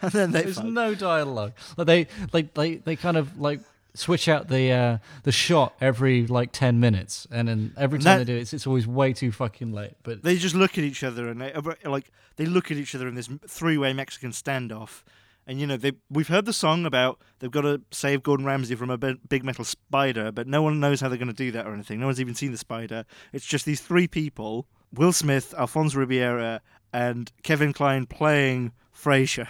and 0.03 0.13
then 0.13 0.33
they 0.33 0.43
There's 0.43 0.57
fuck. 0.57 0.65
no 0.67 0.95
dialogue. 0.95 1.53
Like 1.77 1.87
they, 1.87 2.07
like 2.33 2.55
they, 2.55 2.77
they 2.77 2.97
kind 2.97 3.17
of 3.17 3.39
like 3.39 3.61
switch 3.95 4.29
out 4.29 4.49
the 4.49 4.71
uh, 4.73 4.99
the 5.25 5.33
shot 5.33 5.75
every 5.81 6.27
like 6.27 6.53
10 6.53 6.81
minutes, 6.81 7.27
and 7.31 7.49
then 7.49 7.73
every 7.77 7.99
time 7.99 8.05
that- 8.05 8.19
they 8.27 8.33
do 8.33 8.37
it, 8.37 8.43
it's, 8.43 8.53
it's 8.55 8.67
always 8.67 8.87
way 8.87 9.13
too 9.13 9.33
fucking 9.33 9.73
late. 9.73 9.95
But 10.03 10.23
They 10.23 10.37
just 10.37 10.55
look 10.55 10.79
at 10.79 10.85
each 10.85 11.03
other 11.05 11.29
and 11.29 11.41
they 11.41 11.53
like 11.85 12.11
they 12.37 12.47
look 12.47 12.71
at 12.71 12.77
each 12.77 12.95
other 12.95 13.07
in 13.09 13.15
this 13.15 13.29
three-way 13.47 13.93
Mexican 13.93 14.31
standoff. 14.31 15.03
And 15.47 15.59
you 15.61 15.67
know 15.67 15.77
they 15.77 15.93
we've 16.09 16.29
heard 16.29 16.45
the 16.45 16.53
song 16.53 16.87
about 16.87 17.19
they've 17.41 17.51
got 17.51 17.63
to 17.63 17.83
save 17.91 18.23
Gordon 18.23 18.47
Ramsay 18.47 18.77
from 18.77 18.91
a 18.91 18.97
big 18.97 19.43
metal 19.45 19.65
spider, 19.65 20.31
but 20.31 20.47
no 20.47 20.63
one 20.63 20.79
knows 20.79 21.01
how 21.01 21.09
they're 21.09 21.19
going 21.19 21.27
to 21.27 21.35
do 21.35 21.51
that 21.51 21.67
or 21.67 21.75
anything. 21.75 21.99
No 21.99 22.07
one's 22.07 22.21
even 22.21 22.37
seen 22.37 22.53
the 22.53 22.59
spider. 22.59 23.05
It's 23.33 23.45
just 23.45 23.65
these 23.67 23.81
three 23.81 24.07
people: 24.07 24.69
Will 24.95 25.13
Smith, 25.13 25.53
Alfonso 25.59 25.99
Ribeiro, 25.99 26.61
and 26.93 27.33
Kevin 27.43 27.73
Kline 27.73 28.07
playing 28.07 28.71
Frasier, 28.97 29.49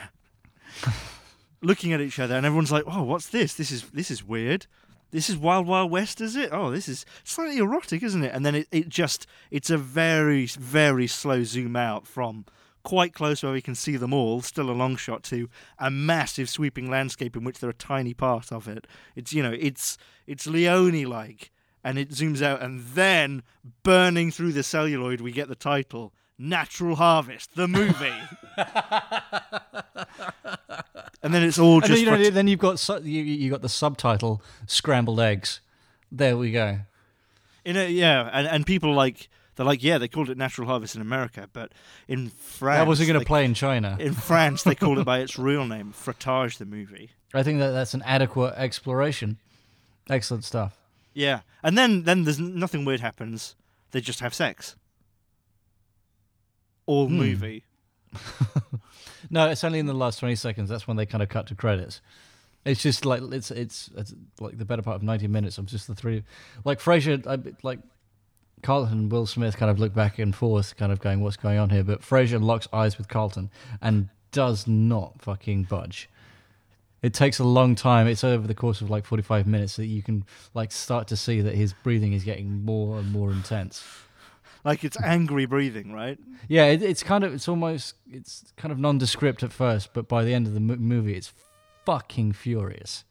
looking 1.62 1.92
at 1.92 2.00
each 2.00 2.18
other, 2.18 2.34
and 2.34 2.44
everyone's 2.44 2.72
like, 2.72 2.84
"Oh, 2.86 3.02
what's 3.02 3.28
this? 3.28 3.54
This 3.54 3.70
is 3.70 3.90
this 3.90 4.10
is 4.10 4.24
weird." 4.24 4.66
This 5.12 5.28
is 5.28 5.36
Wild 5.36 5.66
Wild 5.66 5.90
West, 5.90 6.22
is 6.22 6.36
it? 6.36 6.48
Oh, 6.52 6.70
this 6.70 6.88
is 6.88 7.04
slightly 7.22 7.58
erotic, 7.58 8.02
isn't 8.02 8.24
it? 8.24 8.34
And 8.34 8.46
then 8.46 8.54
it, 8.54 8.68
it 8.72 8.88
just, 8.88 9.26
it's 9.50 9.68
a 9.68 9.76
very, 9.76 10.46
very 10.46 11.06
slow 11.06 11.44
zoom 11.44 11.76
out 11.76 12.06
from 12.06 12.46
quite 12.82 13.12
close 13.12 13.42
where 13.42 13.52
we 13.52 13.60
can 13.60 13.74
see 13.74 13.98
them 13.98 14.14
all, 14.14 14.40
still 14.40 14.70
a 14.70 14.72
long 14.72 14.96
shot, 14.96 15.22
to 15.24 15.50
a 15.78 15.90
massive 15.90 16.48
sweeping 16.48 16.90
landscape 16.90 17.36
in 17.36 17.44
which 17.44 17.58
they're 17.58 17.68
a 17.68 17.74
tiny 17.74 18.14
part 18.14 18.50
of 18.50 18.66
it. 18.66 18.86
It's, 19.14 19.34
you 19.34 19.42
know, 19.42 19.54
it's, 19.58 19.98
it's 20.26 20.46
Leone 20.46 21.04
like, 21.04 21.50
and 21.84 21.98
it 21.98 22.08
zooms 22.08 22.40
out, 22.40 22.62
and 22.62 22.80
then 22.80 23.42
burning 23.82 24.30
through 24.30 24.52
the 24.52 24.62
celluloid, 24.62 25.20
we 25.20 25.30
get 25.30 25.48
the 25.48 25.54
title 25.54 26.14
Natural 26.42 26.96
Harvest, 26.96 27.54
the 27.54 27.68
movie. 27.68 28.12
and 31.22 31.32
then 31.32 31.44
it's 31.44 31.56
all 31.56 31.76
and 31.76 31.84
just. 31.84 32.04
then, 32.04 32.18
you 32.18 32.24
know, 32.24 32.30
then 32.30 32.48
you've 32.48 32.58
got 32.58 32.80
su- 32.80 33.00
you, 33.04 33.22
you 33.22 33.48
got 33.48 33.62
the 33.62 33.68
subtitle 33.68 34.42
scrambled 34.66 35.20
eggs. 35.20 35.60
There 36.10 36.36
we 36.36 36.50
go. 36.50 36.80
In 37.64 37.76
a, 37.76 37.88
yeah, 37.88 38.28
and, 38.32 38.48
and 38.48 38.66
people 38.66 38.92
like 38.92 39.28
they're 39.54 39.64
like, 39.64 39.84
yeah, 39.84 39.98
they 39.98 40.08
called 40.08 40.30
it 40.30 40.36
Natural 40.36 40.66
Harvest 40.66 40.96
in 40.96 41.00
America, 41.00 41.48
but 41.52 41.70
in 42.08 42.30
France, 42.30 42.80
That 42.80 42.88
wasn't 42.88 43.08
going 43.08 43.20
to 43.20 43.26
play 43.26 43.44
in 43.44 43.54
China. 43.54 43.96
In 44.00 44.12
France, 44.12 44.64
they 44.64 44.74
called 44.74 44.98
it 44.98 45.04
by 45.04 45.20
its 45.20 45.38
real 45.38 45.64
name, 45.64 45.92
Frottage 45.92 46.58
the 46.58 46.66
movie. 46.66 47.10
I 47.32 47.44
think 47.44 47.60
that 47.60 47.70
that's 47.70 47.94
an 47.94 48.02
adequate 48.04 48.54
exploration. 48.56 49.38
Excellent 50.10 50.42
stuff. 50.42 50.76
Yeah, 51.14 51.42
and 51.62 51.78
then 51.78 52.02
then 52.02 52.24
there's 52.24 52.40
nothing 52.40 52.84
weird 52.84 52.98
happens. 53.00 53.54
They 53.92 54.00
just 54.00 54.18
have 54.18 54.34
sex. 54.34 54.74
All 56.86 57.08
Hmm. 57.08 57.16
movie. 57.18 57.64
No, 59.30 59.48
it's 59.48 59.62
only 59.64 59.78
in 59.78 59.86
the 59.86 59.94
last 59.94 60.18
twenty 60.18 60.34
seconds. 60.34 60.68
That's 60.68 60.86
when 60.86 60.96
they 60.96 61.06
kind 61.06 61.22
of 61.22 61.28
cut 61.28 61.46
to 61.46 61.54
credits. 61.54 62.00
It's 62.64 62.82
just 62.82 63.06
like 63.06 63.22
it's 63.32 63.50
it's, 63.50 63.88
it's 63.96 64.12
like 64.40 64.58
the 64.58 64.64
better 64.64 64.82
part 64.82 64.96
of 64.96 65.02
ninety 65.02 65.28
minutes 65.28 65.58
of 65.58 65.66
just 65.66 65.86
the 65.86 65.94
three. 65.94 66.24
Like 66.64 66.80
Frasier, 66.80 67.24
I, 67.26 67.38
like 67.62 67.78
Carlton 68.62 68.92
and 68.98 69.12
Will 69.12 69.24
Smith 69.26 69.56
kind 69.56 69.70
of 69.70 69.78
look 69.78 69.94
back 69.94 70.18
and 70.18 70.34
forth, 70.34 70.76
kind 70.76 70.92
of 70.92 71.00
going, 71.00 71.20
"What's 71.20 71.36
going 71.36 71.58
on 71.58 71.70
here?" 71.70 71.84
But 71.84 72.02
Frasier 72.02 72.42
locks 72.42 72.68
eyes 72.72 72.98
with 72.98 73.08
Carlton 73.08 73.48
and 73.80 74.08
does 74.32 74.66
not 74.66 75.22
fucking 75.22 75.64
budge. 75.64 76.10
It 77.00 77.14
takes 77.14 77.38
a 77.38 77.44
long 77.44 77.74
time. 77.74 78.06
It's 78.08 78.24
over 78.24 78.46
the 78.46 78.54
course 78.54 78.80
of 78.80 78.90
like 78.90 79.06
45 79.06 79.46
minutes 79.46 79.76
that 79.76 79.86
you 79.86 80.02
can 80.02 80.24
like 80.52 80.72
start 80.72 81.08
to 81.08 81.16
see 81.16 81.40
that 81.40 81.54
his 81.54 81.72
breathing 81.72 82.12
is 82.12 82.22
getting 82.24 82.64
more 82.64 82.98
and 82.98 83.10
more 83.12 83.30
intense. 83.32 83.82
Like 84.64 84.84
it's 84.84 85.00
angry 85.00 85.46
breathing, 85.46 85.92
right? 85.92 86.18
Yeah, 86.48 86.66
it, 86.66 86.82
it's 86.82 87.02
kind 87.02 87.24
of 87.24 87.34
it's 87.34 87.48
almost 87.48 87.96
it's 88.10 88.52
kind 88.56 88.70
of 88.70 88.78
nondescript 88.78 89.42
at 89.42 89.52
first, 89.52 89.92
but 89.92 90.08
by 90.08 90.24
the 90.24 90.34
end 90.34 90.46
of 90.46 90.54
the 90.54 90.60
mo- 90.60 90.76
movie, 90.76 91.14
it's 91.14 91.32
fucking 91.84 92.32
furious. 92.32 93.04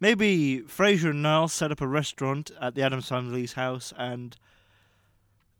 Maybe 0.00 0.60
Fraser 0.60 1.10
and 1.10 1.22
Niles 1.22 1.52
set 1.52 1.70
up 1.72 1.80
a 1.80 1.86
restaurant 1.86 2.50
at 2.60 2.74
the 2.74 2.82
Addams 2.82 3.08
family's 3.08 3.54
house, 3.54 3.92
and 3.96 4.36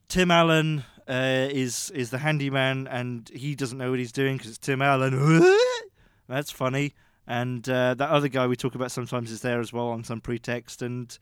Tim 0.09 0.30
Allen 0.30 0.84
uh, 1.09 1.49
is 1.51 1.90
is 1.90 2.11
the 2.11 2.18
handyman, 2.18 2.86
and 2.88 3.28
he 3.28 3.55
doesn't 3.55 3.78
know 3.78 3.90
what 3.90 3.99
he's 3.99 4.12
doing 4.12 4.36
because 4.36 4.51
it's 4.51 4.59
Tim 4.59 4.82
Allen. 4.82 5.14
That's 6.28 6.51
funny. 6.51 6.94
And 7.28 7.68
uh, 7.68 7.94
that 7.94 8.09
other 8.11 8.28
guy 8.28 8.47
we 8.47 8.57
talk 8.57 8.74
about 8.74 8.92
sometimes 8.92 9.30
is 9.30 9.40
there 9.40 9.61
as 9.61 9.72
well 9.72 9.88
on 9.88 10.05
some 10.05 10.20
pretext, 10.20 10.82
and 10.82 11.16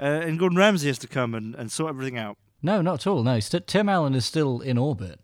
uh, 0.00 0.04
and 0.04 0.38
Gordon 0.38 0.58
Ramsay 0.58 0.88
has 0.88 0.98
to 0.98 1.08
come 1.08 1.34
and, 1.34 1.54
and 1.54 1.70
sort 1.70 1.90
everything 1.90 2.18
out. 2.18 2.38
No, 2.62 2.82
not 2.82 2.94
at 3.00 3.06
all. 3.06 3.22
No, 3.22 3.40
St- 3.40 3.66
Tim 3.66 3.88
Allen 3.88 4.14
is 4.14 4.24
still 4.24 4.60
in 4.60 4.78
orbit. 4.78 5.20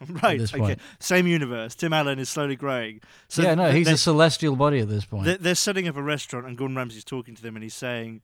Right. 0.22 0.40
Okay. 0.40 0.58
point. 0.58 0.78
Same 1.00 1.26
universe. 1.26 1.74
Tim 1.74 1.92
Allen 1.92 2.20
is 2.20 2.28
slowly 2.28 2.54
growing. 2.54 3.00
So 3.26 3.42
yeah, 3.42 3.56
no, 3.56 3.72
he's 3.72 3.88
a 3.88 3.96
celestial 3.96 4.54
body 4.54 4.78
at 4.78 4.88
this 4.88 5.04
point. 5.04 5.24
They're, 5.24 5.38
they're 5.38 5.54
setting 5.56 5.88
up 5.88 5.96
a 5.96 6.02
restaurant, 6.02 6.46
and 6.46 6.56
Gordon 6.56 6.76
Ramsay's 6.76 7.02
talking 7.02 7.34
to 7.34 7.42
them, 7.42 7.56
and 7.56 7.64
he's 7.64 7.74
saying, 7.74 8.20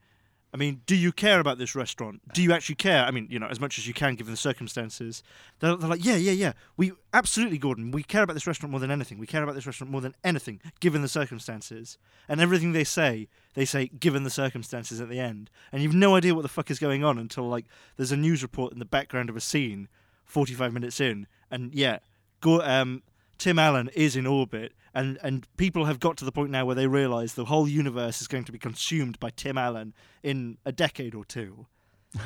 "I 0.54 0.56
mean, 0.56 0.82
do 0.86 0.94
you 0.94 1.10
care 1.10 1.40
about 1.40 1.58
this 1.58 1.74
restaurant? 1.74 2.22
Do 2.32 2.40
you 2.40 2.52
actually 2.52 2.76
care? 2.76 3.04
I 3.04 3.10
mean, 3.10 3.26
you 3.28 3.40
know, 3.40 3.48
as 3.48 3.58
much 3.58 3.76
as 3.76 3.88
you 3.88 3.92
can, 3.92 4.14
given 4.14 4.32
the 4.32 4.36
circumstances." 4.38 5.22
They're, 5.58 5.74
they're 5.74 5.90
like, 5.90 6.04
"Yeah, 6.04 6.14
yeah, 6.16 6.32
yeah. 6.32 6.52
We 6.76 6.92
absolutely, 7.12 7.58
Gordon. 7.58 7.90
We 7.90 8.04
care 8.04 8.22
about 8.22 8.34
this 8.34 8.46
restaurant 8.46 8.70
more 8.70 8.80
than 8.80 8.90
anything. 8.92 9.18
We 9.18 9.26
care 9.26 9.42
about 9.42 9.56
this 9.56 9.66
restaurant 9.66 9.90
more 9.90 10.00
than 10.00 10.14
anything, 10.22 10.60
given 10.78 11.02
the 11.02 11.08
circumstances." 11.08 11.98
And 12.28 12.40
everything 12.40 12.72
they 12.72 12.84
say, 12.84 13.28
they 13.54 13.64
say, 13.64 13.88
"Given 13.88 14.22
the 14.22 14.30
circumstances" 14.30 15.00
at 15.00 15.08
the 15.08 15.18
end, 15.18 15.50
and 15.72 15.82
you've 15.82 15.94
no 15.94 16.14
idea 16.14 16.34
what 16.34 16.42
the 16.42 16.48
fuck 16.48 16.70
is 16.70 16.78
going 16.78 17.02
on 17.02 17.18
until 17.18 17.48
like 17.48 17.66
there's 17.96 18.12
a 18.12 18.16
news 18.16 18.42
report 18.42 18.72
in 18.72 18.78
the 18.78 18.84
background 18.84 19.28
of 19.28 19.36
a 19.36 19.40
scene, 19.40 19.88
forty-five 20.24 20.72
minutes 20.72 21.00
in, 21.00 21.26
and 21.50 21.74
yeah, 21.74 21.98
Go- 22.40 22.62
um, 22.62 23.02
Tim 23.38 23.58
Allen 23.58 23.90
is 23.94 24.16
in 24.16 24.26
orbit, 24.26 24.72
and, 24.94 25.18
and 25.22 25.46
people 25.56 25.86
have 25.86 25.98
got 25.98 26.16
to 26.18 26.24
the 26.24 26.32
point 26.32 26.50
now 26.50 26.64
where 26.64 26.74
they 26.74 26.86
realise 26.86 27.32
the 27.32 27.46
whole 27.46 27.68
universe 27.68 28.20
is 28.20 28.28
going 28.28 28.44
to 28.44 28.52
be 28.52 28.58
consumed 28.58 29.18
by 29.18 29.30
Tim 29.30 29.58
Allen 29.58 29.92
in 30.22 30.58
a 30.64 30.72
decade 30.72 31.14
or 31.14 31.24
two. 31.24 31.66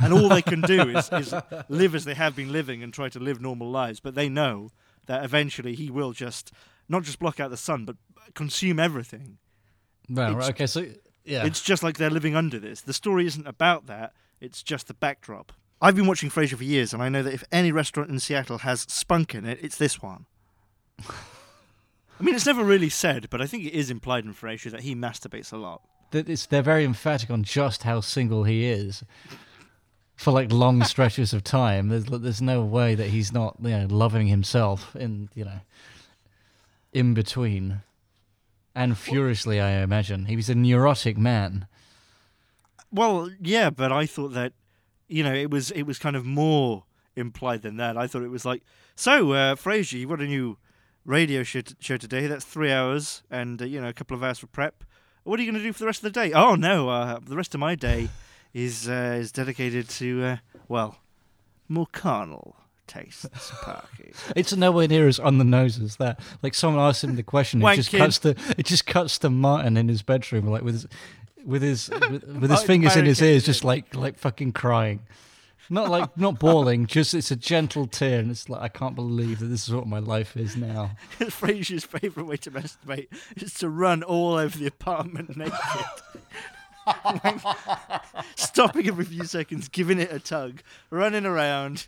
And 0.03 0.13
all 0.13 0.29
they 0.29 0.43
can 0.43 0.61
do 0.61 0.83
is, 0.91 1.09
is 1.13 1.35
live 1.69 1.95
as 1.95 2.05
they 2.05 2.15
have 2.15 2.37
been 2.37 2.53
living 2.53 2.83
and 2.83 2.93
try 2.93 3.09
to 3.09 3.19
live 3.19 3.41
normal 3.41 3.71
lives. 3.71 4.01
But 4.01 4.15
they 4.15 4.29
know 4.29 4.71
that 5.07 5.25
eventually 5.25 5.75
he 5.75 5.91
will 5.91 6.13
just 6.13 6.53
not 6.89 7.05
just 7.05 7.19
block 7.19 7.41
out 7.41 7.51
the 7.51 7.57
sun, 7.57 7.87
but 7.87 7.97
consume 8.35 8.79
everything. 8.79 9.39
Well, 10.11 10.37
right, 10.37 10.51
okay, 10.51 10.67
so 10.67 10.87
yeah, 11.25 11.45
It's 11.45 11.63
just 11.63 11.83
like 11.83 11.99
they're 11.99 12.11
living 12.11 12.35
under 12.35 12.59
this. 12.59 12.83
The 12.83 12.95
story 12.95 13.27
isn't 13.27 13.47
about 13.47 13.87
that, 13.87 14.13
it's 14.41 14.63
just 14.63 14.89
the 14.89 14.95
backdrop. 14.95 15.53
I've 15.81 15.95
been 15.95 16.07
watching 16.07 16.31
Frasier 16.31 16.57
for 16.57 16.65
years, 16.65 16.93
and 16.93 17.03
I 17.03 17.09
know 17.09 17.23
that 17.23 17.33
if 17.33 17.45
any 17.53 17.71
restaurant 17.71 18.11
in 18.11 18.19
Seattle 18.19 18.59
has 18.59 18.81
spunk 18.89 19.35
in 19.35 19.45
it, 19.45 19.59
it's 19.63 19.77
this 19.77 20.03
one. 20.03 20.27
I 22.19 22.23
mean, 22.23 22.35
it's 22.35 22.47
never 22.47 22.65
really 22.65 22.89
said, 22.89 23.29
but 23.31 23.41
I 23.41 23.47
think 23.47 23.65
it 23.65 23.75
is 23.75 23.91
implied 23.91 24.25
in 24.25 24.35
Frasier 24.35 24.71
that 24.73 24.81
he 24.81 24.95
masturbates 24.95 25.53
a 25.53 25.57
lot. 25.57 25.83
that 26.11 26.29
it's, 26.29 26.47
they're 26.47 26.63
very 26.63 26.85
emphatic 26.85 27.31
on 27.31 27.45
just 27.45 27.85
how 27.85 28.01
single 28.01 28.45
he 28.45 28.67
is 28.67 29.05
for 30.17 30.33
like 30.33 30.51
long 30.51 30.83
stretches 30.93 31.33
of 31.33 31.45
time. 31.45 31.89
There's 31.89 32.07
there's 32.07 32.43
no 32.43 32.63
way 32.63 32.95
that 32.95 33.09
he's 33.11 33.33
not 33.33 33.57
you 33.63 33.71
know 33.71 33.87
loving 33.89 34.27
himself 34.27 34.97
in 34.97 35.29
you 35.35 35.45
know 35.45 35.61
in 36.93 37.15
between 37.15 37.83
and 38.75 38.99
furiously. 38.99 39.61
I 39.61 39.83
imagine 39.83 40.27
he 40.27 40.37
was 40.37 40.49
a 40.49 40.55
neurotic 40.55 41.17
man. 41.17 41.67
Well, 42.91 43.31
yeah, 43.41 43.71
but 43.71 43.93
I 43.93 44.07
thought 44.07 44.33
that, 44.33 44.55
you 45.09 45.23
know, 45.23 45.35
it 45.35 45.51
was 45.51 45.71
it 45.73 45.83
was 45.83 45.99
kind 45.99 46.17
of 46.17 46.25
more 46.25 46.85
implied 47.17 47.63
than 47.63 47.77
that. 47.77 47.97
I 47.97 48.07
thought 48.07 48.23
it 48.23 48.31
was 48.31 48.45
like, 48.45 48.63
so 48.97 49.33
uh, 49.33 49.55
Frasier, 49.57 50.01
you've 50.01 50.11
got 50.11 50.21
a 50.21 50.27
new 50.27 50.57
radio 51.09 51.43
show, 51.43 51.63
t- 51.63 51.75
show 51.81 51.97
today. 51.97 52.27
That's 52.27 52.45
three 52.45 52.71
hours 52.71 53.23
and 53.31 53.61
uh, 53.61 53.65
you 53.65 53.81
know 53.81 53.89
a 53.89 53.93
couple 53.93 54.17
of 54.17 54.23
hours 54.23 54.39
for 54.39 54.47
prep. 54.47 54.85
What 55.25 55.41
are 55.41 55.43
you 55.43 55.51
going 55.51 55.61
to 55.61 55.67
do 55.67 55.73
for 55.73 55.81
the 55.81 55.87
rest 55.87 56.05
of 56.05 56.13
the 56.13 56.21
day? 56.21 56.33
Oh 56.33 56.55
no, 56.55 56.89
uh, 56.91 57.19
the 57.21 57.37
rest 57.37 57.55
of 57.55 57.61
my 57.61 57.75
day 57.75 58.09
is 58.55 58.89
uh, 58.89 59.17
is 59.19 59.33
dedicated 59.33 59.89
to 59.91 60.25
uh, 60.25 60.37
well, 60.69 60.99
more 61.69 61.87
carnal 61.91 62.57
tastes, 62.87 63.27
Parky. 63.63 64.13
It's 64.37 64.55
nowhere 64.55 64.87
near 64.87 65.09
as 65.09 65.19
on 65.19 65.39
the 65.39 65.45
nose 65.45 65.81
as 65.81 65.97
that. 65.97 66.21
Like 66.43 66.55
someone 66.55 66.85
asked 66.87 67.03
him 67.03 67.17
the 67.17 67.23
question, 67.23 67.63
it 67.63 67.77
just 67.77 67.91
cuts 67.91 68.19
to 68.21 68.37
it 68.57 68.67
just 68.67 68.87
cuts 68.87 69.19
to 69.21 69.31
Martin 69.31 69.77
in 69.77 69.89
his 69.89 70.03
bedroom, 70.03 70.47
like 70.47 70.63
with 70.63 70.75
his 70.75 70.87
with 71.45 71.63
his 71.63 71.89
with, 71.91 72.25
with 72.25 72.51
his 72.51 72.63
fingers 72.65 72.97
in 72.97 73.07
his 73.07 73.23
ears, 73.23 73.45
just 73.45 73.65
like 73.65 73.95
like 73.95 74.19
fucking 74.19 74.53
crying. 74.53 75.01
Not 75.71 75.91
like 75.91 76.17
not 76.17 76.39
bawling, 76.39 76.87
just 76.87 77.13
it's 77.15 77.31
a 77.31 77.37
gentle 77.37 77.87
tear, 77.87 78.21
and 78.21 78.31
it's 78.31 78.49
like 78.49 78.63
I 78.63 78.69
can't 78.69 78.95
believe 78.95 79.41
that 79.41 79.47
this 79.47 79.69
is 79.69 79.75
what 79.75 79.87
my 79.87 79.99
life 79.99 80.37
is 80.37 80.57
now. 80.57 80.93
Frasier's 81.19 81.85
favourite 81.85 82.27
way 82.27 82.37
to 82.39 82.51
masturbate 82.51 83.09
is 83.37 83.55
to 83.55 83.69
run 83.69 84.03
all 84.03 84.35
over 84.35 84.57
the 84.57 84.67
apartment 84.67 85.37
naked. 85.37 85.53
Like, 87.05 87.41
stopping 88.37 88.89
every 88.89 89.05
few 89.05 89.25
seconds, 89.25 89.69
giving 89.69 89.99
it 90.01 90.11
a 90.11 90.19
tug, 90.19 90.63
running 90.91 91.27
around. 91.27 91.87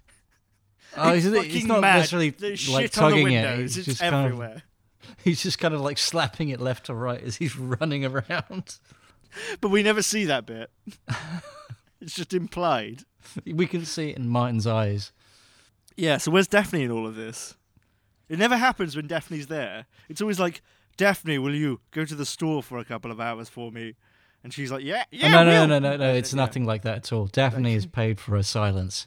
Oh, 0.97 1.13
It's 1.13 1.25
he's, 1.25 1.45
he's 1.45 1.67
not 1.67 1.81
mad. 1.81 1.99
necessarily 1.99 2.31
There's 2.31 2.69
like 2.69 2.83
shit 2.83 2.99
on 2.99 3.11
the 3.13 3.17
tugging 3.19 3.33
it. 3.33 3.59
He's 3.61 3.77
it's 3.79 3.87
just 3.87 4.01
kind 4.01 4.43
of, 4.43 4.63
he's 5.25 5.43
just 5.43 5.59
kind 5.59 5.73
of 5.73 5.81
like 5.81 5.99
slapping 5.99 6.51
it 6.51 6.61
left 6.61 6.87
to 6.87 6.95
right 6.95 7.23
as 7.23 7.37
he's 7.37 7.57
running 7.57 8.05
around. 8.05 8.79
But 9.61 9.69
we 9.69 9.83
never 9.83 10.03
see 10.03 10.25
that 10.27 10.45
bit. 10.45 10.71
It's 12.01 12.15
just 12.15 12.33
implied. 12.35 13.03
We 13.47 13.67
can 13.67 13.85
see 13.85 14.11
it 14.11 14.17
in 14.17 14.29
Martin's 14.29 14.67
eyes. 14.67 15.13
Yeah, 15.97 16.17
so 16.17 16.31
where's 16.31 16.49
Daphne 16.49 16.85
in 16.85 16.91
all 16.91 17.07
of 17.07 17.15
this? 17.17 17.57
It 18.29 18.39
never 18.39 18.57
happens 18.57 18.97
when 18.97 19.07
Daphne's 19.07 19.49
there. 19.49 19.87
It's 20.09 20.21
always 20.23 20.41
like, 20.41 20.63
Daphne, 20.97 21.39
will 21.39 21.55
you 21.55 21.81
go 21.91 22.05
to 22.05 22.15
the 22.15 22.25
store 22.25 22.63
for 22.63 22.79
a 22.79 22.85
couple 22.85 23.11
of 23.11 23.21
hours 23.21 23.49
for 23.49 23.71
me? 23.71 23.97
And 24.43 24.55
she's 24.55 24.71
like, 24.73 24.85
yeah, 24.85 25.05
yeah. 25.11 25.27
Oh, 25.27 25.31
no, 25.31 25.45
no, 25.45 25.51
will." 25.61 25.67
no, 25.67 25.79
no, 25.79 25.91
no, 25.91 25.97
no. 25.99 26.15
It's 26.15 26.33
Yeah. 26.33 26.37
nothing 26.39 26.65
like 26.65 26.83
that 26.83 26.97
at 26.97 27.13
all. 27.13 27.27
Daphne 27.27 27.75
is 27.75 27.85
paid 27.87 28.19
for 28.19 28.37
her 28.37 28.43
silence. 28.43 29.07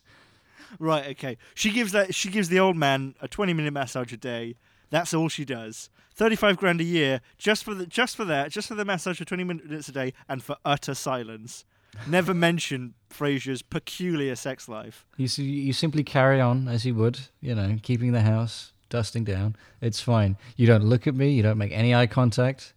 Right, 0.79 1.07
okay. 1.11 1.37
She 1.55 1.71
gives 1.71 1.91
that 1.91 2.13
she 2.15 2.29
gives 2.29 2.49
the 2.49 2.59
old 2.59 2.75
man 2.75 3.15
a 3.21 3.27
20 3.27 3.53
minute 3.53 3.73
massage 3.73 4.11
a 4.13 4.17
day. 4.17 4.55
That's 4.89 5.13
all 5.13 5.29
she 5.29 5.45
does. 5.45 5.89
35 6.15 6.57
grand 6.57 6.81
a 6.81 6.83
year 6.83 7.21
just 7.39 7.63
for 7.63 7.73
the 7.73 7.87
just 7.87 8.15
for 8.15 8.25
that, 8.25 8.51
just 8.51 8.67
for 8.67 8.75
the 8.75 8.85
massage 8.85 9.17
for 9.17 9.25
20 9.25 9.43
minutes 9.43 9.87
a 9.87 9.91
day 9.91 10.13
and 10.29 10.43
for 10.43 10.57
utter 10.65 10.93
silence. 10.93 11.65
Never 12.07 12.33
mention 12.33 12.95
Frasier's 13.09 13.61
peculiar 13.61 14.35
sex 14.35 14.67
life. 14.67 15.05
You 15.17 15.27
see, 15.27 15.43
you 15.43 15.73
simply 15.73 16.03
carry 16.03 16.41
on 16.41 16.67
as 16.67 16.85
you 16.85 16.95
would, 16.95 17.19
you 17.39 17.53
know, 17.55 17.77
keeping 17.81 18.11
the 18.11 18.21
house, 18.21 18.73
dusting 18.89 19.23
down. 19.23 19.55
It's 19.81 20.01
fine. 20.01 20.37
You 20.55 20.67
don't 20.67 20.83
look 20.83 21.07
at 21.07 21.15
me. 21.15 21.31
You 21.31 21.43
don't 21.43 21.57
make 21.57 21.71
any 21.71 21.93
eye 21.93 22.07
contact. 22.07 22.73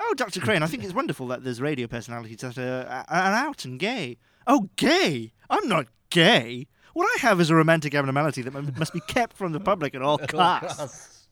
Oh, 0.00 0.14
Dr. 0.14 0.40
Crane, 0.40 0.62
I 0.62 0.66
think 0.66 0.84
it's 0.84 0.94
wonderful 0.94 1.26
that 1.28 1.44
there's 1.44 1.60
radio 1.60 1.86
personalities 1.86 2.38
that 2.38 2.58
are, 2.58 3.04
are 3.08 3.32
out 3.34 3.64
and 3.64 3.78
gay. 3.78 4.16
Oh, 4.46 4.68
gay? 4.76 5.32
I'm 5.50 5.68
not 5.68 5.86
gay. 6.10 6.66
What 6.94 7.06
I 7.16 7.26
have 7.28 7.40
is 7.40 7.50
a 7.50 7.54
romantic 7.54 7.94
abnormality 7.94 8.42
that 8.42 8.78
must 8.78 8.92
be 8.92 9.00
kept 9.00 9.36
from 9.36 9.52
the 9.52 9.60
public 9.60 9.94
at 9.94 10.02
all 10.02 10.18
costs. 10.28 11.28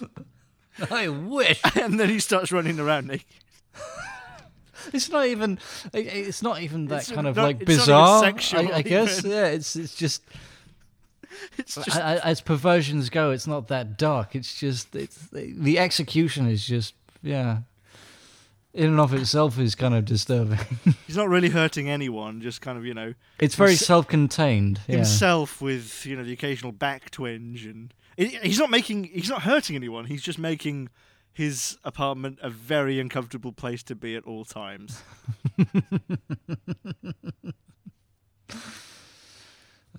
I 0.90 1.08
wish. 1.08 1.60
and 1.74 1.98
then 1.98 2.08
he 2.08 2.18
starts 2.18 2.52
running 2.52 2.78
around 2.78 3.06
naked. 3.06 3.26
It's 4.92 5.08
not 5.10 5.26
even. 5.26 5.58
It's 5.92 6.42
not 6.42 6.60
even 6.62 6.86
that 6.86 7.00
It's 7.02 7.12
kind 7.12 7.26
of 7.26 7.36
not- 7.36 7.42
like 7.42 7.62
it's 7.62 7.68
not 7.68 7.72
even 7.72 7.80
bizarre. 7.82 8.20
sexual 8.22 8.72
I, 8.72 8.76
I 8.76 8.82
guess. 8.82 9.24
Yeah. 9.24 9.46
It's 9.46 9.76
it's 9.76 9.94
just, 9.94 10.22
It's 11.58 11.74
just 11.74 11.96
I, 11.96 12.16
as 12.18 12.40
perversions 12.40 13.10
go, 13.10 13.30
it's 13.30 13.46
not 13.46 13.68
that 13.68 13.98
dark. 13.98 14.34
It's 14.34 14.58
just 14.58 14.94
it's 14.96 15.16
the 15.32 15.78
execution 15.78 16.46
is 16.48 16.64
just 16.66 16.94
yeah. 17.22 17.58
In 18.72 18.88
and 18.90 19.00
of 19.00 19.14
itself 19.14 19.58
is 19.58 19.74
kind 19.74 19.94
of 19.94 20.04
disturbing. 20.04 20.58
he's 21.06 21.16
not 21.16 21.30
really 21.30 21.48
hurting 21.48 21.88
anyone, 21.88 22.42
just 22.42 22.60
kind 22.60 22.76
of, 22.76 22.84
you 22.84 22.92
know, 22.92 23.14
It's 23.38 23.54
very 23.54 23.74
self-contained. 23.74 24.80
Yeah. 24.86 24.96
himself 24.96 25.62
with, 25.62 26.04
you 26.04 26.14
know, 26.14 26.22
the 26.24 26.34
occasional 26.34 26.72
back 26.72 27.10
twinge 27.10 27.64
and 27.64 27.94
he- 28.18 28.36
he's 28.42 28.58
not 28.58 28.68
making 28.68 29.04
he's 29.04 29.30
not 29.30 29.42
hurting 29.42 29.76
anyone. 29.76 30.04
He's 30.04 30.22
just 30.22 30.38
making 30.38 30.90
his 31.36 31.76
apartment 31.84 32.38
a 32.40 32.48
very 32.48 32.98
uncomfortable 32.98 33.52
place 33.52 33.82
to 33.82 33.94
be 33.94 34.16
at 34.16 34.24
all 34.24 34.46
times. 34.46 35.02
Oh, 35.58 35.64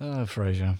Frasier. 0.26 0.78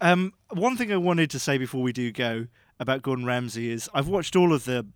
Um, 0.00 0.32
one 0.50 0.76
thing 0.76 0.92
I 0.92 0.96
wanted 0.96 1.30
to 1.30 1.38
say 1.38 1.56
before 1.56 1.82
we 1.82 1.92
do 1.92 2.10
go 2.10 2.48
about 2.80 3.02
Gordon 3.02 3.24
Ramsay 3.24 3.70
is 3.70 3.88
I've 3.94 4.08
watched 4.08 4.34
all 4.34 4.52
of 4.52 4.64
the 4.64 4.88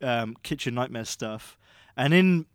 um, 0.00 0.36
Kitchen 0.44 0.76
Nightmare 0.76 1.04
stuff, 1.04 1.58
and 1.96 2.14
in 2.14 2.46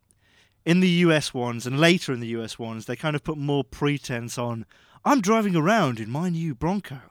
in 0.66 0.80
the 0.80 0.90
US 1.08 1.34
ones 1.34 1.68
and 1.68 1.78
later 1.78 2.14
in 2.14 2.22
the 2.22 2.28
US 2.40 2.58
ones, 2.58 2.86
they 2.86 2.96
kind 2.96 3.18
of 3.18 3.26
put 3.26 3.38
more 3.38 3.66
pretense 3.66 4.38
on. 4.38 4.66
I'm 5.04 5.20
driving 5.20 5.58
around 5.58 6.00
in 6.00 6.10
my 6.10 6.30
new 6.30 6.56
Bronco 6.56 7.02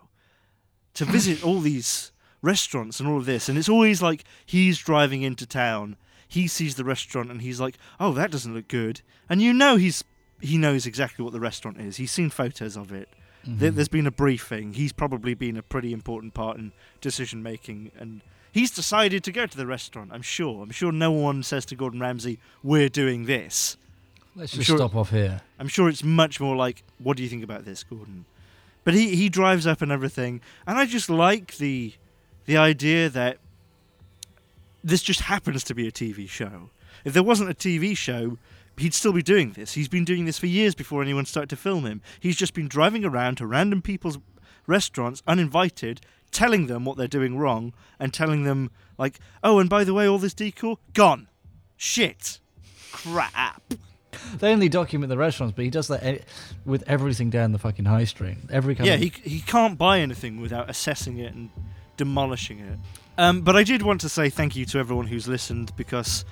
to 0.95 1.05
visit 1.05 1.45
all 1.45 1.61
these 1.61 2.13
restaurants 2.47 3.01
and 3.01 3.09
all 3.09 3.19
of 3.19 3.27
this, 3.27 3.49
and 3.49 3.59
it's 3.59 3.69
always 3.69 4.01
like 4.01 4.25
he's 4.45 4.79
driving 4.79 5.23
into 5.23 5.47
town, 5.47 5.97
he 6.27 6.47
sees 6.47 6.77
the 6.77 6.85
restaurant, 6.85 7.31
and 7.31 7.43
he's 7.43 7.61
like, 7.61 7.77
"Oh, 8.01 8.13
that 8.13 8.31
doesn't 8.31 8.55
look 8.55 8.69
good," 8.69 9.03
and 9.29 9.43
you 9.43 9.53
know 9.53 9.77
he's 9.77 10.05
he 10.41 10.57
knows 10.57 10.87
exactly 10.87 11.25
what 11.25 11.33
the 11.33 11.41
restaurant 11.41 11.81
is. 11.81 11.97
He's 11.97 12.13
seen 12.13 12.31
photos 12.31 12.77
of 12.77 12.93
it. 12.93 13.09
There, 13.45 13.69
mm-hmm. 13.69 13.77
there's 13.77 13.89
been 13.89 14.07
a 14.07 14.11
briefing. 14.11 14.75
He's 14.75 14.93
probably 14.93 15.35
been 15.35 15.57
a 15.57 15.63
pretty 15.63 15.93
important 15.93 16.35
part 16.35 16.57
in 16.57 16.73
decision 17.01 17.43
making, 17.43 17.93
and 17.99 18.23
he's 18.51 18.71
decided 18.71 19.23
to 19.25 19.33
go 19.33 19.47
to 19.47 19.57
the 19.57 19.67
restaurant. 19.67 20.11
I'm 20.13 20.23
sure. 20.23 20.63
I'm 20.63 20.71
sure 20.71 20.93
no 20.93 21.13
one 21.13 21.43
says 21.43 21.65
to 21.67 21.77
Gordon 21.77 22.01
Ramsay, 22.01 22.39
"We're 22.63 22.89
doing 22.89 23.27
this." 23.27 23.77
Let's 24.35 24.53
I'm 24.53 24.59
just 24.59 24.67
sure- 24.69 24.79
stop 24.79 24.95
off 24.95 25.11
here. 25.11 25.43
I'm 25.59 25.69
sure 25.69 25.89
it's 25.89 26.03
much 26.03 26.41
more 26.41 26.57
like, 26.57 26.83
"What 26.99 27.17
do 27.17 27.23
you 27.23 27.29
think 27.29 27.45
about 27.45 27.65
this, 27.65 27.85
Gordon?" 27.85 28.27
But 28.85 28.95
he 28.95 29.17
he 29.17 29.29
drives 29.29 29.67
up 29.67 29.83
and 29.83 29.91
everything, 29.91 30.41
and 30.67 30.79
I 30.79 30.87
just 30.87 31.09
like 31.09 31.57
the 31.57 31.95
the 32.47 32.57
idea 32.57 33.09
that 33.11 33.39
this 34.83 35.03
just 35.03 35.23
happens 35.23 35.65
to 35.65 35.75
be 35.75 35.87
a 35.87 35.93
TV 35.93 36.29
show. 36.29 36.71
If 37.05 37.13
there 37.13 37.23
wasn't 37.23 37.51
a 37.51 37.55
TV 37.55 37.97
show, 37.97 38.39
he'd 38.79 38.95
still 38.95 39.13
be 39.13 39.23
doing 39.23 39.53
this. 39.53 39.75
He's 39.75 39.89
been 39.89 40.05
doing 40.05 40.25
this 40.25 40.39
for 40.39 40.47
years 40.47 40.75
before 40.75 41.03
anyone 41.03 41.27
started 41.27 41.51
to 41.51 41.57
film 41.57 41.85
him. 41.85 42.03
He's 42.21 42.37
just 42.37 42.55
been 42.55 42.69
driving 42.69 43.05
around 43.05 43.37
to 43.37 43.47
random 43.47 43.83
people's 43.83 44.19
restaurants 44.67 45.23
uninvited, 45.27 46.01
telling 46.31 46.67
them 46.67 46.85
what 46.85 46.97
they're 46.97 47.07
doing 47.09 47.37
wrong, 47.37 47.73
and 47.99 48.13
telling 48.13 48.45
them 48.45 48.71
like, 48.99 49.19
"Oh, 49.43 49.59
and 49.59 49.69
by 49.71 49.85
the 49.85 49.95
way, 49.95 50.07
all 50.07 50.19
this 50.19 50.35
decor 50.35 50.79
gone, 50.93 51.29
shit, 51.77 52.41
crap." 52.93 53.63
They 54.39 54.53
only 54.53 54.69
document 54.69 55.11
the 55.11 55.19
restaurants, 55.19 55.55
but 55.55 55.65
he 55.65 55.71
does 55.71 55.89
that 55.89 56.23
with 56.65 56.83
everything 56.87 57.31
down 57.31 57.53
the 57.53 57.59
fucking 57.59 57.85
high 57.85 58.05
street. 58.05 58.39
Every 58.51 58.75
kind 58.75 58.87
Yeah, 58.87 58.95
of, 58.95 59.01
he 59.01 59.13
he 59.25 59.41
can't 59.41 59.77
buy 59.79 60.01
anything 60.01 60.41
without 60.41 60.71
assessing 60.71 61.19
it 61.19 61.35
and 61.35 61.51
demolishing 61.97 62.59
it. 62.61 62.79
Um, 63.19 63.41
but 63.43 63.57
I 63.57 63.63
did 63.65 63.83
want 63.83 64.01
to 64.03 64.09
say 64.09 64.29
thank 64.31 64.57
you 64.57 64.65
to 64.67 64.79
everyone 64.79 65.07
who's 65.07 65.27
listened 65.27 65.73
because 65.77 66.25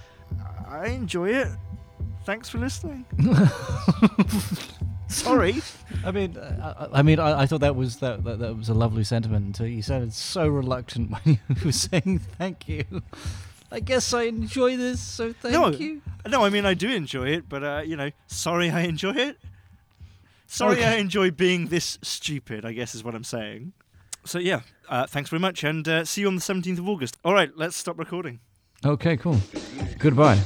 I 0.69 0.87
enjoy 0.89 1.31
it. 1.31 1.49
Thanks 2.27 2.49
for 2.49 2.59
listening. 2.59 3.05
Sorry. 5.09 5.57
I 6.05 6.11
mean, 6.11 6.37
uh, 6.37 6.89
I, 6.93 6.99
I 6.99 7.03
mean, 7.03 7.21
I, 7.21 7.43
I 7.43 7.47
thought 7.47 7.61
that 7.61 7.77
was 7.77 7.99
that, 7.99 8.25
that 8.25 8.39
that 8.41 8.57
was 8.57 8.69
a 8.69 8.75
lovely 8.75 9.05
sentiment 9.05 9.47
until 9.47 9.67
you 9.67 9.83
sounded 9.83 10.13
so 10.13 10.49
reluctant 10.49 11.11
when 11.25 11.39
you 11.49 11.65
were 11.65 11.73
saying 11.73 12.19
thank 12.39 12.69
you. 12.69 12.85
I 13.71 13.81
guess 13.81 14.13
I 14.15 14.23
enjoy 14.23 14.77
this, 14.77 15.01
so 15.01 15.33
thank 15.33 15.53
No. 15.55 15.69
you. 15.69 16.01
No, 16.27 16.45
I 16.45 16.49
mean 16.49 16.65
I 16.67 16.75
do 16.75 16.91
enjoy 16.91 17.29
it, 17.29 17.49
but 17.49 17.63
uh, 17.63 17.83
you 17.85 17.97
know, 17.97 18.11
sorry 18.27 18.71
I 18.71 18.81
enjoy 18.83 19.13
it. 19.13 19.39
Sorry 20.47 20.77
Okay. 20.77 20.85
I 20.87 20.95
enjoy 20.97 21.31
being 21.31 21.67
this 21.69 21.99
stupid. 22.03 22.65
I 22.65 22.73
guess 22.73 22.95
is 22.95 23.05
what 23.05 23.15
I'm 23.15 23.25
saying. 23.25 23.73
So 24.25 24.39
yeah, 24.39 24.61
uh, 24.89 25.07
thanks 25.07 25.31
very 25.31 25.41
much, 25.41 25.65
and 25.65 25.87
uh, 25.89 26.05
see 26.05 26.23
you 26.23 26.29
on 26.29 26.35
the 26.35 26.41
17th 26.41 26.79
of 26.79 26.89
August. 26.89 27.17
All 27.25 27.35
right, 27.35 27.51
let's 27.57 27.77
stop 27.77 27.99
recording. 27.99 28.41
Okay, 28.85 29.17
cool. 29.17 29.39
Goodbye. 29.99 30.39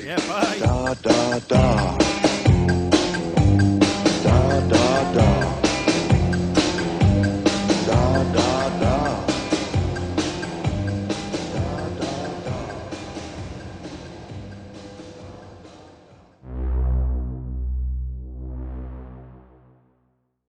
Yeah, 0.00 0.16
bye. 0.28 0.58
da 0.58 0.94
da 0.94 1.38
da 1.40 2.27